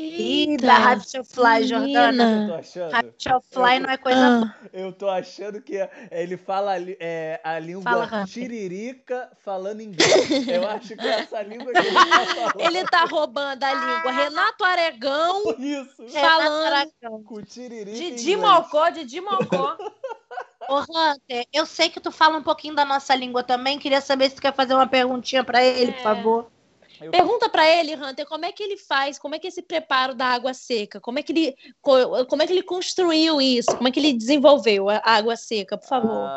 Ih, 0.01 0.55
da 0.57 0.97
Fly, 1.26 1.67
Jordana. 1.67 2.41
Eu 2.43 2.47
tô 2.47 2.53
achando. 2.55 2.91
Rádio 2.91 3.41
Fly 3.51 3.80
não 3.80 3.89
é 3.89 3.97
coisa 3.97 4.19
Ah, 4.45 4.67
Eu 4.71 4.93
tô 4.93 5.09
achando 5.09 5.61
que 5.61 5.76
ele 6.09 6.38
fala 6.38 6.71
a 6.73 6.77
li- 6.77 6.95
é, 7.01 7.41
a 7.43 7.59
língua 7.59 7.84
Fala, 8.07 8.26
tiririca 8.26 9.30
falando 9.43 9.81
inglês. 9.81 10.47
Eu 10.47 10.67
acho 10.69 10.95
que 10.95 11.05
é 11.05 11.19
essa 11.19 11.41
língua 11.41 11.73
que 11.73 11.80
ele 11.80 11.95
tá 11.95 12.26
falando. 12.35 12.61
ele 12.61 12.84
tá 12.85 13.03
roubando 13.05 13.63
a 13.63 13.73
língua. 13.73 14.11
Renato 14.11 14.63
Aregão 14.63 15.43
Isso. 15.59 16.03
É, 16.15 16.21
falando. 16.21 16.91
Com 17.26 17.41
tiririca 17.43 17.97
Didi. 17.97 18.38
Mocó, 18.38 18.89
Didi 18.89 19.19
Mocó. 19.19 19.77
Ô, 20.69 20.80
Hunter, 20.80 21.45
eu 21.51 21.65
sei 21.65 21.89
que 21.89 21.99
tu 21.99 22.11
fala 22.11 22.38
um 22.38 22.43
pouquinho 22.43 22.76
da 22.76 22.85
nossa 22.85 23.13
língua 23.15 23.43
também. 23.43 23.77
Queria 23.80 23.99
saber 24.01 24.30
se 24.30 24.35
tu 24.35 24.41
quer 24.41 24.53
fazer 24.53 24.73
uma 24.76 24.88
perguntinha 24.88 25.43
pra 25.43 25.61
ele, 25.63 25.91
por 25.91 25.99
É. 25.99 26.03
favor. 26.03 26.51
Eu- 27.01 27.11
Pergunta 27.11 27.49
pra 27.49 27.65
ele, 27.67 27.95
Hunter, 27.95 28.26
como 28.26 28.45
é 28.45 28.51
que 28.51 28.61
ele 28.61 28.77
faz? 28.77 29.17
Como 29.17 29.34
é 29.35 29.39
que 29.39 29.47
esse 29.47 29.61
preparo 29.61 30.13
da 30.13 30.26
água 30.27 30.53
seca? 30.53 30.99
Como 30.99 31.17
é 31.19 31.23
que 31.23 31.31
ele, 31.31 31.55
co- 31.81 32.26
como 32.26 32.41
é 32.41 32.47
que 32.47 32.53
ele 32.53 32.63
construiu 32.63 33.39
isso? 33.41 33.76
Como 33.76 33.88
é 33.88 33.91
que 33.91 33.99
ele 33.99 34.13
desenvolveu 34.13 34.89
a 34.89 35.01
água 35.05 35.35
seca, 35.35 35.77
por 35.77 35.88
favor? 35.88 36.27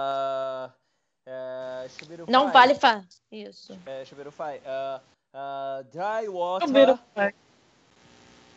É, 1.27 1.87
chuveiro 1.99 2.27
Não 2.29 2.51
vale 2.51 2.75
fa... 2.75 3.05
Isso. 3.31 3.79
É, 3.87 4.05
chuveiro 4.05 4.31
fai. 4.31 4.61
Ah, 4.67 5.01
ah, 5.35 5.83
dry 5.93 6.29
water. 6.29 6.69
Chuveiro 6.69 6.99
fai. 7.15 7.35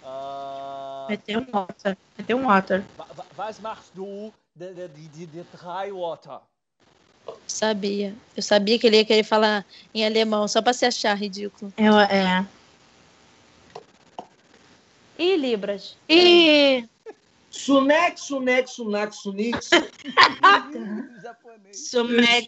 Ah, 0.03 1.07
Meteu 1.09 1.39
um 1.39 1.47
water. 1.51 1.97
Meteu 2.17 2.37
um 2.37 2.45
water. 2.45 2.83
wa- 2.97 3.07
wa- 3.17 3.25
was 3.37 3.59
machst 3.59 3.91
du 3.93 4.31
de, 4.55 4.73
de, 4.73 4.87
de, 4.87 5.07
de, 5.07 5.25
de 5.25 5.43
dry 5.43 5.91
water? 5.91 6.39
Sabia. 7.47 8.13
Eu 8.35 8.43
sabia 8.43 8.77
que 8.77 8.87
ele 8.87 8.97
ia 8.97 9.05
querer 9.05 9.23
falar 9.23 9.65
em 9.93 10.05
alemão, 10.05 10.47
só 10.47 10.61
pra 10.61 10.73
se 10.73 10.85
achar 10.85 11.15
ridículo. 11.15 11.71
Eu, 11.77 11.97
é. 11.99 12.45
E 15.17 15.37
Libras. 15.37 15.95
E 16.09 16.83
Sunex, 17.55 18.21
Sunex, 18.21 18.71
Sunax, 18.71 19.15
Sunix. 19.17 19.69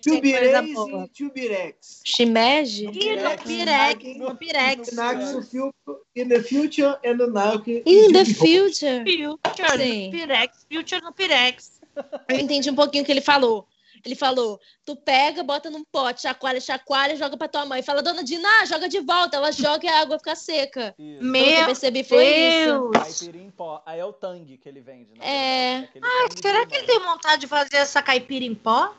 Tubireis, 0.04 0.76
Tubirex. 1.18 2.02
Shimeji? 2.04 2.86
No 2.88 2.92
Pirex, 2.92 4.18
no 4.18 4.36
Pirex. 4.36 4.92
Naxo, 4.92 5.74
in 6.16 6.28
the 6.28 6.44
future 6.44 6.98
and 7.06 7.20
now 7.34 7.58
que 7.58 7.82
In 7.86 8.12
the 8.12 8.26
future. 8.26 9.06
Future 9.06 9.78
Sim. 9.78 10.06
no 10.06 10.12
Pirex, 10.12 10.66
future 10.70 11.02
no 11.02 11.14
Pirex. 11.14 11.80
Eu 12.28 12.40
entendi 12.40 12.70
um 12.70 12.76
pouquinho 12.76 13.04
o 13.04 13.06
que 13.06 13.12
ele 13.12 13.22
falou. 13.22 13.66
Ele 14.04 14.16
falou: 14.16 14.60
tu 14.86 14.96
pega, 14.96 15.44
bota 15.44 15.70
num 15.70 15.84
pote, 15.84 16.22
chacoalha, 16.22 16.60
chacoalha, 16.60 17.16
joga 17.16 17.38
pra 17.38 17.48
tua 17.48 17.66
mãe. 17.66 17.82
Fala, 17.82 18.02
dona 18.02 18.24
Dina, 18.24 18.66
joga 18.66 18.88
de 18.88 19.00
volta. 19.00 19.38
Ela 19.38 19.52
joga 19.52 19.86
e 19.86 19.90
a 19.90 20.02
água 20.02 20.18
fica 20.18 20.36
seca. 20.36 20.96
Isso. 20.98 21.20
Que 21.20 21.26
eu 21.26 21.32
Meu 21.32 21.66
percebi 21.66 22.04
foi 22.04 22.26
isso. 22.26 22.90
Deus. 22.90 23.20
Caipirinha 23.20 23.46
em 23.46 23.52
pó. 23.52 23.82
Aí 23.86 24.00
é 24.00 24.06
o 24.06 24.14
Tang 24.14 24.58
que 24.58 24.70
ele 24.70 24.82
vende. 24.82 25.14
na 25.18 25.26
É. 25.26 25.90
Tang 25.94 26.42
Será 26.42 26.66
que 26.66 26.76
ele 26.76 26.88
tem 26.88 27.00
vontade 27.00 27.42
de 27.42 27.48
fazer 27.48 27.78
essa 27.78 28.02
caipira 28.02 28.46
em 28.46 28.56
pó? 28.56 28.94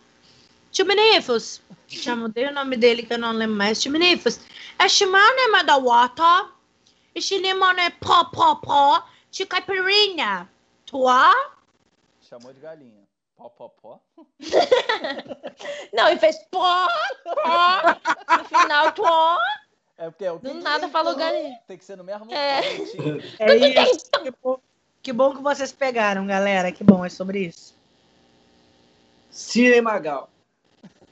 Tio 0.70 0.84
Benefos. 0.84 1.62
Já 1.86 2.14
mudei 2.14 2.46
o 2.46 2.52
nome 2.52 2.76
dele 2.76 3.02
que 3.02 3.12
eu 3.12 3.18
não 3.18 3.32
lembro 3.32 3.56
mais. 3.56 3.80
Tio 3.80 3.92
Benefos. 3.92 4.40
É 4.78 4.88
shimane 4.88 5.40
é 5.56 5.62
da 5.64 5.76
water. 5.76 6.50
E 7.14 7.20
é 7.46 7.90
pó, 7.90 8.24
pó, 8.24 8.54
pó. 8.56 9.04
De 9.30 9.46
caipirinha. 9.46 10.48
Tua? 10.84 11.32
Chamou 12.20 12.52
de 12.52 12.60
galinha. 12.60 13.07
Pó, 13.38 13.48
pó, 13.50 13.68
pó. 13.68 14.00
Não, 15.94 16.08
e 16.08 16.18
fez 16.18 16.36
pó, 16.50 16.88
pó. 17.22 18.36
No 18.36 18.44
final, 18.44 18.92
pó. 18.92 19.38
É 19.96 20.10
porque 20.10 20.24
é 20.24 20.32
o 20.32 20.40
Do 20.40 20.54
nada 20.54 20.80
tem 20.80 20.90
falou 20.90 21.12
pó. 21.12 21.20
galinha. 21.20 21.56
Tem 21.68 21.78
que 21.78 21.84
ser 21.84 21.96
no 21.96 22.02
mesmo 22.02 22.26
É. 22.34 22.60
É 23.38 23.54
isso. 23.92 24.10
Que 24.10 24.32
bom, 24.42 24.58
que 25.00 25.12
bom 25.12 25.36
que 25.36 25.42
vocês 25.42 25.70
pegaram, 25.70 26.26
galera. 26.26 26.72
Que 26.72 26.82
bom, 26.82 27.04
é 27.04 27.08
sobre 27.08 27.46
isso. 27.46 27.76
Cine 29.30 29.80
Magal. 29.80 30.28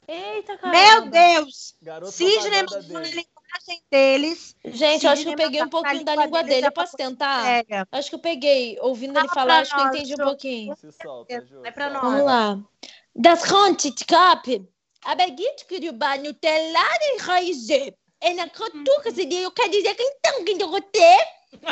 Eita, 0.05 0.57
cara. 0.57 0.71
Meu 0.71 1.09
Deus! 1.09 1.75
Garoto 1.81 2.11
Sidney 2.11 2.65
dele. 2.65 3.27
Linguagem 3.47 3.83
deles. 3.89 4.55
Gente, 4.65 5.05
eu 5.05 5.11
acho 5.11 5.23
que 5.23 5.29
eu 5.29 5.35
peguei 5.35 5.61
um 5.61 5.65
a 5.65 5.69
pouquinho 5.69 6.03
da 6.03 6.15
língua 6.15 6.43
dele. 6.43 6.65
é 6.65 6.67
Eu 6.67 6.71
posso 6.71 6.97
tentar? 6.97 7.63
Acho 7.91 8.09
que 8.09 8.15
eu 8.15 8.19
peguei. 8.19 8.77
Ouvindo 8.81 9.17
ele 9.17 9.27
Fala 9.27 9.33
falar, 9.33 9.53
pra 9.53 9.61
acho 9.61 9.71
que 9.71 9.79
eu 9.79 9.85
nós, 9.85 9.95
entendi 9.95 10.13
um 10.13 10.25
pouquinho. 10.25 10.75
Se 10.75 10.91
solta, 10.91 11.45
Ju. 11.45 11.61
Vai 11.61 11.71
pra 11.71 11.89
nós. 11.89 12.01
Vamos 12.01 12.25
lá. 12.25 12.59
Das 13.15 13.43
Rontitkap, 13.49 14.69
aber 15.03 15.31
geht 15.31 15.65
que 15.65 15.91
ba 15.91 16.17
Nutella 16.17 16.87
de 16.99 17.23
raiz. 17.23 17.67
E 17.69 18.33
na 18.33 18.49
cultura 18.49 19.11
se 19.11 19.25
diz, 19.25 19.43
eu 19.43 19.51
quero 19.51 19.71
dizer 19.71 19.95
que 19.95 20.03
então 20.03 20.43
que 20.43 20.51
eu. 20.51 20.69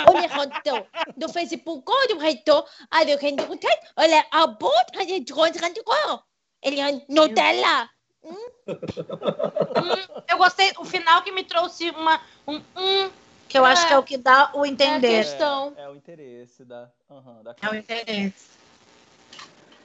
Olha, 0.08 0.28
Ronto, 0.28 0.88
do 1.18 1.30
Facebook, 1.30 1.92
do 2.08 2.18
resto, 2.18 2.66
aí 2.90 3.12
eu 3.12 3.20
quero 3.20 3.36
dizer, 3.36 3.80
olha, 3.98 4.26
a 4.32 4.48
bot, 4.48 4.98
a 4.98 5.04
gente 5.04 5.34
conta, 5.34 5.60
a 5.60 5.68
gente 5.68 5.84
conta. 5.84 6.24
Ele 6.64 6.80
é 6.80 7.06
Nutella. 7.10 7.90
Hum, 8.26 10.22
eu 10.30 10.38
gostei. 10.38 10.72
O 10.80 10.86
final 10.86 11.22
que 11.22 11.32
me 11.32 11.44
trouxe 11.44 11.90
uma, 11.92 12.20
um 12.48 12.56
hum, 12.76 13.10
que 13.48 13.58
eu 13.58 13.66
É. 13.66 13.72
acho 13.72 13.88
que 13.88 13.94
é 13.94 13.98
o 13.98 14.04
que 14.04 14.18
dá 14.18 14.52
o 14.54 14.66
É 14.66 14.68
a 14.68 14.72
entender. 14.72 15.24
questão. 15.24 15.74
É, 15.78 15.84
é 15.84 15.90
o 15.90 15.96
interesse 15.96 16.64
da. 16.66 16.90
aham, 17.10 17.44
da 17.44 17.56
É 17.62 17.70
o 17.70 17.76
interesse. 17.76 18.56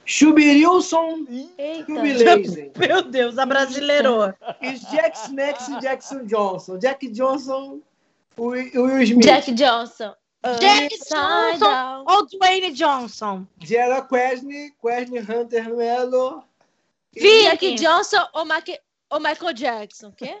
Chubirilson. 0.05 1.25
Meu 2.77 3.01
Deus, 3.03 3.37
a 3.37 3.45
brasileirou. 3.45 4.33
E 4.59 4.73
Jack 4.73 5.17
Snacks 5.17 5.67
e 5.67 5.79
Jackson 5.79 6.25
Johnson. 6.25 6.77
Jack 6.79 7.07
Johnson, 7.09 7.79
o 8.35 8.47
o 8.47 8.51
Will 8.53 9.01
Smith. 9.03 9.23
Jack 9.25 9.51
Johnson. 9.53 10.13
Jack 10.59 10.97
Johnson 11.07 12.03
ou 12.07 12.25
Dwayne 12.25 12.71
Johnson? 12.71 13.45
Gerard 13.59 14.07
Quesney, 14.09 14.73
Quesney 14.81 15.19
Hunter 15.19 15.69
Melo. 15.75 16.43
Jack 17.15 17.75
Johnson 17.75 18.25
ou, 18.33 18.45
ou 19.11 19.19
Michael 19.19 19.53
Jackson? 19.53 20.07
O 20.07 20.13
quê? 20.13 20.35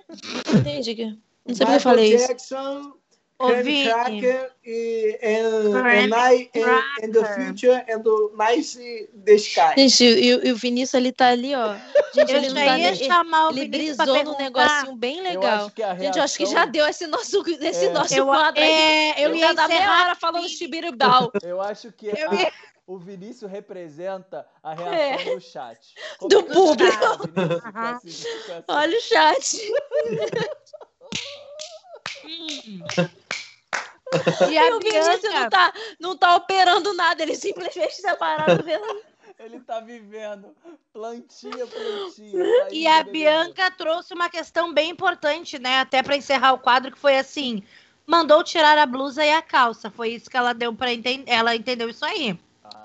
Não 0.51 0.59
entendi. 0.59 0.91
aqui. 0.91 1.05
Não 1.45 1.55
sei 1.55 1.65
porque 1.65 1.77
eu 1.77 1.81
falei 1.81 2.13
isso. 2.15 2.27
Jackson, 2.27 2.93
Ô, 3.39 3.47
Kenny 3.47 3.63
Vini. 3.63 3.83
Cracker 3.85 4.51
e 4.63 5.19
and, 5.23 5.75
and, 5.75 6.15
I, 6.15 6.49
and, 6.55 7.05
and 7.07 7.11
the. 7.11 7.25
Future 7.33 7.83
and 7.89 8.03
the 8.03 8.45
Nice 8.55 9.09
the 9.25 9.33
Sky. 9.33 9.73
Gente, 9.75 10.03
e, 10.05 10.35
o- 10.35 10.45
e 10.47 10.51
o 10.51 10.55
Vinícius 10.55 10.93
ali 10.93 11.11
tá 11.11 11.29
ali, 11.29 11.55
ó. 11.55 11.73
Gente, 12.13 12.31
Eu 12.31 12.37
ele 12.37 12.49
já 12.49 12.55
tá 12.65 12.77
ia 12.77 12.95
chamar 12.95 13.47
o 13.47 13.51
Ele 13.51 13.61
Vinícius 13.67 13.95
pra 13.97 14.05
brisou 14.05 14.23
num 14.23 14.35
perguntar. 14.35 14.67
negocinho 14.75 14.95
bem 14.95 15.17
Eu 15.17 15.23
legal. 15.23 15.71
que 15.71 15.81
a 15.81 15.95
Gente, 15.95 16.17
eu 16.19 16.23
acho 16.23 16.37
que 16.37 16.45
já 16.45 16.51
reação- 16.51 16.71
deu 16.71 16.87
esse 16.87 17.07
nosso, 17.07 17.43
esse 17.61 17.85
É. 17.85 17.89
nosso 17.89 18.13
Eu, 18.15 18.25
quadro 18.27 18.61
aí. 18.61 18.69
é, 18.71 19.25
eu 19.25 19.29
Ele 19.31 19.39
ia 19.39 19.55
tá 19.55 19.67
meia 19.67 19.77
encerrar 19.79 20.01
hora 20.03 20.15
falando 20.15 20.47
chibiribau. 20.47 21.31
Eu 21.43 21.59
acho 21.61 21.91
que 21.93 22.07
Eu 22.09 22.33
ia- 22.33 22.53
o 22.93 22.97
Vinícius 22.97 23.49
representa 23.49 24.45
a 24.61 24.73
reação 24.73 25.35
do 25.35 25.39
chat. 25.41 25.95
Como 26.19 26.33
É. 26.33 26.35
Do 26.35 26.39
é 26.39 26.53
público. 26.53 27.71
tá, 27.71 28.01
essa- 28.05 28.63
Olha 28.67 28.97
o 28.97 29.01
chat. 29.01 29.61
E 32.25 32.83
E 34.49 34.57
a 34.57 34.75
o 34.75 34.79
Vinícius 34.79 35.23
não 35.23 35.49
tá, 35.49 35.73
não 35.99 36.17
tá 36.17 36.35
operando 36.35 36.93
nada, 36.93 37.23
ele 37.23 37.35
simplesmente 37.35 37.95
separado 37.95 38.61
vendo. 38.63 39.01
Ele 39.39 39.59
tá 39.61 39.79
vivendo 39.79 40.53
plantinha, 40.91 41.65
plantinha. 41.65 42.67
e 42.71 42.85
a 42.85 43.03
Bianca 43.03 43.71
trouxe 43.71 44.13
uma 44.13 44.29
questão 44.29 44.73
bem 44.73 44.89
importante, 44.91 45.57
né? 45.57 45.79
Até 45.79 46.03
pra 46.03 46.17
encerrar 46.17 46.51
o 46.53 46.59
quadro, 46.59 46.91
que 46.91 46.99
foi 46.99 47.17
assim: 47.17 47.63
mandou 48.05 48.43
tirar 48.43 48.77
a 48.77 48.85
blusa 48.85 49.25
e 49.25 49.31
a 49.31 49.41
calça. 49.41 49.89
Foi 49.89 50.09
isso 50.09 50.29
que 50.29 50.35
ela 50.37 50.53
deu 50.53 50.75
para 50.75 50.93
entender. 50.93 51.31
Ela 51.31 51.55
entendeu 51.55 51.89
isso 51.89 52.03
aí. 52.05 52.37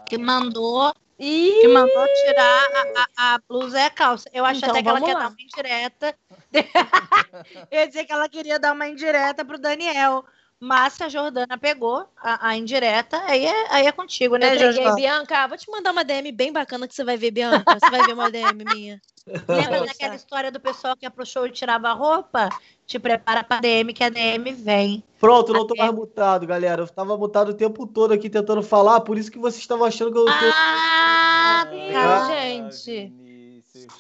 Que 0.08 0.18
mandou, 0.18 0.92
E 1.18 1.58
que 1.60 1.68
mandou 1.68 2.06
tirar 2.24 2.64
a, 2.74 3.02
a- 3.02 3.34
a 3.34 3.38
blusa 3.48 3.78
e 3.78 3.84
a 3.84 3.90
calça. 3.90 4.28
Eu 4.32 4.44
acho 4.44 4.58
Então, 4.58 4.70
até 4.70 4.82
que 4.82 4.88
ela 4.88 4.98
vamos 5.00 5.08
quer 5.12 5.14
lá. 5.16 5.24
dar 5.24 5.28
uma 5.30 5.40
indireta. 5.40 6.14
Eu 7.70 7.80
ia 7.80 7.88
dizer 7.88 8.04
que 8.04 8.12
ela 8.12 8.28
queria 8.28 8.58
dar 8.58 8.72
uma 8.72 8.86
indireta 8.88 9.44
pro 9.44 9.58
Daniel. 9.58 10.24
Mas 10.58 10.94
se 10.94 11.04
a 11.04 11.08
Jordana 11.10 11.58
pegou 11.58 12.08
a, 12.16 12.48
a 12.48 12.56
indireta, 12.56 13.22
aí 13.26 13.44
é, 13.44 13.66
aí 13.74 13.86
é 13.86 13.92
contigo, 13.92 14.36
né, 14.38 14.52
peguei, 14.52 14.72
Jordana? 14.72 14.94
Bianca, 14.96 15.46
vou 15.48 15.58
te 15.58 15.70
mandar 15.70 15.92
uma 15.92 16.02
DM 16.02 16.32
bem 16.32 16.50
bacana 16.50 16.88
que 16.88 16.94
você 16.94 17.04
vai 17.04 17.18
ver, 17.18 17.30
Bianca. 17.30 17.78
Você 17.78 17.90
vai 17.90 18.02
ver 18.06 18.14
uma 18.14 18.30
DM 18.30 18.64
minha. 18.64 18.98
Lembra 19.48 19.84
daquela 19.84 20.14
história 20.14 20.50
do 20.50 20.58
pessoal 20.58 20.96
que 20.96 21.04
ia 21.04 21.10
pro 21.10 21.26
show 21.26 21.46
e 21.46 21.50
tirava 21.52 21.88
a 21.90 21.92
roupa? 21.92 22.48
Te 22.86 22.98
prepara 23.00 23.42
pra 23.42 23.58
DM, 23.60 23.92
que 23.92 24.04
a 24.04 24.08
DM 24.08 24.52
vem. 24.52 25.02
Pronto, 25.18 25.52
não 25.52 25.66
tô 25.66 25.74
mais 25.74 25.92
mutado, 25.92 26.46
galera. 26.46 26.82
Eu 26.82 26.88
tava 26.88 27.16
mutado 27.16 27.48
o 27.48 27.54
tempo 27.54 27.84
todo 27.86 28.12
aqui 28.12 28.30
tentando 28.30 28.62
falar, 28.62 29.00
por 29.00 29.18
isso 29.18 29.30
que 29.30 29.38
vocês 29.38 29.60
estavam 29.60 29.84
achando 29.84 30.12
que 30.12 30.18
eu 30.18 30.24
tô. 30.24 30.30
Ah, 30.30 31.66
Cara, 31.92 32.20
tá. 32.20 32.34
gente. 32.70 33.12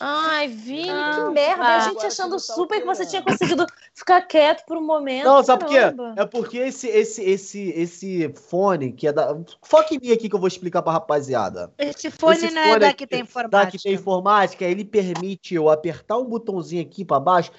Ai, 0.00 0.48
Vini, 0.48 0.86
Não, 0.88 1.26
que 1.28 1.34
merda. 1.34 1.62
vai. 1.62 1.76
A 1.76 1.80
gente 1.80 2.06
achando 2.06 2.32
tá 2.32 2.38
super 2.38 2.80
que 2.80 2.86
você 2.86 3.04
tinha 3.06 3.22
conseguido 3.22 3.66
ficar 3.94 4.22
quieto 4.22 4.64
por 4.66 4.76
um 4.76 4.82
momento. 4.84 5.24
Não, 5.24 5.42
sabe 5.44 5.64
por 5.64 5.70
quê? 5.70 5.78
É 6.16 6.24
porque 6.24 6.58
esse, 6.58 6.88
esse, 6.88 7.22
esse, 7.22 7.68
esse 7.70 8.32
fone 8.48 8.92
que 8.92 9.06
é 9.06 9.12
da. 9.12 9.36
Foca 9.62 9.94
em 9.94 9.98
mim 10.00 10.12
aqui 10.12 10.28
que 10.28 10.34
eu 10.34 10.38
vou 10.40 10.48
explicar 10.48 10.80
pra 10.82 10.92
rapaziada. 10.92 11.72
Esse 11.78 12.10
fone 12.10 12.36
Esse 12.36 12.50
não 12.54 12.62
é 12.62 12.68
fone 12.68 12.80
da 12.80 12.86
aqui- 12.88 12.96
que 12.98 13.06
tem 13.06 13.18
Da 13.18 13.24
informática. 13.24 13.70
que 13.78 13.82
tem 13.82 13.92
informática, 13.92 14.64
ele 14.64 14.84
permite 14.84 15.54
eu 15.54 15.68
apertar 15.68 16.16
um 16.18 16.24
botãozinho 16.24 16.82
aqui 16.82 17.04
pra 17.04 17.20
baixo. 17.20 17.50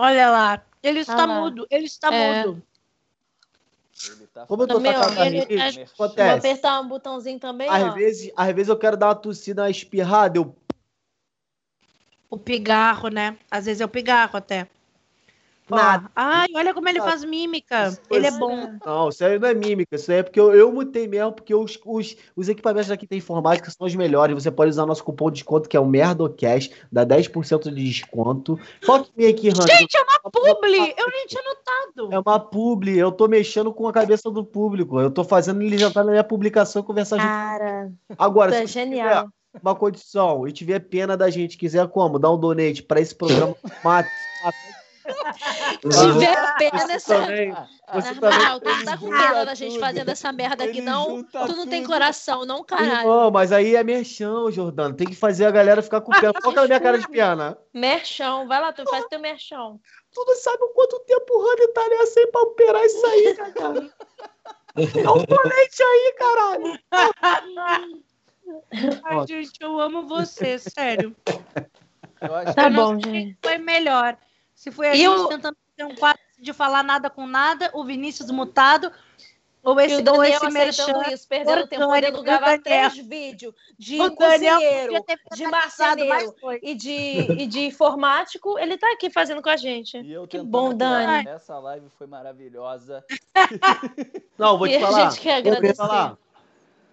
Olha 0.00 0.30
lá. 0.30 0.64
Ele 0.82 1.00
está 1.00 1.24
Ah 1.24 1.26
mudo. 1.26 1.66
Ele 1.70 1.84
está 1.84 2.10
É. 2.10 2.46
mudo. 2.46 2.62
Ele 4.06 4.26
tá 4.28 4.46
Como 4.46 4.62
eu 4.62 4.66
tô 4.66 4.74
Também, 4.74 4.92
com 4.94 4.98
a 4.98 5.02
ó, 5.02 5.08
catarro 5.08 5.26
ele 5.26 5.40
aqui, 5.42 5.56
tá- 5.56 5.72
que 5.72 5.84
Vou 5.84 6.06
acontece? 6.06 6.38
apertar 6.38 6.80
um 6.80 6.88
botãozinho 6.88 7.38
também, 7.38 7.68
ó. 7.68 7.72
Às 7.72 7.94
vezes, 7.94 8.32
às 8.34 8.54
vezes 8.54 8.68
eu 8.70 8.78
quero 8.78 8.96
dar 8.96 9.08
uma 9.08 9.14
tossida, 9.14 9.62
uma 9.62 9.70
espirrada, 9.70 10.38
eu 10.38 10.56
O 12.30 12.38
pigarro, 12.38 13.08
né? 13.08 13.36
Às 13.50 13.66
vezes 13.66 13.80
é 13.82 13.84
o 13.84 13.88
pigarro 13.88 14.36
até. 14.38 14.68
Nada. 15.76 16.10
Ai, 16.14 16.48
olha 16.54 16.74
como 16.74 16.88
ele 16.88 17.00
faz 17.00 17.24
mímica. 17.24 17.88
Isso 17.88 18.00
Ele 18.10 18.26
é 18.26 18.30
bom. 18.30 18.78
Não, 18.84 19.08
isso 19.08 19.24
aí 19.24 19.38
não 19.38 19.48
é 19.48 19.54
mímica, 19.54 19.96
isso 19.96 20.10
aí 20.10 20.18
é 20.18 20.22
porque 20.22 20.40
eu, 20.40 20.54
eu 20.54 20.72
mutei 20.72 21.06
mesmo, 21.08 21.32
porque 21.32 21.54
os, 21.54 21.78
os, 21.84 22.16
os 22.36 22.48
equipamentos 22.48 22.88
daqui 22.88 23.06
tem 23.06 23.18
informática 23.18 23.70
são 23.70 23.86
os 23.86 23.94
melhores. 23.94 24.34
Você 24.34 24.50
pode 24.50 24.70
usar 24.70 24.86
nosso 24.86 25.04
cupom 25.04 25.30
de 25.30 25.40
desconto, 25.40 25.68
que 25.68 25.76
é 25.76 25.80
o 25.80 25.86
Merdocast, 25.86 26.72
dá 26.90 27.06
10% 27.06 27.72
de 27.72 27.84
desconto. 27.84 28.58
Foca 28.82 29.08
em 29.16 29.22
mim 29.24 29.30
aqui, 29.30 29.48
Hunter. 29.48 29.78
Gente, 29.78 29.96
é 29.96 30.02
uma 30.02 30.30
publi! 30.30 30.94
Eu 30.96 31.10
nem 31.10 31.26
tinha 31.26 31.42
notado. 31.42 32.12
É 32.12 32.18
uma 32.18 32.38
publi, 32.38 32.98
eu 32.98 33.12
tô 33.12 33.28
mexendo 33.28 33.72
com 33.72 33.88
a 33.88 33.92
cabeça 33.92 34.30
do 34.30 34.44
público. 34.44 35.00
Eu 35.00 35.10
tô 35.10 35.24
fazendo 35.24 35.62
ele 35.62 35.78
já 35.78 35.90
tá 35.90 36.02
na 36.04 36.10
minha 36.10 36.24
publicação 36.24 36.82
e 36.82 36.84
conversar 36.84 37.16
junto. 37.16 37.28
Cara, 37.28 37.92
Agora, 38.18 38.52
tu 38.52 38.56
se 38.56 38.62
é 38.62 38.66
genial. 38.66 39.08
tiver 39.08 39.60
uma 39.62 39.74
condição 39.74 40.46
e 40.46 40.52
tiver 40.52 40.78
pena 40.80 41.16
da 41.16 41.28
gente, 41.30 41.56
quiser 41.56 41.86
como? 41.88 42.18
Dar 42.18 42.30
um 42.32 42.38
donate 42.38 42.82
pra 42.82 43.00
esse 43.00 43.14
programa. 43.14 43.56
mate, 43.84 44.10
Tiver 45.80 46.54
pena 46.56 46.78
você 46.78 46.86
nessa. 46.86 47.14
também, 47.14 47.54
também 47.86 48.14
moral, 48.14 48.60
tu 48.60 48.68
não 48.68 48.84
tá 48.84 48.98
com 48.98 49.10
pena 49.10 49.44
da 49.44 49.54
gente 49.54 49.78
fazendo 49.78 50.08
essa 50.10 50.32
merda 50.32 50.64
aqui, 50.64 50.80
não. 50.80 51.22
Tu 51.24 51.56
não 51.56 51.66
tem 51.66 51.84
coração, 51.84 52.44
não, 52.44 52.62
caralho. 52.64 53.08
Não, 53.08 53.30
mas 53.30 53.52
aí 53.52 53.76
é 53.76 53.82
merchão, 53.82 54.50
Jordano. 54.50 54.94
Tem 54.94 55.06
que 55.06 55.16
fazer 55.16 55.46
a 55.46 55.50
galera 55.50 55.82
ficar 55.82 56.00
com 56.00 56.12
pena. 56.12 56.32
Foca 56.42 56.60
na 56.60 56.66
minha 56.66 56.80
cara 56.80 56.98
de 56.98 57.08
pena. 57.08 57.58
Merchão, 57.72 58.46
vai 58.46 58.60
lá, 58.60 58.72
tu 58.72 58.84
faz 58.88 59.04
teu 59.06 59.20
merchão. 59.20 59.80
Tu 60.12 60.24
não 60.26 60.34
sabe 60.36 60.64
o 60.64 60.68
quanto 60.68 60.98
tempo 61.00 61.32
o 61.32 61.48
Rani 61.48 61.68
tá 61.72 61.88
nessa 61.88 62.20
aí 62.20 62.26
pra 62.26 62.42
operar 62.42 62.84
isso 62.84 63.06
aí, 63.06 63.34
cara. 63.54 63.90
Dá 65.02 65.12
um 65.12 65.24
donate 65.24 65.82
aí, 65.82 66.14
caralho. 66.16 66.78
Ai, 69.04 69.26
gente, 69.26 69.52
eu 69.60 69.80
amo 69.80 70.06
você, 70.06 70.58
sério. 70.58 71.14
Eu 72.20 72.34
acho 72.34 72.54
Tá 72.54 72.68
bom, 72.68 72.98
gente. 72.98 73.34
que 73.34 73.48
foi 73.48 73.58
melhor. 73.58 74.16
Se 74.60 74.70
foi 74.70 74.88
a 74.88 74.94
E 74.94 74.98
gente 74.98 75.06
eu- 75.06 75.26
tentando 75.26 75.56
fazer 75.74 75.90
um 75.90 75.94
quadro 75.96 76.20
de 76.38 76.52
falar 76.52 76.82
nada 76.82 77.08
com 77.08 77.26
nada, 77.26 77.70
o 77.72 77.82
Vinícius 77.82 78.30
mutado, 78.30 78.92
ou 79.62 79.80
E 79.80 79.84
esse, 79.86 79.94
o 79.94 79.98
ou 80.00 80.02
Daniel 80.04 80.24
esse 80.26 80.46
aceitando 80.46 80.98
merchan. 80.98 81.14
isso, 81.14 81.26
perdendo 81.26 81.66
tempo, 81.66 81.86
podendo 81.86 82.22
gravar 82.22 82.58
três 82.58 82.94
vídeos 82.98 83.54
de 83.78 83.98
O 84.02 84.14
cozinheiro, 84.14 85.02
de 85.34 85.46
marceneiro 85.46 86.34
e 86.62 86.74
de, 86.74 86.92
e 87.42 87.46
de 87.46 87.60
informático, 87.68 88.58
ele 88.58 88.76
tá 88.76 88.92
aqui 88.92 89.08
fazendo 89.08 89.40
com 89.40 89.48
a 89.48 89.56
gente. 89.56 89.96
E 89.96 90.12
eu 90.12 90.28
Que 90.28 90.38
bom. 90.42 90.74
Dani. 90.74 91.26
Essa 91.26 91.58
live 91.58 91.86
foi 91.96 92.06
maravilhosa. 92.06 93.02
Não, 94.36 94.58
vou 94.58 94.66
E 94.66 94.72
te 94.72 94.76
a 94.76 94.80
falar. 94.86 95.10
gente 95.10 95.20
quer 95.22 95.36
agradecer. 95.36 95.82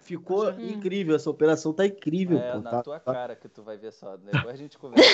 Ficou 0.08 0.48
Hum. 0.50 0.60
incrível. 0.70 1.14
Essa 1.14 1.28
operação 1.28 1.70
tá 1.72 1.84
incrível, 1.84 2.38
É 2.38 2.52
pô. 2.52 2.58
na 2.60 2.70
tá- 2.70 2.82
tua 2.82 2.98
tá- 2.98 3.12
cara 3.12 3.36
que 3.36 3.46
tu 3.46 3.62
vai 3.62 3.76
ver 3.76 3.92
só. 3.92 4.16
Depois 4.16 4.46
a 4.48 4.56
gente 4.56 4.78
conversa. 4.78 5.04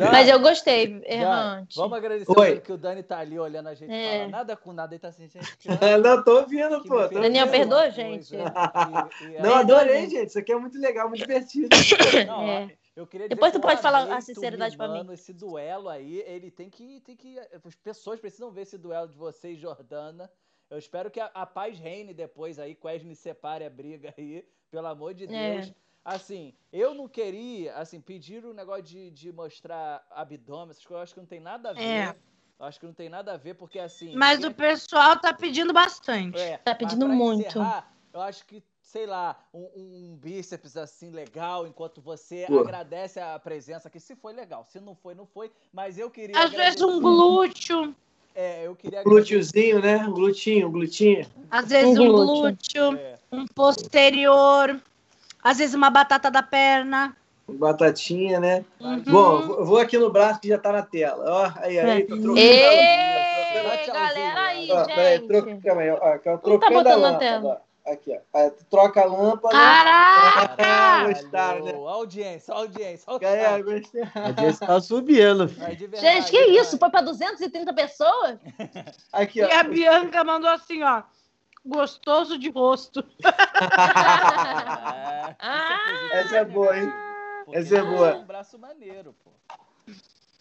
Mas 0.26 0.28
eu 0.30 0.40
gostei, 0.40 1.02
errante. 1.04 1.76
Vamos 1.76 1.98
agradecer 1.98 2.32
Oi. 2.38 2.58
que 2.60 2.72
o 2.72 2.78
Dani 2.78 3.02
tá 3.02 3.18
ali 3.18 3.38
olhando 3.38 3.68
a 3.68 3.74
gente 3.74 3.92
É. 3.92 4.16
falar 4.20 4.28
nada 4.28 4.56
com 4.56 4.72
nada. 4.72 4.94
Ele 4.94 4.98
tá 4.98 5.08
assim, 5.08 5.28
gente. 5.28 5.46
É, 5.68 5.96
não, 5.98 6.24
tô 6.24 6.38
ouvindo, 6.40 6.82
pô. 6.84 7.06
tô 7.08 7.20
Daniel, 7.20 7.44
ouvindo. 7.46 7.60
perdoa, 7.60 7.90
gente. 7.90 8.34
E- 8.34 8.38
e 8.38 8.40
Não, 9.44 9.56
aí- 9.56 9.60
adorei, 9.60 10.00
gente. 10.02 10.10
gente. 10.12 10.28
Isso 10.28 10.38
aqui 10.38 10.52
é 10.52 10.56
muito 10.58 10.78
legal, 10.78 11.06
muito 11.08 11.20
divertido. 11.20 11.68
Não, 12.26 12.42
É. 12.42 12.72
eu 12.96 13.06
queria 13.06 13.28
Depois 13.28 13.52
dizer 13.52 13.60
tu 13.60 13.66
pode 13.66 13.82
falar 13.82 14.10
a 14.10 14.20
sinceridade 14.22 14.74
pra 14.76 14.88
mim. 14.88 15.06
Esse 15.12 15.34
duelo 15.34 15.88
aí, 15.90 16.24
ele 16.26 16.50
tem 16.50 16.70
que, 16.70 17.00
tem 17.00 17.14
que. 17.14 17.38
As 17.38 17.74
pessoas 17.76 18.18
precisam 18.18 18.50
ver 18.50 18.62
esse 18.62 18.78
duelo 18.78 19.06
de 19.06 19.16
você 19.16 19.50
e 19.50 19.56
Jordana. 19.56 20.30
Eu 20.70 20.78
espero 20.78 21.10
que 21.10 21.18
a, 21.20 21.26
a 21.34 21.44
paz 21.44 21.78
reine 21.78 22.14
depois 22.14 22.58
aí, 22.58 22.74
Quesne 22.74 23.14
separe 23.16 23.64
a 23.64 23.70
briga 23.70 24.14
aí, 24.16 24.46
pelo 24.70 24.86
amor 24.86 25.12
de 25.12 25.24
É. 25.24 25.54
Deus. 25.56 25.72
Assim, 26.04 26.54
eu 26.72 26.94
não 26.94 27.06
queria, 27.06 27.74
assim, 27.74 28.00
pedir 28.00 28.44
o 28.44 28.54
negócio 28.54 28.84
de, 28.84 29.10
de 29.10 29.30
mostrar 29.32 30.02
abdômen, 30.10 30.70
essas 30.70 30.84
coisas, 30.86 30.98
eu 31.00 31.02
acho 31.02 31.14
que 31.14 31.20
não 31.20 31.26
tem 31.26 31.40
nada 31.40 31.70
a 31.70 31.72
ver. 31.74 31.82
É. 31.82 32.16
Eu 32.58 32.66
acho 32.66 32.78
que 32.80 32.86
não 32.86 32.94
tem 32.94 33.08
nada 33.08 33.32
a 33.34 33.36
ver, 33.36 33.54
porque 33.54 33.78
assim. 33.78 34.14
Mas 34.16 34.38
ninguém- 34.38 34.50
o 34.52 34.54
pessoal 34.54 35.18
tá 35.18 35.34
pedindo 35.34 35.72
bastante. 35.72 36.38
é, 36.38 36.56
Tá 36.58 36.70
mas 36.72 36.78
pedindo 36.78 37.06
pra 37.06 37.14
muito. 37.14 37.46
encerrar, 37.48 37.92
eu 38.12 38.20
acho 38.20 38.46
que, 38.46 38.62
sei 38.80 39.06
lá, 39.06 39.38
um, 39.52 39.68
um 40.12 40.16
bíceps 40.16 40.76
assim 40.76 41.10
legal, 41.10 41.66
enquanto 41.66 42.00
você 42.00 42.44
Pô. 42.46 42.60
agradece 42.60 43.18
a 43.20 43.38
presença 43.38 43.88
aqui. 43.88 43.98
Se 44.00 44.14
foi 44.16 44.32
legal, 44.32 44.64
se 44.64 44.78
não 44.80 44.94
foi, 44.94 45.14
não 45.14 45.26
foi. 45.26 45.50
Mas 45.72 45.98
eu 45.98 46.10
queria. 46.10 46.38
Às 46.38 46.50
vezes 46.50 46.80
um 46.80 46.96
agradecer- 46.96 47.00
glúteo, 47.00 47.96
É, 48.34 48.66
eu 48.66 48.74
queria. 48.74 49.02
Glúteozinho, 49.02 49.80
né? 49.80 49.96
Um 49.98 50.12
Glutinho, 50.12 50.68
um 50.68 50.72
glutinho. 50.72 51.26
às 51.50 51.66
vezes 51.68 51.98
Um 51.98 52.02
um 52.04 52.12
glúteo. 52.12 52.96
É, 52.96 53.14
um 53.32 53.44
posterior, 53.46 54.80
às 55.42 55.58
vezes 55.58 55.74
uma 55.74 55.90
batata 55.90 56.30
da 56.30 56.42
perna. 56.42 57.16
Batatinha, 57.48 58.38
né? 58.38 58.64
Uhum. 58.80 59.02
Bom, 59.08 59.64
vou- 59.64 59.78
aqui 59.78 59.98
no 59.98 60.10
braço 60.10 60.40
que 60.40 60.48
já 60.48 60.56
tá 60.58 60.70
na 60.70 60.82
tela. 60.82 61.24
Ó, 61.26 61.52
aí, 61.60 61.78
aí, 61.80 62.02
tô 62.04 62.14
trocando 62.16 62.38
a 62.38 62.40
Ei, 62.40 63.78
trocando- 63.78 63.92
galera 63.92 64.40
aí, 64.42 64.70
Ó, 64.70 64.84
peraí, 64.84 65.16
gente. 65.18 65.26
troca, 65.26 65.58
calma 65.64 65.80
aí, 65.82 65.90
ó, 65.90 65.96
tá 65.96 66.18
trocando 66.38 66.64
a 66.64 66.70
botando 66.70 66.84
na 66.86 66.94
lâmpada, 66.94 67.18
tela. 67.18 67.62
ó. 67.66 67.69
Aqui, 67.90 68.16
ó. 68.32 68.50
Troca 68.70 69.00
a 69.02 69.04
lâmpada. 69.04 69.54
Caraca! 69.54 71.08
Gostaram, 71.08 71.64
né? 71.64 71.72
Audiência, 71.74 72.54
audiência, 72.54 73.18
Galera, 73.18 73.62
gostei. 73.62 74.02
A 74.14 74.26
audiência 74.26 74.66
tá 74.66 74.80
subindo. 74.80 75.46
verdade, 75.46 75.88
Gente, 76.00 76.30
que 76.30 76.38
isso? 76.38 76.78
Foi 76.78 76.88
pra 76.90 77.00
230 77.00 77.72
pessoas? 77.74 78.38
Aqui, 79.12 79.40
E 79.40 79.44
ó. 79.44 79.58
a 79.58 79.62
Bianca 79.64 80.22
mandou 80.24 80.50
assim, 80.50 80.82
ó. 80.82 81.02
Gostoso 81.64 82.38
de 82.38 82.48
rosto. 82.50 83.04
É, 85.30 85.36
Ah, 85.38 86.08
Essa 86.12 86.36
é 86.38 86.44
boa, 86.44 86.76
hein? 86.78 86.92
porque 87.44 87.58
essa 87.58 87.74
é 87.76 87.78
é 87.78 87.82
boa. 87.82 88.16
um 88.16 88.24
braço 88.24 88.58
maneiro, 88.58 89.14
pô. 89.24 89.30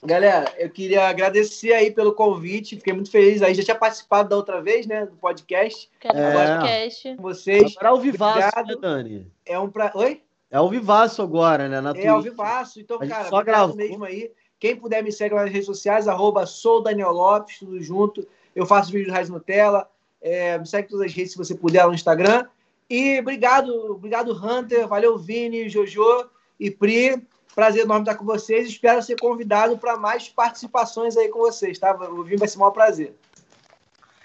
Galera, 0.04 0.54
eu 0.58 0.70
queria 0.70 1.08
agradecer 1.08 1.74
aí 1.74 1.92
pelo 1.92 2.14
convite. 2.14 2.78
Fiquei 2.78 2.94
muito 2.94 3.12
feliz 3.12 3.42
aí. 3.42 3.54
Já 3.54 3.64
tinha 3.64 3.76
participado 3.76 4.30
da 4.30 4.38
outra 4.38 4.62
vez, 4.62 4.88
né? 4.88 5.06
Do 5.06 5.16
podcast 5.18 5.90
Quero 6.00 6.18
É. 6.18 6.34
podcast. 6.34 7.16
com 7.16 7.22
vocês. 7.22 7.76
Agora 7.76 7.88
é 7.88 7.90
ao 7.90 8.00
vivaço, 8.00 8.64
né, 8.66 8.76
Dani? 8.80 9.28
É 9.46 9.60
um 9.60 9.70
pra... 9.70 9.92
Oi? 9.96 10.22
É 10.50 10.56
ao 10.58 10.70
vivaço 10.70 11.22
agora, 11.22 11.68
né? 11.68 11.82
Na 11.82 11.90
É 11.92 11.94
Twitch. 11.94 12.24
vivaço. 12.24 12.80
Então, 12.80 12.98
cara, 13.00 13.26
só 13.30 13.38
obrigado 13.40 13.46
gravou. 13.46 13.76
mesmo 13.76 14.04
aí. 14.06 14.32
Quem 14.58 14.76
puder 14.76 15.04
me 15.04 15.12
segue 15.12 15.36
lá 15.36 15.42
nas 15.44 15.52
redes 15.52 15.66
sociais, 15.66 16.08
arroba 16.08 16.46
sou 16.46 16.82
Daniel 16.82 17.12
Lopes, 17.12 17.60
tudo 17.60 17.82
junto. 17.82 18.26
Eu 18.56 18.66
faço 18.66 18.92
vídeo 18.92 19.06
de 19.08 19.12
Raiz 19.12 19.30
Nutella. 19.30 19.90
É, 20.22 20.58
me 20.58 20.66
segue 20.66 20.88
em 20.88 20.92
todas 20.92 21.06
as 21.08 21.14
redes 21.14 21.34
se 21.34 21.38
você 21.38 21.54
puder 21.56 21.84
lá 21.84 21.90
no 21.90 21.96
Instagram. 21.96 22.46
E 22.90 23.20
obrigado, 23.20 23.74
obrigado, 23.92 24.32
Hunter. 24.34 24.88
Valeu, 24.88 25.18
Vini, 25.18 25.70
Jojo 25.70 26.30
e 26.60 26.72
Pri. 26.72 27.22
Prazer 27.56 27.84
enorme 27.84 28.04
estar 28.04 28.16
com 28.16 28.26
vocês. 28.26 28.68
Espero 28.68 29.02
ser 29.02 29.20
convidado 29.20 29.78
para 29.78 29.98
mais 29.98 30.30
participações 30.30 31.18
aí 31.18 31.30
com 31.30 31.40
vocês, 31.40 31.78
tá? 31.80 31.94
O 31.96 32.24
Vini 32.24 32.38
vai 32.38 32.48
ser 32.48 32.58
um 32.58 32.62
maior 32.62 32.72
prazer. 32.72 33.14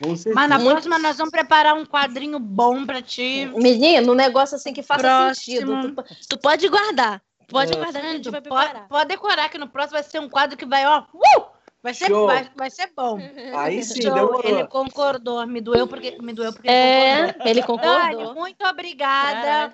Com 0.02 0.14
certeza. 0.16 0.34
Mas 0.34 0.48
na 0.48 0.58
próxima 0.58 0.98
nós 0.98 1.16
vamos 1.16 1.30
preparar 1.30 1.74
um 1.74 1.86
quadrinho 1.86 2.38
bom 2.38 2.84
pra 2.84 3.00
ti. 3.00 3.46
Menino, 3.56 4.12
um 4.12 4.14
negócio 4.14 4.56
assim 4.56 4.72
que 4.72 4.82
faça 4.82 5.00
Próximo. 5.00 5.34
sentido. 5.34 6.02
Tu, 6.04 6.26
tu 6.30 6.38
pode 6.38 6.68
guardar. 6.68 7.22
Pode 7.48 7.72
É. 7.72 7.76
guardar 7.76 8.04
a 8.04 8.12
gente 8.12 8.30
vai 8.30 8.40
Pode, 8.40 8.64
preparar. 8.66 8.88
pode 8.88 9.08
decorar 9.08 9.48
que 9.48 9.58
no 9.58 9.68
próximo 9.68 9.92
vai 9.94 10.02
ser 10.02 10.18
um 10.20 10.28
quadro 10.28 10.56
que 10.56 10.66
vai, 10.66 10.84
ó. 10.86 11.04
uh! 11.12 11.44
vai, 11.82 11.92
ser, 11.94 12.10
vai, 12.10 12.50
vai 12.56 12.70
ser 12.70 12.90
bom. 12.96 13.18
Aí 13.56 13.82
sim, 13.84 14.02
Show. 14.02 14.40
Ele 14.42 14.66
concordou. 14.66 15.46
Me 15.46 15.60
doeu 15.60 15.86
porque, 15.86 16.18
me 16.22 16.32
doeu 16.32 16.52
porque 16.52 16.68
ele 16.68 16.76
É, 16.76 17.32
concordou. 17.32 17.46
ele 17.50 17.60
Dani, 17.62 17.66
concordou. 18.14 18.34
muito 18.34 18.64
obrigada. 18.66 19.40
Caralho. 19.40 19.72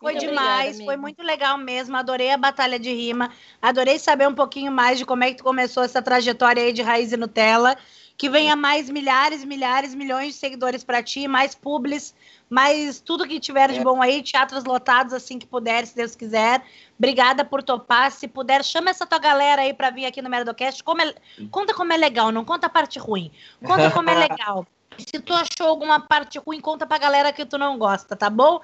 Foi 0.00 0.12
Muito 0.14 0.26
demais, 0.26 0.68
obrigada, 0.76 0.84
foi 0.84 0.96
muito 0.96 1.22
legal 1.22 1.58
mesmo. 1.58 1.94
Adorei 1.96 2.30
a 2.30 2.36
batalha 2.38 2.78
de 2.78 2.90
rima. 2.90 3.30
Adorei 3.60 3.98
saber 3.98 4.26
um 4.26 4.34
pouquinho 4.34 4.72
mais 4.72 4.98
de 4.98 5.04
como 5.04 5.22
é 5.24 5.30
que 5.30 5.36
tu 5.36 5.44
começou 5.44 5.82
essa 5.82 6.00
trajetória 6.00 6.62
aí 6.62 6.72
de 6.72 6.80
raiz 6.80 7.12
e 7.12 7.18
Nutella. 7.18 7.76
Que 8.16 8.28
venha 8.28 8.54
mais 8.56 8.88
milhares, 8.90 9.44
milhares, 9.44 9.94
milhões 9.94 10.28
de 10.28 10.32
seguidores 10.34 10.84
pra 10.84 11.02
ti, 11.02 11.26
mais 11.26 11.54
publis, 11.54 12.14
mais 12.50 13.00
tudo 13.00 13.26
que 13.26 13.40
tiver 13.40 13.70
de 13.72 13.78
É. 13.78 13.82
bom 13.82 14.00
aí, 14.02 14.22
teatros 14.22 14.64
lotados 14.64 15.14
assim 15.14 15.38
que 15.38 15.46
puder, 15.46 15.86
se 15.86 15.96
Deus 15.96 16.14
quiser. 16.14 16.62
Obrigada 16.98 17.44
por 17.46 17.62
topar. 17.62 18.10
Se 18.10 18.26
puder, 18.28 18.62
chama 18.64 18.90
essa 18.90 19.06
tua 19.06 19.18
galera 19.18 19.62
aí 19.62 19.72
pra 19.72 19.88
vir 19.90 20.04
aqui 20.06 20.20
no 20.20 20.28
Merdocast. 20.30 20.82
Como 20.82 21.00
é- 21.02 21.14
Conta 21.50 21.72
como 21.74 21.92
é 21.92 21.96
legal, 21.96 22.30
não 22.32 22.44
conta 22.44 22.66
a 22.66 22.70
parte 22.70 22.98
ruim. 22.98 23.30
Conta 23.62 23.90
como 23.90 24.08
é 24.10 24.14
legal. 24.38 24.66
Se 24.98 25.18
tu 25.20 25.32
achou 25.32 25.66
alguma 25.68 26.00
parte 26.00 26.38
ruim, 26.38 26.60
conta 26.60 26.86
pra 26.86 26.98
galera 26.98 27.32
que 27.32 27.46
tu 27.46 27.56
não 27.56 27.78
gosta, 27.78 28.14
tá 28.16 28.28
bom? 28.28 28.60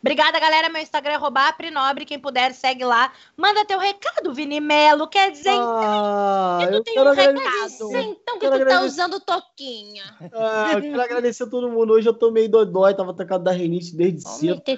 Obrigada, 0.00 0.38
galera. 0.40 0.68
Meu 0.68 0.80
Instagram 0.80 1.12
é 1.12 1.16
arroba 1.16 1.48
aprinobre. 1.48 2.04
Quem 2.04 2.18
puder, 2.18 2.52
segue 2.54 2.84
lá. 2.84 3.12
Manda 3.36 3.64
teu 3.64 3.78
recado, 3.78 4.32
Vini 4.32 4.60
Melo. 4.60 5.06
Quer 5.08 5.30
dizer, 5.32 5.50
Ah, 5.58 6.58
eu 6.62 6.70
eu 6.74 6.82
tenho 6.82 6.96
quero 6.96 7.08
um 7.08 7.12
agradecer. 7.12 7.84
recado. 7.84 7.96
Então 7.98 8.38
que 8.38 8.46
tu 8.46 8.50
tá 8.50 8.54
agradecer. 8.56 8.84
usando 8.86 9.20
toquinha. 9.20 10.04
Ah, 10.32 10.72
eu 10.74 10.80
quero 10.82 11.00
agradecer 11.02 11.42
a 11.42 11.46
todo 11.46 11.68
mundo. 11.68 11.92
Hoje 11.92 12.08
eu 12.08 12.14
tô 12.14 12.30
meio 12.30 12.48
dodói, 12.48 12.94
tava 12.94 13.10
atacado 13.10 13.44
da 13.44 13.50
rinite 13.52 13.94
desde 13.96 14.26
Ó, 14.26 14.30
cedo. 14.30 14.60
que. 14.62 14.76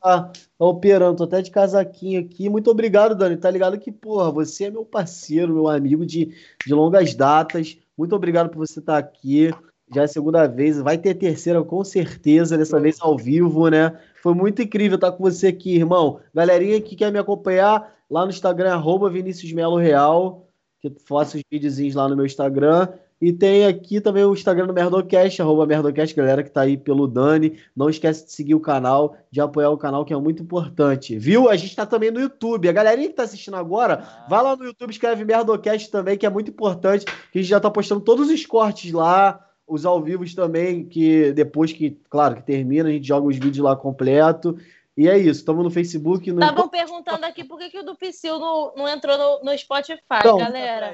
Tá, 0.00 0.22
tá 0.22 0.32
operando, 0.58 1.16
tô 1.16 1.24
até 1.24 1.42
de 1.42 1.50
casaquinho 1.50 2.20
aqui. 2.20 2.48
Muito 2.48 2.70
obrigado, 2.70 3.14
Dani. 3.14 3.36
Tá 3.36 3.50
ligado 3.50 3.78
que, 3.78 3.90
porra, 3.90 4.30
você 4.30 4.64
é 4.64 4.70
meu 4.70 4.84
parceiro, 4.84 5.54
meu 5.54 5.68
amigo 5.68 6.04
de, 6.06 6.34
de 6.66 6.74
longas 6.74 7.14
datas. 7.14 7.76
Muito 7.96 8.14
obrigado 8.14 8.48
por 8.50 8.58
você 8.58 8.78
estar 8.80 8.98
aqui. 8.98 9.52
Já 9.92 10.02
é 10.02 10.04
a 10.04 10.08
segunda 10.08 10.46
vez, 10.46 10.80
vai 10.80 10.96
ter 10.96 11.14
terceira 11.14 11.64
com 11.64 11.82
certeza, 11.82 12.56
dessa 12.56 12.78
vez 12.78 12.98
ao 13.00 13.16
vivo, 13.18 13.68
né? 13.68 13.98
Foi 14.22 14.34
muito 14.34 14.62
incrível 14.62 14.96
estar 14.96 15.12
com 15.12 15.22
você 15.22 15.48
aqui, 15.48 15.76
irmão. 15.76 16.20
Galerinha 16.34 16.80
que 16.80 16.96
quer 16.96 17.10
me 17.10 17.18
acompanhar 17.18 17.94
lá 18.10 18.24
no 18.24 18.30
Instagram, 18.30 18.72
arroba 18.72 19.08
Vinícius 19.08 19.52
Melo 19.52 19.76
Real, 19.76 20.46
que 20.80 20.88
eu 20.88 20.96
faço 21.06 21.36
os 21.36 21.42
videozinhos 21.50 21.94
lá 21.94 22.08
no 22.08 22.16
meu 22.16 22.26
Instagram. 22.26 22.88
E 23.20 23.34
tem 23.34 23.66
aqui 23.66 24.00
também 24.00 24.24
o 24.24 24.32
Instagram 24.32 24.66
do 24.66 24.72
Merdocast, 24.72 25.42
arroba 25.42 25.66
Merdocast, 25.66 26.16
galera 26.16 26.42
que 26.42 26.50
tá 26.50 26.62
aí 26.62 26.78
pelo 26.78 27.06
Dani. 27.06 27.58
Não 27.76 27.90
esquece 27.90 28.24
de 28.24 28.32
seguir 28.32 28.54
o 28.54 28.60
canal, 28.60 29.14
de 29.30 29.42
apoiar 29.42 29.68
o 29.68 29.76
canal, 29.76 30.06
que 30.06 30.14
é 30.14 30.16
muito 30.16 30.42
importante. 30.42 31.18
Viu? 31.18 31.50
A 31.50 31.56
gente 31.56 31.76
tá 31.76 31.84
também 31.84 32.10
no 32.10 32.18
YouTube. 32.18 32.66
A 32.66 32.72
galerinha 32.72 33.08
que 33.08 33.14
tá 33.14 33.24
assistindo 33.24 33.58
agora, 33.58 34.24
vai 34.26 34.42
lá 34.42 34.56
no 34.56 34.64
YouTube, 34.64 34.90
escreve 34.90 35.22
Merdocast 35.22 35.90
também, 35.90 36.16
que 36.16 36.24
é 36.24 36.30
muito 36.30 36.50
importante, 36.50 37.04
que 37.04 37.38
a 37.38 37.42
gente 37.42 37.50
já 37.50 37.60
tá 37.60 37.70
postando 37.70 38.00
todos 38.00 38.30
os 38.30 38.46
cortes 38.46 38.90
lá, 38.90 39.38
os 39.70 39.86
ao 39.86 40.02
vivos 40.02 40.34
também, 40.34 40.84
que 40.84 41.32
depois 41.32 41.72
que, 41.72 41.96
claro, 42.10 42.36
que 42.36 42.42
termina, 42.42 42.88
a 42.88 42.92
gente 42.92 43.06
joga 43.06 43.28
os 43.28 43.36
vídeos 43.36 43.58
lá 43.58 43.76
completo. 43.76 44.58
E 44.96 45.08
é 45.08 45.16
isso, 45.16 45.40
estamos 45.40 45.62
no 45.64 45.70
Facebook, 45.70 46.30
no 46.30 46.40
Estavam 46.40 46.68
perguntando 46.68 47.24
aqui 47.24 47.44
por 47.44 47.58
que, 47.58 47.70
que 47.70 47.78
o 47.78 47.84
do 47.84 47.96
Psyll 47.96 48.38
não, 48.38 48.72
não 48.76 48.88
entrou 48.88 49.16
no, 49.16 49.44
no 49.44 49.56
Spotify, 49.56 50.00
Não, 50.24 50.36
galera. 50.36 50.92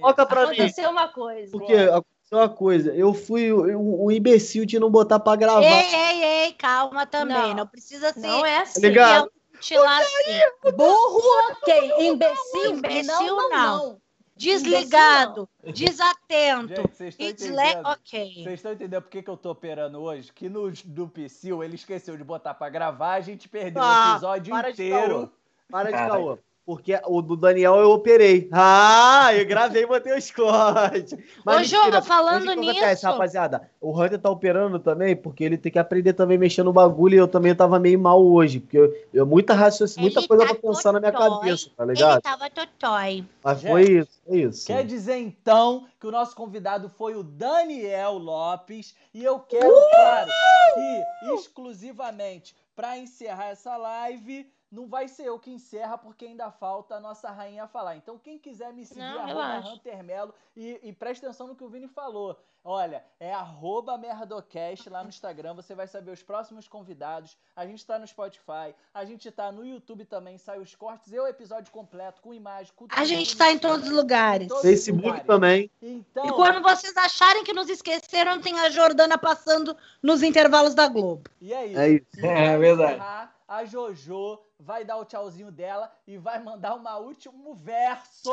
Toca 0.00 0.24
pra 0.24 0.46
mim. 0.46 0.52
Aconteceu 0.54 0.90
uma 0.90 1.08
coisa. 1.08 1.50
Porque 1.50 1.74
aconteceu 1.74 2.38
uma 2.38 2.48
coisa, 2.48 2.94
eu 2.94 3.12
fui 3.12 3.52
um, 3.52 4.06
um 4.06 4.10
imbecil 4.10 4.64
de 4.64 4.78
não 4.78 4.90
botar 4.90 5.18
pra 5.18 5.36
gravar. 5.36 5.62
ei, 5.62 5.94
ei, 5.94 6.24
ei, 6.24 6.52
calma 6.52 7.04
também. 7.04 7.36
Não, 7.36 7.56
Não. 7.56 7.66
precisa 7.66 8.12
ser. 8.12 8.20
Não 8.20 8.46
é 8.46 8.58
assim. 8.58 8.80
Ligado? 8.80 9.30
Ventilar 9.52 10.00
assim. 10.00 10.72
Burro, 10.76 11.20
ok. 11.50 11.92
Imbecil, 12.06 12.70
Imbecil, 12.70 13.06
não, 13.06 13.36
não, 13.36 13.50
não. 13.50 14.01
Desligado, 14.36 15.48
desatento. 15.62 16.68
Gente, 16.68 16.94
vocês 16.96 17.14
estão 17.14 17.26
It's 17.26 17.42
le... 17.46 17.52
entendendo? 17.52 17.86
Ok. 17.88 18.34
Vocês 18.42 18.54
estão 18.54 18.72
entendendo 18.72 19.02
por 19.02 19.10
que, 19.10 19.22
que 19.22 19.30
eu 19.30 19.36
tô 19.36 19.50
operando 19.50 20.00
hoje? 20.00 20.32
Que 20.32 20.48
no 20.48 20.70
do 20.70 21.08
Psyll 21.08 21.62
ele 21.62 21.74
esqueceu 21.74 22.16
de 22.16 22.24
botar 22.24 22.54
pra 22.54 22.68
gravar, 22.68 23.12
a 23.14 23.20
gente 23.20 23.48
perdeu 23.48 23.82
Ah, 23.82 24.08
o 24.08 24.12
episódio 24.14 24.50
para 24.54 24.72
de 24.72 24.82
inteiro. 24.82 25.14
caô. 25.14 25.28
Para 25.70 25.90
de 25.90 25.96
caô. 25.96 26.38
Porque 26.64 26.96
o 27.06 27.20
do 27.20 27.36
Daniel 27.36 27.74
eu 27.74 27.90
operei. 27.90 28.48
Ah, 28.52 29.30
eu 29.34 29.44
gravei 29.44 29.82
e 29.82 29.86
botei 29.86 30.16
os 30.16 30.30
cortes. 30.30 31.12
Ô, 31.44 31.62
Jô, 31.64 32.02
falando 32.02 32.42
Hoje 32.42 32.50
o 32.50 32.54
nisso- 32.60 32.70
acontece, 32.78 33.04
rapaziada? 33.04 33.68
O 33.80 33.90
Hunter 34.00 34.18
tá 34.20 34.30
operando 34.30 34.78
também, 34.78 35.16
porque 35.16 35.42
ele 35.42 35.58
tem 35.58 35.72
que 35.72 35.78
aprender 35.80 36.12
também 36.12 36.36
a 36.36 36.40
mexer 36.40 36.62
no 36.62 36.72
bagulho 36.72 37.14
e 37.16 37.18
eu 37.18 37.26
também 37.26 37.52
tava 37.52 37.80
meio 37.80 37.98
mal 37.98 38.24
hoje. 38.24 38.60
Porque 38.60 38.78
eu, 38.78 38.94
eu 39.12 39.26
muita 39.26 39.54
raciocínio, 39.54 40.02
muita 40.04 40.20
Ele 40.20 40.28
coisa 40.28 40.46
tá 40.46 40.54
pra 40.54 40.68
pensar 40.70 40.92
na 40.92 41.00
minha 41.00 41.10
totói. 41.10 41.30
cabeça, 41.40 41.70
tá 41.76 41.82
Ele 41.82 41.92
ligado? 41.94 42.22
tava 42.22 42.48
totói. 42.50 43.24
Mas 43.42 43.58
Gente, 43.60 43.70
foi 43.72 43.82
isso, 43.82 44.20
foi 44.24 44.38
isso. 44.42 44.66
Quer 44.68 44.84
dizer 44.86 45.16
então 45.16 45.84
que 45.98 46.06
o 46.06 46.12
nosso 46.12 46.36
convidado 46.36 46.88
foi 46.88 47.16
o 47.16 47.24
Daniel 47.24 48.18
Lopes 48.18 48.94
e 49.12 49.24
eu 49.24 49.40
quero, 49.40 49.74
claro, 49.90 50.30
que 50.74 51.34
exclusivamente 51.34 52.54
para 52.76 52.96
encerrar 52.98 53.48
essa 53.48 53.76
live, 53.76 54.46
não 54.72 54.88
vai 54.88 55.06
ser 55.06 55.26
eu 55.26 55.38
que 55.38 55.50
encerra 55.50 55.98
porque 55.98 56.24
ainda 56.24 56.50
falta 56.50 56.94
a 56.94 57.00
nossa 57.00 57.30
rainha 57.30 57.68
falar. 57.68 57.94
Então 57.96 58.18
quem 58.18 58.38
quiser 58.38 58.72
me 58.72 58.86
seguir, 58.86 59.00
Não, 59.00 59.20
arroba. 59.20 59.68
Hunter 59.68 60.02
Melo 60.02 60.34
e, 60.56 60.80
e 60.82 60.92
presta 60.94 61.26
atenção 61.26 61.46
no 61.46 61.54
que 61.54 61.62
o 61.62 61.68
Vini 61.68 61.86
falou. 61.86 62.38
Olha, 62.64 63.04
é 63.18 63.32
arroba 63.32 63.98
Merdocast 63.98 64.88
lá 64.88 65.02
no 65.02 65.08
Instagram, 65.08 65.52
você 65.52 65.74
vai 65.74 65.88
saber 65.88 66.12
os 66.12 66.22
próximos 66.22 66.68
convidados. 66.68 67.36
A 67.56 67.66
gente 67.66 67.84
tá 67.84 67.98
no 67.98 68.06
Spotify, 68.06 68.72
a 68.94 69.04
gente 69.04 69.30
tá 69.32 69.50
no 69.50 69.64
YouTube 69.64 70.04
também, 70.04 70.38
sai 70.38 70.60
os 70.60 70.74
cortes 70.74 71.12
e 71.12 71.18
o 71.18 71.26
episódio 71.26 71.72
completo 71.72 72.22
com 72.22 72.32
imagem, 72.32 72.72
com 72.76 72.86
A 72.90 73.04
gente 73.04 73.36
tá 73.36 73.50
em 73.50 73.58
todos 73.58 73.88
os 73.88 73.92
lugares. 73.92 74.46
Todos 74.46 74.62
Facebook 74.62 75.04
lugares. 75.04 75.26
também. 75.26 75.70
Então, 75.82 76.24
E 76.24 76.32
quando 76.32 76.62
vocês 76.62 76.96
acharem 76.96 77.42
que 77.42 77.52
nos 77.52 77.68
esqueceram, 77.68 78.40
tem 78.40 78.58
a 78.60 78.70
Jordana 78.70 79.18
passando 79.18 79.76
nos 80.00 80.22
intervalos 80.22 80.72
da 80.74 80.86
Globo. 80.86 81.28
e 81.40 81.52
é 81.52 81.66
isso. 81.66 81.80
É 81.80 81.88
isso. 81.90 82.06
É 82.24 82.56
verdade. 82.56 83.02
A 83.52 83.66
Jojo 83.66 84.38
vai 84.58 84.82
dar 84.82 84.96
o 84.96 85.04
tchauzinho 85.04 85.52
dela 85.52 85.92
e 86.06 86.16
vai 86.16 86.38
mandar 86.38 86.74
uma 86.74 86.96
último 86.96 87.54
verso 87.54 88.30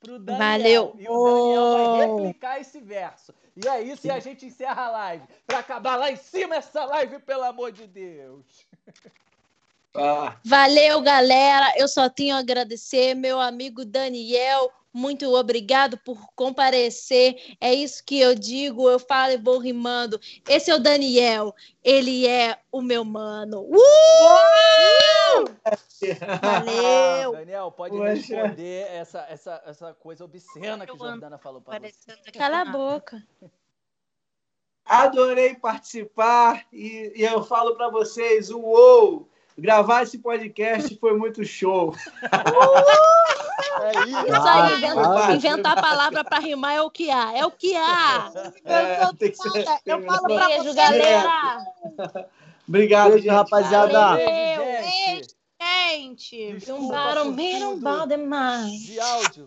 pro 0.00 0.18
Daniel. 0.18 0.36
Valeu. 0.36 0.96
E 0.98 1.08
o 1.08 1.22
Daniel 1.22 1.70
vai 1.70 1.86
Oh. 1.86 2.16
replicar 2.16 2.60
esse 2.60 2.80
verso. 2.80 3.32
E 3.54 3.68
é 3.68 3.80
isso, 3.80 4.08
e 4.08 4.10
a 4.10 4.18
gente 4.18 4.46
encerra 4.46 4.86
a 4.86 4.90
live. 4.90 5.28
Pra 5.46 5.60
acabar 5.60 5.94
lá 5.94 6.10
em 6.10 6.16
cima 6.16 6.56
essa 6.56 6.84
live, 6.86 7.20
pelo 7.20 7.44
amor 7.44 7.70
de 7.70 7.86
Deus. 7.86 8.44
Ah, 9.94 10.36
Valeu, 10.44 11.00
galera. 11.00 11.72
Eu 11.76 11.88
só 11.88 12.08
tenho 12.08 12.36
a 12.36 12.40
agradecer, 12.40 13.14
meu 13.14 13.40
amigo 13.40 13.84
Daniel. 13.84 14.70
Muito 14.92 15.32
obrigado 15.34 15.98
por 15.98 16.32
comparecer. 16.34 17.56
É 17.60 17.72
isso 17.72 18.02
que 18.04 18.18
eu 18.18 18.34
digo, 18.34 18.88
eu 18.88 18.98
falo 18.98 19.32
e 19.32 19.36
vou 19.36 19.58
rimando. 19.58 20.18
Esse 20.48 20.70
é 20.70 20.74
o 20.74 20.78
Daniel, 20.78 21.54
ele 21.84 22.26
é 22.26 22.58
o 22.72 22.80
meu 22.80 23.04
mano. 23.04 23.62
Uh! 23.62 23.78
Valeu! 26.40 27.32
Daniel, 27.38 27.70
pode 27.70 27.96
Poxa. 27.96 28.10
responder 28.10 28.86
essa, 28.88 29.26
essa, 29.28 29.62
essa 29.66 29.94
coisa 29.94 30.24
obscena 30.24 30.86
que 30.86 30.90
Eu 30.90 30.94
amo 30.94 31.04
Jordana 31.04 31.38
falou 31.38 31.60
pra 31.60 31.78
você. 31.78 32.32
Cala 32.32 32.62
a 32.62 32.64
boca. 32.64 33.22
Adorei 34.84 35.54
participar 35.54 36.66
e, 36.72 37.12
e 37.14 37.22
eu 37.22 37.44
falo 37.44 37.76
pra 37.76 37.90
vocês, 37.90 38.50
uou! 38.50 39.28
Gravar 39.58 40.04
esse 40.04 40.18
podcast 40.18 40.96
foi 41.00 41.16
muito 41.16 41.44
show. 41.44 41.94
É 43.80 43.90
isso. 43.90 44.08
Isso 44.26 44.32
Ah, 44.34 44.64
aí, 44.66 44.76
inventa- 44.78 45.24
ah, 45.26 45.34
inventar 45.34 45.78
a 45.78 45.80
palavra 45.82 46.24
pra 46.24 46.38
rimar 46.40 46.74
é 46.74 46.82
o 46.82 46.90
que 46.90 47.10
há. 47.10 47.36
É 47.36 47.46
o 47.46 47.50
que 47.50 47.76
há. 47.76 48.30
É, 48.64 49.06
tem 49.18 49.30
que 49.30 49.36
ser- 49.36 49.64
Eu 49.86 50.02
falo 50.02 50.22
pra 50.22 50.46
Beijo, 50.48 50.74
galera. 50.74 51.64
Obrigado, 52.68 53.10
Beijo, 53.10 53.22
gente. 53.24 53.32
rapaziada. 53.32 53.92
Valeu. 53.92 54.26
Gente, 54.82 55.34
gente. 55.60 56.52
desculpa 56.58 57.14
tudo 57.14 57.76
bom 57.80 58.06
demais. 58.06 58.72
de 58.80 58.98
áudio. 59.00 59.46